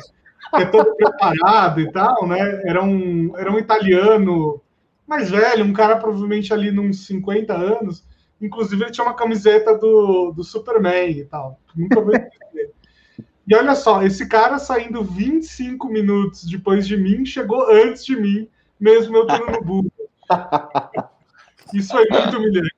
que 0.54 0.62
é 0.62 0.66
todo 0.66 0.94
preparado 0.94 1.80
e 1.80 1.90
tal, 1.90 2.26
né? 2.26 2.60
Era 2.64 2.82
um, 2.82 3.34
era 3.38 3.50
um 3.50 3.58
italiano 3.58 4.60
mais 5.06 5.30
velho, 5.30 5.64
um 5.64 5.72
cara 5.72 5.96
provavelmente 5.96 6.52
ali 6.52 6.70
nos 6.70 7.06
50 7.06 7.54
anos. 7.54 8.04
Inclusive, 8.38 8.84
ele 8.84 8.90
tinha 8.90 9.06
uma 9.06 9.14
camiseta 9.14 9.76
do, 9.78 10.30
do 10.30 10.44
Superman 10.44 11.10
e 11.10 11.24
tal. 11.24 11.58
Nunca 11.74 12.02
vi 12.02 12.12
E 13.48 13.54
olha 13.54 13.74
só, 13.74 14.02
esse 14.02 14.28
cara 14.28 14.58
saindo 14.58 15.02
25 15.02 15.88
minutos 15.88 16.44
depois 16.44 16.86
de 16.86 16.98
mim, 16.98 17.24
chegou 17.24 17.70
antes 17.70 18.04
de 18.04 18.14
mim, 18.14 18.46
mesmo 18.78 19.16
eu 19.16 19.22
estando 19.22 19.52
no 19.52 19.62
burro. 19.62 19.92
Isso 21.72 21.92
foi 21.92 22.06
muito 22.10 22.36
humilhante. 22.36 22.75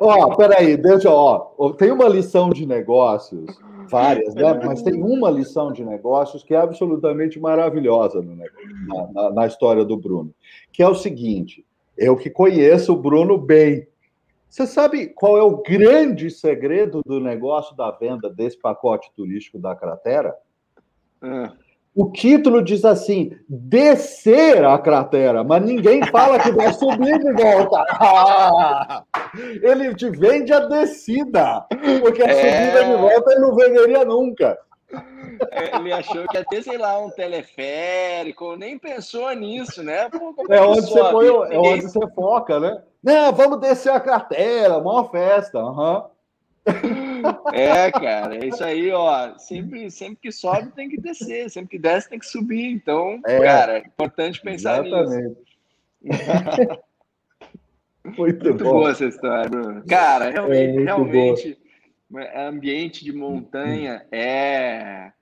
Ó, 0.00 0.34
peraí, 0.36 0.76
deixa, 0.76 1.10
ó. 1.10 1.72
Tem 1.72 1.90
uma 1.90 2.08
lição 2.08 2.50
de 2.50 2.66
negócios, 2.66 3.46
várias, 3.88 4.34
né? 4.34 4.54
Mas 4.64 4.82
tem 4.82 5.02
uma 5.02 5.30
lição 5.30 5.72
de 5.72 5.84
negócios 5.84 6.42
que 6.42 6.54
é 6.54 6.58
absolutamente 6.58 7.38
maravilhosa 7.38 8.22
na, 8.22 9.12
na, 9.12 9.30
na 9.30 9.46
história 9.46 9.84
do 9.84 9.96
Bruno, 9.96 10.32
que 10.72 10.82
é 10.82 10.88
o 10.88 10.94
seguinte: 10.94 11.64
eu 11.96 12.16
que 12.16 12.30
conheço 12.30 12.92
o 12.92 13.00
Bruno 13.00 13.38
bem. 13.38 13.86
Você 14.48 14.66
sabe 14.66 15.08
qual 15.08 15.36
é 15.36 15.42
o 15.42 15.62
grande 15.62 16.30
segredo 16.30 17.02
do 17.04 17.20
negócio 17.20 17.76
da 17.76 17.90
venda 17.90 18.30
desse 18.30 18.58
pacote 18.58 19.10
turístico 19.14 19.58
da 19.58 19.74
cratera? 19.74 20.34
É. 21.22 21.65
O 21.96 22.12
título 22.12 22.62
diz 22.62 22.84
assim: 22.84 23.30
descer 23.48 24.62
a 24.66 24.78
cratera, 24.78 25.42
mas 25.42 25.64
ninguém 25.64 26.04
fala 26.08 26.38
que 26.38 26.52
vai 26.52 26.70
subir 26.74 27.18
de 27.18 27.32
volta. 27.32 27.86
Ah, 27.88 29.02
ele 29.62 29.94
te 29.94 30.10
vende 30.10 30.52
a 30.52 30.60
descida, 30.60 31.64
porque 32.02 32.22
a 32.22 32.26
é... 32.26 32.34
subida 32.34 32.84
de 32.84 33.00
volta 33.00 33.32
ele 33.32 33.40
não 33.40 33.54
venderia 33.54 34.04
nunca. 34.04 34.58
É, 35.50 35.76
ele 35.76 35.92
achou 35.92 36.26
que 36.28 36.36
ia 36.36 36.44
ter, 36.44 36.62
sei 36.62 36.76
lá, 36.76 36.98
um 36.98 37.10
teleférico, 37.10 38.56
nem 38.56 38.78
pensou 38.78 39.30
nisso, 39.32 39.82
né? 39.82 40.08
Pô, 40.10 40.34
é, 40.50 40.60
onde 40.60 40.82
você 40.82 41.00
põe, 41.00 41.26
é 41.26 41.58
onde 41.58 41.82
você 41.82 42.06
foca, 42.14 42.60
né? 42.60 42.82
Não, 43.02 43.32
vamos 43.32 43.60
descer 43.60 43.92
a 43.92 44.00
cratera, 44.00 44.80
maior 44.80 45.10
festa. 45.10 45.58
Uhum. 45.58 46.02
É, 47.52 47.90
cara, 47.90 48.36
é 48.36 48.46
isso 48.46 48.62
aí, 48.62 48.90
ó. 48.92 49.36
Sempre, 49.38 49.90
sempre 49.90 50.18
que 50.22 50.32
sobe 50.32 50.72
tem 50.72 50.88
que 50.88 51.00
descer, 51.00 51.50
sempre 51.50 51.70
que 51.70 51.78
desce 51.78 52.08
tem 52.08 52.18
que 52.18 52.26
subir. 52.26 52.70
Então, 52.70 53.20
é, 53.26 53.40
cara, 53.40 53.78
é 53.78 53.80
importante 53.80 54.40
pensar 54.40 54.86
exatamente. 54.86 55.36
nisso. 56.02 56.80
muito, 58.16 58.44
muito 58.44 58.64
boa 58.64 58.90
essa 58.90 59.04
história, 59.04 59.48
Bruno. 59.48 59.84
Cara, 59.86 60.30
realmente, 60.30 60.78
é 60.78 60.82
realmente 60.82 61.58
ambiente 62.34 63.04
de 63.04 63.12
montanha 63.12 64.06
é 64.12 65.12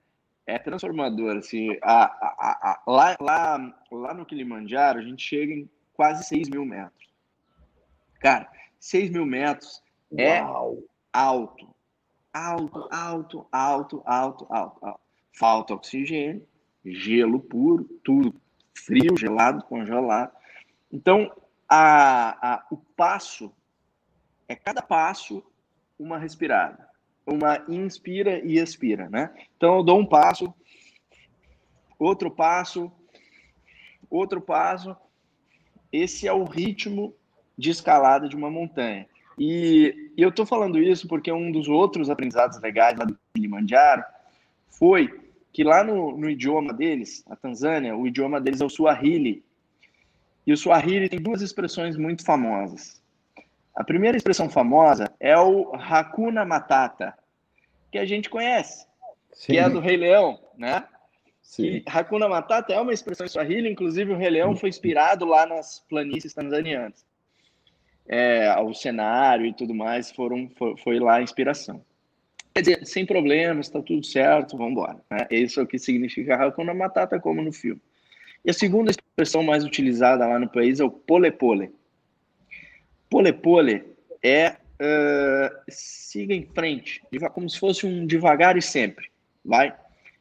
é 0.46 0.58
transformador. 0.58 1.38
Assim, 1.38 1.76
a, 1.82 2.04
a, 2.04 2.82
a, 2.86 2.90
lá, 2.90 3.16
lá, 3.20 3.74
lá 3.90 4.14
no 4.14 4.26
Kilimanjaro, 4.26 4.98
a 4.98 5.02
gente 5.02 5.22
chega 5.22 5.52
em 5.52 5.68
quase 5.94 6.24
6 6.24 6.50
mil 6.50 6.64
metros. 6.64 7.08
Cara, 8.20 8.48
6 8.78 9.10
mil 9.10 9.26
metros 9.26 9.82
é 10.16 10.42
Uau. 10.42 10.78
é 10.78 10.84
alto, 11.12 11.73
alto, 12.34 12.88
alto, 12.90 13.46
alto, 13.52 14.02
alto, 14.04 14.46
alto, 14.50 14.84
alto. 14.84 15.00
Falta 15.32 15.74
oxigênio, 15.74 16.46
gelo 16.84 17.40
puro, 17.40 17.84
tudo 18.02 18.34
frio, 18.76 19.16
gelado, 19.16 19.62
congelado. 19.64 20.32
Então, 20.92 21.32
a, 21.68 22.54
a, 22.54 22.66
o 22.70 22.76
passo 22.76 23.54
é 24.48 24.54
cada 24.54 24.82
passo 24.82 25.44
uma 25.98 26.18
respirada, 26.18 26.88
uma 27.24 27.64
inspira 27.68 28.40
e 28.44 28.58
expira, 28.58 29.08
né? 29.08 29.32
Então, 29.56 29.76
eu 29.76 29.82
dou 29.82 29.98
um 29.98 30.06
passo, 30.06 30.52
outro 31.98 32.30
passo, 32.30 32.92
outro 34.10 34.40
passo. 34.40 34.96
Esse 35.92 36.26
é 36.26 36.32
o 36.32 36.44
ritmo 36.44 37.14
de 37.56 37.70
escalada 37.70 38.28
de 38.28 38.36
uma 38.36 38.50
montanha. 38.50 39.08
E, 39.38 40.12
e 40.16 40.22
eu 40.22 40.28
estou 40.28 40.46
falando 40.46 40.78
isso 40.78 41.08
porque 41.08 41.30
um 41.32 41.50
dos 41.50 41.68
outros 41.68 42.08
aprendizados 42.08 42.60
legais 42.60 42.96
lá 42.98 43.04
do 43.04 43.18
Kilimanjaro 43.34 44.04
foi 44.68 45.20
que 45.52 45.62
lá 45.62 45.84
no, 45.84 46.16
no 46.16 46.28
idioma 46.28 46.72
deles, 46.72 47.24
a 47.28 47.36
Tanzânia, 47.36 47.96
o 47.96 48.06
idioma 48.06 48.40
deles 48.40 48.60
é 48.60 48.64
o 48.64 48.68
Swahili. 48.68 49.44
E 50.46 50.52
o 50.52 50.56
Swahili 50.56 51.08
tem 51.08 51.20
duas 51.20 51.42
expressões 51.42 51.96
muito 51.96 52.24
famosas. 52.24 53.00
A 53.74 53.82
primeira 53.82 54.16
expressão 54.16 54.48
famosa 54.48 55.12
é 55.18 55.36
o 55.38 55.72
Hakuna 55.74 56.44
Matata, 56.44 57.16
que 57.90 57.98
a 57.98 58.04
gente 58.04 58.30
conhece, 58.30 58.86
Sim. 59.32 59.52
que 59.52 59.58
é 59.58 59.68
do 59.68 59.80
Rei 59.80 59.96
Leão, 59.96 60.40
né? 60.56 60.84
Sim. 61.42 61.64
E 61.64 61.84
Hakuna 61.86 62.28
Matata 62.28 62.72
é 62.72 62.80
uma 62.80 62.92
expressão 62.92 63.26
Swahili, 63.26 63.70
inclusive 63.70 64.12
o 64.12 64.16
Rei 64.16 64.30
Leão 64.30 64.56
foi 64.56 64.68
inspirado 64.68 65.24
lá 65.24 65.46
nas 65.46 65.80
planícies 65.88 66.34
tanzanianas 66.34 67.04
é, 68.08 68.54
o 68.60 68.72
cenário 68.74 69.46
e 69.46 69.52
tudo 69.52 69.74
mais 69.74 70.10
foram 70.10 70.50
foi, 70.56 70.76
foi 70.78 70.98
lá 70.98 71.16
a 71.16 71.22
inspiração. 71.22 71.84
Quer 72.54 72.60
dizer, 72.60 72.86
sem 72.86 73.04
problemas, 73.04 73.66
está 73.66 73.82
tudo 73.82 74.04
certo, 74.06 74.56
vamos 74.56 74.72
embora. 74.72 74.96
Né? 75.10 75.26
Isso 75.30 75.58
é 75.58 75.62
o 75.62 75.66
que 75.66 75.78
significa 75.78 76.36
Hakuna 76.36 76.72
Matata, 76.72 77.18
como 77.18 77.42
no 77.42 77.52
filme. 77.52 77.80
E 78.44 78.50
a 78.50 78.54
segunda 78.54 78.90
expressão 78.90 79.42
mais 79.42 79.64
utilizada 79.64 80.26
lá 80.26 80.38
no 80.38 80.48
país 80.48 80.78
é 80.78 80.84
o 80.84 80.90
pole-pole. 80.90 81.72
Pole-pole 83.10 83.84
é 84.22 84.50
uh, 84.50 85.62
siga 85.68 86.34
em 86.34 86.46
frente, 86.46 87.02
como 87.32 87.48
se 87.48 87.58
fosse 87.58 87.86
um 87.86 88.06
devagar 88.06 88.56
e 88.56 88.62
sempre, 88.62 89.10
vai? 89.44 89.74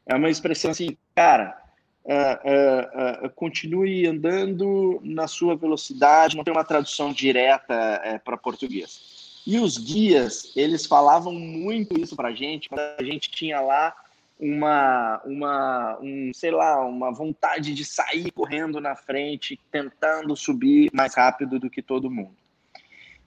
É 0.06 0.16
uma 0.16 0.30
expressão 0.30 0.72
assim, 0.72 0.98
cara, 1.14 1.62
uh, 2.06 3.26
uh, 3.26 3.30
continue 3.32 4.08
andando 4.08 5.00
na 5.04 5.28
sua 5.28 5.56
velocidade, 5.56 6.36
não 6.36 6.44
tem 6.44 6.54
uma 6.54 6.64
tradução 6.64 7.12
direta 7.12 8.22
para 8.24 8.38
português. 8.38 9.42
E 9.46 9.60
os 9.60 9.78
guias, 9.78 10.54
eles 10.56 10.86
falavam 10.86 11.34
muito 11.34 12.00
isso 12.00 12.16
para 12.16 12.30
a 12.30 12.34
gente, 12.34 12.70
quando 12.70 12.82
a 12.98 13.04
gente 13.04 13.30
tinha 13.30 13.60
lá 13.60 13.94
uma, 14.40 15.22
uma, 15.26 16.00
um, 16.02 16.32
sei 16.34 16.52
lá, 16.52 16.84
uma 16.86 17.12
vontade 17.12 17.74
de 17.74 17.86
sair 17.86 18.32
correndo 18.32 18.80
na 18.80 18.96
frente, 18.96 19.60
tentando 19.72 20.36
subir 20.36 20.90
mais 20.94 21.16
rápido 21.16 21.60
do 21.60 21.70
que 21.70 21.82
todo 21.82 22.10
mundo. 22.10 22.36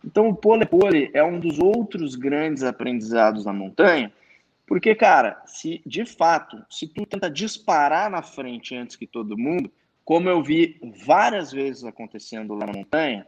Então, 0.05 0.29
o 0.29 0.35
pole-pole 0.35 1.11
é 1.13 1.23
um 1.23 1.41
dos 1.41 1.59
outros 1.59 2.15
grandes 2.15 2.63
aprendizados 2.63 3.45
na 3.45 3.53
montanha, 3.53 4.13
porque, 4.67 4.95
cara, 4.95 5.41
se 5.47 5.81
de 5.87 6.05
fato, 6.05 6.65
se 6.69 6.89
tu 6.89 7.07
tenta 7.07 7.31
disparar 7.31 8.11
na 8.11 8.23
frente 8.23 8.75
antes 8.75 8.97
que 8.97 9.07
todo 9.07 9.39
mundo, 9.39 9.71
como 10.05 10.29
eu 10.29 10.43
vi 10.43 10.81
várias 11.05 11.53
vezes 11.53 11.85
acontecendo 11.85 12.55
lá 12.55 12.67
na 12.67 12.73
montanha, 12.73 13.27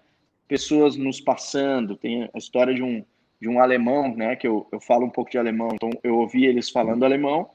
pessoas 0.49 0.97
nos 0.97 1.21
passando. 1.21 1.97
Tem 1.97 2.29
a 2.35 2.39
história 2.39 2.75
de 2.75 2.83
um, 2.83 3.05
de 3.41 3.49
um 3.49 3.61
alemão, 3.61 4.15
né? 4.17 4.35
Que 4.35 4.49
eu, 4.49 4.67
eu 4.73 4.81
falo 4.81 5.05
um 5.05 5.11
pouco 5.11 5.31
de 5.31 5.39
alemão, 5.39 5.69
então 5.75 5.91
eu 6.03 6.17
ouvi 6.17 6.47
eles 6.47 6.71
falando 6.71 7.05
alemão. 7.05 7.51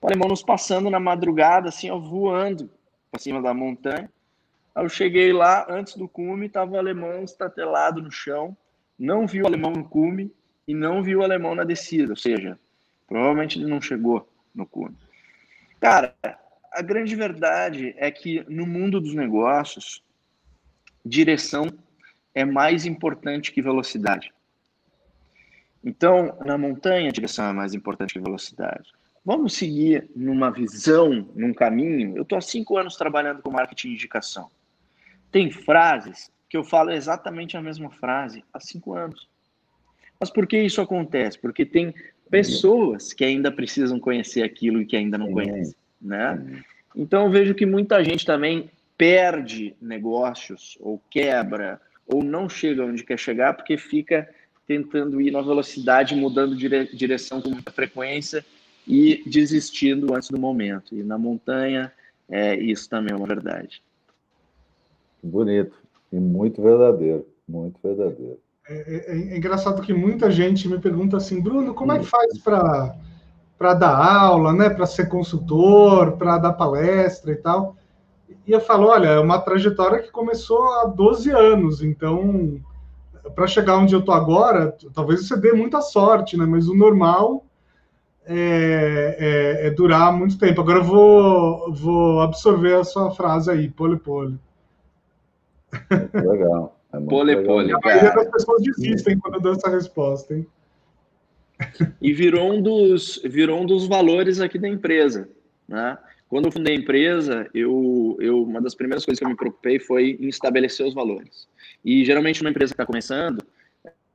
O 0.00 0.06
alemão 0.06 0.28
nos 0.28 0.42
passando 0.42 0.88
na 0.88 1.00
madrugada, 1.00 1.68
assim, 1.68 1.90
ó, 1.90 1.98
voando 1.98 2.70
para 3.10 3.20
cima 3.20 3.42
da 3.42 3.52
montanha. 3.52 4.10
Aí 4.74 4.84
eu 4.84 4.88
cheguei 4.88 5.32
lá, 5.32 5.66
antes 5.68 5.96
do 5.96 6.08
cume, 6.08 6.48
tava 6.48 6.72
o 6.72 6.78
alemão 6.78 7.22
estatelado 7.22 8.00
no 8.00 8.10
chão, 8.10 8.56
não 8.98 9.26
vi 9.26 9.42
o 9.42 9.46
alemão 9.46 9.72
no 9.72 9.84
cume 9.84 10.32
e 10.66 10.74
não 10.74 11.02
vi 11.02 11.14
o 11.14 11.22
alemão 11.22 11.54
na 11.54 11.64
descida, 11.64 12.12
ou 12.12 12.16
seja, 12.16 12.58
provavelmente 13.12 13.58
ele 13.58 13.68
não 13.68 13.78
chegou 13.78 14.26
no 14.54 14.64
cume. 14.64 14.96
Cara, 15.78 16.14
a 16.72 16.80
grande 16.80 17.14
verdade 17.14 17.94
é 17.98 18.10
que 18.10 18.42
no 18.48 18.66
mundo 18.66 19.02
dos 19.02 19.14
negócios, 19.14 20.02
direção 21.04 21.70
é 22.34 22.42
mais 22.42 22.86
importante 22.86 23.52
que 23.52 23.60
velocidade. 23.60 24.32
Então, 25.84 26.38
na 26.42 26.56
montanha, 26.56 27.10
a 27.10 27.12
direção 27.12 27.50
é 27.50 27.52
mais 27.52 27.74
importante 27.74 28.14
que 28.14 28.18
velocidade. 28.20 28.90
Vamos 29.22 29.52
seguir 29.52 30.08
numa 30.16 30.50
visão, 30.50 31.28
num 31.34 31.52
caminho. 31.52 32.16
Eu 32.16 32.22
estou 32.22 32.38
há 32.38 32.40
cinco 32.40 32.78
anos 32.78 32.96
trabalhando 32.96 33.42
com 33.42 33.50
marketing 33.50 33.88
de 33.88 33.94
indicação. 33.94 34.50
Tem 35.30 35.50
frases 35.50 36.32
que 36.48 36.56
eu 36.56 36.64
falo 36.64 36.90
exatamente 36.90 37.58
a 37.58 37.60
mesma 37.60 37.90
frase 37.90 38.42
há 38.54 38.58
cinco 38.58 38.94
anos. 38.94 39.28
Mas 40.18 40.30
por 40.30 40.46
que 40.46 40.62
isso 40.62 40.80
acontece? 40.80 41.38
Porque 41.38 41.66
tem 41.66 41.94
pessoas 42.32 43.12
que 43.12 43.24
ainda 43.24 43.52
precisam 43.52 44.00
conhecer 44.00 44.42
aquilo 44.42 44.80
e 44.80 44.86
que 44.86 44.96
ainda 44.96 45.18
não 45.18 45.30
conhecem, 45.30 45.74
né? 46.00 46.62
Então 46.96 47.26
eu 47.26 47.30
vejo 47.30 47.54
que 47.54 47.66
muita 47.66 48.02
gente 48.02 48.24
também 48.24 48.70
perde 48.96 49.74
negócios 49.80 50.78
ou 50.80 50.98
quebra 51.10 51.78
ou 52.06 52.24
não 52.24 52.48
chega 52.48 52.86
onde 52.86 53.04
quer 53.04 53.18
chegar 53.18 53.52
porque 53.52 53.76
fica 53.76 54.26
tentando 54.66 55.20
ir 55.20 55.30
na 55.30 55.42
velocidade, 55.42 56.14
mudando 56.14 56.56
dire 56.56 56.86
direção 56.94 57.42
com 57.42 57.50
muita 57.50 57.70
frequência 57.70 58.42
e 58.88 59.22
desistindo 59.26 60.14
antes 60.14 60.30
do 60.30 60.40
momento. 60.40 60.96
E 60.96 61.02
na 61.02 61.18
montanha, 61.18 61.92
é, 62.30 62.56
isso 62.56 62.88
também 62.88 63.12
é 63.12 63.16
uma 63.16 63.26
verdade. 63.26 63.82
Bonito 65.22 65.76
e 66.10 66.16
muito 66.16 66.62
verdadeiro, 66.62 67.26
muito 67.46 67.78
verdadeiro. 67.82 68.40
É, 68.72 69.04
é, 69.08 69.34
é 69.34 69.36
engraçado 69.36 69.82
que 69.82 69.92
muita 69.92 70.30
gente 70.30 70.68
me 70.68 70.78
pergunta 70.78 71.16
assim, 71.16 71.40
Bruno, 71.40 71.74
como 71.74 71.92
é 71.92 71.98
que 71.98 72.06
faz 72.06 72.38
para 72.38 72.96
para 73.58 73.74
dar 73.74 73.96
aula, 73.96 74.52
né, 74.52 74.68
para 74.68 74.86
ser 74.86 75.08
consultor, 75.08 76.16
para 76.16 76.36
dar 76.36 76.54
palestra 76.54 77.30
e 77.30 77.36
tal? 77.36 77.76
E 78.44 78.50
eu 78.50 78.60
falo, 78.60 78.88
olha, 78.88 79.06
é 79.06 79.20
uma 79.20 79.38
trajetória 79.38 80.02
que 80.02 80.10
começou 80.10 80.60
há 80.74 80.86
12 80.86 81.30
anos, 81.30 81.80
então 81.80 82.60
para 83.36 83.46
chegar 83.46 83.76
onde 83.76 83.94
eu 83.94 84.00
estou 84.00 84.14
agora, 84.14 84.76
talvez 84.92 85.28
você 85.28 85.36
dê 85.36 85.52
muita 85.52 85.80
sorte, 85.80 86.36
né? 86.36 86.44
Mas 86.44 86.66
o 86.66 86.74
normal 86.74 87.44
é, 88.26 89.62
é, 89.62 89.66
é 89.68 89.70
durar 89.70 90.12
muito 90.12 90.38
tempo. 90.38 90.60
Agora 90.60 90.80
eu 90.80 90.84
vou, 90.84 91.72
vou 91.72 92.20
absorver 92.20 92.74
a 92.74 92.84
sua 92.84 93.12
frase 93.12 93.50
aí, 93.50 93.68
pole 93.68 93.96
pole. 93.96 94.38
Legal. 96.12 96.76
É 96.92 97.00
pole 97.00 97.34
legal. 97.34 97.44
pole. 97.44 97.72
A 97.72 97.78
maioria 97.78 98.12
das 98.12 98.30
pessoas 98.30 98.62
desistem 98.62 99.18
quando 99.18 99.34
eu 99.34 99.40
dou 99.40 99.52
essa 99.52 99.70
resposta, 99.70 100.34
hein? 100.34 100.46
E 102.00 102.12
virou 102.12 102.52
um 102.52 102.60
dos, 102.60 103.20
virou 103.24 103.62
um 103.62 103.66
dos 103.66 103.86
valores 103.86 104.40
aqui 104.40 104.58
da 104.58 104.68
empresa, 104.68 105.28
né? 105.68 105.96
Quando 106.28 106.46
eu 106.46 106.52
fundei 106.52 106.74
a 106.74 106.78
empresa, 106.78 107.48
eu, 107.52 108.16
eu, 108.18 108.42
uma 108.42 108.60
das 108.60 108.74
primeiras 108.74 109.04
coisas 109.04 109.18
que 109.18 109.24
eu 109.24 109.28
me 109.28 109.36
preocupei 109.36 109.78
foi 109.78 110.16
em 110.18 110.28
estabelecer 110.28 110.86
os 110.86 110.94
valores. 110.94 111.46
E 111.84 112.04
geralmente 112.04 112.40
uma 112.40 112.48
empresa 112.48 112.72
que 112.72 112.74
está 112.74 112.86
começando, 112.86 113.44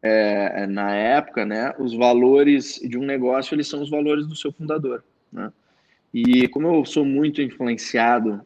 é, 0.02 0.66
na 0.66 0.96
época, 0.96 1.46
né, 1.46 1.74
os 1.78 1.94
valores 1.94 2.80
de 2.84 2.98
um 2.98 3.06
negócio 3.06 3.54
eles 3.54 3.68
são 3.68 3.82
os 3.84 3.90
valores 3.90 4.26
do 4.26 4.36
seu 4.36 4.52
fundador. 4.52 5.04
Né? 5.32 5.52
E 6.12 6.48
como 6.48 6.68
eu 6.68 6.86
sou 6.86 7.06
muito 7.06 7.42
influenciado 7.42 8.42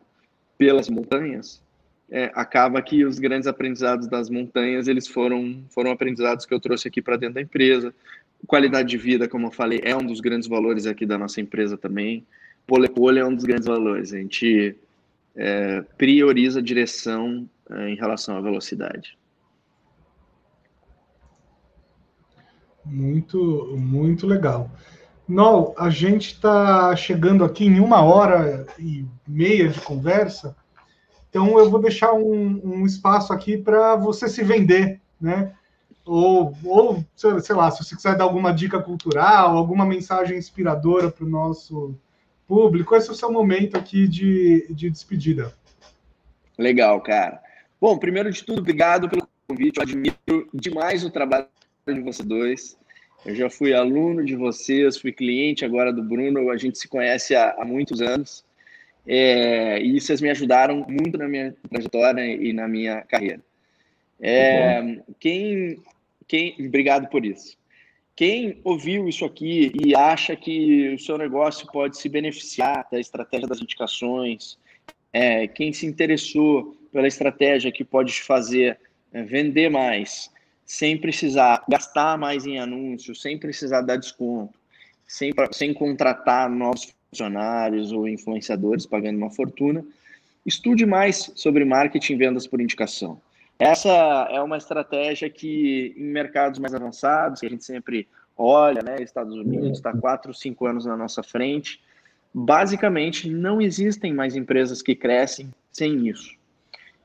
pelas 0.57 0.89
montanhas, 0.89 1.63
é, 2.11 2.31
acaba 2.35 2.81
que 2.81 3.05
os 3.05 3.17
grandes 3.17 3.47
aprendizados 3.47 4.07
das 4.07 4.29
montanhas 4.29 4.87
eles 4.87 5.07
foram 5.07 5.63
foram 5.69 5.91
aprendizados 5.91 6.45
que 6.45 6.53
eu 6.53 6.59
trouxe 6.59 6.87
aqui 6.87 7.01
para 7.01 7.17
dentro 7.17 7.35
da 7.35 7.41
empresa. 7.41 7.93
Qualidade 8.45 8.89
de 8.89 8.97
vida, 8.97 9.27
como 9.27 9.47
eu 9.47 9.51
falei, 9.51 9.81
é 9.83 9.95
um 9.95 10.05
dos 10.05 10.19
grandes 10.19 10.47
valores 10.47 10.85
aqui 10.85 11.05
da 11.05 11.17
nossa 11.17 11.39
empresa 11.39 11.77
também 11.77 12.25
pole-pole 12.71 13.19
é 13.19 13.25
um 13.25 13.35
dos 13.35 13.43
grandes 13.43 13.67
valores. 13.67 14.13
A 14.13 14.17
gente 14.17 14.77
é, 15.35 15.81
prioriza 15.97 16.59
a 16.59 16.63
direção 16.63 17.49
é, 17.69 17.89
em 17.89 17.95
relação 17.95 18.37
à 18.37 18.41
velocidade. 18.41 19.17
Muito, 22.85 23.75
muito 23.77 24.25
legal. 24.25 24.71
Nol, 25.27 25.75
a 25.77 25.89
gente 25.89 26.33
está 26.33 26.95
chegando 26.95 27.43
aqui 27.43 27.65
em 27.65 27.79
uma 27.79 28.01
hora 28.01 28.65
e 28.79 29.05
meia 29.27 29.67
de 29.67 29.79
conversa, 29.81 30.55
então 31.31 31.57
eu 31.57 31.69
vou 31.69 31.79
deixar 31.79 32.11
um, 32.11 32.61
um 32.61 32.85
espaço 32.85 33.31
aqui 33.31 33.57
para 33.57 33.95
você 33.95 34.27
se 34.27 34.43
vender, 34.43 34.99
né? 35.19 35.53
Ou, 36.05 36.53
ou, 36.65 37.05
sei 37.15 37.55
lá, 37.55 37.71
se 37.71 37.81
você 37.81 37.95
quiser 37.95 38.17
dar 38.17 38.25
alguma 38.25 38.51
dica 38.51 38.81
cultural, 38.81 39.55
alguma 39.55 39.85
mensagem 39.85 40.37
inspiradora 40.37 41.09
para 41.09 41.23
o 41.23 41.29
nosso 41.29 41.95
público. 42.45 42.93
Esse 42.93 43.07
é 43.07 43.11
o 43.13 43.15
seu 43.15 43.31
momento 43.31 43.77
aqui 43.77 44.09
de, 44.09 44.67
de 44.69 44.89
despedida. 44.89 45.53
Legal, 46.57 46.99
cara. 46.99 47.41
Bom, 47.79 47.97
primeiro 47.97 48.29
de 48.29 48.43
tudo, 48.43 48.59
obrigado 48.59 49.09
pelo 49.09 49.25
convite. 49.47 49.77
Eu 49.77 49.83
admiro 49.83 50.49
demais 50.53 51.05
o 51.05 51.09
trabalho 51.09 51.47
de 51.87 52.01
vocês 52.01 52.27
dois. 52.27 52.77
Eu 53.25 53.35
já 53.35 53.49
fui 53.49 53.73
aluno 53.73 54.25
de 54.25 54.35
vocês, 54.35 54.97
fui 54.97 55.13
cliente 55.13 55.63
agora 55.63 55.93
do 55.93 56.03
Bruno. 56.03 56.49
A 56.49 56.57
gente 56.57 56.77
se 56.77 56.89
conhece 56.89 57.33
há, 57.35 57.55
há 57.57 57.63
muitos 57.63 58.01
anos. 58.01 58.43
É, 59.05 59.81
e 59.81 59.99
vocês 59.99 60.21
me 60.21 60.29
ajudaram 60.29 60.85
muito 60.87 61.17
na 61.17 61.27
minha 61.27 61.55
trajetória 61.69 62.21
e 62.21 62.53
na 62.53 62.67
minha 62.67 63.01
carreira. 63.01 63.41
É, 64.19 64.99
quem, 65.19 65.81
quem, 66.27 66.55
obrigado 66.59 67.07
por 67.09 67.25
isso. 67.25 67.57
Quem 68.15 68.59
ouviu 68.63 69.09
isso 69.09 69.25
aqui 69.25 69.71
e 69.83 69.95
acha 69.95 70.35
que 70.35 70.93
o 70.93 70.99
seu 70.99 71.17
negócio 71.17 71.65
pode 71.71 71.97
se 71.97 72.07
beneficiar 72.07 72.87
da 72.91 72.99
estratégia 72.99 73.47
das 73.47 73.61
indicações, 73.61 74.59
é, 75.11 75.47
quem 75.47 75.73
se 75.73 75.85
interessou 75.85 76.77
pela 76.91 77.07
estratégia 77.07 77.71
que 77.71 77.83
pode 77.83 78.21
fazer 78.21 78.79
é, 79.11 79.23
vender 79.23 79.69
mais, 79.69 80.29
sem 80.65 80.97
precisar 80.97 81.63
gastar 81.67 82.17
mais 82.17 82.45
em 82.45 82.59
anúncios, 82.59 83.21
sem 83.21 83.37
precisar 83.37 83.81
dar 83.81 83.97
desconto, 83.97 84.53
sem, 85.07 85.33
sem 85.51 85.73
contratar 85.73 86.49
novos 86.49 86.93
funcionários 87.11 87.91
ou 87.91 88.07
influenciadores 88.07 88.85
pagando 88.85 89.17
uma 89.17 89.29
fortuna, 89.29 89.83
estude 90.45 90.85
mais 90.85 91.31
sobre 91.35 91.65
marketing 91.65 92.13
e 92.13 92.15
vendas 92.15 92.47
por 92.47 92.61
indicação. 92.61 93.21
Essa 93.59 93.89
é 94.31 94.41
uma 94.41 94.57
estratégia 94.57 95.29
que, 95.29 95.93
em 95.95 96.05
mercados 96.05 96.57
mais 96.57 96.73
avançados, 96.73 97.41
que 97.41 97.45
a 97.45 97.49
gente 97.49 97.63
sempre 97.63 98.07
olha, 98.35 98.81
né? 98.81 98.95
Estados 99.01 99.35
Unidos 99.35 99.77
está 99.77 99.93
quatro, 99.95 100.33
cinco 100.33 100.65
anos 100.65 100.85
na 100.85 100.97
nossa 100.97 101.21
frente. 101.21 101.79
Basicamente, 102.33 103.29
não 103.29 103.61
existem 103.61 104.13
mais 104.13 104.35
empresas 104.35 104.81
que 104.81 104.95
crescem 104.95 105.49
sem 105.71 106.07
isso. 106.07 106.33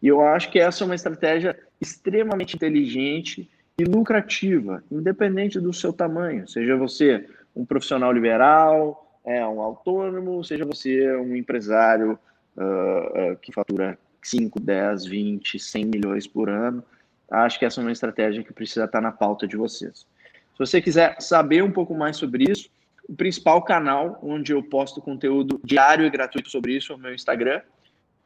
E 0.00 0.08
eu 0.08 0.22
acho 0.22 0.50
que 0.50 0.58
essa 0.58 0.82
é 0.82 0.86
uma 0.86 0.94
estratégia 0.94 1.58
extremamente 1.80 2.54
inteligente 2.54 3.50
e 3.78 3.84
lucrativa, 3.84 4.82
independente 4.90 5.60
do 5.60 5.72
seu 5.72 5.92
tamanho. 5.92 6.48
Seja 6.48 6.76
você 6.76 7.28
um 7.54 7.66
profissional 7.66 8.12
liberal, 8.12 9.05
é 9.26 9.46
um 9.46 9.60
autônomo, 9.60 10.42
seja 10.44 10.64
você 10.64 11.14
um 11.16 11.34
empresário 11.34 12.18
uh, 12.56 13.32
uh, 13.32 13.36
que 13.42 13.52
fatura 13.52 13.98
5, 14.22 14.60
10, 14.60 15.04
20, 15.04 15.58
100 15.58 15.84
milhões 15.84 16.26
por 16.26 16.48
ano. 16.48 16.82
Acho 17.28 17.58
que 17.58 17.64
essa 17.64 17.80
é 17.80 17.82
uma 17.84 17.90
estratégia 17.90 18.44
que 18.44 18.52
precisa 18.52 18.84
estar 18.84 19.00
na 19.00 19.10
pauta 19.10 19.46
de 19.46 19.56
vocês. 19.56 20.06
Se 20.52 20.58
você 20.58 20.80
quiser 20.80 21.20
saber 21.20 21.62
um 21.62 21.72
pouco 21.72 21.92
mais 21.92 22.16
sobre 22.16 22.44
isso, 22.50 22.70
o 23.08 23.14
principal 23.14 23.60
canal 23.62 24.18
onde 24.22 24.52
eu 24.52 24.62
posto 24.62 25.02
conteúdo 25.02 25.60
diário 25.64 26.06
e 26.06 26.10
gratuito 26.10 26.48
sobre 26.48 26.76
isso 26.76 26.92
é 26.92 26.96
o 26.96 26.98
meu 26.98 27.12
Instagram. 27.12 27.60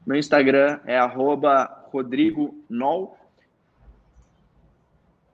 Meu 0.07 0.19
Instagram 0.19 0.81
é 0.85 0.99
@rodrigo_nol 1.93 3.17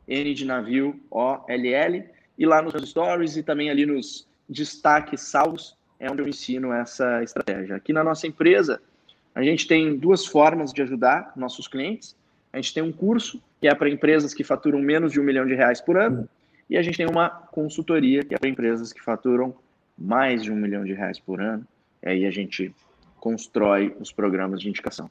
N 0.06 0.34
de 0.34 0.44
navio, 0.44 1.00
O, 1.10 1.40
L, 1.48 1.74
L. 1.74 2.04
E 2.38 2.46
lá 2.46 2.62
nos 2.62 2.74
stories 2.88 3.36
e 3.36 3.42
também 3.42 3.68
ali 3.70 3.84
nos 3.84 4.26
destaques 4.48 5.20
salvos 5.22 5.76
é 5.98 6.10
onde 6.10 6.22
eu 6.22 6.28
ensino 6.28 6.72
essa 6.72 7.22
estratégia. 7.22 7.76
Aqui 7.76 7.92
na 7.92 8.04
nossa 8.04 8.26
empresa, 8.26 8.80
a 9.34 9.42
gente 9.42 9.66
tem 9.66 9.96
duas 9.96 10.26
formas 10.26 10.72
de 10.72 10.82
ajudar 10.82 11.32
nossos 11.36 11.66
clientes. 11.68 12.16
A 12.52 12.56
gente 12.56 12.74
tem 12.74 12.82
um 12.82 12.92
curso 12.92 13.42
que 13.60 13.68
é 13.68 13.74
para 13.74 13.88
empresas 13.88 14.32
que 14.34 14.44
faturam 14.44 14.80
menos 14.80 15.12
de 15.12 15.20
um 15.20 15.24
milhão 15.24 15.46
de 15.46 15.54
reais 15.54 15.80
por 15.80 15.96
ano. 15.96 16.28
E 16.68 16.76
a 16.76 16.82
gente 16.82 16.96
tem 16.96 17.06
uma 17.06 17.28
consultoria 17.28 18.24
que 18.24 18.34
é 18.34 18.38
para 18.38 18.48
empresas 18.48 18.92
que 18.92 19.02
faturam 19.02 19.54
mais 19.96 20.42
de 20.42 20.52
um 20.52 20.56
milhão 20.56 20.84
de 20.84 20.92
reais 20.92 21.18
por 21.18 21.40
ano. 21.40 21.66
E 22.02 22.08
aí 22.08 22.26
a 22.26 22.30
gente 22.30 22.74
constrói 23.18 23.96
os 23.98 24.12
programas 24.12 24.60
de 24.60 24.68
indicação. 24.68 25.10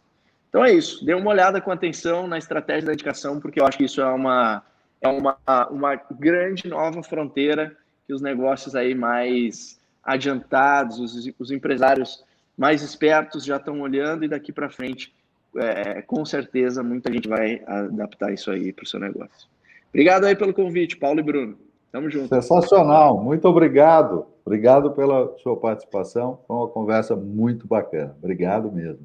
Então 0.49 0.64
é 0.64 0.74
isso. 0.74 1.03
Dê 1.06 1.14
uma 1.14 1.32
olhada 1.32 1.60
com 1.60 1.72
atenção 1.72 2.28
na 2.28 2.38
estratégia 2.38 2.88
da 2.88 2.94
indicação, 2.94 3.40
porque 3.40 3.60
eu 3.60 3.66
acho 3.66 3.78
que 3.78 3.86
isso 3.86 4.02
é 4.02 4.06
uma, 4.06 4.64
é 5.02 5.07
uma, 5.07 5.38
uma 5.70 5.95
grande 5.95 6.68
nova 6.68 7.02
fronteira 7.03 7.76
que 8.07 8.14
os 8.14 8.22
negócios 8.22 8.76
aí 8.76 8.94
mais 8.94 9.80
adiantados, 10.03 10.99
os, 10.99 11.30
os 11.40 11.52
empresários 11.52 12.23
mais 12.57 12.82
espertos 12.82 13.44
já 13.44 13.57
estão 13.57 13.82
olhando 13.82 14.23
e 14.23 14.27
daqui 14.27 14.52
para 14.52 14.69
frente, 14.69 15.14
é, 15.57 16.02
com 16.02 16.23
certeza, 16.26 16.84
muita 16.84 17.11
gente 17.11 17.27
vai 17.27 17.61
adaptar 17.65 18.34
isso 18.34 18.52
aí 18.52 18.72
para 18.72 18.84
o 18.84 18.88
seu 18.88 18.99
negócio. 18.99 19.48
Obrigado 19.90 20.26
aí 20.26 20.36
pelo 20.36 20.53
convite, 20.53 20.98
Paulo 20.98 21.19
e 21.19 21.23
Bruno. 21.23 21.57
Tamo 21.91 22.10
junto. 22.10 22.27
Sensacional, 22.27 23.22
muito 23.23 23.48
obrigado. 23.48 24.26
Obrigado 24.45 24.91
pela 24.91 25.34
sua 25.40 25.56
participação. 25.57 26.40
Foi 26.48 26.57
uma 26.57 26.68
conversa 26.68 27.15
muito 27.15 27.65
bacana. 27.65 28.15
Obrigado 28.22 28.72
mesmo. 28.72 28.99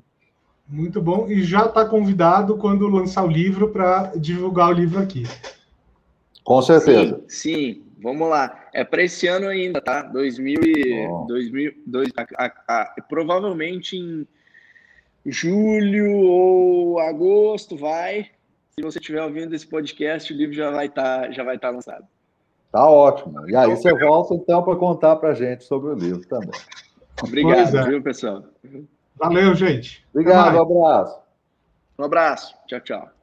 Muito 0.68 1.00
bom. 1.00 1.26
E 1.28 1.42
já 1.42 1.66
está 1.66 1.84
convidado 1.84 2.56
quando 2.56 2.86
lançar 2.88 3.24
o 3.24 3.28
livro 3.28 3.70
para 3.70 4.12
divulgar 4.16 4.68
o 4.68 4.72
livro 4.72 5.00
aqui. 5.00 5.24
Com 6.44 6.60
certeza. 6.62 7.20
Sim, 7.26 7.54
sim. 7.74 7.82
Vamos 8.02 8.28
lá. 8.28 8.68
É 8.72 8.84
para 8.84 9.02
esse 9.02 9.26
ano 9.26 9.48
ainda, 9.48 9.80
tá? 9.80 10.02
2000 10.02 10.60
e, 10.62 11.08
2000, 11.26 11.72
dois, 11.86 12.08
a, 12.16 12.44
a, 12.44 12.82
a, 12.82 13.02
provavelmente 13.08 13.96
em 13.96 14.26
julho 15.24 16.10
ou 16.12 16.98
agosto 16.98 17.76
vai. 17.76 18.30
Se 18.74 18.82
você 18.82 18.98
estiver 18.98 19.22
ouvindo 19.22 19.54
esse 19.54 19.66
podcast, 19.66 20.32
o 20.32 20.36
livro 20.36 20.54
já 20.54 20.70
vai 20.70 20.86
estar 20.86 21.22
tá, 21.22 21.30
já 21.30 21.44
vai 21.44 21.56
estar 21.56 21.68
tá 21.68 21.74
lançado. 21.74 22.06
Tá 22.72 22.88
ótimo. 22.88 23.48
E 23.48 23.56
aí 23.56 23.68
você 23.68 23.92
volta 23.92 24.34
então 24.34 24.62
para 24.62 24.76
contar 24.76 25.16
para 25.16 25.30
a 25.30 25.34
gente 25.34 25.64
sobre 25.64 25.90
o 25.90 25.94
livro 25.94 26.26
também. 26.26 26.50
Obrigado, 27.22 27.76
é. 27.76 27.84
viu, 27.84 28.02
pessoal? 28.02 28.44
Valeu, 29.16 29.54
gente. 29.54 30.06
Obrigado, 30.14 30.56
um 30.56 30.62
abraço. 30.62 31.20
Um 31.98 32.04
abraço. 32.04 32.54
Tchau, 32.66 32.80
tchau. 32.80 33.19